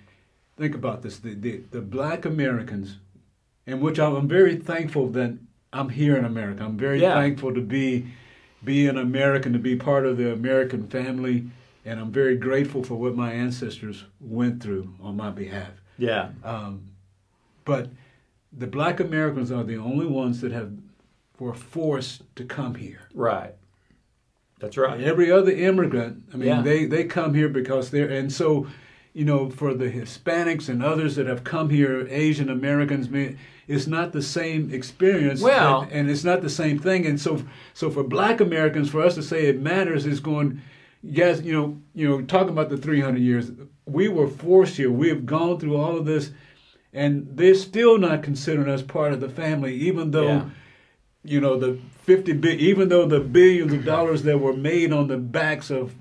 think 0.58 0.74
about 0.76 1.02
this: 1.04 1.20
the 1.20 1.36
the, 1.36 1.62
the 1.70 1.82
Black 1.82 2.26
Americans, 2.26 2.98
in 3.68 3.82
which 3.82 4.00
I'm, 4.00 4.16
I'm 4.16 4.28
very 4.28 4.56
thankful 4.56 5.08
that 5.10 5.38
I'm 5.72 5.90
here 5.90 6.18
in 6.18 6.26
America. 6.26 6.64
I'm 6.64 6.78
very 6.78 7.00
Yeah. 7.02 7.14
thankful 7.14 7.54
to 7.54 7.62
be 7.62 8.08
be 8.64 8.88
an 8.88 8.98
American, 8.98 9.54
to 9.54 9.60
be 9.60 9.76
part 9.76 10.06
of 10.06 10.18
the 10.18 10.32
American 10.32 10.88
family, 10.88 11.46
and 11.86 12.00
I'm 12.00 12.12
very 12.12 12.36
grateful 12.36 12.84
for 12.84 12.96
what 12.96 13.16
my 13.16 13.32
ancestors 13.32 14.06
went 14.20 14.62
through 14.62 14.94
on 15.02 15.16
my 15.18 15.30
behalf. 15.30 15.72
Yeah. 15.98 16.30
Um, 16.44 16.84
but 17.66 17.90
the 18.52 18.68
Black 18.68 19.00
Americans 19.00 19.52
are 19.52 19.64
the 19.64 19.78
only 19.78 20.06
ones 20.08 20.42
that 20.42 20.52
have 20.52 20.72
were 21.42 21.54
forced 21.56 22.22
to 22.36 22.46
come 22.46 22.76
here. 22.76 23.02
Right. 23.16 23.56
That's 24.60 24.78
right. 24.78 24.94
And 24.98 25.04
Every 25.04 25.32
other 25.32 25.52
immigrant, 25.52 26.22
I 26.32 26.38
mean, 26.38 26.48
Yeah. 26.50 26.62
they, 26.62 26.86
they 26.86 27.04
come 27.06 27.34
here 27.34 27.50
because 27.50 27.90
they're, 27.90 28.08
and 28.10 28.32
so, 28.32 28.68
you 29.14 29.26
know, 29.26 29.50
for 29.50 29.74
the 29.74 29.90
Hispanics 29.90 30.70
and 30.70 30.84
others 30.84 31.16
that 31.16 31.26
have 31.26 31.44
come 31.44 31.72
here, 31.72 32.08
Asian 32.12 32.48
Americans, 32.48 33.10
it's 33.68 33.88
not 33.88 34.12
the 34.14 34.22
same 34.22 34.72
experience. 34.72 35.42
Well- 35.42 35.82
and, 35.82 35.92
and 35.92 36.10
it's 36.12 36.24
not 36.24 36.44
the 36.44 36.50
same 36.50 36.78
thing. 36.78 37.08
And 37.08 37.20
so, 37.20 37.44
so 37.74 37.90
for 37.90 38.04
Black 38.04 38.40
Americans, 38.40 38.92
for 38.92 39.02
us 39.02 39.16
to 39.16 39.24
say 39.24 39.48
it 39.48 39.60
matters 39.60 40.06
is 40.06 40.20
going, 40.20 40.62
yes, 41.02 41.42
you 41.42 41.54
know, 41.54 41.82
you 41.96 42.08
know, 42.08 42.22
talking 42.22 42.50
about 42.52 42.70
the 42.70 42.78
300 42.78 43.18
years, 43.20 43.52
we 43.88 44.08
were 44.10 44.28
forced 44.28 44.78
here. 44.78 44.92
We 44.92 45.10
have 45.10 45.26
gone 45.26 45.60
through 45.60 45.76
all 45.76 45.98
of 45.98 46.06
this, 46.06 46.30
and 46.94 47.28
they're 47.32 47.56
still 47.56 47.98
not 47.98 48.22
considering 48.22 48.70
us 48.70 48.84
part 48.84 49.12
of 49.12 49.22
the 49.22 49.30
family, 49.30 49.74
even 49.74 50.12
though 50.12 50.28
Yeah. 50.28 50.50
You 51.24 51.40
know 51.40 51.58
the 51.58 51.78
50 52.04 52.34
bi- 52.34 52.48
even 52.50 52.90
though 52.90 53.06
the 53.06 53.20
billions 53.20 53.74
of 53.74 53.86
dollars 53.86 54.24
that 54.24 54.40
were 54.40 54.54
made 54.54 54.92
on 54.92 55.08
the 55.08 55.18
backs 55.18 55.70
of 55.70 55.94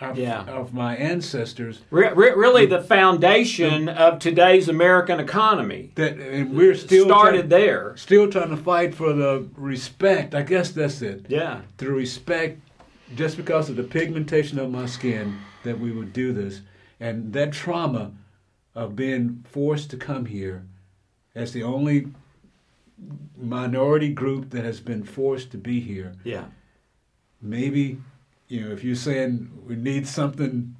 our, 0.00 0.14
Yeah. 0.14 0.44
of 0.46 0.74
my 0.74 0.96
ancestors 0.96 1.80
Re- 1.90 2.10
re- 2.14 2.32
really, 2.34 2.66
the 2.66 2.82
foundation 2.82 3.88
of 3.88 4.18
today's 4.18 4.68
American 4.68 5.20
economy 5.20 5.92
that 5.94 6.18
and 6.18 6.54
we're 6.56 6.74
still 6.74 7.04
started 7.06 7.48
trying, 7.48 7.48
there. 7.48 7.92
still 7.96 8.28
trying 8.30 8.50
to 8.50 8.56
fight 8.56 8.94
for 8.94 9.12
the 9.12 9.46
respect 9.56 10.34
i 10.34 10.42
guess 10.42 10.70
that's 10.70 11.00
it 11.02 11.26
Yeah. 11.28 11.60
the 11.78 11.90
respect 11.90 12.60
just 13.14 13.36
because 13.36 13.70
of 13.70 13.76
the 13.76 13.84
pigmentation 13.84 14.58
of 14.58 14.70
my 14.70 14.86
skin 14.86 15.38
that 15.64 15.78
we 15.78 15.92
would 15.92 16.12
do 16.12 16.32
this 16.32 16.60
and 16.98 17.32
that 17.32 17.52
trauma 17.52 18.10
of 18.74 18.96
being 18.96 19.44
forced 19.48 19.90
to 19.90 19.96
come 19.96 20.26
here 20.26 20.64
as 21.34 21.52
the 21.52 21.62
only 21.62 22.08
minority 23.36 24.08
group 24.12 24.50
that 24.50 24.64
has 24.64 24.80
been 24.80 25.02
forced 25.04 25.50
to 25.52 25.58
be 25.58 25.80
here 25.80 26.12
Yeah. 26.24 26.44
maybe 27.40 27.98
you 28.48 28.60
know 28.60 28.70
if 28.72 28.84
you're 28.84 28.94
saying 28.96 29.50
we 29.66 29.74
need 29.76 30.06
something 30.06 30.76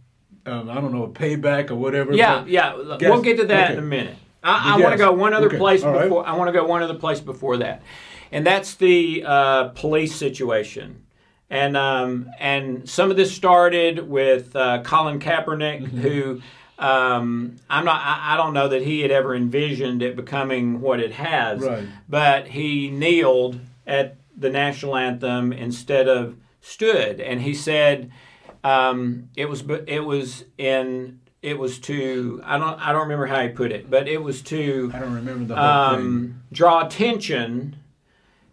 um, 0.47 0.71
i 0.71 0.75
don't 0.75 0.93
know 0.93 1.05
a 1.05 1.09
payback 1.09 1.71
or 1.71 1.75
whatever 1.77 2.13
Yeah, 2.15 2.45
yeah. 2.47 2.77
Yes, 3.01 3.11
We'll 3.11 3.23
get 3.23 3.37
to 3.39 3.47
that 3.47 3.65
okay. 3.65 3.73
in 3.75 3.79
a 3.79 3.83
minute. 3.83 4.17
I, 4.45 4.75
I 4.75 4.79
want 4.81 4.93
to 4.93 4.99
go 4.99 5.13
one 5.13 5.35
other 5.35 5.47
okay, 5.47 5.57
place 5.57 5.85
all 5.85 5.93
right. 5.93 6.03
before. 6.05 6.27
I 6.27 6.35
want 6.37 6.49
to 6.49 6.53
go 6.53 6.65
one 6.67 6.83
other 6.83 6.95
place 6.99 7.21
before 7.21 7.59
that, 7.59 7.81
and 8.33 8.45
that's 8.45 8.75
the 8.75 9.23
uh, 9.25 9.69
police 9.69 10.17
situation. 10.17 11.05
And 11.49 11.77
um, 11.77 12.29
and 12.41 12.89
some 12.89 13.13
of 13.13 13.17
this 13.17 13.33
started 13.33 14.09
with 14.09 14.57
uh, 14.57 14.83
Colin 14.83 15.21
Kaepernick, 15.21 15.83
Mm-hmm. 15.83 15.99
who 16.01 16.43
um, 16.83 17.57
I'm 17.71 17.85
not. 17.85 18.01
I, 18.03 18.35
I 18.35 18.37
don't 18.37 18.55
know 18.55 18.69
that 18.69 18.83
he 18.83 19.01
had 19.01 19.13
ever 19.13 19.35
envisioned 19.35 20.03
it 20.03 20.17
becoming 20.17 20.81
what 20.81 20.99
it 20.99 21.13
has. 21.13 21.61
Right. 21.61 21.87
But 22.09 22.49
he 22.49 22.91
kneeled 22.91 23.61
at 23.87 24.17
the 24.37 24.51
national 24.51 24.97
anthem 24.97 25.53
instead 25.53 26.09
of 26.09 26.37
stood, 26.61 27.21
and 27.21 27.41
he 27.41 27.55
said 27.55 28.11
um, 28.65 29.29
it 29.37 29.49
was 29.49 29.63
it 29.87 30.05
was 30.05 30.45
in 30.59 31.21
it 31.41 31.57
was 31.57 31.79
to 31.81 32.41
I 32.45 32.59
don't 32.59 32.81
I 32.81 32.91
don't 32.91 33.03
remember 33.03 33.27
how 33.27 33.43
he 33.43 33.49
put 33.51 33.71
it, 33.71 33.89
but 33.89 34.09
it 34.09 34.21
was 34.23 34.43
to 34.43 34.91
i 34.93 34.99
don't 34.99 35.15
remember 35.15 35.45
the 35.45 35.57
whole 35.57 35.97
thing 35.97 36.07
um, 36.07 36.43
draw 36.53 36.85
attention 36.85 37.77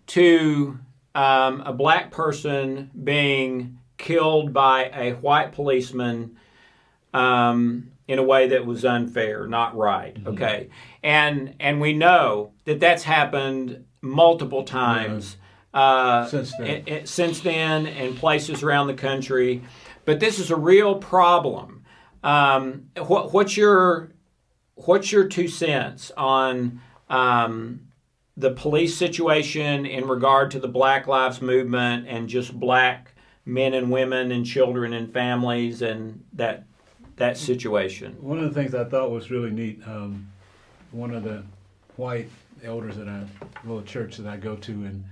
to 0.07 0.77
um, 1.15 1.61
a 1.61 1.73
black 1.73 2.11
person 2.11 2.91
being 3.03 3.79
killed 3.97 4.53
by 4.53 4.85
a 4.93 5.13
white 5.13 5.51
policeman 5.51 6.37
um, 7.13 7.88
in 8.09 8.17
a 8.17 8.23
way 8.23 8.47
that 8.47 8.65
was 8.65 8.83
unfair, 8.83 9.45
not 9.45 9.77
right. 9.77 10.15
Mm-hmm. 10.15 10.29
Okay, 10.29 10.69
and 11.03 11.53
and 11.59 11.79
we 11.79 11.93
know 11.93 12.53
that 12.65 12.79
that's 12.79 13.03
happened 13.03 13.85
multiple 14.01 14.63
times 14.63 15.37
uh, 15.75 16.25
Since 16.25 16.57
then. 16.57 17.05
since 17.05 17.41
then 17.41 17.85
in 17.85 18.15
places 18.15 18.63
around 18.63 18.87
the 18.87 18.95
country. 18.95 19.61
But 20.05 20.19
this 20.19 20.39
is 20.39 20.49
a 20.49 20.55
real 20.55 20.95
problem. 20.95 21.85
Um, 22.23 22.89
what, 22.97 23.31
what's 23.31 23.55
your 23.55 24.11
what's 24.73 25.11
your 25.11 25.27
two 25.27 25.47
cents 25.47 26.11
on 26.17 26.81
um, 27.09 27.89
the 28.35 28.49
police 28.49 28.97
situation 28.97 29.85
in 29.85 30.07
regard 30.07 30.49
to 30.51 30.59
the 30.59 30.67
Black 30.67 31.05
Lives 31.05 31.43
Movement 31.43 32.07
and 32.07 32.27
just 32.27 32.59
black 32.59 33.13
men 33.45 33.75
and 33.75 33.91
women 33.91 34.31
and 34.31 34.47
children 34.47 34.93
and 34.93 35.13
families 35.13 35.83
and 35.83 36.23
that 36.33 36.63
that 37.19 37.37
situation? 37.37 38.15
one 38.19 38.37
of 38.39 38.43
the 38.53 38.59
things 38.59 38.73
i 38.73 38.83
thought 38.83 39.11
was 39.11 39.29
really 39.31 39.51
neat 39.51 39.79
um, 39.85 40.27
one 40.91 41.13
of 41.13 41.23
the 41.23 41.43
white 41.95 42.29
elders 42.63 42.97
at 42.97 43.07
a 43.07 43.27
little 43.63 43.83
church 43.83 44.17
that 44.17 44.27
i 44.27 44.35
go 44.37 44.55
to 44.55 44.71
and 44.71 45.03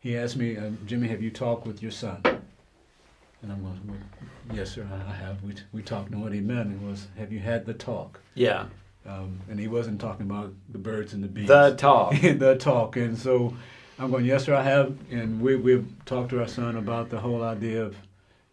he 0.00 0.16
asked 0.16 0.36
me 0.36 0.56
um, 0.56 0.78
jimmy 0.86 1.08
have 1.08 1.22
you 1.22 1.30
talked 1.30 1.66
with 1.66 1.82
your 1.82 1.90
son 1.92 2.20
and 2.24 3.52
i'm 3.52 3.62
going 3.62 3.80
well, 3.86 4.56
yes 4.56 4.72
sir 4.72 4.86
i 4.92 5.10
I 5.10 5.14
have 5.14 5.42
we, 5.42 5.54
we 5.72 5.82
talked 5.82 6.10
and 6.10 6.22
what 6.22 6.32
he 6.32 6.40
meant 6.40 6.80
was 6.82 7.08
have 7.16 7.32
you 7.32 7.38
had 7.40 7.66
the 7.66 7.74
talk 7.74 8.20
Yeah, 8.34 8.66
um, 9.06 9.40
and 9.50 9.60
he 9.60 9.68
wasn't 9.68 10.00
talking 10.00 10.26
about 10.26 10.52
the 10.70 10.78
birds 10.78 11.12
and 11.12 11.22
the 11.22 11.28
bees. 11.28 11.48
the 11.48 11.74
talk. 11.76 12.14
the 12.22 12.56
talk. 12.56 12.96
And 12.96 13.18
so 13.18 13.54
I'm 13.98 14.10
going, 14.10 14.24
yes, 14.24 14.44
sir, 14.44 14.54
I 14.54 14.62
have. 14.62 14.96
And 15.10 15.40
we, 15.42 15.56
we've 15.56 15.86
talked 16.06 16.30
to 16.30 16.40
our 16.40 16.48
son 16.48 16.76
about 16.76 17.10
the 17.10 17.20
whole 17.20 17.42
idea 17.44 17.82
of, 17.84 17.96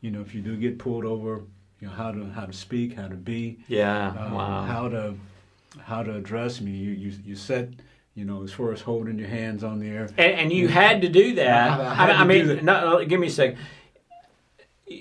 you 0.01 0.11
know, 0.11 0.19
if 0.21 0.35
you 0.35 0.41
do 0.41 0.57
get 0.57 0.77
pulled 0.77 1.05
over, 1.05 1.43
you 1.81 1.87
know, 1.87 1.93
how 1.93 2.11
to 2.11 2.25
how 2.27 2.45
to 2.45 2.53
speak, 2.53 2.93
how 2.95 3.07
to 3.07 3.15
be, 3.15 3.57
Yeah, 3.67 4.09
um, 4.09 4.33
wow. 4.33 4.63
how 4.63 4.87
to 4.87 5.15
how 5.79 6.03
to 6.03 6.15
address 6.15 6.61
me. 6.61 6.71
You 6.71 6.91
you 6.91 7.13
you 7.25 7.35
said, 7.35 7.81
you 8.15 8.23
know, 8.23 8.43
as 8.43 8.51
far 8.53 8.71
as 8.71 8.81
holding 8.81 9.17
your 9.19 9.27
hands 9.29 9.63
on 9.63 9.79
the 9.79 9.87
air. 9.89 10.03
And, 10.17 10.33
and 10.39 10.53
you 10.53 10.67
had 10.67 11.01
to 11.01 11.09
do 11.09 11.33
that. 11.35 11.71
I- 11.79 11.83
I 11.83 11.89
I, 11.91 11.93
had 11.95 12.09
I 12.11 12.17
to 12.19 12.25
mean, 12.25 12.47
that. 12.47 12.63
no, 12.63 12.99
no, 12.99 13.05
give 13.05 13.19
me 13.19 13.27
a 13.27 13.31
second. 13.31 13.57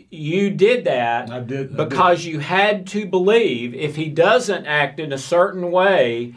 You 0.09 0.51
did 0.51 0.85
that 0.85 1.31
I 1.31 1.41
did 1.41 1.59
I 1.59 1.63
did. 1.65 1.77
because 1.77 2.25
you 2.25 2.39
had 2.39 2.87
to 2.89 3.07
believe 3.07 3.75
if 3.75 3.97
he 3.97 4.09
doesn't 4.09 4.65
act 4.67 5.01
in 5.01 5.13
a 5.13 5.19
certain 5.19 5.73
way, 5.73 6.35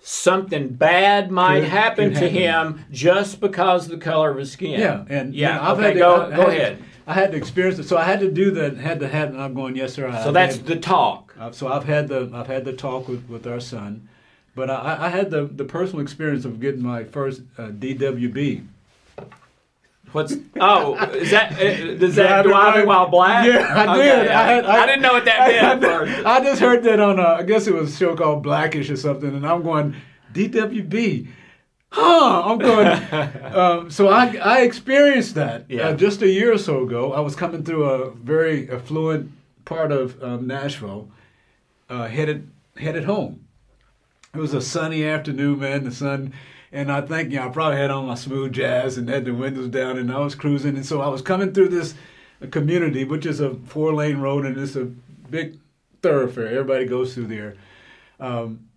something 0.00 0.68
bad 0.68 1.30
might 1.32 1.60
Could- 1.60 1.68
happen 1.68 2.12
could 2.14 2.20
to 2.20 2.30
happen. 2.30 2.74
him 2.78 2.84
just 2.92 3.40
because 3.40 3.86
of 3.86 3.90
the 3.90 3.98
color 3.98 4.30
of 4.30 4.36
his 4.38 4.52
skin. 4.52 4.78
Yeah, 4.80 5.04
and 5.08 5.34
yeah. 5.34 5.48
you 5.48 5.54
know, 5.56 5.62
I've 5.70 5.78
okay, 5.78 5.86
had 5.88 5.92
to, 5.94 5.98
go, 5.98 6.14
I, 6.14 6.26
I 6.32 6.36
go 6.36 6.46
ahead. 6.46 6.78
I 7.06 7.14
had 7.14 7.32
to 7.32 7.36
experience 7.36 7.78
it, 7.78 7.84
so 7.88 7.96
I 7.96 8.04
had 8.04 8.20
to 8.20 8.30
do 8.30 8.50
that. 8.52 8.76
Had 8.76 9.00
to 9.00 9.08
have. 9.08 9.30
And 9.30 9.40
I'm 9.42 9.54
going, 9.54 9.74
yes, 9.76 9.92
sir. 9.94 10.08
I 10.08 10.22
So 10.22 10.32
that's 10.32 10.56
had- 10.56 10.66
the 10.66 10.76
talk. 10.76 11.34
Uh, 11.38 11.50
so 11.50 11.68
I've 11.68 11.84
had 11.84 12.08
the 12.08 12.30
I've 12.32 12.46
had 12.46 12.64
the 12.64 12.72
talk 12.72 13.08
with, 13.08 13.28
with 13.28 13.46
our 13.46 13.58
son, 13.60 14.08
but 14.54 14.70
I, 14.70 15.06
I 15.06 15.08
had 15.08 15.30
the, 15.30 15.46
the 15.46 15.64
personal 15.64 16.00
experience 16.02 16.44
of 16.44 16.60
getting 16.60 16.82
my 16.82 17.04
first 17.04 17.42
uh, 17.58 17.68
DWB. 17.68 18.66
What's 20.12 20.34
oh 20.60 20.94
is 21.14 21.30
that 21.30 21.52
uh, 21.54 21.94
does 21.94 22.16
that 22.16 22.42
driving 22.44 22.82
I- 22.82 22.84
while 22.84 23.08
black? 23.08 23.46
Yeah, 23.46 23.66
I 23.66 23.96
Okay, 23.96 24.02
did. 24.22 24.28
I, 24.28 24.42
had, 24.52 24.64
I, 24.66 24.86
didn't 24.86 25.00
know 25.02 25.14
what 25.14 25.24
that 25.24 25.40
I, 25.40 25.74
meant. 25.76 26.26
I. 26.26 26.36
I 26.36 26.40
just 26.44 26.60
heard 26.60 26.84
that 26.84 27.00
on 27.00 27.18
a, 27.18 27.22
I 27.22 27.42
guess 27.44 27.66
it 27.66 27.72
was 27.74 27.94
a 27.94 27.96
show 27.96 28.14
called 28.14 28.42
Blackish 28.42 28.90
or 28.90 28.96
something, 28.96 29.34
and 29.34 29.46
I'm 29.46 29.62
going 29.62 29.96
DWB. 30.34 31.28
Huh? 31.94 32.42
I'm 32.46 32.58
going. 32.58 32.86
um, 33.54 33.90
so 33.90 34.08
I 34.08 34.34
I 34.36 34.60
experienced 34.62 35.34
that 35.34 35.66
Yeah. 35.68 35.88
uh, 35.88 35.94
just 35.94 36.22
a 36.22 36.28
year 36.28 36.52
or 36.52 36.58
so 36.58 36.84
ago. 36.84 37.12
I 37.12 37.20
was 37.20 37.36
coming 37.36 37.62
through 37.64 37.84
a 37.84 38.10
very 38.12 38.70
affluent 38.70 39.30
part 39.66 39.92
of 39.92 40.20
um, 40.22 40.46
Nashville, 40.46 41.10
uh, 41.90 42.06
headed 42.08 42.50
headed 42.76 43.04
home. 43.04 43.44
It 44.34 44.38
was 44.38 44.54
a 44.54 44.62
sunny 44.62 45.04
afternoon, 45.04 45.60
man. 45.60 45.84
The 45.84 45.92
sun, 45.92 46.32
and 46.72 46.90
I 46.90 47.02
think 47.02 47.30
you 47.30 47.38
know 47.38 47.48
I 47.48 47.50
probably 47.50 47.76
had 47.78 47.90
on 47.90 48.06
my 48.06 48.14
smooth 48.14 48.52
jazz 48.54 48.96
and 48.96 49.08
had 49.08 49.26
the 49.26 49.34
windows 49.34 49.68
down, 49.68 49.98
and 49.98 50.10
I 50.10 50.18
was 50.20 50.34
cruising. 50.34 50.76
And 50.76 50.86
so 50.86 51.02
I 51.02 51.08
was 51.08 51.20
coming 51.20 51.52
through 51.52 51.68
this 51.68 51.94
community, 52.50 53.04
which 53.04 53.26
is 53.26 53.40
a 53.40 53.54
four 53.66 53.92
lane 53.94 54.16
road, 54.18 54.46
and 54.46 54.56
it's 54.56 54.76
a 54.76 54.86
big 55.28 55.58
thoroughfare. 56.02 56.46
Everybody 56.48 56.86
goes 56.86 57.12
through 57.12 57.26
there, 57.26 57.56
um, 58.18 58.68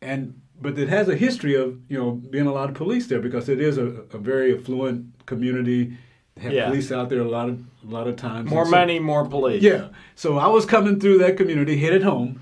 and 0.00 0.40
but 0.62 0.78
it 0.78 0.88
has 0.88 1.08
a 1.08 1.16
history 1.16 1.54
of 1.54 1.78
you 1.88 1.98
know 1.98 2.12
being 2.12 2.46
a 2.46 2.52
lot 2.52 2.68
of 2.70 2.74
police 2.74 3.06
there 3.08 3.20
because 3.20 3.48
it 3.48 3.60
is 3.60 3.76
a, 3.78 3.86
a 4.12 4.18
very 4.18 4.56
affluent 4.56 5.26
community. 5.26 5.96
They 6.34 6.42
have 6.42 6.52
Yeah. 6.52 6.66
police 6.68 6.90
out 6.90 7.08
there 7.10 7.20
a 7.20 7.28
lot 7.28 7.48
of 7.48 7.58
a 7.86 7.90
lot 7.90 8.06
of 8.06 8.16
times. 8.16 8.50
More 8.50 8.64
so- 8.64 8.70
money, 8.70 8.98
more 8.98 9.24
police. 9.26 9.62
yeah. 9.62 9.88
So 10.14 10.38
I 10.38 10.46
was 10.46 10.64
coming 10.64 10.98
through 11.00 11.18
that 11.18 11.36
community, 11.36 11.76
headed 11.78 12.02
home, 12.04 12.40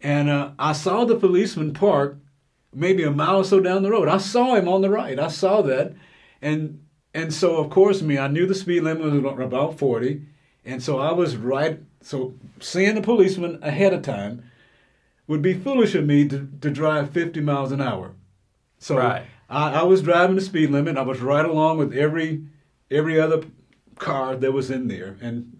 and 0.00 0.30
uh, 0.30 0.50
I 0.58 0.72
saw 0.72 1.04
the 1.04 1.16
policeman 1.16 1.74
park 1.74 2.16
maybe 2.74 3.02
a 3.02 3.10
mile 3.10 3.36
or 3.38 3.44
so 3.44 3.58
down 3.60 3.82
the 3.82 3.90
road. 3.90 4.06
I 4.08 4.18
saw 4.18 4.54
him 4.54 4.68
on 4.68 4.82
the 4.82 4.90
right. 4.90 5.18
I 5.18 5.28
saw 5.28 5.62
that, 5.62 5.92
and 6.42 6.80
and 7.14 7.32
so 7.32 7.56
of 7.56 7.70
course 7.70 8.00
me, 8.02 8.16
I 8.18 8.28
knew 8.28 8.46
the 8.46 8.54
speed 8.54 8.82
limit 8.82 9.22
was 9.22 9.42
about 9.42 9.78
forty, 9.78 10.22
and 10.64 10.82
so 10.82 10.98
I 10.98 11.12
was 11.12 11.36
right. 11.36 11.80
So 12.02 12.34
seeing 12.60 12.94
the 12.94 13.02
policeman 13.02 13.58
ahead 13.62 13.92
of 13.92 14.02
time, 14.02 14.44
would 15.26 15.42
be 15.42 15.54
foolish 15.54 15.94
of 15.94 16.06
me 16.06 16.28
to, 16.28 16.48
to 16.60 16.70
drive 16.70 17.10
50 17.10 17.40
miles 17.40 17.72
an 17.72 17.80
hour. 17.80 18.14
So 18.78 18.98
Right. 18.98 19.26
I, 19.48 19.80
I 19.80 19.82
was 19.82 20.02
driving 20.02 20.36
the 20.36 20.42
speed 20.42 20.70
limit. 20.70 20.96
I 20.96 21.02
was 21.02 21.20
right 21.20 21.44
along 21.44 21.78
with 21.78 21.92
every 21.94 22.44
every 22.90 23.20
other 23.20 23.42
car 23.98 24.36
that 24.36 24.52
was 24.52 24.70
in 24.70 24.88
there, 24.88 25.16
and 25.20 25.56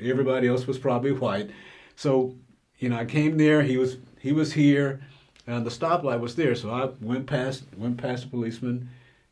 everybody 0.00 0.48
else 0.48 0.66
was 0.66 0.78
probably 0.78 1.12
white. 1.12 1.50
So 1.94 2.36
you 2.78 2.90
know, 2.90 2.96
I 2.96 3.04
came 3.04 3.38
there. 3.38 3.62
He 3.62 3.76
was 3.76 3.96
he 4.20 4.32
was 4.32 4.52
here, 4.52 5.00
and 5.46 5.64
the 5.64 5.70
stoplight 5.70 6.20
was 6.20 6.36
there. 6.36 6.54
So 6.54 6.70
I 6.70 6.90
went 7.00 7.26
past 7.26 7.64
went 7.76 7.96
past 7.96 8.24
the 8.24 8.28
policeman 8.30 8.90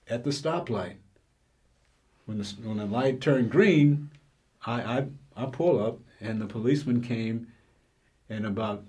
at 0.08 0.24
the 0.24 0.30
stoplight. 0.30 0.96
When 2.26 2.38
the 2.38 2.54
when 2.62 2.78
the 2.78 2.86
light 2.86 3.20
turned 3.20 3.50
green, 3.50 4.10
I 4.66 4.82
I, 4.82 5.06
I 5.36 5.46
pull 5.46 5.84
up, 5.84 5.98
and 6.20 6.40
the 6.40 6.46
policeman 6.46 7.02
came, 7.02 7.48
and 8.30 8.46
about 8.46 8.86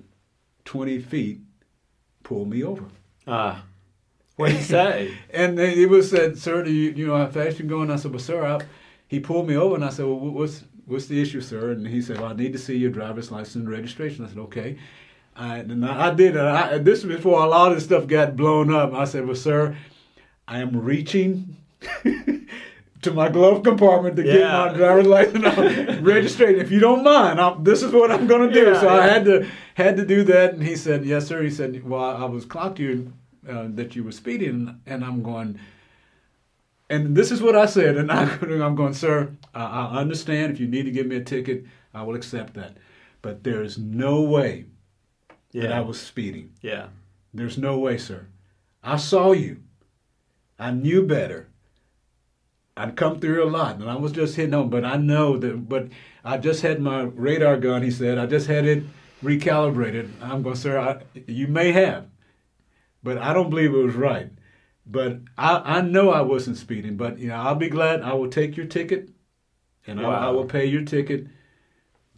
twenty 0.65 0.99
feet, 0.99 1.39
pulled 2.23 2.49
me 2.49 2.63
over. 2.63 2.85
Uh, 3.25 3.59
what 4.35 4.49
did 4.49 4.57
he 4.57 4.63
say? 4.63 5.17
And 5.33 5.57
then 5.57 5.77
it 5.77 5.89
was 5.89 6.09
said, 6.09 6.37
"Sir, 6.37 6.63
do 6.63 6.71
you 6.71 6.91
you 6.91 7.07
know 7.07 7.17
how 7.17 7.27
fast 7.27 7.59
you 7.59 7.65
going?" 7.65 7.89
I 7.89 7.95
said, 7.95 8.11
"Well, 8.11 8.19
sir, 8.19 8.45
I, 8.45 8.59
he 9.07 9.19
pulled 9.19 9.47
me 9.47 9.55
over." 9.55 9.75
And 9.75 9.85
I 9.85 9.89
said, 9.89 10.05
"Well, 10.05 10.19
what's 10.19 10.63
what's 10.85 11.07
the 11.07 11.21
issue, 11.21 11.41
sir?" 11.41 11.71
And 11.71 11.87
he 11.87 12.01
said, 12.01 12.19
"Well, 12.19 12.31
I 12.31 12.35
need 12.35 12.53
to 12.53 12.59
see 12.59 12.77
your 12.77 12.91
driver's 12.91 13.31
license 13.31 13.55
and 13.55 13.69
registration." 13.69 14.25
I 14.25 14.29
said, 14.29 14.39
"Okay." 14.39 14.77
I, 15.37 15.57
and 15.57 15.85
I, 15.85 16.07
I 16.07 16.13
did 16.13 16.37
it. 16.37 16.41
I, 16.41 16.77
this 16.77 17.03
was 17.03 17.17
before 17.17 17.43
a 17.43 17.47
lot 17.47 17.69
of 17.69 17.77
this 17.77 17.83
stuff 17.83 18.07
got 18.07 18.37
blown 18.37 18.73
up. 18.73 18.93
I 18.93 19.05
said, 19.05 19.25
"Well, 19.25 19.35
sir, 19.35 19.75
I 20.47 20.59
am 20.59 20.75
reaching." 20.81 21.57
to 23.05 23.11
my 23.11 23.29
glove 23.29 23.63
compartment 23.63 24.15
to 24.17 24.23
get 24.23 24.41
my 24.41 24.73
driver's 24.73 25.07
license 25.07 25.43
registration. 26.01 26.59
If 26.59 26.71
you 26.71 26.79
don't 26.79 27.03
mind, 27.03 27.39
i 27.39 27.55
this 27.59 27.81
is 27.81 27.93
what 27.93 28.11
I'm 28.11 28.27
going 28.27 28.49
to 28.49 28.53
do. 28.53 28.71
Yeah, 28.71 28.79
so 28.79 28.89
I 28.89 29.07
had 29.07 29.25
to 29.25 29.47
had 29.75 29.95
to 29.97 30.05
do 30.05 30.23
that, 30.25 30.53
and 30.53 30.63
he 30.63 30.75
said, 30.75 31.05
"Yes, 31.05 31.27
sir." 31.27 31.41
He 31.41 31.49
said, 31.49 31.87
"Well, 31.87 32.03
I 32.03 32.25
was 32.25 32.45
clocked 32.45 32.79
you 32.79 33.13
uh, 33.47 33.67
that 33.69 33.95
you 33.95 34.03
were 34.03 34.11
speeding," 34.11 34.81
and 34.85 35.03
I'm 35.03 35.23
going. 35.23 35.59
And 36.87 37.15
this 37.17 37.31
is 37.31 37.41
what 37.41 37.55
I 37.55 37.65
said, 37.65 37.97
and 37.97 38.11
I, 38.19 38.23
I'm 38.23 38.75
going, 38.75 38.93
sir. 38.93 39.35
I, 39.55 39.63
I 39.63 39.97
understand 39.97 40.51
if 40.51 40.59
you 40.59 40.67
need 40.67 40.83
to 40.83 40.91
give 40.91 41.07
me 41.07 41.15
a 41.15 41.23
ticket, 41.23 41.65
I 41.93 42.03
will 42.03 42.15
accept 42.15 42.53
that, 42.55 42.77
but 43.21 43.43
there 43.43 43.63
is 43.63 43.77
no 43.77 44.21
way 44.21 44.65
that 45.53 45.71
I 45.71 45.81
was 45.81 45.99
speeding. 45.99 46.51
Yeah. 46.61 46.87
There's 47.33 47.57
no 47.57 47.79
way, 47.79 47.97
sir. 47.97 48.27
I 48.83 48.97
saw 48.97 49.31
you. 49.31 49.61
I 50.59 50.71
knew 50.71 51.05
better. 51.05 51.49
I'd 52.77 52.95
come 52.95 53.19
through 53.19 53.43
a 53.43 53.49
lot, 53.49 53.77
and 53.77 53.89
I 53.89 53.95
was 53.95 54.11
just 54.11 54.35
hitting 54.35 54.53
home. 54.53 54.69
But 54.69 54.83
I 54.83 54.97
know 54.97 55.37
that. 55.37 55.69
But 55.69 55.87
I 56.23 56.37
just 56.37 56.61
had 56.61 56.81
my 56.81 57.03
radar 57.03 57.57
gun. 57.57 57.83
He 57.83 57.91
said 57.91 58.17
I 58.17 58.25
just 58.25 58.47
had 58.47 58.65
it 58.65 58.83
recalibrated. 59.23 60.11
I'm 60.21 60.43
going, 60.43 60.55
sir. 60.55 60.77
I, 60.77 61.01
you 61.25 61.47
may 61.47 61.71
have, 61.71 62.07
but 63.01 63.17
I 63.17 63.33
don't 63.33 63.49
believe 63.49 63.73
it 63.73 63.77
was 63.77 63.95
right. 63.95 64.29
But 64.85 65.19
I, 65.37 65.77
I 65.77 65.81
know 65.81 66.11
I 66.11 66.21
wasn't 66.21 66.57
speeding. 66.57 66.97
But 66.97 67.17
you 67.17 67.29
know, 67.29 67.35
I'll 67.35 67.55
be 67.55 67.69
glad. 67.69 68.01
I 68.01 68.13
will 68.13 68.29
take 68.29 68.57
your 68.57 68.65
ticket, 68.65 69.09
and 69.87 69.99
I, 69.99 70.27
I 70.27 70.29
will 70.31 70.45
pay 70.45 70.65
your 70.65 70.83
ticket. 70.83 71.27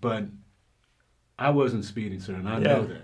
But 0.01 0.25
I 1.37 1.51
wasn't 1.51 1.85
speeding, 1.85 2.19
sir, 2.19 2.33
and 2.33 2.49
I 2.49 2.59
know 2.59 2.85
that. 2.85 3.01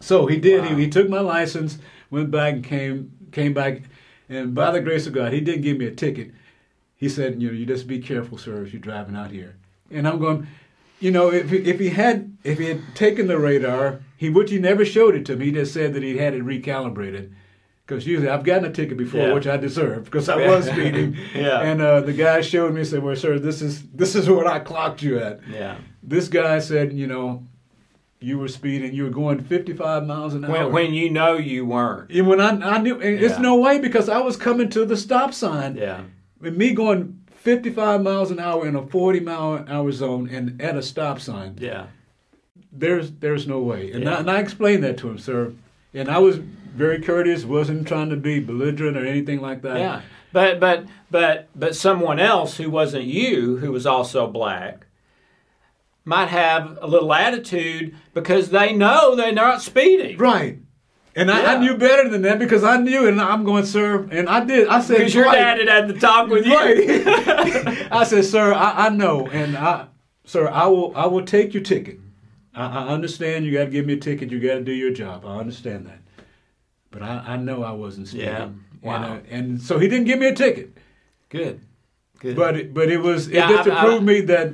So 0.00 0.26
he 0.26 0.38
did. 0.38 0.62
Wow. 0.62 0.68
He, 0.74 0.84
he 0.84 0.90
took 0.90 1.08
my 1.08 1.20
license, 1.20 1.78
went 2.10 2.30
back 2.32 2.54
and 2.54 2.64
came 2.64 3.12
came 3.30 3.54
back, 3.54 3.82
and 4.28 4.54
by 4.54 4.72
the 4.72 4.80
grace 4.80 5.06
of 5.06 5.12
God, 5.12 5.32
he 5.32 5.40
didn't 5.40 5.62
give 5.62 5.78
me 5.78 5.86
a 5.86 5.94
ticket. 5.94 6.32
He 6.96 7.08
said, 7.08 7.40
"You 7.42 7.48
know, 7.48 7.54
you 7.54 7.66
just 7.66 7.86
be 7.86 7.98
careful, 7.98 8.38
sir, 8.38 8.62
as 8.64 8.72
you're 8.72 8.80
driving 8.80 9.16
out 9.16 9.30
here." 9.30 9.56
And 9.90 10.06
I'm 10.08 10.18
going, 10.18 10.46
you 11.00 11.10
know, 11.10 11.30
if 11.32 11.50
he, 11.50 11.58
if 11.58 11.78
he 11.78 11.90
had 11.90 12.36
if 12.44 12.58
he 12.58 12.66
had 12.66 12.80
taken 12.94 13.26
the 13.26 13.38
radar, 13.38 14.00
he 14.16 14.30
which 14.30 14.50
he 14.50 14.58
never 14.58 14.84
showed 14.84 15.14
it 15.14 15.26
to 15.26 15.36
me. 15.36 15.46
He 15.46 15.52
just 15.52 15.74
said 15.74 15.94
that 15.94 16.02
he 16.02 16.16
had 16.18 16.34
it 16.34 16.44
recalibrated. 16.44 17.32
Because 17.86 18.06
usually 18.06 18.30
I've 18.30 18.44
gotten 18.44 18.64
a 18.64 18.72
ticket 18.72 18.96
before, 18.96 19.20
Yeah. 19.28 19.34
which 19.34 19.46
I 19.46 19.58
deserved 19.58 20.06
because 20.06 20.30
I 20.30 20.36
was 20.48 20.64
speeding. 20.70 21.18
Yeah. 21.34 21.60
And 21.60 21.82
uh, 21.82 22.00
the 22.00 22.14
guy 22.14 22.40
showed 22.40 22.72
me, 22.72 22.82
said, 22.82 23.02
"Well, 23.02 23.14
sir, 23.14 23.38
this 23.38 23.60
is 23.60 23.82
this 23.90 24.14
is 24.14 24.28
what 24.30 24.46
I 24.46 24.58
clocked 24.60 25.02
you 25.02 25.18
at." 25.18 25.40
Yeah. 25.46 25.76
This 26.02 26.28
guy 26.28 26.60
said, 26.60 26.94
you 26.94 27.06
know, 27.06 27.46
you 28.20 28.38
were 28.38 28.48
speeding, 28.48 28.94
you 28.94 29.04
were 29.04 29.10
going 29.10 29.42
55 29.42 30.06
miles 30.06 30.32
an 30.34 30.44
hour. 30.46 30.50
When, 30.52 30.72
when 30.72 30.94
you 30.94 31.10
know 31.10 31.36
you 31.36 31.66
weren't. 31.66 32.10
And 32.10 32.26
when 32.26 32.40
I, 32.40 32.50
I 32.76 32.78
knew, 32.78 32.96
Yeah. 32.98 33.26
it's 33.26 33.38
no 33.38 33.56
way 33.56 33.78
because 33.78 34.08
I 34.08 34.18
was 34.20 34.36
coming 34.38 34.70
to 34.70 34.86
the 34.86 34.96
stop 34.96 35.34
sign. 35.34 35.76
Yeah. 35.76 36.04
And 36.42 36.56
me 36.56 36.72
going 36.72 37.20
55 37.32 38.02
miles 38.02 38.30
an 38.30 38.38
hour 38.40 38.66
in 38.66 38.74
a 38.76 38.86
40 38.86 39.20
mile 39.20 39.54
an 39.54 39.68
hour 39.68 39.90
zone 39.92 40.28
and 40.30 40.60
at 40.60 40.76
a 40.76 40.82
stop 40.82 41.20
sign, 41.20 41.56
Yeah. 41.60 41.86
there's 42.72 43.10
there's 43.12 43.46
no 43.46 43.60
way. 43.60 43.92
And, 43.92 44.04
Yeah. 44.04 44.16
I, 44.16 44.20
and 44.20 44.30
I 44.30 44.38
explained 44.40 44.82
that 44.84 44.96
to 44.98 45.08
him, 45.08 45.18
sir. 45.18 45.52
And 45.92 46.08
I 46.08 46.18
was 46.18 46.36
very 46.38 47.00
courteous, 47.00 47.44
wasn't 47.44 47.86
trying 47.86 48.10
to 48.10 48.16
be 48.16 48.40
belligerent 48.40 48.96
or 48.96 49.04
anything 49.06 49.40
like 49.40 49.62
that. 49.62 49.78
Yeah. 49.78 50.00
But 50.32 50.58
but 50.58 50.86
but 51.10 51.48
but 51.54 51.76
someone 51.76 52.18
else 52.18 52.56
who 52.56 52.68
wasn't 52.68 53.04
you, 53.04 53.58
who 53.58 53.70
was 53.70 53.86
also 53.86 54.26
black, 54.26 54.86
might 56.04 56.28
have 56.28 56.76
a 56.82 56.86
little 56.88 57.14
attitude 57.14 57.94
because 58.12 58.50
they 58.50 58.72
know 58.72 59.14
they're 59.14 59.32
not 59.32 59.62
speeding. 59.62 60.18
Right. 60.18 60.58
And 61.16 61.30
I, 61.30 61.54
I 61.54 61.58
knew 61.58 61.76
better 61.76 62.08
than 62.08 62.22
that 62.22 62.38
because 62.38 62.64
I 62.64 62.76
knew, 62.76 63.06
and 63.06 63.20
I'm 63.20 63.44
going, 63.44 63.64
sir. 63.64 64.08
And 64.10 64.28
I 64.28 64.44
did. 64.44 64.66
I 64.66 64.80
said, 64.80 64.98
Because 64.98 65.14
your 65.14 65.24
dad 65.24 65.58
had 65.58 65.68
had 65.68 65.88
the 65.88 65.94
talk 65.94 66.28
with 66.28 66.44
you. 66.44 66.54
I 67.90 68.04
said, 68.04 68.24
sir, 68.24 68.52
I, 68.52 68.86
I 68.86 68.88
know, 68.88 69.28
and 69.28 69.56
I, 69.56 69.86
sir, 70.24 70.48
I 70.48 70.66
will, 70.66 70.92
I 70.96 71.06
will 71.06 71.24
take 71.24 71.54
your 71.54 71.62
ticket. 71.62 72.00
I, 72.54 72.66
I 72.66 72.88
understand 72.88 73.44
you 73.44 73.52
got 73.52 73.66
to 73.66 73.70
give 73.70 73.86
me 73.86 73.92
a 73.94 73.98
ticket. 73.98 74.30
You 74.30 74.40
got 74.40 74.54
to 74.54 74.64
do 74.64 74.72
your 74.72 74.92
job. 74.92 75.24
I 75.24 75.38
understand 75.38 75.86
that, 75.86 76.00
but 76.90 77.02
I, 77.02 77.22
I 77.26 77.36
know 77.36 77.62
I 77.62 77.72
wasn't 77.72 78.08
speeding. 78.08 78.28
Yeah. 78.28 78.48
Wow. 78.82 78.94
And, 78.94 79.04
uh, 79.04 79.20
and 79.30 79.62
so 79.62 79.78
he 79.78 79.88
didn't 79.88 80.06
give 80.06 80.18
me 80.18 80.26
a 80.26 80.34
ticket, 80.34 80.76
Good. 81.28 81.60
Good. 82.18 82.36
but 82.36 82.56
it, 82.56 82.74
but 82.74 82.90
it 82.90 82.98
was 82.98 83.28
Yeah, 83.28 83.48
it 83.50 83.54
just 83.54 83.68
to 83.68 83.76
prove 83.76 84.02
me 84.02 84.20
that 84.22 84.52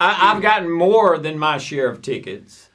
I, 0.00 0.32
I've 0.32 0.42
gotten 0.42 0.70
more 0.70 1.18
than 1.18 1.38
my 1.38 1.58
share 1.58 1.88
of 1.88 2.00
tickets, 2.00 2.70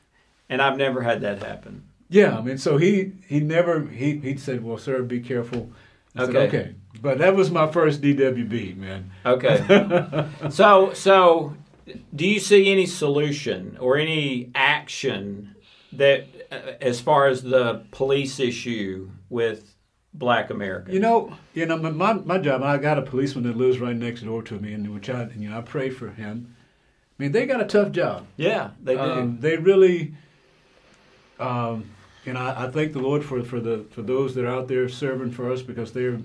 and 0.49 0.61
I've 0.61 0.77
never 0.77 1.01
had 1.01 1.21
that 1.21 1.41
happen. 1.41 1.87
Yeah. 2.11 2.37
I 2.37 2.41
mean, 2.41 2.57
so 2.59 2.77
he 2.77 3.13
he 3.27 3.39
never 3.39 3.81
he 3.87 4.17
he 4.17 4.37
said, 4.37 4.63
well, 4.63 4.77
sir, 4.77 5.01
be 5.01 5.19
careful. 5.19 5.71
I 6.15 6.25
said, 6.25 6.35
Okay. 6.35 6.47
okay. 6.47 6.75
But 7.01 7.17
that 7.17 7.35
was 7.35 7.49
my 7.49 7.71
first 7.71 8.01
DWB, 8.01 8.77
man. 8.77 9.09
Okay. 9.25 10.27
so 10.51 10.93
so, 10.93 11.55
do 12.15 12.27
you 12.27 12.39
see 12.39 12.71
any 12.71 12.85
solution 12.85 13.77
or 13.79 13.97
any 13.97 14.51
action 14.53 15.55
that, 15.93 16.27
uh, 16.51 16.73
as 16.81 16.99
far 17.01 17.25
as 17.27 17.41
the 17.41 17.83
police 17.91 18.39
issue 18.39 19.09
with 19.29 19.73
Black 20.13 20.49
Americans? 20.51 20.93
You 20.93 20.99
know, 20.99 21.33
you 21.55 21.65
know, 21.65 21.77
my, 21.77 21.89
my 21.89 22.13
my 22.13 22.37
job. 22.37 22.61
I 22.61 22.77
got 22.77 22.97
a 22.99 23.01
policeman 23.01 23.45
that 23.45 23.57
lives 23.57 23.79
right 23.79 23.95
next 23.95 24.21
door 24.21 24.43
to 24.43 24.59
me, 24.59 24.73
and 24.73 24.93
which 24.93 25.09
I, 25.09 25.29
you 25.35 25.49
know, 25.49 25.57
I 25.57 25.61
pray 25.61 25.89
for 25.89 26.09
him. 26.09 26.55
I 27.17 27.23
mean, 27.23 27.31
they 27.31 27.45
got 27.45 27.61
a 27.61 27.65
tough 27.65 27.91
job. 27.93 28.27
yeah, 28.37 28.71
they 28.83 28.95
do. 28.95 29.01
Um, 29.01 29.37
they 29.39 29.55
really, 29.57 30.13
um, 31.39 31.85
and 32.25 32.37
I, 32.37 32.65
I 32.65 32.71
thank 32.71 32.93
the 32.93 32.99
Lord 32.99 33.23
for 33.23 33.43
for 33.43 33.59
the 33.59 33.85
for 33.91 34.01
those 34.01 34.35
that 34.35 34.45
are 34.45 34.55
out 34.55 34.67
there 34.67 34.87
serving 34.89 35.31
for 35.31 35.51
us 35.51 35.61
because 35.61 35.91
they're 35.91 36.19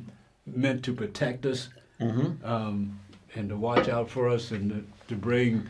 meant 0.47 0.85
to 0.85 0.93
protect 0.93 1.47
us 1.47 1.69
mm-hmm. 2.01 2.45
um, 2.45 2.99
and 3.35 3.49
to 3.49 3.57
watch 3.57 3.89
out 3.89 4.09
for 4.11 4.29
us 4.29 4.51
and 4.51 4.71
to, 4.71 4.85
to 5.09 5.17
bring. 5.17 5.67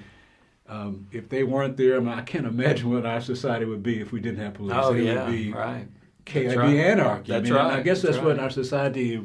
Um, 0.69 1.07
if 1.13 1.29
they 1.29 1.45
weren't 1.45 1.77
there, 1.77 1.97
I, 1.97 2.01
mean, 2.01 2.09
I 2.09 2.23
can't 2.23 2.45
imagine 2.45 2.91
what 2.91 3.07
our 3.07 3.21
society 3.21 3.65
would 3.65 3.85
be 3.85 4.01
if 4.01 4.11
we 4.11 4.21
didn't 4.21 4.41
have 4.41 4.55
police. 4.55 4.75
Oh 4.77 4.95
it 4.95 5.05
yeah, 5.05 5.25
would 5.25 5.33
be 5.33 5.53
right. 5.53 5.87
chaos, 6.25 6.55
That's 6.55 6.59
it'd 6.59 6.73
be 6.73 6.79
right. 6.79 6.87
anarchy. 6.91 7.33
I 7.33 7.39
That's 7.39 7.51
mean, 7.51 7.59
and 7.61 7.69
I 7.69 7.83
guess 7.83 8.03
that's, 8.03 8.17
That's 8.17 8.25
what 8.27 8.37
right. 8.37 8.43
our 8.43 8.51
society, 8.51 9.23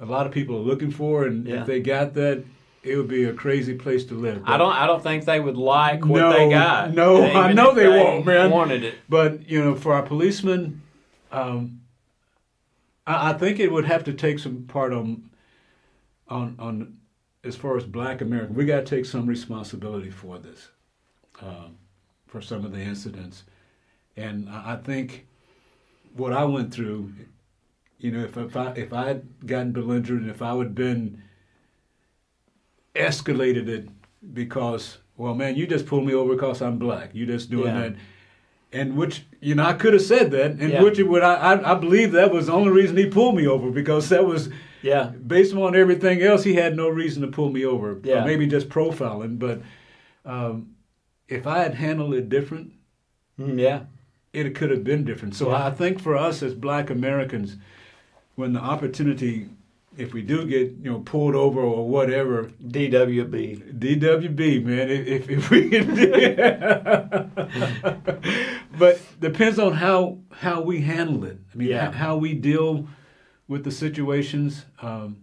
a 0.00 0.06
lot 0.06 0.24
of 0.24 0.32
people 0.32 0.56
are 0.56 0.60
looking 0.60 0.90
for, 0.90 1.26
and 1.26 1.46
Yeah. 1.46 1.60
if 1.60 1.66
they 1.66 1.80
got 1.80 2.14
that, 2.14 2.42
it 2.86 2.96
would 2.96 3.08
be 3.08 3.24
a 3.24 3.32
crazy 3.32 3.74
place 3.74 4.04
to 4.06 4.14
live. 4.14 4.42
I 4.46 4.56
don't. 4.56 4.72
I 4.72 4.86
don't 4.86 5.02
think 5.02 5.24
they 5.24 5.40
would 5.40 5.56
like 5.56 6.04
what 6.04 6.20
No, 6.20 6.32
they 6.32 6.50
got. 6.50 6.94
no, 6.94 7.24
I 7.24 7.52
know 7.52 7.70
if 7.70 7.76
they 7.76 7.88
won't, 7.88 8.24
man. 8.24 8.50
Wanted 8.50 8.84
it. 8.84 8.94
But 9.08 9.48
you 9.48 9.62
know, 9.62 9.74
for 9.74 9.92
our 9.94 10.02
policemen, 10.02 10.82
um, 11.32 11.80
I, 13.06 13.30
I 13.30 13.32
think 13.34 13.58
it 13.58 13.72
would 13.72 13.84
have 13.86 14.04
to 14.04 14.12
take 14.12 14.38
some 14.38 14.64
part 14.64 14.92
on, 14.92 15.30
on, 16.28 16.56
on, 16.58 16.96
as 17.44 17.56
far 17.56 17.76
as 17.76 17.84
Black 17.84 18.20
America. 18.20 18.52
We 18.52 18.64
got 18.64 18.86
to 18.86 18.96
take 18.96 19.04
some 19.04 19.26
responsibility 19.26 20.10
for 20.10 20.38
this, 20.38 20.68
um, 21.42 21.76
for 22.26 22.40
some 22.40 22.64
of 22.64 22.72
the 22.72 22.80
incidents, 22.80 23.44
and 24.16 24.48
I, 24.48 24.74
I 24.74 24.76
think 24.76 25.26
what 26.14 26.32
I 26.32 26.44
went 26.44 26.72
through. 26.72 27.12
You 27.98 28.12
know, 28.12 28.24
if 28.24 28.36
if 28.36 28.54
I 28.56 28.72
if 28.72 28.92
I 28.92 29.06
had 29.08 29.46
gotten 29.46 29.72
belligerent, 29.72 30.28
if 30.28 30.42
I 30.42 30.52
would 30.52 30.74
been 30.74 31.22
escalated 32.96 33.68
it 33.68 33.88
because, 34.32 34.98
well, 35.16 35.34
man, 35.34 35.56
you 35.56 35.66
just 35.66 35.86
pulled 35.86 36.06
me 36.06 36.14
over 36.14 36.34
because 36.34 36.62
I'm 36.62 36.78
black. 36.78 37.14
You 37.14 37.26
just 37.26 37.50
doing 37.50 37.74
Yeah. 37.74 37.80
that 37.80 37.94
and 38.72 38.96
which 38.96 39.24
you 39.40 39.54
know 39.54 39.64
I 39.64 39.74
could 39.74 39.92
have 39.92 40.02
said 40.02 40.32
that, 40.32 40.50
and 40.52 40.70
Yeah. 40.72 40.82
which 40.82 40.98
would 40.98 41.22
I, 41.22 41.72
I 41.72 41.74
believe 41.76 42.12
that 42.12 42.32
was 42.32 42.46
the 42.46 42.52
only 42.52 42.70
reason 42.72 42.96
he 42.96 43.06
pulled 43.06 43.36
me 43.36 43.46
over 43.46 43.70
because 43.70 44.08
that 44.08 44.26
was 44.26 44.50
Yeah. 44.82 45.12
based 45.26 45.54
on 45.54 45.76
everything 45.76 46.20
else 46.20 46.42
he 46.44 46.54
had 46.54 46.76
no 46.76 46.88
reason 46.88 47.22
to 47.22 47.28
pull 47.28 47.50
me 47.50 47.64
over. 47.64 47.98
Yeah. 48.02 48.22
Or 48.22 48.26
maybe 48.26 48.46
just 48.46 48.68
profiling, 48.68 49.38
but 49.38 49.62
um, 50.24 50.70
if 51.28 51.46
I 51.46 51.58
had 51.62 51.74
handled 51.74 52.14
it 52.14 52.28
different, 52.28 52.72
Mm, 53.40 53.58
yeah. 53.60 53.80
it 54.32 54.54
could 54.54 54.70
have 54.70 54.82
been 54.84 55.04
different. 55.04 55.34
So 55.36 55.50
Yeah. 55.50 55.66
I 55.66 55.70
think 55.70 56.00
for 56.00 56.16
us 56.16 56.42
as 56.42 56.54
Black 56.54 56.90
Americans, 56.90 57.56
when 58.34 58.52
the 58.52 58.60
opportunity, 58.60 59.46
if 59.96 60.12
we 60.12 60.22
do 60.22 60.44
get 60.46 60.72
you 60.82 60.90
know 60.90 61.00
pulled 61.00 61.34
over 61.34 61.60
or 61.60 61.88
whatever, 61.88 62.50
DWB. 62.66 63.78
DWB, 63.78 64.64
man. 64.64 64.90
If, 64.90 65.28
if, 65.30 65.50
we 65.50 65.70
can, 65.70 65.86
but 68.78 69.00
depends 69.20 69.58
on 69.58 69.72
how 69.74 70.18
how 70.32 70.60
we 70.62 70.80
handle 70.82 71.24
it. 71.24 71.38
I 71.52 71.56
mean, 71.56 71.68
Yeah. 71.68 71.90
how 71.92 72.16
we 72.16 72.34
deal 72.34 72.88
with 73.48 73.64
the 73.64 73.70
situations, 73.70 74.66
um, 74.82 75.18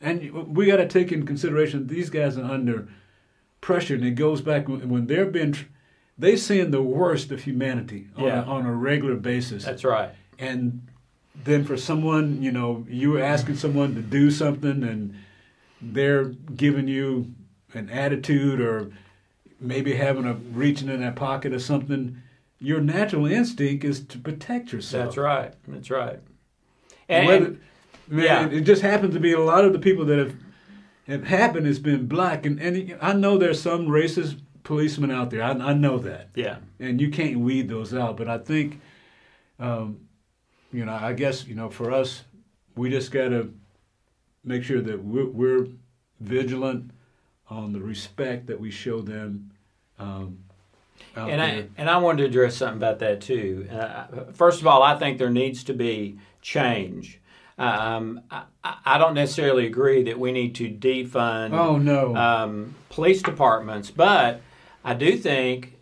and 0.00 0.30
we 0.54 0.66
got 0.66 0.76
to 0.76 0.86
take 0.86 1.10
in 1.12 1.24
consideration 1.26 1.86
these 1.86 2.10
guys 2.10 2.36
are 2.38 2.44
under 2.50 2.88
pressure, 3.60 3.94
and 3.94 4.04
it 4.04 4.12
goes 4.12 4.40
back 4.40 4.68
when, 4.68 4.88
when 4.88 5.06
they're 5.06 5.26
being. 5.26 5.52
tr- 5.52 5.66
They 6.18 6.36
seeing 6.36 6.70
the 6.70 6.82
worst 6.82 7.30
of 7.32 7.42
humanity 7.44 8.08
on, 8.16 8.24
Yeah. 8.24 8.44
a, 8.44 8.46
on 8.46 8.66
a 8.66 8.72
regular 8.74 9.16
basis, 9.16 9.64
That's 9.64 9.82
right. 9.84 10.10
and 10.38 10.82
then 11.34 11.64
for 11.64 11.76
someone, 11.76 12.42
you 12.42 12.52
know, 12.52 12.86
you 12.88 13.10
were 13.10 13.22
asking 13.22 13.56
someone 13.56 13.94
to 13.94 14.02
do 14.02 14.30
something 14.30 14.82
and 14.82 15.14
they're 15.80 16.24
giving 16.24 16.88
you 16.88 17.32
an 17.74 17.88
attitude 17.90 18.60
or 18.60 18.90
maybe 19.60 19.94
having 19.94 20.24
a 20.24 20.34
reaching 20.34 20.88
in 20.88 21.00
their 21.00 21.12
pocket 21.12 21.52
or 21.52 21.58
something, 21.58 22.20
your 22.58 22.80
natural 22.80 23.26
instinct 23.26 23.84
is 23.84 24.04
to 24.06 24.18
protect 24.18 24.72
yourself. 24.72 25.06
That's 25.06 25.16
right. 25.16 25.54
That's 25.66 25.90
right. 25.90 26.20
And, 27.08 27.26
Whether- 27.26 27.46
and- 27.46 27.60
man, 28.08 28.24
yeah. 28.24 28.46
it, 28.46 28.52
it 28.52 28.60
just 28.62 28.82
happens 28.82 29.14
to 29.14 29.20
be 29.20 29.32
a 29.32 29.40
lot 29.40 29.64
of 29.64 29.72
the 29.72 29.78
people 29.78 30.04
that 30.06 30.18
have 30.18 30.34
have 31.08 31.24
happened 31.24 31.66
has 31.66 31.80
been 31.80 32.06
black, 32.06 32.46
and, 32.46 32.60
and 32.60 32.96
I 33.02 33.12
know 33.12 33.36
there's 33.36 33.60
some 33.60 33.88
racist 33.88 34.40
policemen 34.62 35.10
out 35.10 35.30
there. 35.30 35.42
I, 35.42 35.50
I 35.50 35.72
know 35.74 35.98
that 35.98 36.28
yeah. 36.36 36.58
and 36.78 37.00
you 37.00 37.10
can't 37.10 37.40
weed 37.40 37.68
those 37.68 37.92
out. 37.92 38.16
But 38.16 38.28
I 38.28 38.38
think, 38.38 38.80
um, 39.58 40.00
you 40.72 40.84
know, 40.84 40.92
I 40.94 41.12
guess 41.12 41.46
you 41.46 41.54
know, 41.54 41.70
for 41.70 41.92
us, 41.92 42.24
we 42.76 42.90
just 42.90 43.10
got 43.12 43.28
to 43.28 43.52
make 44.44 44.62
sure 44.64 44.80
that 44.80 45.02
we're, 45.04 45.26
we're 45.26 45.66
vigilant 46.20 46.90
on 47.48 47.72
the 47.72 47.80
respect 47.80 48.46
that 48.46 48.58
we 48.58 48.70
show 48.70 49.00
them. 49.00 49.50
Um, 49.98 50.38
And 51.14 51.40
there. 51.40 51.40
I 51.40 51.66
and 51.76 51.90
I 51.90 51.98
wanted 51.98 52.22
to 52.22 52.28
address 52.28 52.56
something 52.56 52.78
about 52.78 52.98
that 53.00 53.20
too. 53.20 53.68
Uh, 53.70 54.32
first 54.32 54.60
of 54.60 54.66
all, 54.66 54.82
I 54.82 54.96
think 54.98 55.18
there 55.18 55.30
needs 55.30 55.64
to 55.64 55.74
be 55.74 56.18
change. 56.40 57.20
Um, 57.58 58.22
I, 58.30 58.44
I 58.64 58.98
don't 58.98 59.14
necessarily 59.14 59.66
agree 59.66 60.02
that 60.04 60.18
we 60.18 60.32
need 60.32 60.54
to 60.56 60.68
defund 60.70 61.52
oh 61.52 61.76
no, 61.76 62.16
um, 62.16 62.74
police 62.88 63.22
departments, 63.22 63.90
but 63.90 64.40
I 64.84 64.94
do 64.94 65.16
think 65.16 65.76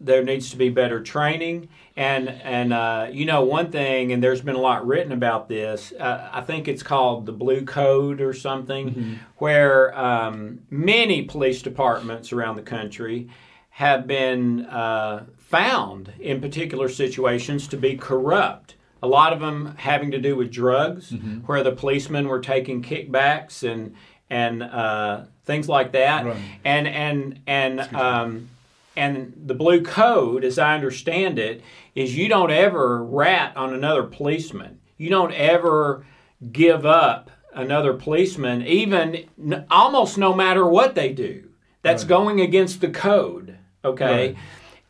there 0.00 0.22
needs 0.22 0.50
to 0.50 0.56
be 0.56 0.68
better 0.68 1.02
training. 1.02 1.68
And 1.98 2.28
and 2.28 2.72
uh, 2.72 3.08
you 3.10 3.24
know 3.24 3.42
one 3.42 3.72
thing, 3.72 4.12
and 4.12 4.22
there's 4.22 4.40
been 4.40 4.54
a 4.54 4.60
lot 4.60 4.86
written 4.86 5.10
about 5.10 5.48
this. 5.48 5.92
Uh, 5.98 6.30
I 6.32 6.42
think 6.42 6.68
it's 6.68 6.84
called 6.84 7.26
the 7.26 7.32
Blue 7.32 7.64
Code 7.64 8.20
or 8.20 8.32
something, 8.32 9.18
where 9.38 9.98
um, 9.98 10.60
many 10.70 11.22
police 11.22 11.60
departments 11.60 12.32
around 12.32 12.54
the 12.54 12.62
country 12.62 13.28
have 13.70 14.06
been 14.06 14.66
uh, 14.66 15.24
found 15.38 16.12
in 16.20 16.40
particular 16.40 16.88
situations 16.88 17.66
to 17.68 17.76
be 17.76 17.96
corrupt. 17.96 18.76
A 19.02 19.08
lot 19.08 19.32
of 19.32 19.40
them 19.40 19.74
having 19.78 20.12
to 20.12 20.18
do 20.18 20.36
with 20.36 20.52
drugs, 20.52 21.10
where 21.46 21.64
the 21.64 21.72
policemen 21.72 22.28
were 22.28 22.40
taking 22.40 22.80
kickbacks 22.80 23.68
and 23.68 23.96
and 24.30 24.62
uh, 24.62 25.22
things 25.44 25.68
like 25.68 25.90
that. 25.92 26.26
Right. 26.26 26.36
And 26.64 26.86
and 26.86 27.40
and 27.48 27.80
um, 27.92 28.50
and 28.96 29.32
the 29.46 29.54
blue 29.54 29.82
code, 29.82 30.44
as 30.44 30.58
I 30.58 30.74
understand 30.74 31.38
it, 31.38 31.62
is 31.98 32.16
you 32.16 32.28
don't 32.28 32.52
ever 32.52 33.04
rat 33.04 33.56
on 33.56 33.74
another 33.74 34.04
policeman. 34.04 34.78
You 34.96 35.10
don't 35.10 35.32
ever 35.32 36.04
give 36.52 36.86
up 36.86 37.30
another 37.52 37.92
policeman, 37.94 38.64
even 38.64 39.24
n- 39.42 39.66
almost 39.68 40.16
no 40.16 40.32
matter 40.32 40.64
what 40.64 40.94
they 40.94 41.12
do. 41.12 41.48
That's 41.82 42.04
Right. 42.04 42.08
going 42.08 42.40
against 42.40 42.80
the 42.80 42.88
code. 42.88 43.56
Okay, 43.84 44.28
Right. 44.28 44.36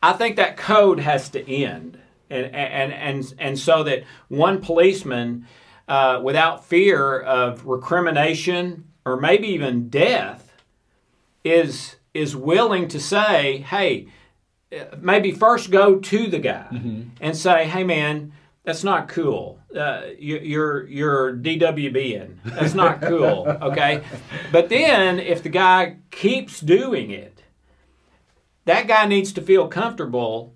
I 0.03 0.13
think 0.13 0.35
that 0.35 0.55
code 0.55 0.99
has 0.99 1.29
to 1.29 1.39
end, 1.51 1.97
and 2.29 2.45
and 2.55 2.93
and 2.93 3.33
and 3.39 3.57
so 3.59 3.81
that 3.83 4.03
one 4.27 4.61
policeman, 4.61 5.47
uh, 5.87 6.19
without 6.23 6.63
fear 6.65 7.19
of 7.19 7.65
recrimination 7.65 8.83
or 9.05 9.17
maybe 9.19 9.47
even 9.47 9.89
death, 9.89 10.53
is 11.43 11.95
is 12.13 12.35
willing 12.35 12.87
to 12.89 12.99
say, 12.99 13.57
hey, 13.69 14.07
maybe 14.99 15.31
first 15.31 15.71
go 15.71 15.97
to 15.99 16.27
the 16.27 16.39
guy 16.39 16.67
and 17.21 17.35
say, 17.35 17.65
hey 17.67 17.83
man, 17.83 18.33
that's 18.63 18.83
not 18.83 19.07
cool. 19.07 19.59
Uh, 19.75 20.03
you, 20.17 20.37
you're 20.39 20.87
you're 20.87 21.33
DWBing. 21.35 22.37
That's 22.45 22.73
not 22.73 23.01
cool. 23.11 23.47
Okay, 23.61 24.03
but 24.51 24.69
then 24.69 25.19
if 25.19 25.41
the 25.43 25.49
guy 25.49 25.97
keeps 26.11 26.59
doing 26.59 27.11
it, 27.11 27.43
that 28.65 28.87
guy 28.87 29.05
needs 29.05 29.31
to 29.33 29.41
feel 29.41 29.67
comfortable. 29.67 30.55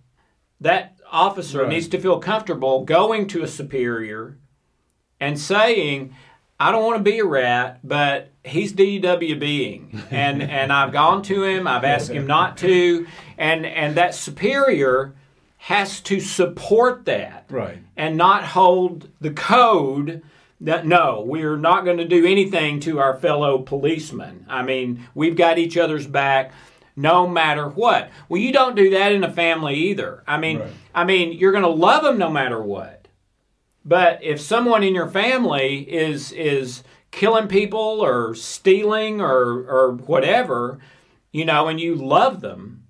That 0.61 0.97
officer 1.11 1.59
Right. 1.59 1.69
needs 1.69 1.87
to 1.89 1.99
feel 1.99 2.19
comfortable 2.19 2.83
going 2.85 3.27
to 3.27 3.43
a 3.43 3.47
superior 3.47 4.37
and 5.19 5.39
saying, 5.39 6.15
I 6.59 6.71
don't 6.71 6.83
want 6.83 6.97
to 6.97 7.03
be 7.11 7.19
a 7.19 7.25
rat, 7.25 7.79
but 7.83 8.31
he's 8.43 8.73
DWBing. 8.73 10.11
And 10.11 10.41
and 10.59 10.71
I've 10.71 10.91
gone 10.91 11.21
to 11.23 11.43
him, 11.43 11.67
I've 11.67 11.83
asked 11.83 12.11
him 12.11 12.27
not 12.27 12.57
to, 12.57 13.07
and 13.37 13.65
and 13.65 13.95
that 13.95 14.15
superior 14.15 15.13
has 15.57 16.01
to 16.01 16.19
support 16.19 17.05
that 17.05 17.45
right. 17.49 17.79
and 17.95 18.17
not 18.17 18.43
hold 18.43 19.09
the 19.21 19.31
code 19.31 20.21
that 20.59 20.85
no, 20.85 21.23
we're 21.25 21.55
not 21.55 21.85
going 21.85 21.97
to 21.97 22.07
do 22.07 22.25
anything 22.25 22.79
to 22.81 22.99
our 22.99 23.15
fellow 23.15 23.59
policemen. 23.59 24.45
I 24.49 24.63
mean, 24.63 25.07
we've 25.15 25.37
got 25.37 25.57
each 25.57 25.77
other's 25.77 26.07
back 26.07 26.51
no 26.95 27.27
matter 27.27 27.67
what. 27.69 28.09
Well, 28.29 28.41
you 28.41 28.51
don't 28.51 28.75
do 28.75 28.89
that 28.91 29.11
in 29.13 29.23
a 29.23 29.31
family 29.31 29.75
either. 29.75 30.23
I 30.27 30.37
mean, 30.37 30.59
Right. 30.59 30.69
I 30.93 31.03
mean, 31.05 31.33
you're 31.33 31.51
going 31.51 31.63
to 31.63 31.69
love 31.69 32.03
them 32.03 32.17
no 32.17 32.29
matter 32.29 32.61
what. 32.61 33.07
But 33.85 34.23
if 34.23 34.39
someone 34.39 34.83
in 34.83 34.95
your 34.95 35.09
family 35.09 35.79
is 35.79 36.31
is 36.31 36.83
killing 37.13 37.47
people 37.47 38.03
or 38.03 38.35
stealing 38.35 39.21
or 39.21 39.63
or 39.69 39.91
whatever, 39.93 40.79
you 41.31 41.45
know, 41.45 41.67
and 41.69 41.79
you 41.79 41.95
love 41.95 42.41
them, 42.41 42.83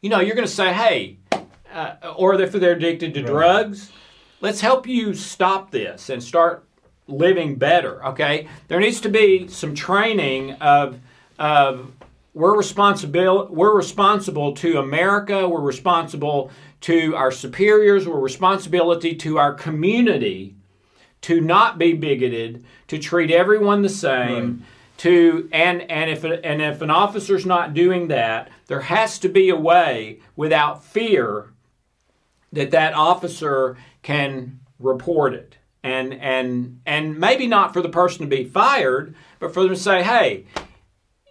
you 0.00 0.10
know, 0.10 0.18
you're 0.18 0.34
going 0.34 0.48
to 0.48 0.52
say, 0.52 0.72
"Hey," 0.72 1.18
uh, 1.72 1.92
or 2.16 2.40
if 2.40 2.52
they're 2.52 2.72
addicted 2.72 3.14
to 3.14 3.20
Right. 3.20 3.30
drugs, 3.30 3.92
let's 4.40 4.60
help 4.62 4.88
you 4.88 5.14
stop 5.14 5.70
this 5.70 6.08
and 6.08 6.22
start 6.22 6.64
living 7.06 7.54
better. 7.56 8.04
Okay, 8.06 8.48
there 8.66 8.80
needs 8.80 9.00
to 9.02 9.08
be 9.08 9.46
some 9.46 9.74
training 9.74 10.52
of 10.54 10.98
of 11.38 11.92
we're 12.32 12.56
responsible 12.56 13.48
we're 13.50 13.76
responsible 13.76 14.52
to 14.54 14.78
America. 14.78 15.46
We're 15.46 15.60
responsible 15.60 16.50
to 16.82 17.14
our 17.14 17.30
superiors. 17.30 18.08
We're 18.08 18.20
responsibility 18.20 19.14
to 19.16 19.38
our 19.38 19.52
community 19.52 20.54
to 21.22 21.40
not 21.40 21.78
be 21.78 21.92
bigoted, 21.92 22.64
to 22.88 22.98
treat 22.98 23.30
everyone 23.30 23.82
the 23.82 23.88
same. 23.88 24.64
To 24.98 25.48
and 25.52 25.82
and 25.90 26.10
if 26.10 26.24
and 26.24 26.62
if 26.62 26.80
an 26.80 26.90
officer's 26.90 27.44
not 27.44 27.74
doing 27.74 28.08
that, 28.08 28.48
there 28.66 28.80
has 28.80 29.18
to 29.18 29.28
be 29.28 29.50
a 29.50 29.56
way 29.56 30.20
without 30.36 30.84
fear 30.84 31.52
that 32.52 32.70
that 32.70 32.94
officer 32.94 33.76
can 34.02 34.60
report 34.78 35.34
it. 35.34 35.56
And 35.82 36.14
and 36.14 36.80
and 36.86 37.18
maybe 37.18 37.46
not 37.46 37.74
for 37.74 37.82
the 37.82 37.90
person 37.90 38.20
to 38.20 38.26
be 38.26 38.44
fired 38.44 39.14
but 39.38 39.52
for 39.52 39.60
them 39.60 39.70
to 39.70 39.76
say 39.76 40.02
hey 40.02 40.44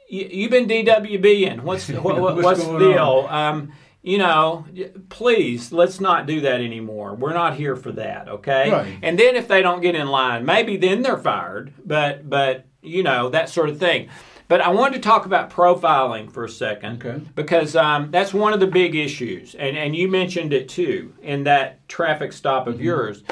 you, 0.07 0.27
you've 0.31 0.51
been 0.51 0.67
DWBing 0.67 1.61
what's 1.61 1.89
what, 1.89 2.19
what, 2.19 2.35
What's 2.35 2.45
what's 2.45 2.63
the 2.63 2.79
deal? 2.79 3.27
Um, 3.29 3.73
you 4.05 4.17
know 4.19 4.63
please 5.09 5.71
let's 5.71 5.99
not 5.99 6.27
do 6.27 6.41
that 6.41 6.61
anymore 6.61 7.15
we're 7.15 7.33
not 7.33 7.55
here 7.55 7.75
for 7.75 7.91
that 7.91 8.29
okay 8.29 8.69
Right. 8.71 8.99
and 9.01 9.17
then 9.17 9.35
if 9.35 9.47
they 9.47 9.61
don't 9.63 9.81
get 9.81 9.95
in 9.95 10.07
line 10.07 10.45
maybe 10.45 10.77
then 10.77 11.01
they're 11.01 11.17
fired 11.17 11.73
but 11.83 12.29
but 12.29 12.65
you 12.83 13.01
know 13.01 13.29
that 13.29 13.49
sort 13.49 13.69
of 13.69 13.79
thing 13.79 14.07
but 14.47 14.61
I 14.61 14.69
wanted 14.69 14.97
to 15.01 15.09
talk 15.09 15.25
about 15.25 15.49
profiling 15.49 16.31
for 16.31 16.43
a 16.45 16.49
second 16.49 17.03
Okay. 17.03 17.25
because 17.33 17.75
um, 17.75 18.11
that's 18.11 18.31
one 18.31 18.53
of 18.53 18.59
the 18.59 18.67
big 18.67 18.93
issues, 18.93 19.55
and, 19.55 19.75
and 19.75 19.95
you 19.95 20.07
mentioned 20.07 20.53
it 20.53 20.69
too 20.69 21.15
in 21.23 21.45
that 21.45 21.87
traffic 21.89 22.31
stop 22.31 22.67
of 22.67 22.79
yours. 22.79 23.23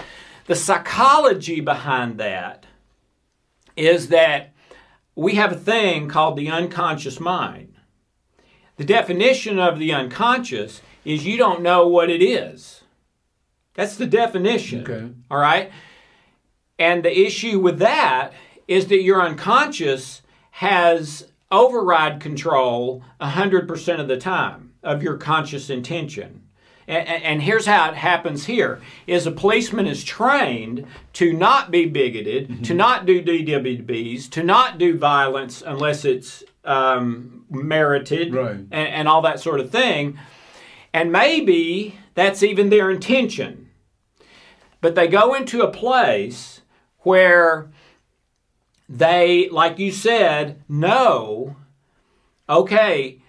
The 0.48 0.56
psychology 0.56 1.62
behind 1.62 2.18
that 2.20 2.66
is 3.78 4.08
that 4.08 4.54
we 5.16 5.36
have 5.36 5.52
a 5.52 5.56
thing 5.56 6.08
called 6.10 6.36
the 6.36 6.50
unconscious 6.50 7.20
mind. 7.20 7.73
The 8.84 8.88
definition 8.94 9.60
of 9.60 9.80
the 9.80 9.94
unconscious 9.94 10.82
is 11.06 11.26
you 11.26 11.38
don't 11.38 11.62
know 11.62 11.88
what 11.88 12.10
it 12.10 12.22
is. 12.22 12.82
That's 13.76 13.96
the 13.96 14.06
definition. 14.06 14.82
Okay. 14.82 15.10
All 15.32 15.38
right? 15.38 15.72
And 16.78 17.02
the 17.02 17.18
issue 17.18 17.60
with 17.62 17.80
that 17.80 18.34
is 18.68 18.88
that 18.88 19.02
your 19.02 19.22
unconscious 19.22 20.22
has 20.52 21.30
override 21.50 22.20
control 22.20 23.02
100% 23.22 24.00
of 24.02 24.10
the 24.10 24.18
time 24.18 24.74
of 24.84 25.02
your 25.02 25.16
conscious 25.16 25.70
intention. 25.70 26.42
and, 26.86 27.08
and 27.08 27.42
here's 27.42 27.66
how 27.66 27.90
it 27.90 27.96
happens 27.96 28.48
here 28.48 28.82
is 29.08 29.26
a 29.26 29.32
policeman 29.32 29.88
is 29.88 30.04
trained 30.04 30.86
to 31.14 31.32
not 31.32 31.72
be 31.72 31.86
bigoted 31.86 32.50
Mm-hmm. 32.50 32.64
to 32.64 32.74
not 32.74 33.06
do 33.06 33.24
dwbs 33.24 34.30
to 34.32 34.44
not 34.44 34.78
do 34.78 34.98
violence 34.98 35.64
unless 35.66 36.04
it's 36.04 36.44
um, 36.66 37.46
merited 37.50 38.34
Right. 38.34 38.52
and, 38.56 38.72
and 38.72 39.08
all 39.08 39.22
that 39.24 39.40
sort 39.40 39.60
of 39.60 39.70
thing 39.70 40.18
and 40.94 41.12
maybe 41.12 41.98
that's 42.14 42.44
even 42.44 42.70
their 42.70 42.90
intention 42.90 43.70
but 44.82 44.96
they 44.96 45.08
go 45.08 45.34
into 45.34 45.62
a 45.62 45.72
place 45.72 46.62
where 47.00 47.70
they 48.90 49.50
like 49.50 49.80
you 49.80 49.92
said 49.92 50.62
know 50.70 51.56
okay 52.50 53.20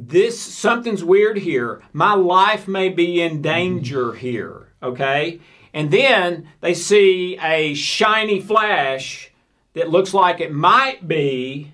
this 0.00 0.40
something's 0.40 1.02
weird 1.02 1.38
here. 1.38 1.82
My 1.92 2.14
life 2.14 2.68
may 2.68 2.88
be 2.88 3.20
in 3.20 3.42
danger 3.42 4.12
here, 4.12 4.68
okay? 4.80 5.40
And 5.74 5.90
then 5.90 6.48
they 6.60 6.72
see 6.72 7.36
a 7.42 7.74
shiny 7.74 8.40
flash 8.40 9.32
that 9.72 9.90
looks 9.90 10.14
like 10.14 10.38
it 10.40 10.52
might 10.52 11.08
be 11.08 11.72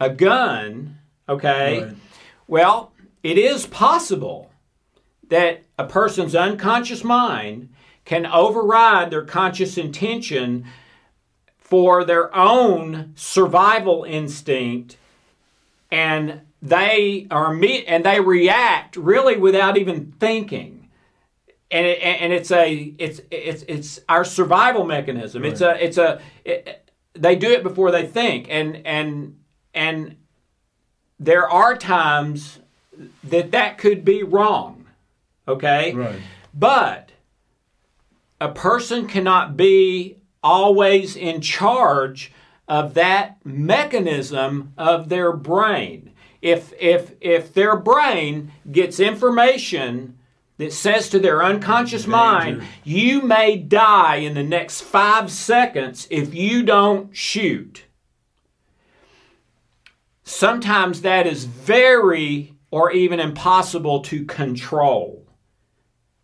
a 0.00 0.10
gun, 0.10 0.98
okay? 1.28 1.84
Right. 1.84 1.96
Well, 2.48 2.92
it 3.22 3.38
is 3.38 3.66
possible 3.66 4.50
that 5.28 5.62
a 5.78 5.84
person's 5.84 6.34
unconscious 6.34 7.04
mind 7.04 7.68
can 8.04 8.26
override 8.26 9.10
their 9.10 9.24
conscious 9.24 9.78
intention 9.78 10.64
for 11.58 12.04
their 12.04 12.34
own 12.34 13.12
survival 13.14 14.02
instinct 14.02 14.96
and 15.92 16.40
they 16.62 17.26
are 17.30 17.52
and 17.52 18.04
they 18.04 18.20
react 18.20 18.96
really 18.96 19.36
without 19.36 19.78
even 19.78 20.12
thinking 20.18 20.88
and 21.70 21.86
it, 21.86 22.02
and 22.02 22.32
it's 22.32 22.50
a 22.50 22.94
it's 22.98 23.20
it's 23.30 23.62
it's 23.68 24.00
our 24.08 24.24
survival 24.24 24.84
mechanism 24.84 25.44
it's 25.44 25.60
a 25.60 25.82
it's 25.82 25.96
a 25.96 26.20
it, 26.44 26.90
they 27.14 27.36
do 27.36 27.50
it 27.50 27.62
before 27.62 27.90
they 27.90 28.06
think 28.06 28.46
and 28.50 28.84
and 28.84 29.39
and 29.74 30.16
there 31.18 31.48
are 31.48 31.76
times 31.76 32.58
that 33.22 33.50
that 33.50 33.78
could 33.78 34.04
be 34.04 34.22
wrong 34.22 34.86
okay 35.48 35.92
Right. 35.94 36.20
but 36.54 37.10
a 38.40 38.48
person 38.48 39.06
cannot 39.06 39.56
be 39.56 40.16
always 40.42 41.14
in 41.16 41.40
charge 41.42 42.32
of 42.66 42.94
that 42.94 43.36
mechanism 43.44 44.72
of 44.78 45.08
their 45.10 45.32
brain. 45.32 46.12
If, 46.40 46.72
if, 46.80 47.12
if 47.20 47.52
their 47.52 47.76
brain 47.76 48.52
gets 48.70 48.98
information 48.98 50.16
that 50.56 50.72
says 50.72 51.10
to 51.10 51.18
their 51.18 51.42
unconscious 51.42 52.06
mind, 52.06 52.62
you 52.82 53.20
may 53.20 53.56
die 53.58 54.16
in 54.16 54.32
the 54.34 54.42
next 54.42 54.80
five 54.82 55.30
seconds 55.30 56.06
if 56.10 56.34
you 56.34 56.62
don't 56.62 57.14
shoot. 57.14 57.84
Sometimes 60.30 61.02
that 61.02 61.26
is 61.26 61.44
very 61.44 62.54
or 62.70 62.92
even 62.92 63.18
impossible 63.18 64.00
to 64.02 64.24
control 64.24 65.26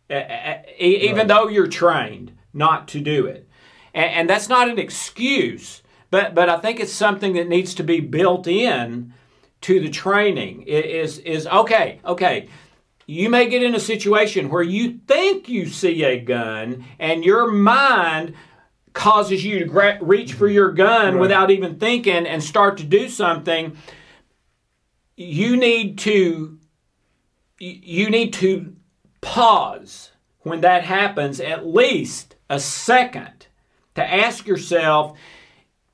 even 0.09 1.17
Right. 1.17 1.27
though 1.29 1.49
you're 1.49 1.67
trained 1.67 2.31
not 2.55 2.87
to 2.89 3.01
do 3.01 3.27
it. 3.27 3.49
And, 3.93 4.11
and 4.13 4.31
that's 4.31 4.49
not 4.49 4.69
an 4.69 4.79
excuse, 4.79 5.83
but 6.13 6.33
but 6.35 6.49
I 6.49 6.59
think 6.59 6.79
it's 6.79 6.93
something 6.93 7.33
that 7.33 7.49
needs 7.49 7.75
to 7.75 7.83
be 7.83 7.99
built 7.99 8.47
in 8.47 9.13
to 9.63 9.81
the 9.81 9.89
training. 9.91 10.65
I- 10.69 10.71
Is 10.71 11.19
is 11.19 11.47
okay, 11.49 11.99
okay. 12.05 12.49
You 13.09 13.29
may 13.29 13.49
get 13.49 13.65
in 13.65 13.75
a 13.75 13.81
situation 13.81 14.49
where 14.51 14.63
you 14.63 15.01
think 15.09 15.49
you 15.49 15.67
see 15.67 16.05
a 16.05 16.21
gun 16.21 16.85
and 17.01 17.25
your 17.25 17.51
mind 17.51 18.35
causes 18.97 19.45
you 19.45 19.59
to 19.61 19.65
gra- 19.67 19.99
reach 20.01 20.33
for 20.33 20.49
your 20.49 20.73
gun 20.73 21.15
Right. 21.15 21.21
without 21.21 21.51
even 21.51 21.77
thinking 21.79 22.27
and 22.27 22.43
start 22.43 22.79
to 22.79 22.83
do 22.85 23.09
something. 23.09 23.77
You 25.17 25.57
need 25.57 25.99
to 26.01 26.59
you 27.59 28.11
need 28.11 28.33
to 28.35 28.75
pause 29.23 30.11
when 30.41 30.61
that 30.61 30.85
happens 30.85 31.41
at 31.41 31.67
least 31.67 32.37
a 32.51 32.61
second 32.61 33.47
to 33.95 34.05
ask 34.15 34.47
yourself 34.47 35.19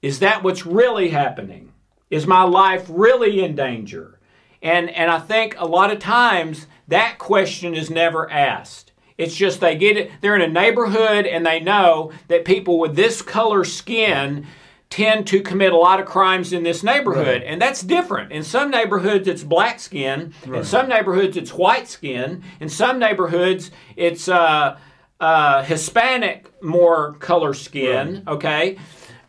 is 0.01 0.19
that 0.19 0.43
what's 0.43 0.67
really 0.67 1.11
happening 1.11 1.73
is 2.11 2.27
my 2.27 2.43
life 2.43 2.85
really 2.89 3.43
in 3.45 3.55
danger 3.55 4.19
and 4.61 4.91
and 4.91 5.09
i 5.09 5.21
think 5.21 5.55
a 5.59 5.65
lot 5.65 5.93
of 5.93 6.01
times 6.01 6.67
that 6.89 7.17
question 7.19 7.75
is 7.77 7.89
never 7.91 8.29
asked 8.29 8.91
it's 9.23 9.35
just 9.35 9.61
they 9.61 9.77
get 9.77 9.97
it 9.97 10.11
they're 10.21 10.37
in 10.37 10.43
a 10.43 10.49
neighborhood 10.49 11.27
and 11.27 11.47
they 11.47 11.61
know 11.61 12.13
that 12.29 12.45
people 12.45 12.79
with 12.79 12.97
this 12.97 13.23
color 13.23 13.65
skin 13.65 14.47
tend 14.91 15.27
to 15.27 15.41
commit 15.41 15.73
a 15.73 15.77
lot 15.77 15.99
of 16.01 16.05
crimes 16.07 16.53
in 16.53 16.65
this 16.65 16.83
neighborhood. 16.83 17.27
Right. 17.27 17.45
and 17.45 17.63
that's 17.63 17.81
different. 17.81 18.31
In 18.31 18.43
some 18.43 18.71
neighborhoods 18.71 19.27
it's 19.27 19.43
black 19.43 19.81
skin. 19.81 20.35
In 20.45 20.65
some 20.65 20.87
neighborhoods 20.87 21.39
it's 21.39 21.55
white 21.55 21.89
skin. 21.89 22.43
In 22.61 22.69
some 22.69 22.99
neighborhoods 22.99 23.71
it's 23.97 24.29
uh, 24.29 24.79
uh, 25.19 25.63
hispanic 25.63 26.53
more 26.63 27.15
color 27.15 27.55
skin 27.55 28.23
okay? 28.29 28.77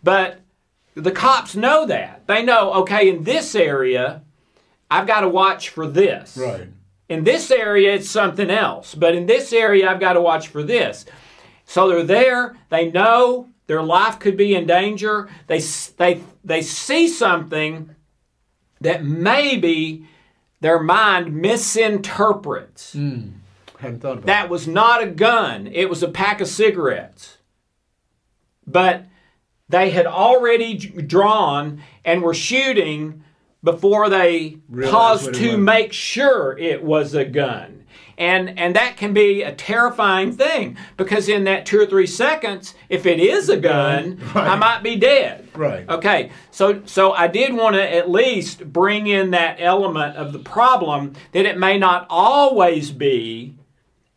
But 0.04 0.42
the 0.96 1.12
cops 1.12 1.56
know 1.56 1.86
that. 1.86 2.28
They 2.28 2.44
know 2.44 2.74
okay 2.82 3.10
in 3.10 3.24
this 3.24 3.56
area 3.56 4.22
i've 4.92 5.08
got 5.08 5.22
to 5.22 5.30
watch 5.30 5.70
for 5.70 5.88
this. 5.88 6.38
Right. 6.38 6.68
In 7.14 7.24
this 7.24 7.52
area 7.52 7.94
it's 7.94 8.10
something 8.10 8.50
else. 8.50 8.96
But 8.96 9.16
in 9.16 9.26
this 9.26 9.54
area 9.54 9.90
i've 9.90 10.00
got 10.00 10.14
to 10.14 10.22
watch 10.22 10.48
for 10.48 10.64
this. 10.64 11.06
So 11.66 11.88
they're 11.88 12.04
there 12.04 12.58
they 12.70 12.92
know 12.92 13.50
their 13.68 13.84
life 13.84 14.20
could 14.20 14.36
be 14.36 14.56
in 14.56 14.66
danger. 14.68 15.30
They 15.48 15.60
they 15.98 16.22
they 16.44 16.62
see 16.62 17.08
something 17.08 17.96
that 18.82 19.04
maybe 19.04 20.08
their 20.60 20.82
mind 20.82 21.36
misinterprets. 21.36 22.94
Hmm. 22.94 23.30
Thought 23.80 23.96
about 23.96 24.26
that 24.26 24.50
was 24.50 24.68
not 24.68 25.04
a 25.04 25.08
gun. 25.08 25.68
It 25.68 25.90
was 25.90 26.04
a 26.04 26.08
pack 26.08 26.40
of 26.40 26.48
cigarettes. 26.48 27.38
But 28.66 29.06
they 29.68 29.90
had 29.90 30.06
already 30.06 30.78
drawn 30.78 31.82
and 32.06 32.22
were 32.22 32.34
shooting 32.34 33.24
before 33.64 34.10
they 34.10 34.58
Realized 34.70 34.94
paused 34.94 35.34
to 35.36 35.58
make 35.58 35.94
sure 35.94 36.58
it 36.58 36.84
was 36.84 37.14
a 37.14 37.26
gun 37.26 37.86
and 38.18 38.60
and 38.60 38.76
that 38.76 38.96
can 38.98 39.14
be 39.14 39.42
a 39.42 39.52
terrifying 39.56 40.32
thing 40.34 40.78
because 40.98 41.28
in 41.28 41.46
that 41.46 41.66
two 41.66 41.80
or 41.80 41.86
three 41.86 42.06
seconds 42.06 42.76
if 42.90 43.06
it 43.08 43.20
is 43.20 43.50
a 43.50 43.58
gun 43.58 44.20
Right. 44.36 44.48
i 44.50 44.56
might 44.56 44.84
be 44.84 44.96
dead 44.98 45.48
Right. 45.56 45.88
Okay, 45.88 46.32
so 46.50 46.82
so 46.86 47.12
I 47.14 47.28
did 47.28 47.54
want 47.54 47.76
to 47.76 47.96
at 47.96 48.10
least 48.10 48.74
bring 48.74 49.06
in 49.06 49.30
that 49.32 49.58
element 49.60 50.18
of 50.18 50.34
the 50.34 50.40
problem 50.40 51.14
that 51.32 51.46
it 51.46 51.60
may 51.60 51.78
not 51.78 52.08
always 52.10 52.90
be 52.90 53.54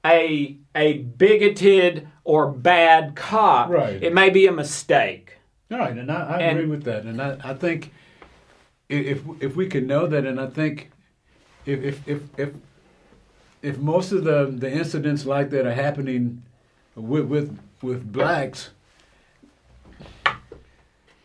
a 0.05 0.57
a 0.75 0.99
bigoted 0.99 2.09
or 2.25 2.51
bad 2.51 3.15
cop. 3.17 3.69
Right. 3.69 4.03
It 4.03 4.15
may 4.15 4.31
be 4.31 4.47
a 4.47 4.53
mistake. 4.53 5.37
All 5.71 5.77
right, 5.79 5.97
and 5.97 6.11
I, 6.11 6.23
I 6.23 6.39
And- 6.41 6.59
agree 6.59 6.71
with 6.71 6.85
that, 6.85 7.03
and 7.05 7.21
I, 7.21 7.37
I 7.45 7.53
think 7.53 7.93
if 8.89 9.23
if 9.41 9.57
we 9.57 9.67
can 9.67 9.87
know 9.87 10.07
that, 10.07 10.25
and 10.25 10.41
I 10.41 10.47
think 10.47 10.91
if 11.65 12.07
if 12.07 12.21
if 12.39 12.55
if, 13.63 13.79
most 13.79 14.13
of 14.13 14.25
the, 14.25 14.47
the 14.47 14.71
incidents 14.71 15.27
like 15.27 15.51
that 15.51 15.67
are 15.67 15.75
happening 15.75 16.43
with 16.95 17.27
with 17.27 17.59
with 17.83 18.13
blacks, 18.13 18.71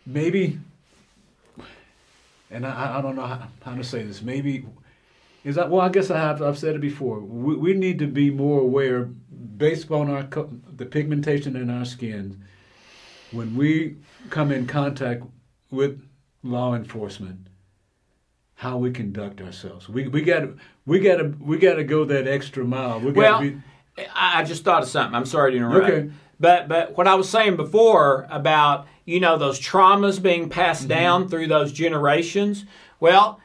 maybe, 0.05 0.59
and 2.49 2.65
I, 2.65 2.97
I 2.97 3.01
don't 3.01 3.15
know 3.15 3.25
how, 3.27 3.47
how 3.63 3.75
to 3.75 3.83
say 3.83 4.03
this, 4.03 4.21
maybe. 4.21 4.65
Is 5.43 5.55
that 5.55 5.69
well? 5.69 5.81
I 5.81 5.89
guess 5.89 6.11
I 6.11 6.19
have. 6.19 6.41
I've 6.41 6.57
said 6.57 6.75
it 6.75 6.81
before. 6.81 7.19
We, 7.19 7.55
we 7.55 7.73
need 7.73 7.97
to 7.99 8.07
be 8.07 8.29
more 8.29 8.61
aware, 8.61 9.05
based 9.05 9.89
on 9.89 10.09
our 10.09 10.27
the 10.75 10.85
pigmentation 10.85 11.55
in 11.55 11.69
our 11.69 11.85
skin, 11.85 12.43
when 13.31 13.55
we 13.55 13.97
come 14.29 14.51
in 14.51 14.67
contact 14.67 15.23
with 15.71 16.03
law 16.43 16.75
enforcement, 16.75 17.47
how 18.61 18.77
we 18.77 18.91
conduct 18.91 19.41
ourselves. 19.41 19.89
We 19.89 20.07
we 20.07 20.21
got 20.21 20.47
we 20.85 20.99
got 20.99 21.17
to 21.17 21.33
we 21.41 21.57
got 21.57 21.75
to 21.75 21.83
go 21.83 22.05
that 22.05 22.27
extra 22.27 22.63
mile. 22.63 22.99
We 22.99 23.11
Well, 23.11 23.41
be 23.41 23.57
I 24.13 24.43
just 24.43 24.63
thought 24.63 24.83
of 24.83 24.89
something. 24.89 25.15
I'm 25.15 25.25
sorry 25.25 25.51
to 25.53 25.57
interrupt. 25.57 25.89
Okay. 25.89 26.11
But 26.39 26.67
but 26.67 26.95
what 26.95 27.07
I 27.07 27.15
was 27.15 27.27
saying 27.27 27.55
before 27.55 28.27
about 28.29 28.85
you 29.05 29.19
know 29.19 29.35
those 29.39 29.59
traumas 29.59 30.21
being 30.21 30.47
passed 30.47 30.81
Mm-hmm. 30.83 30.89
down 30.89 31.27
through 31.27 31.47
those 31.47 31.71
generations. 31.73 32.65
Well, 32.99 33.39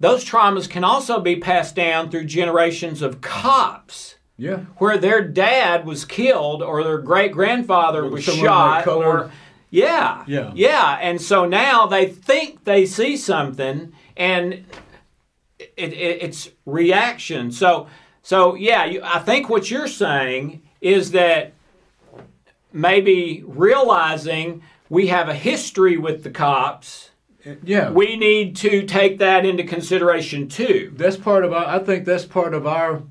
those 0.00 0.24
traumas 0.24 0.70
can 0.70 0.84
also 0.84 1.20
be 1.20 1.36
passed 1.36 1.74
down 1.76 2.10
through 2.10 2.24
generations 2.24 3.02
of 3.02 3.20
cops. 3.20 4.16
yeah. 4.38 4.60
where 4.78 4.96
their 4.96 5.22
dad 5.22 5.84
was 5.84 6.06
killed 6.06 6.62
or 6.62 6.82
their 6.82 6.96
great 6.98 7.32
grandfather 7.32 8.08
was 8.08 8.24
shot 8.24 8.86
or 8.86 9.30
yeah 9.68 10.24
Yeah. 10.26 10.50
yeah 10.54 10.98
and 11.02 11.20
so 11.20 11.44
now 11.44 11.86
they 11.86 12.06
think 12.06 12.64
they 12.64 12.86
see 12.86 13.16
something 13.18 13.92
and 14.16 14.52
it, 15.58 15.92
it, 15.92 16.22
it's 16.22 16.50
reaction 16.66 17.50
so 17.50 17.86
So 18.22 18.54
yeah, 18.54 18.84
you, 18.84 19.00
I 19.02 19.18
think 19.18 19.48
what 19.48 19.70
you're 19.70 19.88
saying 19.88 20.62
is 20.80 21.10
that 21.12 21.52
maybe 22.72 23.42
realizing 23.46 24.62
we 24.88 25.08
have 25.08 25.28
a 25.28 25.34
history 25.34 25.96
with 25.96 26.22
the 26.22 26.30
cops, 26.30 27.10
Yeah. 27.64 27.90
we 27.90 28.16
need 28.16 28.56
to 28.56 28.82
take 28.86 29.18
that 29.18 29.44
into 29.44 29.64
consideration 29.64 30.48
too. 30.48 30.92
that's 30.96 31.16
part 31.16 31.44
of 31.44 31.52
our 31.52 31.66
I 31.66 31.78
think 31.80 32.04
that's 32.04 32.24
part 32.24 32.54
of 32.54 32.66
our 32.66 33.02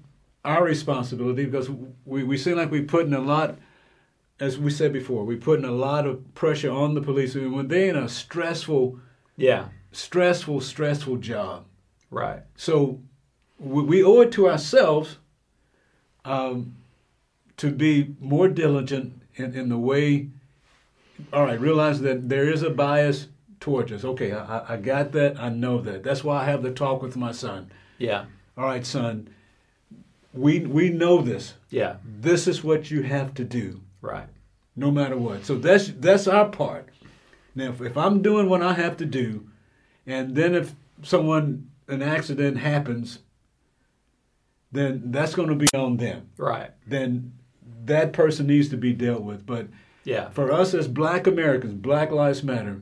our 0.43 0.63
responsibility 0.63 1.45
because 1.45 1.69
we, 2.05 2.23
we 2.23 2.37
seem 2.37 2.57
like 2.57 2.71
we're 2.71 2.83
putting 2.83 3.13
a 3.13 3.21
lot 3.21 3.57
as 4.39 4.57
we 4.57 4.71
said 4.71 4.91
before, 4.91 5.23
we're 5.23 5.37
putting 5.37 5.65
a 5.65 5.71
lot 5.71 6.07
of 6.07 6.33
pressure 6.33 6.71
on 6.71 6.95
the 6.95 7.01
police 7.01 7.35
and 7.35 7.53
when 7.53 7.67
they're 7.67 7.89
in 7.89 7.95
a 7.95 8.09
stressful 8.09 8.99
Yeah, 9.37 9.65
stressful, 9.91 10.61
stressful 10.61 11.17
job. 11.17 11.65
right. 12.09 12.41
So 12.55 12.99
we, 13.59 13.83
we 13.83 14.03
owe 14.03 14.21
it 14.21 14.31
to 14.33 14.49
ourselves 14.49 15.17
um, 16.25 16.75
to 17.57 17.71
be 17.71 18.15
more 18.19 18.47
diligent 18.47 19.21
in, 19.35 19.53
in 19.55 19.69
the 19.69 19.77
way. 19.77 20.29
All 21.31 21.43
right, 21.43 21.59
realize 21.59 22.01
that 22.01 22.29
there 22.29 22.49
is 22.49 22.63
a 22.63 22.69
bias 22.69 23.27
towards 23.59 23.91
us. 23.91 24.03
Okay, 24.03 24.31
I, 24.33 24.73
I- 24.73 24.77
got 24.77 25.11
that. 25.11 25.39
I 25.39 25.49
know 25.49 25.79
that. 25.81 26.03
That's 26.03 26.23
why 26.23 26.41
I 26.41 26.45
have 26.45 26.63
the 26.63 26.71
talk 26.71 27.01
with 27.01 27.15
my 27.15 27.31
son. 27.31 27.71
Yeah, 27.99 28.25
All 28.57 28.65
right, 28.65 28.85
son. 28.85 29.29
We 30.33 30.59
we 30.61 30.89
know 30.89 31.21
this. 31.21 31.53
yeah, 31.69 31.97
This 32.03 32.47
is 32.47 32.63
what 32.63 32.89
you 32.89 33.03
have 33.03 33.33
to 33.35 33.43
do, 33.43 33.81
right. 34.01 34.27
no 34.77 34.89
matter 34.89 35.17
what. 35.17 35.45
So 35.45 35.55
that's 35.57 35.89
that's 35.89 36.25
our 36.25 36.47
part. 36.49 36.87
Now, 37.53 37.69
if, 37.71 37.81
if 37.81 37.97
I'm 37.97 38.21
doing 38.21 38.47
what 38.49 38.61
I 38.63 38.73
have 38.73 38.95
to 38.97 39.05
do, 39.05 39.45
and 40.07 40.35
then 40.35 40.55
if 40.55 40.73
someone 41.03 41.69
an 41.87 42.01
accident 42.01 42.57
happens, 42.57 43.19
then 44.71 45.11
that's 45.11 45.35
going 45.35 45.49
to 45.49 45.55
be 45.55 45.67
on 45.75 45.97
them. 45.97 46.29
Right. 46.37 46.71
Then 46.87 47.33
that 47.85 48.13
person 48.13 48.47
needs 48.47 48.69
to 48.69 48.77
be 48.77 48.93
dealt 48.93 49.23
with. 49.23 49.45
But 49.45 49.67
Yeah. 50.03 50.29
for 50.29 50.51
us 50.51 50.73
as 50.73 50.87
Black 50.87 51.27
Americans, 51.27 51.73
Black 51.75 52.11
Lives 52.11 52.43
Matter. 52.43 52.81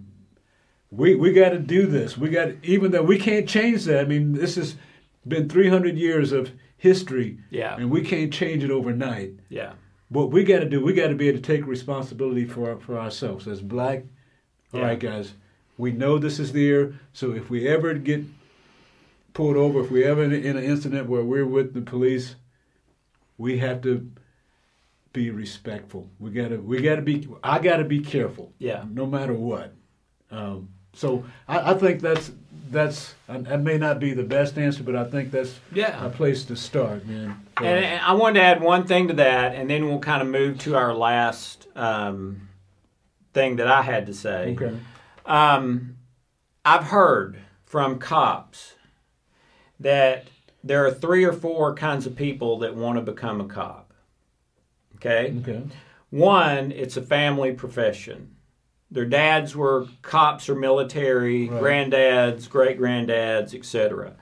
We 0.92 1.14
we 1.16 1.34
got 1.34 1.50
to 1.50 1.60
do 1.60 1.86
this. 1.86 2.18
We 2.18 2.30
got 2.30 2.50
even 2.64 2.92
though 2.92 3.04
we 3.04 3.20
can't 3.20 3.48
change 3.48 3.86
that. 3.86 4.00
I 4.00 4.08
mean, 4.08 4.34
this 4.34 4.56
has 4.56 4.76
been 5.28 5.48
300 5.48 5.98
years 5.98 6.32
of 6.32 6.52
history, 6.78 7.38
Yeah. 7.52 7.76
and 7.76 7.92
we 7.92 8.02
can't 8.02 8.34
change 8.34 8.64
it 8.64 8.72
overnight. 8.72 9.34
Yeah. 9.50 9.74
What 10.08 10.32
we 10.32 10.44
got 10.44 10.60
to 10.60 10.66
do, 10.66 10.84
we 10.84 10.94
got 10.94 11.10
to 11.10 11.16
be 11.16 11.28
able 11.28 11.38
to 11.40 11.44
take 11.44 11.68
responsibility 11.68 12.46
for 12.46 12.76
for 12.80 12.98
ourselves 12.98 13.48
as 13.48 13.62
black. 13.62 14.06
All 14.74 14.80
Yeah. 14.80 14.86
right, 14.88 15.00
guys, 15.00 15.34
we 15.80 15.92
know 15.94 16.20
this 16.20 16.40
is 16.40 16.52
there. 16.52 16.94
So 17.14 17.32
if 17.32 17.50
we 17.50 17.68
ever 17.68 17.94
get 17.96 18.24
pulled 19.34 19.56
over, 19.56 19.80
if 19.82 19.90
we 19.90 20.04
ever 20.04 20.24
in, 20.24 20.34
in 20.34 20.58
an 20.58 20.64
incident 20.64 21.08
where 21.08 21.24
we're 21.24 21.46
with 21.46 21.74
the 21.74 21.82
police, 21.82 22.36
we 23.38 23.58
have 23.60 23.82
to 23.84 24.12
be 25.14 25.32
respectful. 25.32 26.10
We 26.20 26.32
gotta 26.32 26.58
we 26.60 26.82
gotta 26.82 27.02
be. 27.02 27.28
I 27.42 27.60
gotta 27.60 27.86
be 27.86 28.02
careful. 28.02 28.52
Yeah. 28.60 28.84
No 28.92 29.06
matter 29.06 29.34
what. 29.34 29.74
Um, 30.30 30.70
so 30.94 31.24
I, 31.48 31.72
I 31.72 31.74
think 31.76 32.02
that's 32.02 32.32
that's 32.70 33.16
that 33.28 33.62
may 33.62 33.78
not 33.78 34.00
be 34.02 34.14
the 34.14 34.24
best 34.24 34.58
answer, 34.58 34.84
but 34.84 34.98
I 34.98 35.06
think 35.06 35.32
that's 35.32 35.58
Yeah. 35.74 36.06
a 36.06 36.10
place 36.10 36.44
to 36.46 36.56
start, 36.58 37.08
man. 37.08 37.40
And, 37.58 37.68
and 37.86 38.02
I 38.02 38.14
wanted 38.14 38.40
to 38.42 38.46
add 38.46 38.62
one 38.62 38.86
thing 38.86 39.08
to 39.08 39.14
that, 39.16 39.56
and 39.56 39.70
then 39.70 39.88
we'll 39.88 40.00
kind 40.00 40.22
of 40.22 40.28
move 40.28 40.60
to 40.60 40.76
our 40.76 40.94
last 40.94 41.68
um, 41.76 42.50
thing 43.34 43.56
that 43.56 43.68
I 43.68 43.82
had 43.82 44.06
to 44.08 44.14
say. 44.14 44.56
okay. 44.60 44.78
Um, 45.30 45.98
I've 46.66 46.86
heard 46.86 47.40
from 47.64 48.00
cops 48.00 48.74
that 49.80 50.26
there 50.64 50.86
are 50.86 50.92
three 50.92 51.24
or 51.24 51.32
four 51.32 51.74
kinds 51.76 52.06
of 52.06 52.16
people 52.16 52.60
that 52.60 52.76
want 52.76 52.98
to 52.98 53.02
become 53.02 53.40
a 53.40 53.46
cop. 53.46 53.94
Okay? 54.96 55.34
Okay. 55.40 55.64
One, 56.10 56.72
it's 56.72 56.98
a 56.98 57.02
family 57.02 57.54
profession. 57.54 58.36
Their 58.92 59.06
dads 59.06 59.56
were 59.56 59.86
cops 60.02 60.50
or 60.50 60.56
military, 60.56 61.48
Right. 61.48 61.62
granddads, 61.62 62.50
great 62.50 62.80
granddads, 62.80 63.54
etc. 63.54 64.16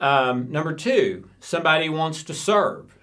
Um, 0.00 0.50
number 0.52 0.72
two, 0.74 1.28
somebody 1.40 1.88
wants 1.88 2.22
to 2.22 2.34
serve. 2.34 2.96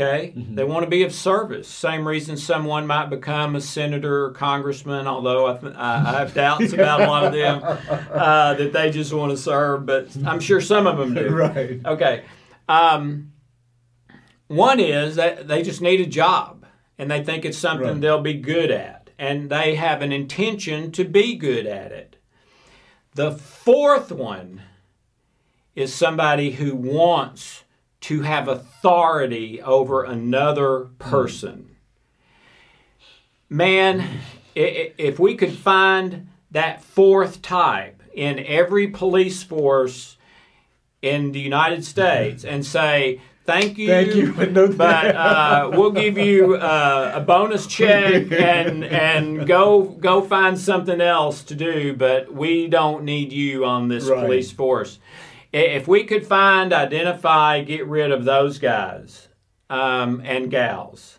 Okay? 0.00 0.32
They 0.36 0.62
want 0.62 0.84
to 0.84 0.90
be 0.90 1.02
of 1.02 1.12
service. 1.12 1.66
Same 1.66 2.06
reason 2.06 2.36
someone 2.36 2.86
might 2.86 3.06
become 3.10 3.56
a 3.56 3.60
senator 3.60 4.26
or 4.26 4.30
congressman, 4.30 5.08
although 5.08 5.48
I, 5.48 5.56
th- 5.56 5.74
I, 5.74 5.96
I 6.14 6.18
have 6.20 6.34
doubts 6.34 6.72
about 6.72 7.00
a 7.00 7.06
lot 7.08 7.24
of 7.24 7.32
them 7.32 7.60
uh, 7.64 8.54
that 8.54 8.72
they 8.72 8.92
just 8.92 9.12
want 9.12 9.32
to 9.32 9.36
serve, 9.36 9.86
but 9.86 10.16
I'm 10.24 10.38
sure 10.38 10.60
some 10.60 10.86
of 10.86 10.98
them 10.98 11.14
do. 11.14 11.28
Right. 11.34 11.80
Okay. 11.84 12.24
Um, 12.68 13.32
one 14.46 14.78
is 14.78 15.16
that 15.16 15.48
they 15.48 15.62
just 15.62 15.80
need 15.82 16.00
a 16.00 16.06
job 16.06 16.64
and 16.96 17.10
they 17.10 17.24
think 17.24 17.44
it's 17.44 17.58
something 17.58 17.86
Right. 17.88 18.00
they'll 18.00 18.20
be 18.22 18.34
good 18.34 18.70
at 18.70 19.10
and 19.18 19.50
they 19.50 19.74
have 19.74 20.00
an 20.00 20.12
intention 20.12 20.92
to 20.92 21.04
be 21.04 21.34
good 21.34 21.66
at 21.66 21.90
it. 21.90 22.16
The 23.14 23.32
fourth 23.32 24.12
one 24.12 24.62
is 25.74 25.92
somebody 25.92 26.52
who 26.52 26.76
wants 26.76 27.64
to 28.08 28.22
have 28.22 28.48
authority 28.48 29.60
over 29.60 30.02
another 30.02 30.86
person. 30.98 31.76
Man, 33.50 34.02
if 34.54 35.18
we 35.18 35.34
could 35.34 35.52
find 35.52 36.28
that 36.50 36.82
fourth 36.82 37.42
type 37.42 38.02
in 38.14 38.38
every 38.38 38.86
police 38.86 39.42
force 39.42 40.16
in 41.02 41.32
the 41.32 41.40
United 41.40 41.84
States 41.84 42.46
and 42.46 42.64
say, 42.64 43.20
Thank 43.44 43.76
you, 43.76 43.88
Thank 43.88 44.14
you, 44.14 44.32
but 44.32 44.52
no 44.52 44.68
but 44.68 45.14
uh, 45.14 45.70
we'll 45.74 45.92
give 45.92 46.16
you 46.16 46.54
uh, 46.54 47.12
a 47.14 47.20
bonus 47.20 47.66
check 47.66 48.30
and 48.32 48.84
and 48.84 49.46
go 49.46 49.82
go 49.82 50.22
find 50.22 50.58
something 50.58 51.00
else 51.00 51.42
to 51.44 51.54
do. 51.54 51.94
But 51.94 52.32
we 52.32 52.68
don't 52.68 53.04
need 53.04 53.32
you 53.32 53.64
on 53.66 53.88
this 53.88 54.04
Right. 54.04 54.20
police 54.20 54.50
force. 54.50 54.98
If 55.52 55.88
we 55.88 56.04
could 56.04 56.26
find, 56.26 56.72
identify, 56.72 57.62
get 57.62 57.86
rid 57.86 58.10
of 58.12 58.24
those 58.24 58.58
guys 58.58 59.28
um, 59.70 60.20
and 60.24 60.50
gals, 60.50 61.18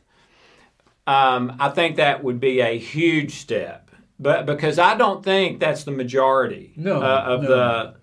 um, 1.07 1.55
I 1.59 1.69
think 1.69 1.95
that 1.95 2.23
would 2.23 2.39
be 2.39 2.59
a 2.61 2.77
huge 2.77 3.35
step. 3.35 3.89
But 4.19 4.45
because 4.45 4.77
I 4.77 4.95
don't 4.95 5.23
think 5.23 5.59
that's 5.59 5.85
the 5.85 5.91
majority 5.91 6.73
No, 6.75 7.01
uh, 7.01 7.23
of 7.25 7.41
no. 7.43 7.47
the 7.47 7.55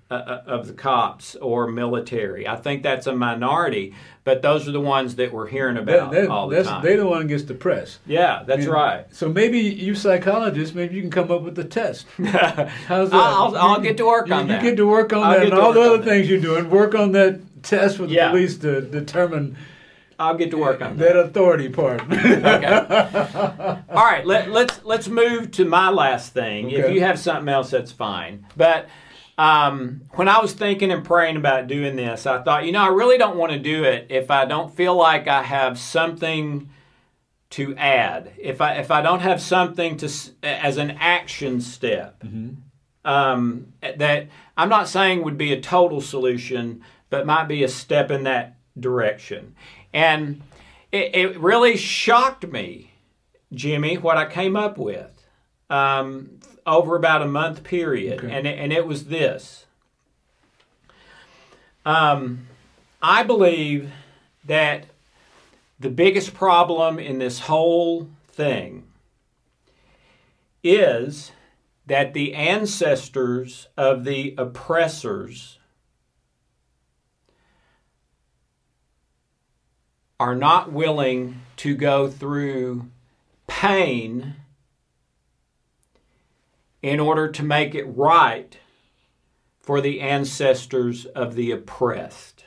uh, 0.09 0.15
uh, 0.15 0.43
of 0.47 0.67
the 0.69 0.73
cops 0.73 1.35
or 1.37 1.67
military. 1.67 2.47
I 2.47 2.57
think 2.57 2.83
that's 2.83 3.07
a 3.07 3.15
minority. 3.15 3.93
But 4.27 4.43
those 4.43 4.67
are 4.69 4.73
the 4.73 4.81
ones 4.81 5.15
that 5.17 5.33
we're 5.33 5.47
hearing 5.47 5.77
about 5.77 6.11
That- 6.11 6.23
that- 6.23 6.31
all 6.31 6.49
the 6.49 6.61
time. 6.65 6.83
They're 6.83 6.97
the 6.97 7.07
one 7.07 7.23
who 7.23 7.29
gets 7.29 7.45
the 7.45 7.55
press. 7.55 8.01
yeah, 8.07 8.43
that's 8.45 8.65
Yeah. 8.67 8.73
right. 8.73 9.05
So 9.13 9.29
maybe 9.29 9.61
you 9.61 9.95
psychologists, 9.95 10.75
maybe 10.75 10.97
you 10.97 11.01
can 11.01 11.13
come 11.13 11.31
up 11.31 11.43
with 11.43 11.55
the 11.55 11.63
test. 11.63 12.07
How's 12.19 13.11
that? 13.11 13.15
I'll, 13.15 13.57
I'll 13.57 13.77
You- 13.79 13.83
get 13.85 13.97
to 13.99 14.05
work 14.07 14.27
you, 14.27 14.35
on 14.35 14.43
you 14.43 14.53
that. 14.55 14.65
You 14.65 14.71
get 14.71 14.77
to 14.79 14.87
work 14.87 15.13
on 15.13 15.23
I'll 15.23 15.33
that 15.39 15.45
and 15.45 15.53
all 15.55 15.73
the 15.73 15.81
other 15.81 15.99
that. 15.99 16.05
things 16.05 16.29
you're 16.29 16.41
doing. 16.41 16.69
Work 16.71 16.97
on 16.97 17.13
that 17.13 17.39
test 17.63 18.01
with 18.01 18.11
the 18.11 18.17
police 18.31 18.59
to 18.59 18.81
determine 18.81 19.57
I'll 20.19 20.35
get 20.37 20.51
to 20.51 20.57
work 20.59 20.83
on 20.83 20.97
that. 20.97 21.15
that 21.15 21.17
authority 21.21 21.69
part. 21.69 22.01
okay. 22.11 23.81
All 23.91 24.05
right, 24.05 24.27
let, 24.27 24.51
let's 24.51 24.81
let's 24.85 25.09
move 25.09 25.51
to 25.53 25.65
my 25.65 25.91
last 25.91 26.33
thing. 26.33 26.71
If 26.71 26.91
you 26.93 27.01
have 27.03 27.19
something 27.19 27.49
else, 27.49 27.71
that's 27.71 27.93
fine. 27.93 28.45
But 28.57 28.89
um, 29.39 30.03
when 30.13 30.29
I 30.29 30.41
was 30.41 30.53
thinking 30.53 30.91
and 30.91 31.05
praying 31.05 31.37
about 31.37 31.67
doing 31.67 31.97
this, 31.97 32.27
I 32.27 32.43
thought, 32.43 32.65
you 32.65 32.73
know, 32.73 32.83
I 32.83 32.89
really 32.89 33.19
don't 33.19 33.37
want 33.37 33.53
to 33.53 33.59
do 33.59 33.85
it 33.85 34.07
if 34.09 34.31
I 34.31 34.47
don't 34.47 34.75
feel 34.75 34.95
like 34.95 35.29
I 35.29 35.43
have 35.43 35.79
something 35.79 36.71
to 37.51 37.77
add. 37.77 38.33
If 38.39 38.61
I 38.61 38.75
if 38.77 38.91
I 38.91 39.03
don't 39.03 39.21
have 39.21 39.41
something 39.41 39.97
to 39.99 40.11
as 40.43 40.79
an 40.79 40.93
action 40.93 41.61
step. 41.61 42.23
Um, 43.05 43.73
that 43.81 44.29
I'm 44.57 44.69
not 44.69 44.89
saying 44.89 45.23
would 45.23 45.39
be 45.39 45.53
a 45.53 45.61
total 45.61 46.01
solution, 46.01 46.83
but 47.09 47.25
might 47.25 47.45
be 47.45 47.63
a 47.63 47.69
step 47.69 48.11
in 48.11 48.25
that 48.25 48.57
direction. 48.79 49.55
And 49.93 50.43
it, 50.91 51.15
it 51.15 51.39
really 51.39 51.77
shocked 51.77 52.47
me, 52.49 52.93
Jimmy, 53.53 53.97
what 53.97 54.17
I 54.17 54.27
came 54.27 54.57
up 54.57 54.77
with 54.77 55.17
um, 55.71 56.41
over 56.67 56.97
about 56.97 57.23
a 57.23 57.27
month 57.27 57.63
period. 57.63 58.21
Okay. 58.21 58.33
And, 58.33 58.47
it, 58.47 58.59
and 58.59 58.73
it 58.73 58.87
was 58.87 59.07
this. 59.07 59.67
Um, 61.85 62.49
I 63.01 63.23
believe 63.23 63.93
that 64.45 64.87
the 65.79 65.91
biggest 65.91 66.35
problem 66.35 66.99
in 66.99 67.19
this 67.19 67.41
whole 67.41 68.09
thing 68.29 68.85
is 70.65 71.33
that 71.87 72.13
the 72.13 72.35
ancestors 72.35 73.69
of 73.77 74.05
the 74.05 74.35
oppressors 74.37 75.59
are 80.19 80.35
not 80.35 80.73
willing 80.73 81.43
to 81.57 81.77
go 81.77 82.09
through 82.09 82.89
pain 83.47 84.35
in 86.87 87.01
order 87.01 87.27
to 87.27 87.43
make 87.43 87.75
it 87.75 87.85
right 87.85 88.59
for 89.61 89.81
the 89.81 90.01
ancestors 90.01 91.05
of 91.07 91.35
the 91.35 91.51
oppressed. 91.51 92.45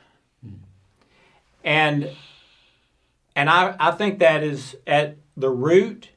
And 1.61 2.11
and 3.35 3.49
I, 3.49 3.75
I 3.77 3.91
think 3.91 4.19
that 4.19 4.41
is 4.41 4.77
at 4.87 5.17
the 5.35 5.49
root 5.49 6.11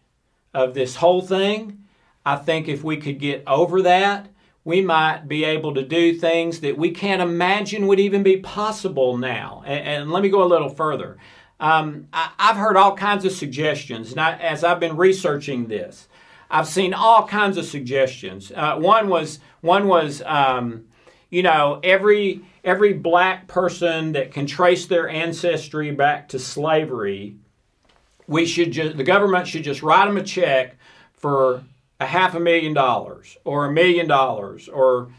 of 0.55 0.73
this 0.73 0.97
whole 0.97 1.21
thing. 1.21 1.85
I 2.25 2.37
think 2.37 2.69
if 2.69 2.85
we 2.85 2.97
could 2.97 3.19
get 3.19 3.43
over 3.45 3.83
that, 3.83 4.29
we 4.65 4.81
might 4.81 5.27
be 5.27 5.45
able 5.45 5.75
to 5.75 5.83
do 5.83 6.17
things 6.17 6.61
that 6.61 6.79
we 6.79 6.93
can't 6.93 7.23
imagine 7.23 7.89
would 7.89 8.01
even 8.01 8.23
be 8.23 8.37
possible 8.37 9.19
now. 9.19 9.65
And, 9.67 9.85
and 9.85 10.13
let 10.13 10.23
me 10.23 10.29
go 10.29 10.45
a 10.45 10.47
little 10.47 10.69
further. 10.69 11.19
Um, 11.59 12.07
I, 12.13 12.31
have 12.39 12.57
heard 12.57 12.77
all 12.77 12.97
kinds 12.97 13.25
of 13.25 13.33
suggestions, 13.33 14.13
and 14.13 14.21
I, 14.21 14.35
as 14.37 14.63
I've 14.63 14.81
been 14.81 14.97
researching 14.97 15.67
this, 15.67 16.09
I've 16.53 16.69
seen 16.69 16.93
all 16.93 17.27
kinds 17.27 17.57
of 17.57 17.65
suggestions. 17.65 18.53
Uh, 18.55 18.77
one 18.77 19.09
was 19.09 19.41
one 19.63 19.89
was 19.89 20.23
um, 20.27 20.85
you 21.31 21.43
know 21.43 21.81
every 21.83 22.43
every 22.63 22.93
black 22.93 23.49
person 23.49 24.13
that 24.13 24.33
can 24.33 24.47
trace 24.47 24.85
their 24.85 25.09
ancestry 25.09 25.91
back 25.91 26.29
to 26.29 26.39
slavery, 26.39 27.37
we 28.27 28.45
should 28.45 28.71
just 28.71 28.99
the 28.99 29.03
government 29.03 29.49
should 29.49 29.65
just 29.65 29.83
write 29.83 30.05
them 30.05 30.19
a 30.19 30.23
check 30.23 30.77
for 31.15 31.65
a 31.99 32.05
half 32.05 32.35
a 32.35 32.41
million 32.41 32.75
dollars 32.75 33.39
or 33.45 33.65
a 33.65 33.73
million 33.73 34.07
dollars 34.07 34.69
or 34.69 35.11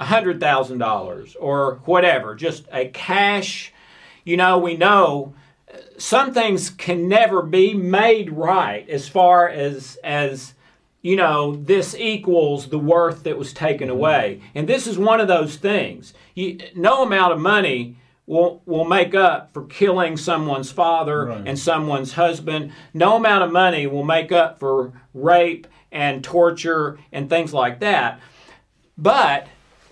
a 0.00 0.06
hundred 0.06 0.40
thousand 0.40 0.78
dollars 0.78 1.36
or 1.36 1.82
whatever, 1.84 2.34
just 2.34 2.64
a 2.72 2.88
cash. 2.88 3.74
You 4.24 4.38
know, 4.38 4.58
we 4.58 4.76
know 4.76 5.34
some 5.98 6.32
things 6.32 6.70
can 6.70 7.08
never 7.08 7.42
be 7.42 7.74
made 7.74 8.30
right 8.30 8.88
as 8.88 9.08
far 9.08 9.48
as 9.48 9.96
as 10.04 10.54
you 11.02 11.16
know 11.16 11.56
this 11.56 11.94
equals 11.94 12.68
the 12.68 12.78
worth 12.78 13.22
that 13.24 13.38
was 13.38 13.52
taken 13.52 13.88
mm-hmm. 13.88 13.96
away. 13.96 14.40
And 14.54 14.68
this 14.68 14.86
is 14.86 14.98
one 14.98 15.20
of 15.20 15.28
those 15.28 15.56
things. 15.56 16.14
You, 16.34 16.58
no 16.74 17.02
amount 17.02 17.32
of 17.32 17.40
money 17.40 17.96
will 18.26 18.62
will 18.66 18.84
make 18.84 19.14
up 19.14 19.52
for 19.52 19.64
killing 19.66 20.16
someone's 20.16 20.72
father 20.72 21.26
right. 21.26 21.46
and 21.46 21.58
someone's 21.58 22.12
husband. 22.12 22.72
No 22.92 23.16
amount 23.16 23.44
of 23.44 23.52
money 23.52 23.86
will 23.86 24.04
make 24.04 24.32
up 24.32 24.58
for 24.58 24.92
rape 25.14 25.66
and 25.92 26.22
torture 26.22 26.98
and 27.12 27.28
things 27.28 27.54
like 27.54 27.80
that. 27.80 28.20
But 28.98 29.46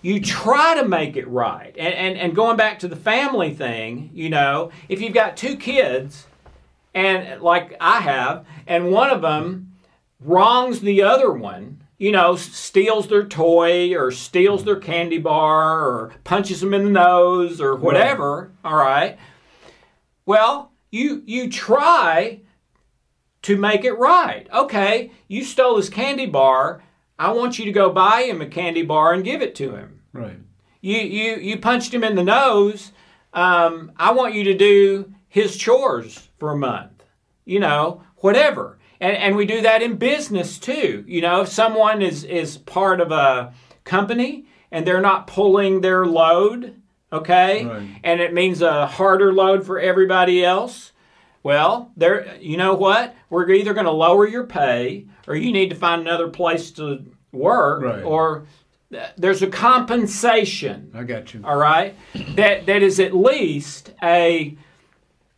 you 0.05 0.21
try 0.21 0.75
to 0.79 0.87
make 0.87 1.17
it 1.17 1.27
right. 1.27 1.75
And, 1.79 1.91
and, 1.95 2.15
and 2.15 2.35
going 2.35 2.57
back 2.57 2.77
to 2.77 2.87
the 2.87 2.95
family 2.95 3.55
thing, 3.55 4.11
you 4.13 4.29
know, 4.29 4.69
if 4.87 5.01
you've 5.01 5.15
got 5.15 5.35
two 5.35 5.57
kids, 5.57 6.27
and 6.93 7.41
like 7.41 7.75
I 7.81 8.01
have, 8.01 8.45
and 8.67 8.91
one 8.91 9.09
of 9.09 9.23
them 9.23 9.73
wrongs 10.19 10.81
the 10.81 11.01
other 11.01 11.31
one, 11.31 11.81
you 11.97 12.11
know, 12.11 12.35
steals 12.35 13.07
their 13.07 13.25
toy 13.25 13.95
or 13.95 14.11
steals 14.11 14.63
their 14.63 14.75
candy 14.79 15.17
bar 15.17 15.79
or 15.79 16.13
punches 16.23 16.61
them 16.61 16.75
in 16.75 16.83
the 16.83 16.91
nose 16.91 17.59
or 17.59 17.75
whatever, 17.75 18.51
right. 18.63 18.71
all 18.71 18.77
right? 18.77 19.17
Well, 20.27 20.71
you 20.91 21.23
you 21.25 21.49
try 21.49 22.41
to 23.41 23.57
make 23.57 23.83
it 23.83 23.93
right. 23.93 24.47
Okay, 24.53 25.09
you 25.27 25.43
stole 25.43 25.77
his 25.77 25.89
candy 25.89 26.27
bar. 26.27 26.83
I 27.17 27.31
want 27.31 27.57
you 27.57 27.65
to 27.65 27.71
go 27.71 27.89
buy 27.89 28.21
him 28.23 28.39
a 28.39 28.45
candy 28.45 28.83
bar 28.83 29.11
and 29.11 29.23
give 29.23 29.41
it 29.41 29.55
to 29.55 29.75
him. 29.75 29.94
Right. 30.15 30.37
You 30.81 30.97
you 30.97 31.35
you 31.37 31.57
punched 31.57 31.93
him 31.93 32.03
in 32.03 32.15
the 32.15 32.23
nose. 32.23 32.91
Um, 33.33 33.91
I 33.97 34.11
want 34.11 34.33
you 34.33 34.45
to 34.45 34.57
do 34.57 35.13
his 35.27 35.57
chores 35.57 36.29
for 36.39 36.51
a 36.51 36.57
month. 36.57 37.03
You 37.43 37.59
know, 37.59 38.03
whatever. 38.17 38.79
And 38.99 39.17
and 39.17 39.35
we 39.35 39.45
do 39.45 39.61
that 39.61 39.81
in 39.81 39.97
business 39.97 40.57
too. 40.57 41.03
You 41.07 41.21
know, 41.21 41.41
if 41.41 41.49
someone 41.49 42.01
is 42.01 42.23
is 42.23 42.57
part 42.57 43.01
of 43.01 43.11
a 43.11 43.53
company 43.83 44.45
and 44.71 44.85
they're 44.85 45.01
not 45.01 45.27
pulling 45.27 45.81
their 45.81 46.05
load, 46.05 46.81
okay, 47.11 47.65
right. 47.65 47.87
and 48.03 48.21
it 48.21 48.33
means 48.33 48.61
a 48.61 48.87
harder 48.87 49.33
load 49.33 49.65
for 49.65 49.79
everybody 49.79 50.43
else. 50.43 50.91
Well, 51.43 51.91
there, 51.95 52.37
you 52.41 52.57
know 52.57 52.73
what? 52.73 53.15
We're 53.29 53.47
either 53.51 53.75
going 53.75 53.85
to 53.85 53.91
lower 53.91 54.27
your 54.27 54.45
pay, 54.45 55.05
or 55.27 55.35
you 55.35 55.51
need 55.51 55.69
to 55.69 55.75
find 55.75 56.01
another 56.01 56.29
place 56.29 56.71
to 56.71 57.05
work, 57.31 57.83
right. 57.83 58.03
or 58.03 58.47
there's 59.17 59.41
a 59.41 59.47
compensation. 59.47 60.91
I 60.93 61.03
got 61.03 61.33
you. 61.33 61.41
All 61.43 61.57
right, 61.57 61.95
that 62.35 62.65
that 62.65 62.83
is 62.83 62.99
at 62.99 63.15
least 63.15 63.93
a. 64.03 64.57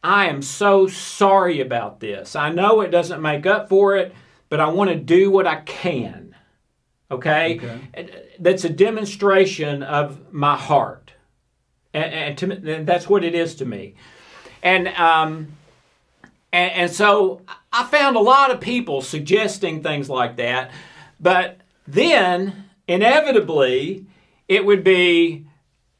I 0.03 0.27
am 0.27 0.41
so 0.41 0.87
sorry 0.87 1.59
about 1.59 1.99
this. 1.99 2.35
I 2.35 2.49
know 2.49 2.81
it 2.81 2.91
doesn't 2.91 3.21
make 3.21 3.45
up 3.45 3.67
for 3.67 3.97
it, 3.97 4.13
but 4.47 4.59
I 4.59 4.67
want 4.69 4.89
to 4.89 4.95
do 4.95 5.29
what 5.31 5.47
I 5.47 5.61
can. 5.61 6.35
Okay, 7.09 7.57
okay. 7.57 8.25
that's 8.39 8.63
a 8.65 8.69
demonstration 8.69 9.81
of 9.81 10.33
my 10.33 10.57
heart, 10.57 11.13
and, 11.93 12.13
and, 12.13 12.37
to, 12.37 12.75
and 12.77 12.87
that's 12.87 13.09
what 13.09 13.23
it 13.23 13.33
is 13.33 13.55
to 13.55 13.65
me. 13.65 13.95
And 14.61 14.87
um, 14.89 15.57
and, 16.51 16.71
and 16.73 16.91
so 16.91 17.41
I 17.71 17.85
found 17.85 18.15
a 18.15 18.21
lot 18.21 18.51
of 18.51 18.59
people 18.59 19.01
suggesting 19.01 19.83
things 19.83 20.09
like 20.09 20.37
that, 20.37 20.71
but 21.19 21.59
then 21.87 22.66
inevitably 22.87 24.05
it 24.47 24.65
would 24.65 24.83
be, 24.83 25.45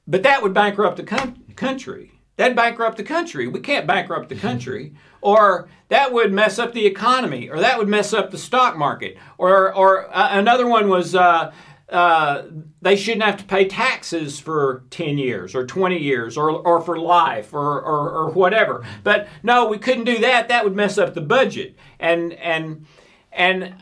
but 0.08 0.24
that 0.24 0.42
would 0.42 0.54
bankrupt 0.54 0.98
the 0.98 1.04
com- 1.04 1.44
country. 1.56 2.14
That'd 2.38 2.56
bankrupt 2.56 2.98
the 2.98 3.04
country. 3.04 3.48
We 3.48 3.60
can't 3.60 3.88
bankrupt 3.88 4.30
the 4.30 4.36
country. 4.36 4.94
Or 5.22 5.68
that 5.90 6.14
would 6.14 6.32
mess 6.32 6.60
up 6.60 6.72
the 6.72 6.86
economy. 6.86 7.50
Or 7.50 7.60
that 7.60 7.80
would 7.80 7.88
mess 7.88 8.14
up 8.14 8.30
the 8.30 8.38
stock 8.38 8.78
market. 8.78 9.18
Or, 9.40 9.74
or 9.74 10.16
uh, 10.16 10.30
another 10.38 10.68
one 10.68 10.88
was 10.88 11.16
uh, 11.16 11.52
uh, 11.90 12.44
they 12.82 12.96
shouldn't 12.96 13.24
have 13.24 13.38
to 13.38 13.44
pay 13.44 13.68
taxes 13.68 14.40
for 14.40 14.84
10 14.92 15.18
years 15.18 15.56
or 15.56 15.66
20 15.66 15.98
years 15.98 16.38
or, 16.38 16.52
or 16.52 16.80
for 16.80 17.00
life 17.00 17.54
or, 17.54 17.82
or, 17.82 18.12
or 18.12 18.30
whatever. 18.32 18.86
But 19.04 19.28
no, 19.42 19.68
we 19.68 19.80
couldn't 19.80 20.04
do 20.04 20.20
that. 20.20 20.48
That 20.48 20.64
would 20.64 20.76
mess 20.76 21.00
up 21.00 21.16
the 21.16 21.22
budget. 21.22 21.76
And, 22.00 22.34
and, 22.34 22.86
and, 23.32 23.76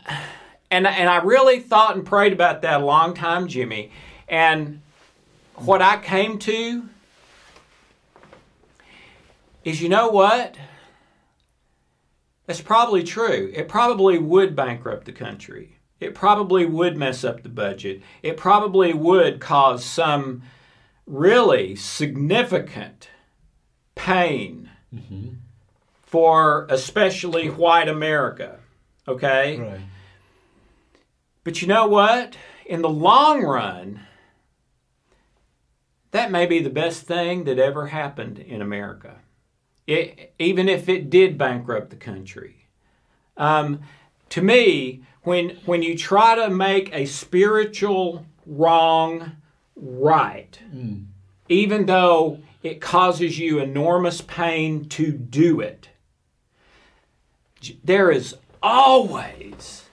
and, 0.75 0.85
and 0.85 1.09
I 1.09 1.17
really 1.17 1.61
thought 1.61 1.95
and 1.95 2.05
prayed 2.05 2.33
about 2.33 2.61
that 2.63 2.81
a 2.81 2.85
long 2.85 3.13
time, 3.13 3.47
Jimmy. 3.47 3.91
And 4.27 4.81
what 5.55 5.81
I 5.81 5.97
came 5.97 6.37
to 6.39 6.89
is 9.63 9.81
you 9.81 9.87
know 9.87 10.09
what? 10.09 10.57
That's 12.45 12.61
probably 12.61 13.03
true. 13.03 13.51
It 13.55 13.69
probably 13.69 14.17
would 14.17 14.53
bankrupt 14.53 15.05
the 15.05 15.13
country. 15.13 15.77
It 16.01 16.13
probably 16.13 16.65
would 16.65 16.97
mess 16.97 17.23
up 17.23 17.41
the 17.41 17.49
budget. 17.49 18.01
It 18.21 18.35
probably 18.35 18.93
would 18.93 19.39
cause 19.39 19.85
some 19.85 20.43
really 21.07 21.77
significant 21.77 23.09
pain 23.95 24.69
mm-hmm. 24.93 25.35
for 26.01 26.67
especially 26.69 27.49
white 27.49 27.87
America. 27.87 28.59
Okay? 29.07 29.57
Right. 29.57 29.79
But 31.45 31.61
you 31.61 31.67
know 31.67 31.87
what? 31.87 32.35
In 32.65 32.81
the 32.81 32.89
long 32.89 33.43
run, 33.43 34.01
that 36.09 36.31
may 36.31 36.47
be 36.47 36.59
the 36.59 36.71
best 36.71 37.03
thing 37.03 37.43
that 37.43 37.59
ever 37.59 37.87
happened 37.87 38.39
in 38.39 38.61
America, 38.61 39.19
it, 39.85 40.33
even 40.39 40.67
if 40.67 40.89
it 40.89 41.11
did 41.11 41.37
bankrupt 41.37 41.91
the 41.91 41.95
country. 41.95 42.67
Um, 43.37 43.81
to 44.29 44.41
me, 44.41 45.03
when, 45.21 45.59
when 45.65 45.83
you 45.83 45.95
try 45.95 46.33
to 46.33 46.49
make 46.49 46.91
a 46.91 47.05
spiritual 47.05 48.25
wrong 48.47 49.33
right, 49.75 50.59
mm. 50.73 51.05
even 51.47 51.85
though 51.85 52.39
it 52.63 52.81
causes 52.81 53.37
you 53.37 53.59
enormous 53.59 54.21
pain 54.21 54.89
to 54.89 55.11
do 55.11 55.61
it, 55.61 55.89
there 57.83 58.09
is 58.09 58.35
always 58.63 59.84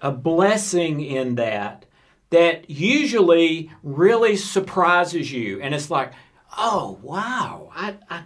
a 0.00 0.12
blessing 0.12 1.00
in 1.00 1.34
that 1.36 1.84
that 2.30 2.68
usually 2.68 3.70
really 3.82 4.36
surprises 4.36 5.32
you. 5.32 5.60
And 5.60 5.74
it's 5.74 5.90
like, 5.90 6.12
oh, 6.56 6.98
wow, 7.02 7.70
I, 7.74 7.96
I, 8.10 8.22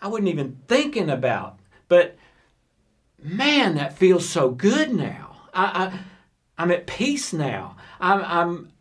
I 0.00 0.08
wasn't 0.08 0.28
even 0.28 0.58
thinking 0.68 1.10
about. 1.10 1.58
But 1.88 2.16
man, 3.22 3.74
that 3.74 3.96
feels 3.96 4.28
so 4.28 4.50
good 4.50 4.94
now. 4.94 5.36
I, 5.52 5.64
I, 5.64 5.98
I'm 6.58 6.70
at 6.70 6.86
peace 6.86 7.32
now. 7.32 7.76
I'm, 8.00 8.24
I'm 8.24 8.72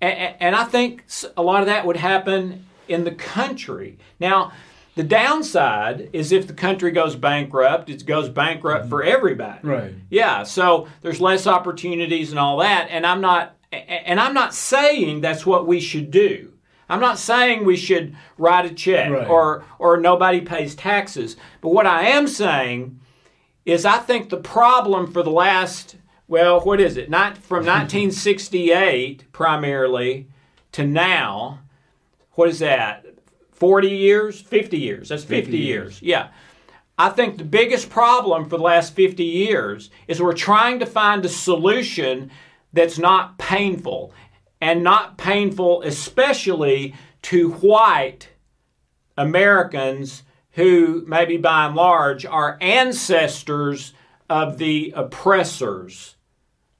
and, 0.00 0.34
and 0.40 0.56
I 0.56 0.64
think 0.64 1.04
a 1.36 1.42
lot 1.42 1.60
of 1.60 1.66
that 1.66 1.86
would 1.86 1.96
happen 1.96 2.66
in 2.88 3.04
the 3.04 3.12
country. 3.12 3.98
Now, 4.18 4.52
the 5.00 5.06
downside 5.08 6.10
is 6.12 6.30
if 6.30 6.46
the 6.46 6.52
country 6.52 6.90
goes 6.90 7.16
bankrupt, 7.16 7.88
it 7.88 8.04
goes 8.04 8.28
bankrupt 8.28 8.90
for 8.90 9.00
mm-hmm. 9.00 9.16
everybody. 9.16 9.58
Right. 9.62 9.94
Yeah. 10.10 10.42
So 10.42 10.88
there's 11.00 11.22
less 11.22 11.46
opportunities 11.46 12.28
and 12.28 12.38
all 12.38 12.58
that. 12.58 12.88
And 12.90 13.06
I'm 13.06 13.22
not 13.22 13.56
and 13.72 14.20
I'm 14.20 14.34
not 14.34 14.52
saying 14.52 15.22
that's 15.22 15.46
what 15.46 15.66
we 15.66 15.80
should 15.80 16.10
do. 16.10 16.52
I'm 16.90 17.00
not 17.00 17.18
saying 17.18 17.64
we 17.64 17.78
should 17.78 18.14
write 18.36 18.66
a 18.66 18.74
check 18.74 19.10
right. 19.10 19.26
or 19.26 19.64
or 19.78 19.96
nobody 19.96 20.42
pays 20.42 20.74
taxes. 20.74 21.38
But 21.62 21.70
what 21.70 21.86
I 21.86 22.02
am 22.08 22.28
saying 22.28 23.00
is 23.64 23.86
I 23.86 24.00
think 24.00 24.28
the 24.28 24.36
problem 24.36 25.10
for 25.10 25.22
the 25.22 25.30
last 25.30 25.96
well, 26.28 26.60
what 26.60 26.78
is 26.78 26.98
it? 26.98 27.08
Not 27.08 27.38
from 27.38 27.64
1968 27.64 29.32
primarily 29.32 30.28
to 30.72 30.86
now. 30.86 31.60
What 32.32 32.50
is 32.50 32.58
that? 32.58 33.06
40 33.60 33.88
years, 33.88 34.40
50 34.40 34.78
years. 34.78 35.10
That's 35.10 35.22
50, 35.22 35.42
50 35.42 35.58
years. 35.58 36.02
years. 36.02 36.02
Yeah. 36.02 36.28
I 36.98 37.10
think 37.10 37.38
the 37.38 37.44
biggest 37.44 37.88
problem 37.88 38.44
for 38.44 38.56
the 38.56 38.62
last 38.62 38.94
50 38.94 39.22
years 39.22 39.90
is 40.08 40.20
we're 40.20 40.32
trying 40.32 40.80
to 40.80 40.86
find 40.86 41.24
a 41.24 41.28
solution 41.28 42.30
that's 42.72 42.98
not 42.98 43.38
painful. 43.38 44.12
And 44.60 44.82
not 44.82 45.16
painful, 45.16 45.82
especially 45.82 46.94
to 47.22 47.52
white 47.52 48.28
Americans 49.16 50.22
who, 50.52 51.04
maybe 51.06 51.36
by 51.36 51.66
and 51.66 51.74
large, 51.74 52.26
are 52.26 52.58
ancestors 52.60 53.94
of 54.28 54.58
the 54.58 54.92
oppressors 54.94 56.16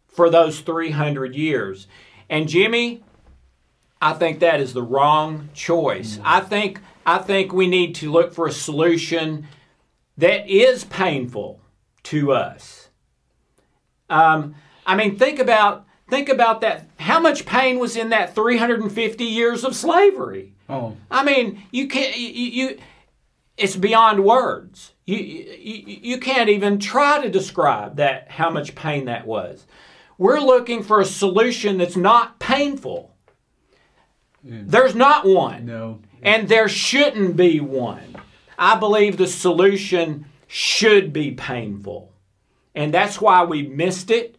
for 0.09 0.29
those 0.29 0.61
300 0.61 1.35
years. 1.35 1.87
And 2.29 2.49
Jimmy, 2.49 3.03
I 4.01 4.15
think 4.15 4.41
that 4.41 4.61
is 4.61 4.73
the 4.73 4.83
wrong 4.83 5.51
choice. 5.55 6.19
I 6.25 6.41
think 6.41 6.81
I 7.05 7.19
think 7.19 7.53
we 7.53 7.67
need 7.67 7.95
to 7.97 8.11
look 8.11 8.33
for 8.33 8.47
a 8.47 8.53
solution 8.53 9.47
that 10.17 10.49
is 10.49 10.85
painful 10.85 11.61
to 12.05 12.33
us. 12.33 12.89
Um, 14.09 14.55
I 14.87 14.97
mean, 14.97 15.17
think 15.17 15.39
about 15.39 15.87
think 16.09 16.29
about 16.29 16.61
that. 16.63 16.89
How 16.99 17.21
much 17.21 17.47
pain 17.47 17.79
was 17.79 17.97
in 17.97 18.11
that 18.11 18.35
350 18.35 19.25
years 19.25 19.65
of 19.65 19.75
slavery? 19.75 20.55
Oh, 20.69 20.97
I 21.11 21.25
mean, 21.25 21.63
you 21.71 21.89
can't. 21.89 22.17
You, 22.17 22.29
you 22.29 22.79
it's 23.57 23.77
beyond 23.77 24.25
words. 24.25 24.93
You, 25.05 25.17
you 25.19 25.99
you 26.03 26.19
can't 26.19 26.49
even 26.49 26.79
try 26.79 27.23
to 27.23 27.31
describe 27.31 27.97
that 27.97 28.31
how 28.31 28.51
much 28.51 28.75
pain 28.75 29.05
that 29.07 29.27
was. 29.27 29.67
We're 30.19 30.41
looking 30.41 30.83
for 30.83 31.01
a 31.01 31.07
solution 31.07 31.79
that's 31.79 31.97
not 31.97 32.39
painful. 32.39 33.10
There's 34.43 34.95
not 34.95 35.27
one. 35.27 35.67
no. 35.67 36.01
And 36.23 36.49
there 36.49 36.69
shouldn't 36.69 37.37
be 37.37 37.61
one. 37.61 38.17
I 38.59 38.79
believe 38.79 39.17
the 39.17 39.27
solution 39.27 40.27
should 40.47 41.13
be 41.13 41.31
painful. 41.31 42.13
And 42.75 42.93
that's 42.93 43.21
why 43.21 43.45
we 43.45 43.67
missed 43.67 44.11
it. 44.11 44.37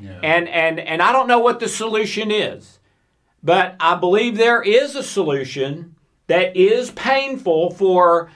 Yeah. 0.00 0.20
And 0.22 0.48
and 0.48 0.80
and 0.80 1.02
I 1.02 1.12
don't 1.12 1.28
know 1.28 1.40
what 1.40 1.60
the 1.60 1.68
solution 1.68 2.30
is. 2.30 2.78
But 3.42 3.76
I 3.78 3.94
believe 3.94 4.36
there 4.36 4.62
is 4.62 4.94
a 4.94 5.02
solution 5.02 5.96
that 6.26 6.56
is 6.56 6.90
painful 6.92 7.70
for 7.70 8.30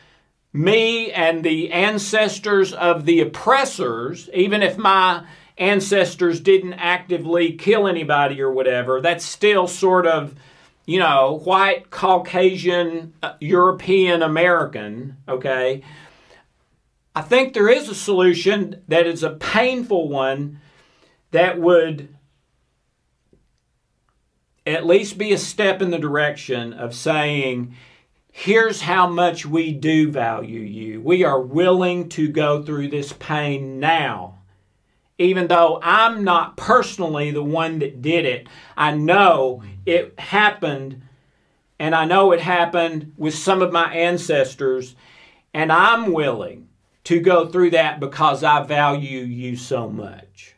me 0.52 1.10
and 1.12 1.42
the 1.42 1.72
ancestors 1.72 2.72
of 2.72 3.04
the 3.06 3.20
oppressors, 3.20 4.28
even 4.34 4.62
if 4.62 4.76
my 4.76 5.24
ancestors 5.58 6.40
didn't 6.40 6.74
actively 6.74 7.52
kill 7.52 7.86
anybody 7.86 8.40
or 8.40 8.50
whatever, 8.50 9.00
that's 9.00 9.24
still 9.24 9.66
sort 9.66 10.06
of, 10.06 10.34
you 10.92 10.98
know, 10.98 11.40
white, 11.44 11.88
Caucasian, 11.88 13.14
uh, 13.22 13.32
European 13.40 14.22
American, 14.22 15.16
okay? 15.26 15.82
I 17.16 17.22
think 17.22 17.54
there 17.54 17.70
is 17.70 17.88
a 17.88 17.94
solution 17.94 18.82
that 18.88 19.06
is 19.06 19.22
a 19.22 19.30
painful 19.30 20.10
one 20.10 20.60
that 21.30 21.58
would 21.58 22.14
at 24.66 24.84
least 24.84 25.16
be 25.16 25.32
a 25.32 25.38
step 25.38 25.80
in 25.80 25.90
the 25.90 25.98
direction 25.98 26.74
of 26.74 26.94
saying, 26.94 27.74
here's 28.30 28.82
how 28.82 29.06
much 29.06 29.46
we 29.46 29.72
do 29.72 30.10
value 30.10 30.60
you. 30.60 31.00
We 31.00 31.24
are 31.24 31.40
willing 31.40 32.10
to 32.10 32.28
go 32.28 32.62
through 32.62 32.88
this 32.88 33.14
pain 33.14 33.80
now. 33.80 34.41
Even 35.18 35.46
though 35.46 35.78
I'm 35.82 36.24
not 36.24 36.56
personally 36.56 37.30
the 37.30 37.44
one 37.44 37.78
that 37.80 38.02
did 38.02 38.24
it, 38.24 38.48
I 38.76 38.92
know 38.94 39.62
it 39.86 40.18
happened, 40.18 41.02
and 41.78 41.94
I 41.94 42.04
know 42.04 42.32
it 42.32 42.40
happened 42.40 43.12
with 43.16 43.34
some 43.34 43.62
of 43.62 43.72
my 43.72 43.92
ancestors, 43.92 44.96
and 45.54 45.70
I'm 45.70 46.12
willing 46.12 46.68
to 47.04 47.20
go 47.20 47.46
through 47.46 47.70
that 47.70 48.00
because 48.00 48.42
I 48.42 48.62
value 48.64 49.20
you 49.20 49.56
so 49.56 49.88
much. 49.88 50.54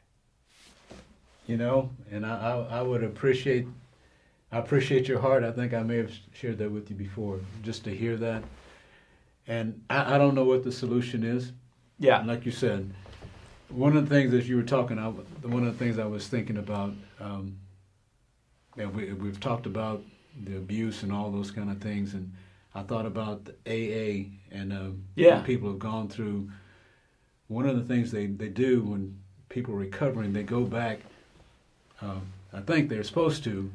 You 1.47 1.57
know, 1.57 1.91
and 2.11 2.25
I, 2.25 2.53
I, 2.53 2.79
I 2.79 2.83
would 2.83 3.05
appreciate, 3.05 3.67
I 4.51 4.59
appreciate 4.59 5.09
your 5.09 5.19
heart. 5.19 5.45
I 5.45 5.51
think 5.51 5.75
I 5.75 5.83
may 5.83 5.97
have 5.97 6.13
shared 6.33 6.59
that 6.59 6.71
with 6.71 6.89
you 6.89 6.97
before, 6.97 7.41
just 7.63 7.85
to 7.85 7.95
hear 7.95 8.17
that. 8.17 8.45
And 9.47 9.83
I, 9.91 10.15
I 10.15 10.19
don't 10.19 10.35
know 10.35 10.45
what 10.45 10.65
the 10.65 10.73
solution 10.73 11.23
is. 11.23 11.53
Yeah. 11.99 12.23
Like 12.25 12.47
you 12.47 12.53
said, 12.53 12.95
one 13.75 13.97
of 13.97 14.09
the 14.09 14.15
things 14.15 14.31
that 14.33 14.45
you 14.45 14.57
were 14.57 14.63
talking, 14.63 14.99
I, 14.99 15.09
one 15.09 15.67
of 15.67 15.77
the 15.77 15.85
things 15.85 15.99
I 15.99 16.05
was 16.07 16.29
thinking 16.29 16.57
about, 16.59 16.93
um, 17.21 17.59
and 18.77 18.95
we, 18.95 19.13
we've 19.13 19.41
talked 19.41 19.67
about 19.67 20.03
the 20.45 20.57
abuse 20.57 21.03
and 21.03 21.13
all 21.13 21.31
those 21.31 21.51
kind 21.51 21.71
of 21.71 21.79
things, 21.81 22.15
and 22.15 22.33
I 22.75 22.83
thought 22.83 23.07
about 23.07 23.45
the 23.45 23.53
AA 23.67 24.31
and 24.57 24.73
um, 24.73 25.05
Yeah. 25.17 25.41
people 25.43 25.71
have 25.71 25.79
gone 25.79 26.09
through. 26.09 26.51
One 27.49 27.67
of 27.67 27.77
the 27.77 27.85
things 27.85 28.11
they, 28.11 28.27
they 28.27 28.49
do 28.49 28.83
when 28.83 29.19
people 29.49 29.75
are 29.75 29.79
recovering, 29.79 30.33
they 30.33 30.43
go 30.43 30.65
back. 30.65 31.01
Um, 32.01 32.23
I 32.53 32.61
think 32.61 32.89
they're 32.89 33.05
supposed 33.05 33.45
to, 33.45 33.71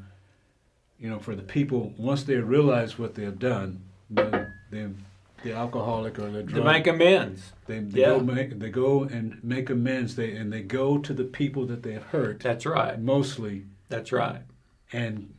you 1.00 1.10
know, 1.10 1.20
for 1.20 1.36
the 1.36 1.42
people 1.44 1.94
once 1.98 2.24
they 2.24 2.36
realize 2.36 2.98
what 2.98 3.16
they 3.16 3.24
have 3.24 3.40
done, 3.40 3.82
the 5.44 5.54
alcoholic 5.54 6.20
or 6.20 6.30
the 6.30 6.40
To 6.44 6.44
drug, 6.44 6.66
make 6.66 6.88
amends. 6.88 7.54
they, 7.68 7.80
they 7.80 8.02
Yeah. 8.02 8.08
go 8.10 8.20
make 8.20 8.60
they 8.60 8.70
go 8.70 9.04
and 9.04 9.42
make 9.44 9.70
amends. 9.70 10.16
They 10.16 10.32
and 10.36 10.52
they 10.52 10.62
go 10.62 10.98
to 10.98 11.14
the 11.14 11.24
people 11.24 11.66
that 11.68 11.84
they 11.84 11.94
have 11.94 12.04
hurt 12.06 12.40
That's 12.42 12.66
right. 12.66 13.00
mostly 13.00 13.66
That's 13.90 14.12
right. 14.12 14.42
and 14.92 15.34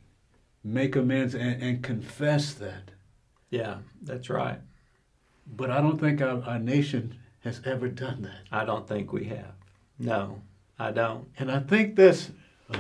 make 0.65 0.97
amends 0.97 1.35
and, 1.35 1.63
and 1.63 1.83
confess 1.83 2.53
that. 2.55 2.91
Yeah, 3.51 3.79
that's 4.03 4.31
right. 4.31 4.61
But 5.47 5.71
I 5.71 5.81
don't 5.81 5.99
think 5.99 6.21
our, 6.23 6.43
our 6.45 6.59
nation 6.59 7.17
has 7.41 7.61
ever 7.65 7.89
done 7.89 8.23
that. 8.23 8.43
I 8.53 8.65
don't 8.65 8.87
think 8.87 9.13
we 9.13 9.25
have. 9.25 9.55
No, 9.99 10.43
I 10.79 10.93
don't. 10.93 11.29
And 11.39 11.51
I 11.51 11.59
think 11.61 11.97
that's. 11.97 12.31
uh, 12.73 12.79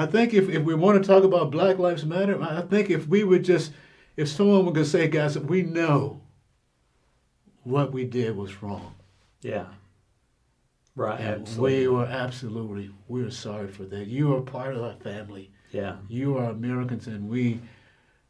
I 0.00 0.06
think 0.06 0.32
if, 0.32 0.48
if 0.48 0.62
we 0.62 0.74
want 0.74 1.02
to 1.02 1.06
talk 1.06 1.24
about 1.24 1.50
Black 1.50 1.78
Lives 1.78 2.06
Matter, 2.06 2.42
I 2.42 2.62
think 2.62 2.88
if 2.88 3.06
we 3.06 3.22
would 3.22 3.44
just, 3.44 3.72
if 4.16 4.28
someone 4.28 4.72
could 4.72 4.86
say, 4.86 5.08
guys, 5.08 5.38
we 5.38 5.62
know 5.62 6.22
what 7.64 7.92
we 7.92 8.04
did 8.04 8.36
was 8.36 8.62
wrong. 8.62 8.94
Yeah. 9.42 9.66
Right. 10.96 11.20
And 11.20 11.42
absolutely. 11.42 11.80
we 11.80 11.88
were 11.88 12.06
absolutely, 12.06 12.90
we 13.08 13.22
are 13.22 13.30
sorry 13.30 13.68
for 13.68 13.84
that. 13.84 14.06
You 14.06 14.34
are 14.34 14.40
part 14.40 14.74
of 14.74 14.82
our 14.82 14.94
family. 14.94 15.50
Yeah. 15.70 15.96
You 16.08 16.38
are 16.38 16.50
Americans, 16.50 17.06
and 17.06 17.28
we. 17.28 17.60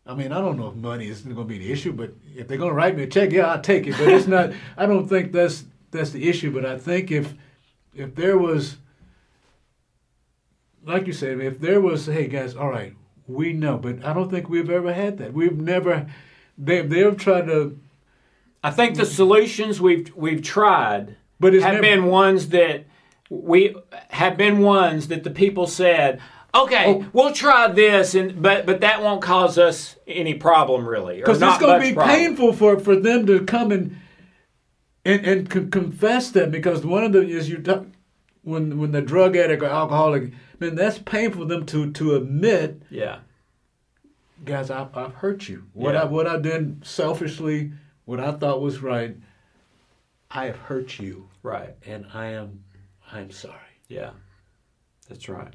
I 0.06 0.14
mean, 0.14 0.32
I 0.32 0.40
don't 0.40 0.58
know 0.58 0.68
if 0.68 0.74
money 0.74 1.06
is 1.08 1.20
going 1.22 1.36
to 1.36 1.44
be 1.44 1.58
the 1.58 1.70
issue, 1.70 1.92
but 1.92 2.12
if 2.34 2.48
they're 2.48 2.58
going 2.58 2.70
to 2.70 2.74
write 2.74 2.96
me 2.96 3.04
a 3.04 3.06
check, 3.06 3.30
yeah, 3.30 3.46
I'll 3.46 3.60
take 3.60 3.86
it. 3.86 3.96
But 3.96 4.08
it's 4.08 4.26
not. 4.26 4.52
I 4.76 4.86
don't 4.86 5.08
think 5.08 5.32
that's 5.32 5.64
that's 5.90 6.10
the 6.10 6.28
issue. 6.28 6.52
But 6.52 6.66
I 6.66 6.78
think 6.78 7.10
if 7.10 7.32
if 7.94 8.14
there 8.14 8.36
was, 8.36 8.76
like 10.84 11.06
you 11.06 11.12
said, 11.12 11.40
if 11.40 11.60
there 11.60 11.80
was, 11.80 12.06
hey 12.06 12.26
guys, 12.28 12.54
all 12.56 12.70
right, 12.70 12.94
we 13.26 13.52
know, 13.52 13.76
but 13.78 14.04
I 14.04 14.12
don't 14.12 14.30
think 14.30 14.48
we've 14.48 14.70
ever 14.70 14.92
had 14.92 15.18
that. 15.18 15.32
We've 15.32 15.56
never. 15.56 16.06
they've 16.58 16.88
they've 16.88 17.16
tried 17.16 17.46
to, 17.46 17.78
I 18.62 18.70
think 18.70 18.96
the 18.96 19.06
solutions 19.06 19.80
we've 19.80 20.14
we've 20.14 20.42
tried 20.42 21.16
but 21.38 21.54
it's 21.54 21.64
have 21.64 21.74
never, 21.74 21.82
been 21.82 22.06
ones 22.06 22.48
that 22.50 22.84
we 23.30 23.74
have 24.08 24.36
been 24.36 24.58
ones 24.58 25.08
that 25.08 25.24
the 25.24 25.30
people 25.30 25.66
said, 25.66 26.20
okay, 26.54 26.86
Oh. 26.88 27.06
we'll 27.12 27.32
try 27.32 27.68
this, 27.68 28.14
and 28.14 28.42
but 28.42 28.66
but 28.66 28.80
that 28.80 29.02
won't 29.02 29.22
cause 29.22 29.56
us 29.56 29.96
any 30.06 30.34
problem 30.34 30.86
really, 30.86 31.18
or 31.22 31.24
because 31.24 31.40
it's 31.40 31.58
going 31.58 31.80
to 31.80 31.86
be 31.88 31.94
problem. 31.94 32.16
painful 32.16 32.52
for, 32.52 32.78
for 32.78 32.96
them 32.96 33.24
to 33.26 33.44
come 33.44 33.70
and 33.72 33.96
and, 35.04 35.24
and 35.24 35.50
con- 35.50 35.70
confess 35.70 36.30
that 36.32 36.50
because 36.50 36.84
one 36.84 37.04
of 37.04 37.12
the 37.12 37.20
is 37.26 37.48
you 37.48 37.56
when 38.42 38.78
when 38.78 38.92
the 38.92 39.02
drug 39.02 39.36
addict 39.36 39.62
or 39.62 39.66
alcoholic 39.66 40.32
man 40.58 40.74
that's 40.74 40.98
painful 40.98 41.42
for 41.42 41.46
them 41.48 41.66
to 41.66 41.90
to 41.92 42.14
admit 42.16 42.82
Yeah. 42.90 43.18
guys 44.44 44.70
I've, 44.70 44.96
I've 44.96 45.14
hurt 45.14 45.48
you 45.48 45.66
what 45.74 45.94
Yeah. 45.94 46.02
I 46.02 46.04
what 46.06 46.26
I 46.26 46.38
did 46.38 46.84
selfishly 46.84 47.72
what 48.04 48.18
I 48.20 48.32
thought 48.32 48.60
was 48.62 48.80
right 48.82 49.16
I 50.30 50.46
have 50.46 50.56
hurt 50.56 50.98
you 50.98 51.28
Right. 51.42 51.74
and 51.86 52.06
I 52.14 52.26
am 52.28 52.64
I'm 53.12 53.30
sorry 53.30 53.56
Yeah. 53.88 54.10
That's 55.08 55.28
right. 55.28 55.52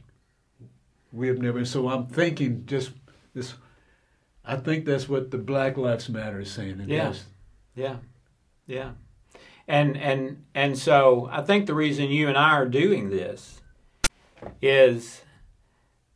we 1.12 1.28
have 1.28 1.40
never 1.40 1.66
so 1.66 1.88
I'm 1.90 2.08
thinking 2.08 2.66
just 2.66 2.92
this 3.34 3.56
I 4.48 4.58
think 4.58 4.86
that's 4.86 5.10
what 5.10 5.32
the 5.32 5.40
Black 5.40 5.76
Lives 5.76 6.08
Matter 6.08 6.40
is 6.42 6.52
saying 6.52 6.80
and 6.80 6.90
Yeah. 6.90 7.08
yes, 7.08 7.26
Yeah, 7.74 7.96
yeah, 8.68 8.92
and 9.68 9.98
and 9.98 10.44
and 10.54 10.78
so 10.78 11.28
I 11.32 11.42
think 11.42 11.66
the 11.66 11.74
reason 11.74 12.10
you 12.10 12.28
and 12.28 12.38
I 12.38 12.52
are 12.52 12.68
doing 12.68 13.10
this 13.10 13.62
is 14.62 15.22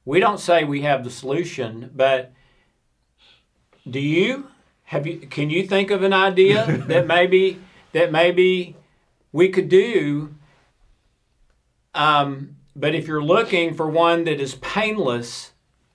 we 0.05 0.19
don't 0.19 0.39
say 0.39 0.63
we 0.63 0.81
have 0.81 1.03
the 1.03 1.09
solution, 1.09 1.91
but 1.95 2.31
do 3.89 3.99
you 3.99 4.47
have 4.85 5.07
you? 5.07 5.19
Can 5.19 5.49
you 5.49 5.65
think 5.67 5.91
of 5.91 6.03
an 6.03 6.13
idea 6.13 6.65
that 6.87 7.07
maybe 7.07 7.59
that 7.93 8.11
maybe 8.11 8.75
we 9.31 9.49
could 9.49 9.69
do? 9.69 10.35
Um, 11.95 12.55
but 12.75 12.93
if 12.93 13.07
you're 13.07 13.23
looking 13.23 13.73
for 13.73 13.87
one 13.87 14.23
that 14.25 14.39
is 14.39 14.55
painless, 14.55 15.51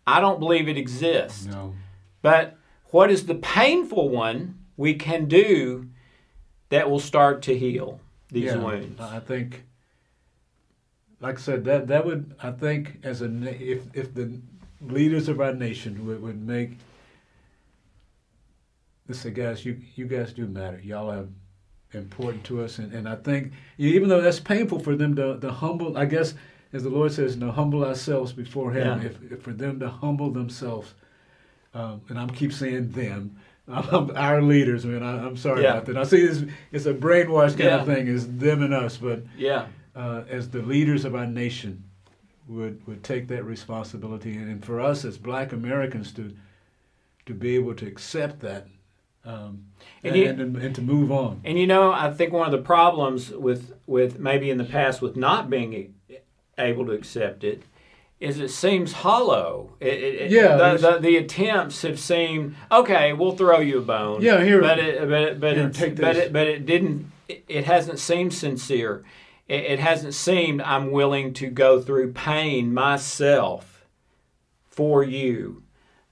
I 0.07 0.21
don't 0.21 0.41
believe 0.41 0.69
it 0.69 0.77
exists. 0.77 1.47
No. 1.47 1.75
But 2.21 2.57
what 2.91 3.11
is 3.11 3.27
the 3.27 3.35
painful 3.35 4.09
one 4.09 4.59
we 4.77 4.95
can 4.95 5.27
do 5.27 5.89
that 6.75 6.91
will 6.91 7.01
start 7.01 7.43
to 7.43 7.57
heal 7.57 8.01
these 8.31 8.45
yeah, 8.45 8.57
wounds? 8.57 9.01
I 9.01 9.21
think, 9.21 9.65
like 11.21 11.39
I 11.39 11.41
said, 11.41 11.65
that 11.65 11.87
that 11.89 12.05
would 12.05 12.35
I 12.43 12.51
think 12.51 12.99
as 13.03 13.23
a 13.23 13.27
if 13.27 13.83
if 13.95 14.15
the 14.15 14.41
leaders 14.81 15.29
of 15.29 15.41
our 15.41 15.55
nation 15.55 16.07
would, 16.07 16.21
would 16.23 16.47
make. 16.47 16.79
They 19.07 19.15
say, 19.15 19.31
guys, 19.31 19.65
you 19.65 19.81
you 19.95 20.07
guys 20.07 20.33
do 20.33 20.47
matter. 20.47 20.81
Y'all 20.83 21.11
are 21.11 21.27
important 21.93 22.43
to 22.45 22.65
us, 22.65 22.79
and, 22.79 22.93
and 22.93 23.09
I 23.09 23.17
think 23.17 23.53
even 23.79 24.09
though 24.09 24.21
that's 24.21 24.41
painful 24.41 24.81
for 24.81 24.97
them 24.97 25.15
to, 25.17 25.39
to 25.39 25.53
humble, 25.53 25.97
I 25.97 26.07
guess 26.07 26.35
as 26.73 26.83
the 26.83 26.91
Lord 26.91 27.13
says, 27.13 27.37
to 27.37 27.53
humble 27.53 27.85
ourselves 27.85 28.33
before 28.33 28.73
Him. 28.73 29.01
Yeah. 29.01 29.07
If, 29.07 29.33
if 29.33 29.43
for 29.43 29.53
them 29.53 29.79
to 29.79 29.89
humble 29.89 30.31
themselves, 30.31 30.95
um, 31.73 32.03
and 32.09 32.19
I'm 32.19 32.31
keep 32.31 32.53
saying 32.53 32.91
them, 32.91 33.37
um, 33.69 34.13
our 34.15 34.43
leaders. 34.43 34.85
Man, 34.85 35.03
I, 35.03 35.25
I'm 35.25 35.37
sorry 35.37 35.63
Yeah. 35.63 35.73
about 35.75 35.87
that. 35.87 35.97
I 35.97 36.05
see 36.05 36.27
this. 36.27 36.45
It's 36.73 36.87
a 36.87 36.95
brainwash 36.95 37.57
kind 37.59 37.71
of 37.81 37.87
thing. 37.87 38.09
It's 38.09 38.27
them 38.27 38.63
and 38.63 38.75
us, 38.75 38.97
but 38.97 39.23
Yeah. 39.37 39.67
uh, 39.97 40.23
as 40.29 40.51
the 40.51 40.63
leaders 40.63 41.05
of 41.05 41.15
our 41.15 41.27
nation 41.27 41.85
would 42.49 42.87
would 42.87 43.03
take 43.03 43.29
that 43.29 43.45
responsibility, 43.45 44.37
and, 44.37 44.51
and 44.51 44.65
for 44.65 44.81
us 44.81 45.05
as 45.05 45.17
Black 45.17 45.53
Americans 45.53 46.13
to 46.13 46.35
to 47.27 47.33
be 47.35 47.55
able 47.57 47.75
to 47.75 47.87
accept 47.87 48.41
that. 48.41 48.67
Um, 49.25 49.65
And 50.03 50.15
and, 50.15 50.17
you- 50.17 50.29
and, 50.29 50.55
to, 50.55 50.61
and 50.67 50.75
to 50.75 50.83
move 50.83 51.11
on. 51.11 51.41
And 51.45 51.59
you 51.59 51.67
know, 51.67 51.91
I 51.91 52.13
think 52.13 52.35
one 52.35 52.45
of 52.45 52.53
the 52.53 52.59
problems 52.59 53.31
with 53.31 53.73
with 53.87 54.19
maybe 54.19 54.51
in 54.51 54.59
the 54.59 54.65
past 54.65 55.01
with 55.01 55.17
not 55.17 55.49
being 55.49 55.95
able 56.59 56.85
to 56.87 56.93
accept 56.93 57.43
it 57.45 57.63
is 58.25 58.39
it 58.41 58.51
seems 58.51 58.93
hollow. 58.93 59.71
It, 59.81 59.95
it, 59.95 60.15
it- 60.23 60.31
Yeah, 60.31 60.57
the, 60.57 60.79
the, 60.93 60.99
the 61.01 61.17
attempts 61.17 61.83
have 61.83 61.99
seemed 61.99 62.57
okay. 62.71 63.13
We'll 63.13 63.37
throw 63.37 63.61
you 63.61 63.79
a 63.79 63.83
bone. 63.83 64.23
Yeah, 64.23 64.43
here- 64.45 64.61
but 64.61 64.79
it, 64.79 65.09
but 65.09 65.41
but 65.41 65.57
here, 65.57 65.71
take 65.71 65.97
but 65.97 66.17
it, 66.17 66.33
but 66.33 66.47
it 66.47 66.67
didn't. 66.67 67.11
It, 67.29 67.45
it 67.49 67.65
hasn't 67.65 67.99
seemed 67.99 68.35
sincere. 68.35 69.03
It, 69.49 69.65
it 69.65 69.79
hasn't 69.79 70.15
seemed 70.15 70.61
I'm 70.63 70.91
willing 70.91 71.33
to 71.35 71.47
go 71.49 71.81
through 71.81 72.13
pain 72.13 72.73
myself 72.75 73.87
for 74.69 75.03
you, 75.03 75.63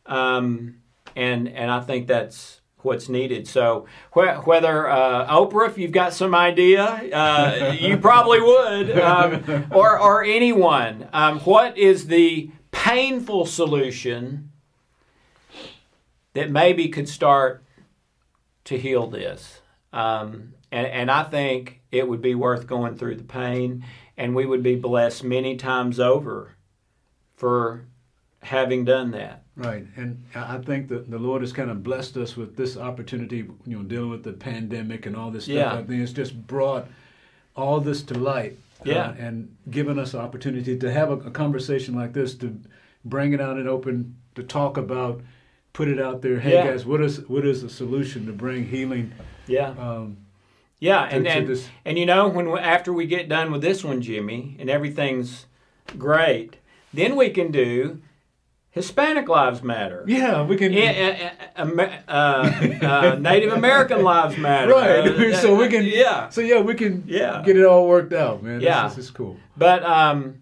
um, 0.06 0.76
and 1.14 1.48
and 1.48 1.70
I 1.70 1.80
think 1.80 2.06
that's 2.06 2.60
what's 2.82 3.08
needed. 3.08 3.46
So 3.48 3.86
wh- 4.12 4.46
whether 4.46 4.88
uh, 4.88 5.26
Oprah, 5.28 5.68
if 5.68 5.78
you've 5.78 5.92
got 5.92 6.12
some 6.12 6.34
idea, 6.34 6.84
uh, 6.84 7.76
you 7.78 7.96
probably 7.98 8.40
would, 8.40 8.98
um, 8.98 9.66
or 9.72 9.98
or 9.98 10.24
anyone. 10.24 11.08
Um, 11.12 11.40
what 11.40 11.76
is 11.78 12.06
the 12.06 12.50
painful 12.70 13.46
solution 13.46 14.50
that 16.34 16.50
maybe 16.50 16.88
could 16.88 17.08
start 17.08 17.64
to 18.64 18.78
heal 18.78 19.06
this? 19.06 19.60
Um, 19.92 20.54
and, 20.70 20.86
and 20.86 21.10
I 21.10 21.24
think 21.24 21.82
it 21.90 22.08
would 22.08 22.22
be 22.22 22.34
worth 22.34 22.66
going 22.66 22.96
through 22.96 23.16
the 23.16 23.24
pain, 23.24 23.84
and 24.16 24.34
we 24.34 24.46
would 24.46 24.62
be 24.62 24.76
blessed 24.76 25.22
many 25.22 25.56
times 25.56 26.00
over 26.00 26.56
for 27.36 27.84
having 28.42 28.84
done 28.84 29.10
that. 29.10 29.41
Right, 29.54 29.84
and 29.96 30.22
I 30.34 30.56
think 30.58 30.88
that 30.88 31.10
the 31.10 31.18
Lord 31.18 31.42
has 31.42 31.52
kind 31.52 31.70
of 31.70 31.82
blessed 31.82 32.16
us 32.16 32.36
with 32.38 32.56
this 32.56 32.76
opportunity, 32.78 33.44
you 33.66 33.76
know, 33.76 33.82
dealing 33.82 34.08
with 34.10 34.24
the 34.24 34.32
pandemic 34.32 35.04
and 35.04 35.14
all 35.14 35.30
this 35.30 35.44
stuff. 35.44 35.54
Yeah. 35.56 35.74
I 35.74 35.82
think 35.82 36.02
it's 36.02 36.12
just 36.12 36.46
brought 36.46 36.88
all 37.54 37.78
this 37.80 38.02
to 38.04 38.14
light. 38.14 38.56
uh, 38.80 38.84
Yeah. 38.90 39.12
and 39.18 39.54
given 39.70 39.98
us 39.98 40.14
opportunity 40.14 40.78
to 40.78 40.90
have 40.90 41.10
a, 41.10 41.16
a 41.28 41.30
conversation 41.30 41.94
like 41.94 42.14
this, 42.14 42.34
to 42.36 42.58
bring 43.04 43.32
it 43.34 43.40
out 43.42 43.58
and 43.58 43.68
open, 43.68 44.16
to 44.36 44.42
talk 44.42 44.76
about, 44.78 45.20
put 45.74 45.86
it 45.88 46.00
out 46.00 46.22
there. 46.22 46.40
Hey 46.40 46.54
Yeah. 46.54 46.68
guys, 46.68 46.86
what 46.86 47.02
is 47.02 47.28
what 47.28 47.44
is 47.46 47.60
the 47.62 47.68
solution 47.68 48.24
to 48.26 48.32
bring 48.32 48.64
healing? 48.66 49.12
Yeah. 49.46 49.70
Um, 49.78 50.16
Yeah, 50.80 51.06
to- 51.06 51.14
and 51.14 51.24
to 51.26 51.30
and, 51.30 51.46
this- 51.48 51.68
and 51.84 51.98
you 51.98 52.06
know 52.06 52.26
when 52.28 52.48
after 52.58 52.90
we 52.92 53.06
get 53.06 53.28
done 53.28 53.52
with 53.52 53.60
this 53.60 53.84
one, 53.84 54.00
Jimmy, 54.00 54.56
and 54.58 54.70
everything's 54.70 55.44
great, 55.98 56.56
then 56.94 57.14
we 57.16 57.28
can 57.30 57.52
do 57.52 58.00
Hispanic 58.72 59.28
Lives 59.28 59.62
Matter. 59.62 60.02
yeah, 60.08 60.42
we 60.42 60.56
can. 60.56 60.72
Yeah, 60.72 61.30
uh, 61.56 61.62
uh, 61.62 62.00
uh, 62.08 62.12
uh, 62.82 63.16
Native 63.20 63.52
American 63.52 64.02
Lives 64.02 64.36
Matter. 64.38 64.72
Right, 64.72 65.06
Uh, 65.06 65.36
so 65.40 65.54
we 65.54 65.68
can. 65.68 65.84
Yeah, 65.84 66.30
So 66.30 66.40
yeah, 66.40 66.60
we 66.60 66.74
can. 66.74 67.04
Yeah. 67.06 67.42
Get 67.44 67.56
it 67.58 67.64
all 67.66 67.86
worked 67.86 68.12
out, 68.14 68.42
man. 68.42 68.60
Yeah. 68.62 68.84
This, 68.88 68.96
this 68.96 69.04
is 69.06 69.10
cool. 69.10 69.36
but 69.58 69.82
um, 69.84 70.40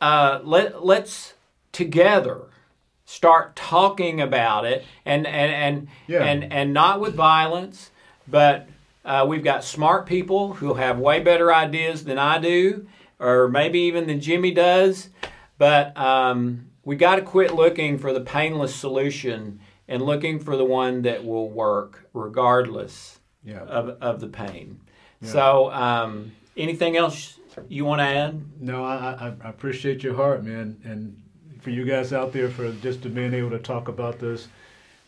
uh, 0.00 0.40
let 0.42 0.84
let's 0.84 1.34
together 1.72 2.42
start 3.04 3.54
talking 3.56 4.20
about 4.20 4.64
it, 4.64 4.84
and 5.04 5.26
and 5.26 5.52
and 5.52 5.88
Yeah. 6.06 6.24
and 6.24 6.52
and 6.52 6.72
not 6.72 7.00
with 7.00 7.14
violence, 7.14 7.90
but 8.26 8.68
uh, 9.04 9.24
we've 9.28 9.44
got 9.44 9.64
smart 9.64 10.06
people 10.06 10.54
who 10.54 10.74
have 10.74 10.98
way 10.98 11.20
better 11.20 11.54
ideas 11.54 12.04
than 12.04 12.18
I 12.18 12.38
do, 12.38 12.86
or 13.20 13.48
maybe 13.48 13.80
even 13.80 14.06
than 14.06 14.20
Jimmy 14.20 14.50
does. 14.50 15.10
But 15.58 15.96
um, 15.96 16.66
we 16.86 16.94
got 16.94 17.16
to 17.16 17.22
quit 17.22 17.52
looking 17.52 17.98
for 17.98 18.12
the 18.12 18.20
painless 18.20 18.72
solution 18.72 19.58
and 19.88 20.00
looking 20.02 20.38
for 20.38 20.56
the 20.56 20.64
one 20.64 21.02
that 21.02 21.24
will 21.24 21.50
work 21.50 22.08
regardless 22.14 23.18
Yeah. 23.44 23.62
of, 23.62 23.88
of 24.00 24.20
the 24.20 24.28
pain. 24.28 24.80
So, 25.22 25.72
um, 25.72 26.32
anything 26.56 26.96
else 26.96 27.38
you 27.68 27.84
want 27.84 28.00
to 28.00 28.04
add? 28.04 28.40
No, 28.60 28.84
I, 28.84 29.34
I, 29.42 29.48
appreciate 29.48 30.04
your 30.04 30.14
heart, 30.14 30.44
man, 30.44 30.76
and 30.84 31.20
for 31.60 31.70
you 31.70 31.84
guys 31.84 32.12
out 32.12 32.32
there 32.32 32.48
for 32.48 32.70
just 32.74 33.02
to 33.02 33.08
being 33.08 33.34
able 33.34 33.50
to 33.50 33.58
talk 33.58 33.88
about 33.88 34.20
this. 34.20 34.46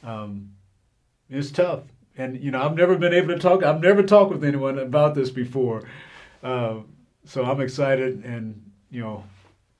Um, 0.02 0.54
it's 1.30 1.50
tough, 1.52 1.82
and 2.16 2.42
you 2.42 2.50
know 2.50 2.62
I've 2.62 2.74
never 2.76 2.96
been 2.96 3.12
able 3.12 3.28
to 3.28 3.38
talk. 3.38 3.62
I've 3.62 3.82
never 3.82 4.02
talked 4.02 4.32
with 4.32 4.42
anyone 4.42 4.78
about 4.78 5.14
this 5.14 5.30
before, 5.30 5.84
uh, 6.42 6.76
so 7.24 7.44
I'm 7.44 7.60
excited, 7.60 8.24
and 8.24 8.72
you 8.90 9.02
know, 9.02 9.24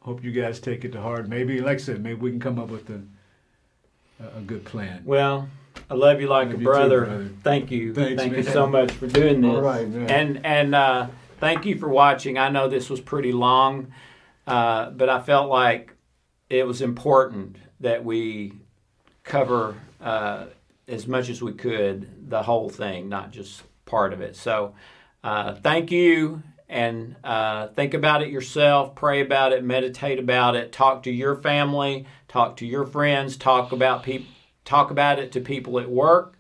hope 0.03 0.23
you 0.23 0.33
guys 0.33 0.61
take 0.61 0.85
it 0.85 0.93
to 0.93 1.01
heart. 1.01 1.29
Maybe, 1.29 1.61
like 1.61 1.75
I 1.75 1.81
said, 1.81 2.03
maybe 2.03 2.21
we 2.21 2.31
can 2.31 2.41
come 2.41 2.59
up 2.59 2.69
with 2.69 2.89
a 2.91 3.03
a, 4.21 4.41
good 4.41 4.65
plan. 4.65 5.03
Well, 5.05 5.49
I 5.91 5.95
love 5.95 6.21
you 6.21 6.27
like 6.27 6.49
Love 6.49 6.57
a 6.57 6.59
you 6.59 6.65
too, 6.65 6.65
brother. 6.65 7.05
brother. 7.05 7.31
Thank 7.43 7.71
you. 7.71 7.95
Thanks, 7.95 8.21
Thank 8.21 8.37
you 8.37 8.43
so 8.43 8.67
much 8.67 8.93
for 8.93 9.07
doing 9.07 9.41
this. 9.41 9.55
All 9.55 9.61
right, 9.61 9.89
man. 9.89 10.11
And 10.11 10.47
and 10.47 10.75
uh, 10.75 11.07
thank 11.39 11.65
you 11.67 11.79
for 11.79 11.89
watching. 11.89 12.39
I 12.39 12.49
know 12.49 12.69
this 12.69 12.91
was 12.91 13.01
pretty 13.01 13.33
long, 13.33 13.93
uh, 14.47 14.91
but 14.91 15.09
I 15.09 15.21
felt 15.21 15.49
like 15.49 15.95
it 16.51 16.67
was 16.67 16.83
important 16.83 17.57
that 17.81 18.05
we 18.05 18.55
cover 19.23 19.77
uh, 20.01 20.47
as 20.89 21.07
much 21.07 21.29
as 21.29 21.43
we 21.43 21.53
could 21.53 22.29
the 22.31 22.43
whole 22.43 22.69
thing, 22.69 23.09
not 23.09 23.31
just 23.31 23.63
part 23.85 24.13
of 24.13 24.21
it. 24.21 24.37
So, 24.37 24.75
uh, 25.23 25.55
thank 25.55 25.91
you. 25.93 26.43
And 26.69 27.17
uh, 27.25 27.69
think 27.69 27.95
about 27.95 28.23
it 28.23 28.29
yourself, 28.29 28.95
pray 28.95 29.23
about 29.23 29.53
it, 29.53 29.65
meditate 29.65 30.19
about 30.19 30.55
it, 30.55 30.71
talk 30.71 31.05
to 31.05 31.11
your 31.11 31.35
family, 31.37 32.07
talk 32.29 32.57
to 32.59 32.67
your 32.67 32.85
friends, 32.85 33.39
talk 33.39 33.73
about 33.73 34.03
people, 34.03 34.27
talk 34.67 34.91
about 34.91 35.19
it 35.19 35.33
to 35.33 35.41
people 35.41 35.79
at 35.79 35.91
work, 35.91 36.39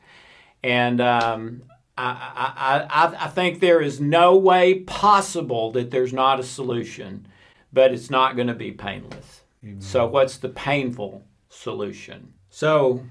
and 0.63 1.01
um, 1.01 1.63
I, 1.97 2.87
I, 2.91 3.07
I, 3.07 3.25
I 3.25 3.29
think 3.29 3.61
there 3.61 3.81
is 3.81 4.01
no 4.01 4.37
way 4.37 4.81
possible 4.81 5.73
that 5.73 5.91
there's 5.91 6.13
not 6.13 6.39
a 6.39 6.43
solution, 6.45 7.27
but 7.73 7.93
it's 7.93 8.11
not 8.11 8.37
going 8.37 8.49
to 8.49 8.55
be 8.55 8.71
painless. 8.71 9.43
So, 9.81 10.07
what's 10.07 10.37
the 10.37 10.49
painful 10.51 11.25
solution? 11.49 12.35
So, 12.51 13.05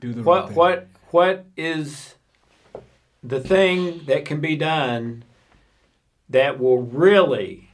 Do 0.00 0.14
the 0.14 0.22
what 0.22 0.48
thing. 0.48 0.56
what 0.56 0.88
what 1.10 1.44
is 1.56 2.14
the 3.22 3.40
thing 3.40 4.04
that 4.06 4.24
can 4.24 4.40
be 4.40 4.56
done 4.56 5.24
that 6.28 6.58
will 6.58 6.82
really 6.82 7.70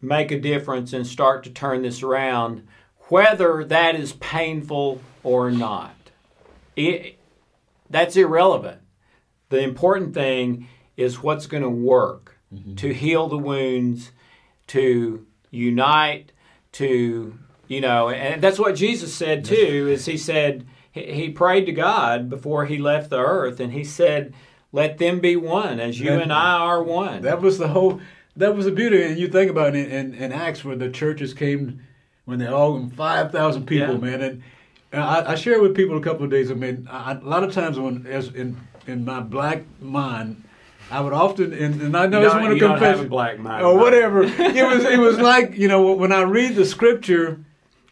make 0.00 0.30
a 0.30 0.38
difference 0.38 0.92
and 0.92 1.06
start 1.06 1.44
to 1.44 1.50
turn 1.50 1.82
this 1.82 2.02
around, 2.02 2.66
whether 3.08 3.64
that 3.64 3.94
is 3.94 4.12
painful 4.14 5.00
or 5.22 5.50
not? 5.50 5.94
It, 6.76 7.18
that's 7.90 8.16
irrelevant. 8.16 8.80
The 9.48 9.60
important 9.60 10.14
thing 10.14 10.68
is 10.96 11.22
what's 11.22 11.46
going 11.46 11.62
to 11.62 11.68
work 11.70 12.38
mm-hmm. 12.54 12.74
to 12.74 12.92
heal 12.92 13.28
the 13.28 13.38
wounds, 13.38 14.12
to 14.68 15.26
unite, 15.50 16.32
to 16.72 17.38
you 17.68 17.82
know, 17.82 18.08
and 18.08 18.42
that's 18.42 18.58
what 18.58 18.76
Jesus 18.76 19.14
said 19.14 19.44
too. 19.44 19.88
Is 19.90 20.06
he 20.06 20.16
said 20.16 20.66
he, 20.90 21.12
he 21.12 21.28
prayed 21.30 21.66
to 21.66 21.72
God 21.72 22.30
before 22.30 22.64
he 22.64 22.78
left 22.78 23.10
the 23.10 23.18
earth, 23.18 23.60
and 23.60 23.72
he 23.72 23.84
said, 23.84 24.34
"Let 24.72 24.98
them 24.98 25.20
be 25.20 25.36
one, 25.36 25.80
as 25.80 25.98
you 26.00 26.10
That- 26.10 26.22
and 26.22 26.32
I 26.32 26.52
are 26.58 26.82
one." 26.82 27.22
That 27.22 27.40
was 27.40 27.58
the 27.58 27.68
whole. 27.68 28.00
That 28.36 28.54
was 28.54 28.66
the 28.66 28.70
beauty, 28.72 29.02
and 29.02 29.18
you 29.18 29.26
think 29.28 29.50
about 29.50 29.74
it 29.74 29.90
in, 29.90 30.14
in 30.14 30.32
Acts 30.32 30.64
where 30.64 30.76
the 30.76 30.88
churches 30.90 31.34
came 31.34 31.80
when 32.24 32.38
they 32.38 32.46
all 32.46 32.88
five 32.96 33.32
thousand 33.32 33.66
people, 33.66 33.94
Yeah. 33.94 34.00
man, 34.00 34.22
and 34.22 34.42
I, 34.92 35.32
I 35.32 35.34
shared 35.34 35.60
with 35.60 35.74
people 35.74 35.96
a 35.96 36.00
couple 36.00 36.24
of 36.24 36.30
days. 36.30 36.50
I 36.50 36.54
mean, 36.54 36.86
I, 36.90 37.12
a 37.12 37.20
lot 37.20 37.42
of 37.42 37.52
times 37.52 37.78
when 37.78 38.06
as 38.06 38.28
in 38.28 38.56
in 38.86 39.04
my 39.04 39.20
black 39.20 39.64
mind, 39.80 40.44
I 40.90 41.00
would 41.00 41.12
often 41.12 41.52
and, 41.52 41.80
and 41.82 41.96
I 41.96 42.06
know 42.06 42.22
it's 42.22 42.32
one 42.34 42.46
of 42.46 42.52
you 42.52 42.60
don't 42.60 42.70
have 42.72 42.82
a 42.82 42.84
confession 42.86 43.08
black 43.08 43.38
mind, 43.40 43.64
or 43.64 43.76
whatever. 43.76 44.22
it 44.22 44.66
was 44.66 44.84
it 44.84 44.98
was 45.00 45.18
like 45.32 45.56
you 45.56 45.66
know 45.68 45.92
when 45.94 46.12
I 46.12 46.22
read 46.22 46.54
the 46.54 46.64
scripture, 46.64 47.40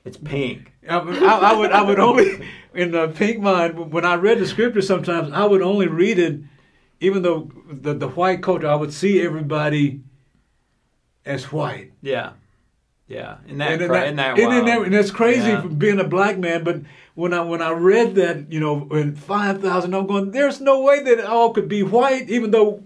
It's 0.05 0.17
pink. 0.17 0.73
I, 0.89 0.99
I, 0.99 1.51
I 1.51 1.53
would 1.55 1.73
I 1.73 1.83
would 1.83 1.99
only 1.99 2.47
in 2.73 2.93
the 2.93 3.09
pink 3.09 3.41
mind 3.41 3.91
when 3.93 4.05
I 4.05 4.15
read 4.15 4.39
the 4.39 4.47
scripture 4.47 4.81
sometimes 4.83 5.33
I 5.33 5.45
would 5.45 5.63
only 5.63 5.89
read 5.89 6.19
it 6.19 6.39
even 7.01 7.23
though 7.23 7.51
the 7.71 7.95
the 7.95 8.09
white 8.09 8.43
culture 8.43 8.69
I 8.69 8.75
would 8.75 8.93
see 8.93 9.21
everybody 9.23 10.01
as 11.25 11.51
white 11.53 11.93
Yeah. 12.03 12.33
Yeah. 13.09 13.37
Isn't 13.47 13.59
that, 13.59 13.71
and, 13.73 13.87
cra- 13.87 13.89
that, 13.89 14.05
isn't 14.05 14.17
that 14.17 14.39
and, 14.39 14.69
that- 14.69 14.83
and 14.83 14.95
that's 14.95 15.11
crazy 15.11 15.49
Yeah. 15.51 15.61
being 15.67 16.01
a 16.01 16.05
black 16.09 16.39
man 16.39 16.65
but 16.65 16.81
when 17.15 17.33
I 17.33 17.41
when 17.43 17.63
I 17.63 17.71
read 17.71 18.15
that 18.17 18.51
you 18.53 18.61
know 18.61 18.89
in 18.91 19.15
five 19.17 19.61
thousand 19.63 19.95
I'm 19.95 20.07
going 20.07 20.31
there's 20.31 20.61
no 20.61 20.81
way 20.83 21.03
that 21.03 21.19
it 21.19 21.25
all 21.25 21.53
could 21.53 21.69
be 21.69 21.83
white 21.83 22.29
even 22.31 22.51
though 22.51 22.83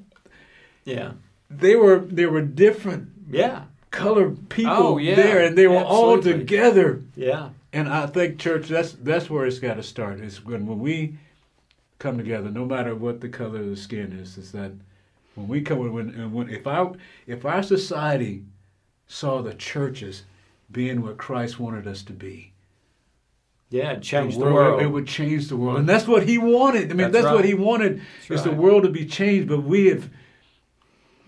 Yeah. 0.84 1.12
they 1.50 1.76
were 1.76 1.98
they 2.00 2.26
were 2.26 2.42
different 2.42 3.08
Yeah. 3.30 3.62
colored 3.90 4.48
people 4.48 4.72
Oh, 4.72 4.98
yeah. 4.98 5.14
there 5.16 5.44
and 5.44 5.56
they 5.56 5.66
were 5.66 5.82
all 5.84 6.20
together 6.20 7.02
Yeah. 7.16 7.50
And 7.72 7.88
I 7.88 8.06
think 8.06 8.38
church 8.40 8.68
that's 8.68 8.92
that's 8.92 9.30
where 9.30 9.46
it's 9.46 9.60
got 9.60 9.74
to 9.74 9.82
start. 9.84 10.18
Is 10.20 10.44
when 10.44 10.66
when 10.66 10.80
we 10.80 11.18
come 12.00 12.18
together, 12.18 12.50
no 12.50 12.64
matter 12.64 12.96
what 12.96 13.20
the 13.20 13.28
color 13.28 13.60
of 13.60 13.70
the 13.70 13.76
skin 13.76 14.12
is, 14.12 14.36
is 14.36 14.50
that 14.50 14.72
when 15.36 15.46
we 15.46 15.60
come 15.60 15.92
when 15.92 16.32
when 16.32 16.48
if 16.50 16.66
our 16.66 16.96
if 17.28 17.44
our 17.44 17.62
society 17.62 18.42
saw 19.06 19.40
the 19.40 19.54
churches 19.54 20.24
being 20.72 21.02
what 21.02 21.18
Christ 21.18 21.60
wanted 21.60 21.86
us 21.86 22.02
to 22.04 22.12
be, 22.12 22.52
Yeah. 23.68 23.92
It 23.92 24.02
changed 24.02 24.40
the 24.40 24.44
world, 24.44 24.82
it 24.82 24.88
would 24.88 25.06
change 25.06 25.48
the 25.48 25.56
world, 25.56 25.78
and 25.78 25.88
that's 25.88 26.08
what 26.08 26.26
He 26.26 26.38
wanted. 26.38 26.90
I 26.90 26.94
mean, 26.94 27.12
That's 27.12 27.24
that's, 27.24 27.34
what. 27.34 27.44
He 27.44 27.54
wanted 27.54 28.02
That's 28.28 28.40
is 28.40 28.44
the 28.44 28.52
world 28.52 28.82
to 28.82 28.88
be 28.88 29.06
changed, 29.06 29.48
but 29.48 29.62
we 29.62 29.86
have 29.88 30.10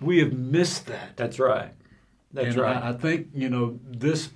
we 0.01 0.19
have 0.19 0.33
missed 0.33 0.87
that. 0.87 1.17
That's 1.17 1.39
right. 1.39 1.73
That's 2.33 2.55
and 2.55 2.57
right. 2.57 2.83
I, 2.83 2.91
I 2.91 2.93
think 2.95 3.29
you 3.35 3.51
know 3.51 3.79
this, 3.87 4.31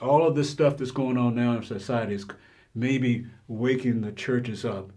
all 0.00 0.26
of 0.26 0.36
this 0.36 0.48
stuff 0.48 0.76
that's 0.76 0.92
going 0.92 1.18
on 1.18 1.34
now 1.34 1.56
in 1.56 1.64
society 1.64 2.14
is 2.14 2.24
maybe 2.74 3.26
waking 3.48 4.00
the 4.00 4.12
churches 4.12 4.64
up 4.64 4.92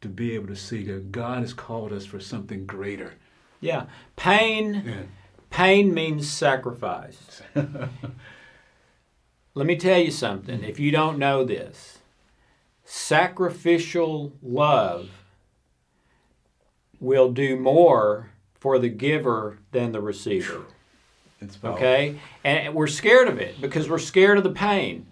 to 0.00 0.08
be 0.08 0.34
able 0.34 0.46
to 0.48 0.56
see 0.56 0.84
that 0.84 1.12
God 1.12 1.40
has 1.40 1.52
called 1.52 1.92
us 1.92 2.06
for 2.06 2.20
something 2.20 2.66
greater. 2.66 3.14
yeah. 3.60 3.86
Pain. 4.16 4.82
Yeah. 4.86 5.02
Pain 5.50 5.94
means 5.94 6.30
sacrifice. 6.30 7.42
Let 9.54 9.66
me 9.66 9.76
tell 9.76 9.98
you 9.98 10.10
something. 10.10 10.62
If 10.62 10.78
you 10.78 10.90
don't 10.90 11.18
know 11.18 11.42
this, 11.42 11.98
sacrificial 12.84 14.32
love 14.42 15.08
will 17.00 17.32
do 17.32 17.56
more 17.56 18.30
for 18.54 18.78
the 18.78 18.88
giver 18.88 19.58
than 19.72 19.92
the 19.92 20.00
receiver. 20.00 20.64
It's. 21.40 21.58
Okay? 21.64 22.18
And 22.44 22.74
we're 22.74 22.86
scared 22.88 23.28
of 23.28 23.38
it 23.38 23.60
because 23.60 23.88
we're 23.88 23.98
scared 23.98 24.38
of 24.38 24.44
the 24.44 24.50
pain. 24.50 25.06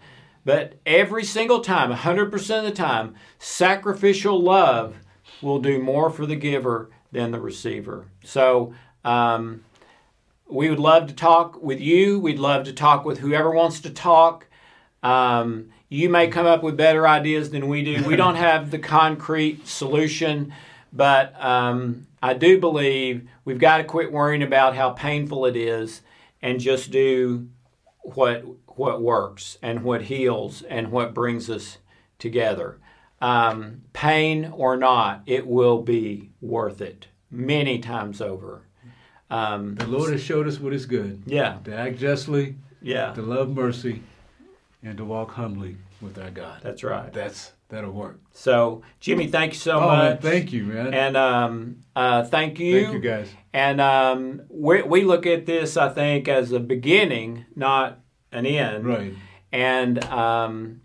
But 0.46 0.78
every 0.86 1.24
single 1.24 1.58
time, 1.58 1.92
100% 1.92 2.58
of 2.58 2.64
the 2.64 2.70
time, 2.70 3.16
sacrificial 3.36 4.40
love 4.40 5.00
will 5.42 5.58
do 5.58 5.82
more 5.82 6.08
for 6.08 6.24
the 6.24 6.36
giver 6.36 6.88
than 7.10 7.32
the 7.32 7.40
receiver. 7.40 8.06
So, 8.22 8.72
um, 9.04 9.64
we 10.48 10.70
would 10.70 10.78
love 10.78 11.08
to 11.08 11.14
talk 11.14 11.60
with 11.60 11.80
you. 11.80 12.20
We'd 12.20 12.38
love 12.38 12.62
to 12.66 12.72
talk 12.72 13.04
with 13.04 13.18
whoever 13.18 13.50
wants 13.50 13.80
to 13.80 13.90
talk. 13.90 14.46
Um, 15.02 15.70
you 15.88 16.08
may 16.08 16.28
come 16.28 16.46
up 16.46 16.62
with 16.62 16.76
better 16.76 17.08
ideas 17.08 17.50
than 17.50 17.66
we 17.66 17.82
do. 17.82 18.04
We 18.04 18.14
don't 18.24 18.36
have 18.36 18.70
the 18.70 18.78
concrete 18.78 19.66
solution, 19.66 20.54
but 20.92 21.34
um, 21.44 22.06
I 22.22 22.34
do 22.34 22.60
believe 22.60 23.28
we've 23.44 23.58
got 23.58 23.78
to 23.78 23.84
quit 23.84 24.12
worrying 24.12 24.44
about 24.44 24.76
how 24.76 24.90
painful 24.90 25.44
it 25.46 25.56
is 25.56 26.02
and 26.40 26.60
just 26.60 26.92
do 26.92 27.48
what 28.02 28.44
what 28.76 29.02
works 29.02 29.58
and 29.62 29.82
what 29.82 30.02
heals 30.02 30.62
and 30.62 30.90
what 30.92 31.14
brings 31.14 31.50
us 31.50 31.78
together. 32.18 32.78
Um, 33.20 33.82
pain 33.92 34.52
or 34.54 34.76
not, 34.76 35.22
it 35.26 35.46
will 35.46 35.82
be 35.82 36.30
worth 36.40 36.80
it 36.80 37.06
many 37.30 37.78
times 37.78 38.20
over. 38.20 38.62
Um, 39.30 39.74
The 39.76 39.86
Lord 39.86 40.12
has 40.12 40.22
showed 40.22 40.46
us 40.46 40.60
what 40.60 40.72
is 40.72 40.86
good 40.86 41.22
yeah, 41.26 41.58
to 41.64 41.74
act 41.74 41.98
justly, 41.98 42.56
yeah, 42.80 43.12
to 43.14 43.22
love 43.22 43.50
mercy, 43.50 44.02
and 44.82 44.96
to 44.98 45.04
walk 45.04 45.32
humbly 45.32 45.76
with 46.00 46.18
our 46.18 46.30
God. 46.30 46.60
that's 46.62 46.84
right. 46.84 47.12
That's 47.12 47.52
that'll 47.68 47.90
work. 47.90 48.20
So, 48.32 48.82
Jimmy, 49.00 49.26
thank 49.26 49.54
you 49.54 49.58
so 49.58 49.80
oh, 49.80 49.88
man, 49.88 50.10
much. 50.12 50.20
thank 50.20 50.52
you, 50.52 50.64
man. 50.64 50.94
And 50.94 51.16
um, 51.16 51.80
uh, 51.96 52.22
thank 52.24 52.60
you. 52.60 52.82
thank 52.82 52.94
you, 52.94 53.00
guys. 53.00 53.28
And 53.52 53.80
um, 53.80 54.42
we, 54.48 54.82
we 54.82 55.02
look 55.02 55.26
at 55.26 55.46
this, 55.46 55.76
I 55.76 55.88
think, 55.88 56.28
as 56.28 56.52
a 56.52 56.60
beginning, 56.60 57.46
not 57.56 58.00
an 58.32 58.46
end. 58.46 58.86
Right. 58.86 59.14
And 59.52 60.02
um, 60.04 60.80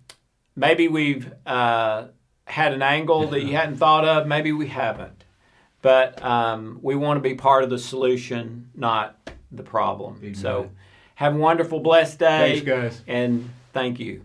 maybe 0.56 0.88
we've 0.88 1.32
uh, 1.46 2.08
had 2.46 2.74
an 2.74 2.82
angle 2.82 3.28
that 3.30 3.42
you 3.42 3.56
hadn't 3.56 3.78
thought 3.78 4.06
of. 4.06 4.28
Maybe 4.28 4.52
we 4.52 4.68
haven't. 4.68 5.24
But 5.82 6.24
um, 6.24 6.80
we 6.82 6.96
want 6.96 7.18
to 7.18 7.22
be 7.22 7.36
part 7.36 7.64
of 7.64 7.70
the 7.70 7.80
solution, 7.80 8.70
not 8.76 9.32
the 9.52 9.64
problem. 9.64 10.18
Amen. 10.22 10.36
So 10.36 10.70
have 11.16 11.36
a 11.36 11.38
wonderful, 11.38 11.80
blessed 11.80 12.20
day. 12.20 12.62
Thanks, 12.62 12.66
guys. 12.66 13.02
And 13.08 13.50
thank 13.74 14.00
you. 14.00 14.24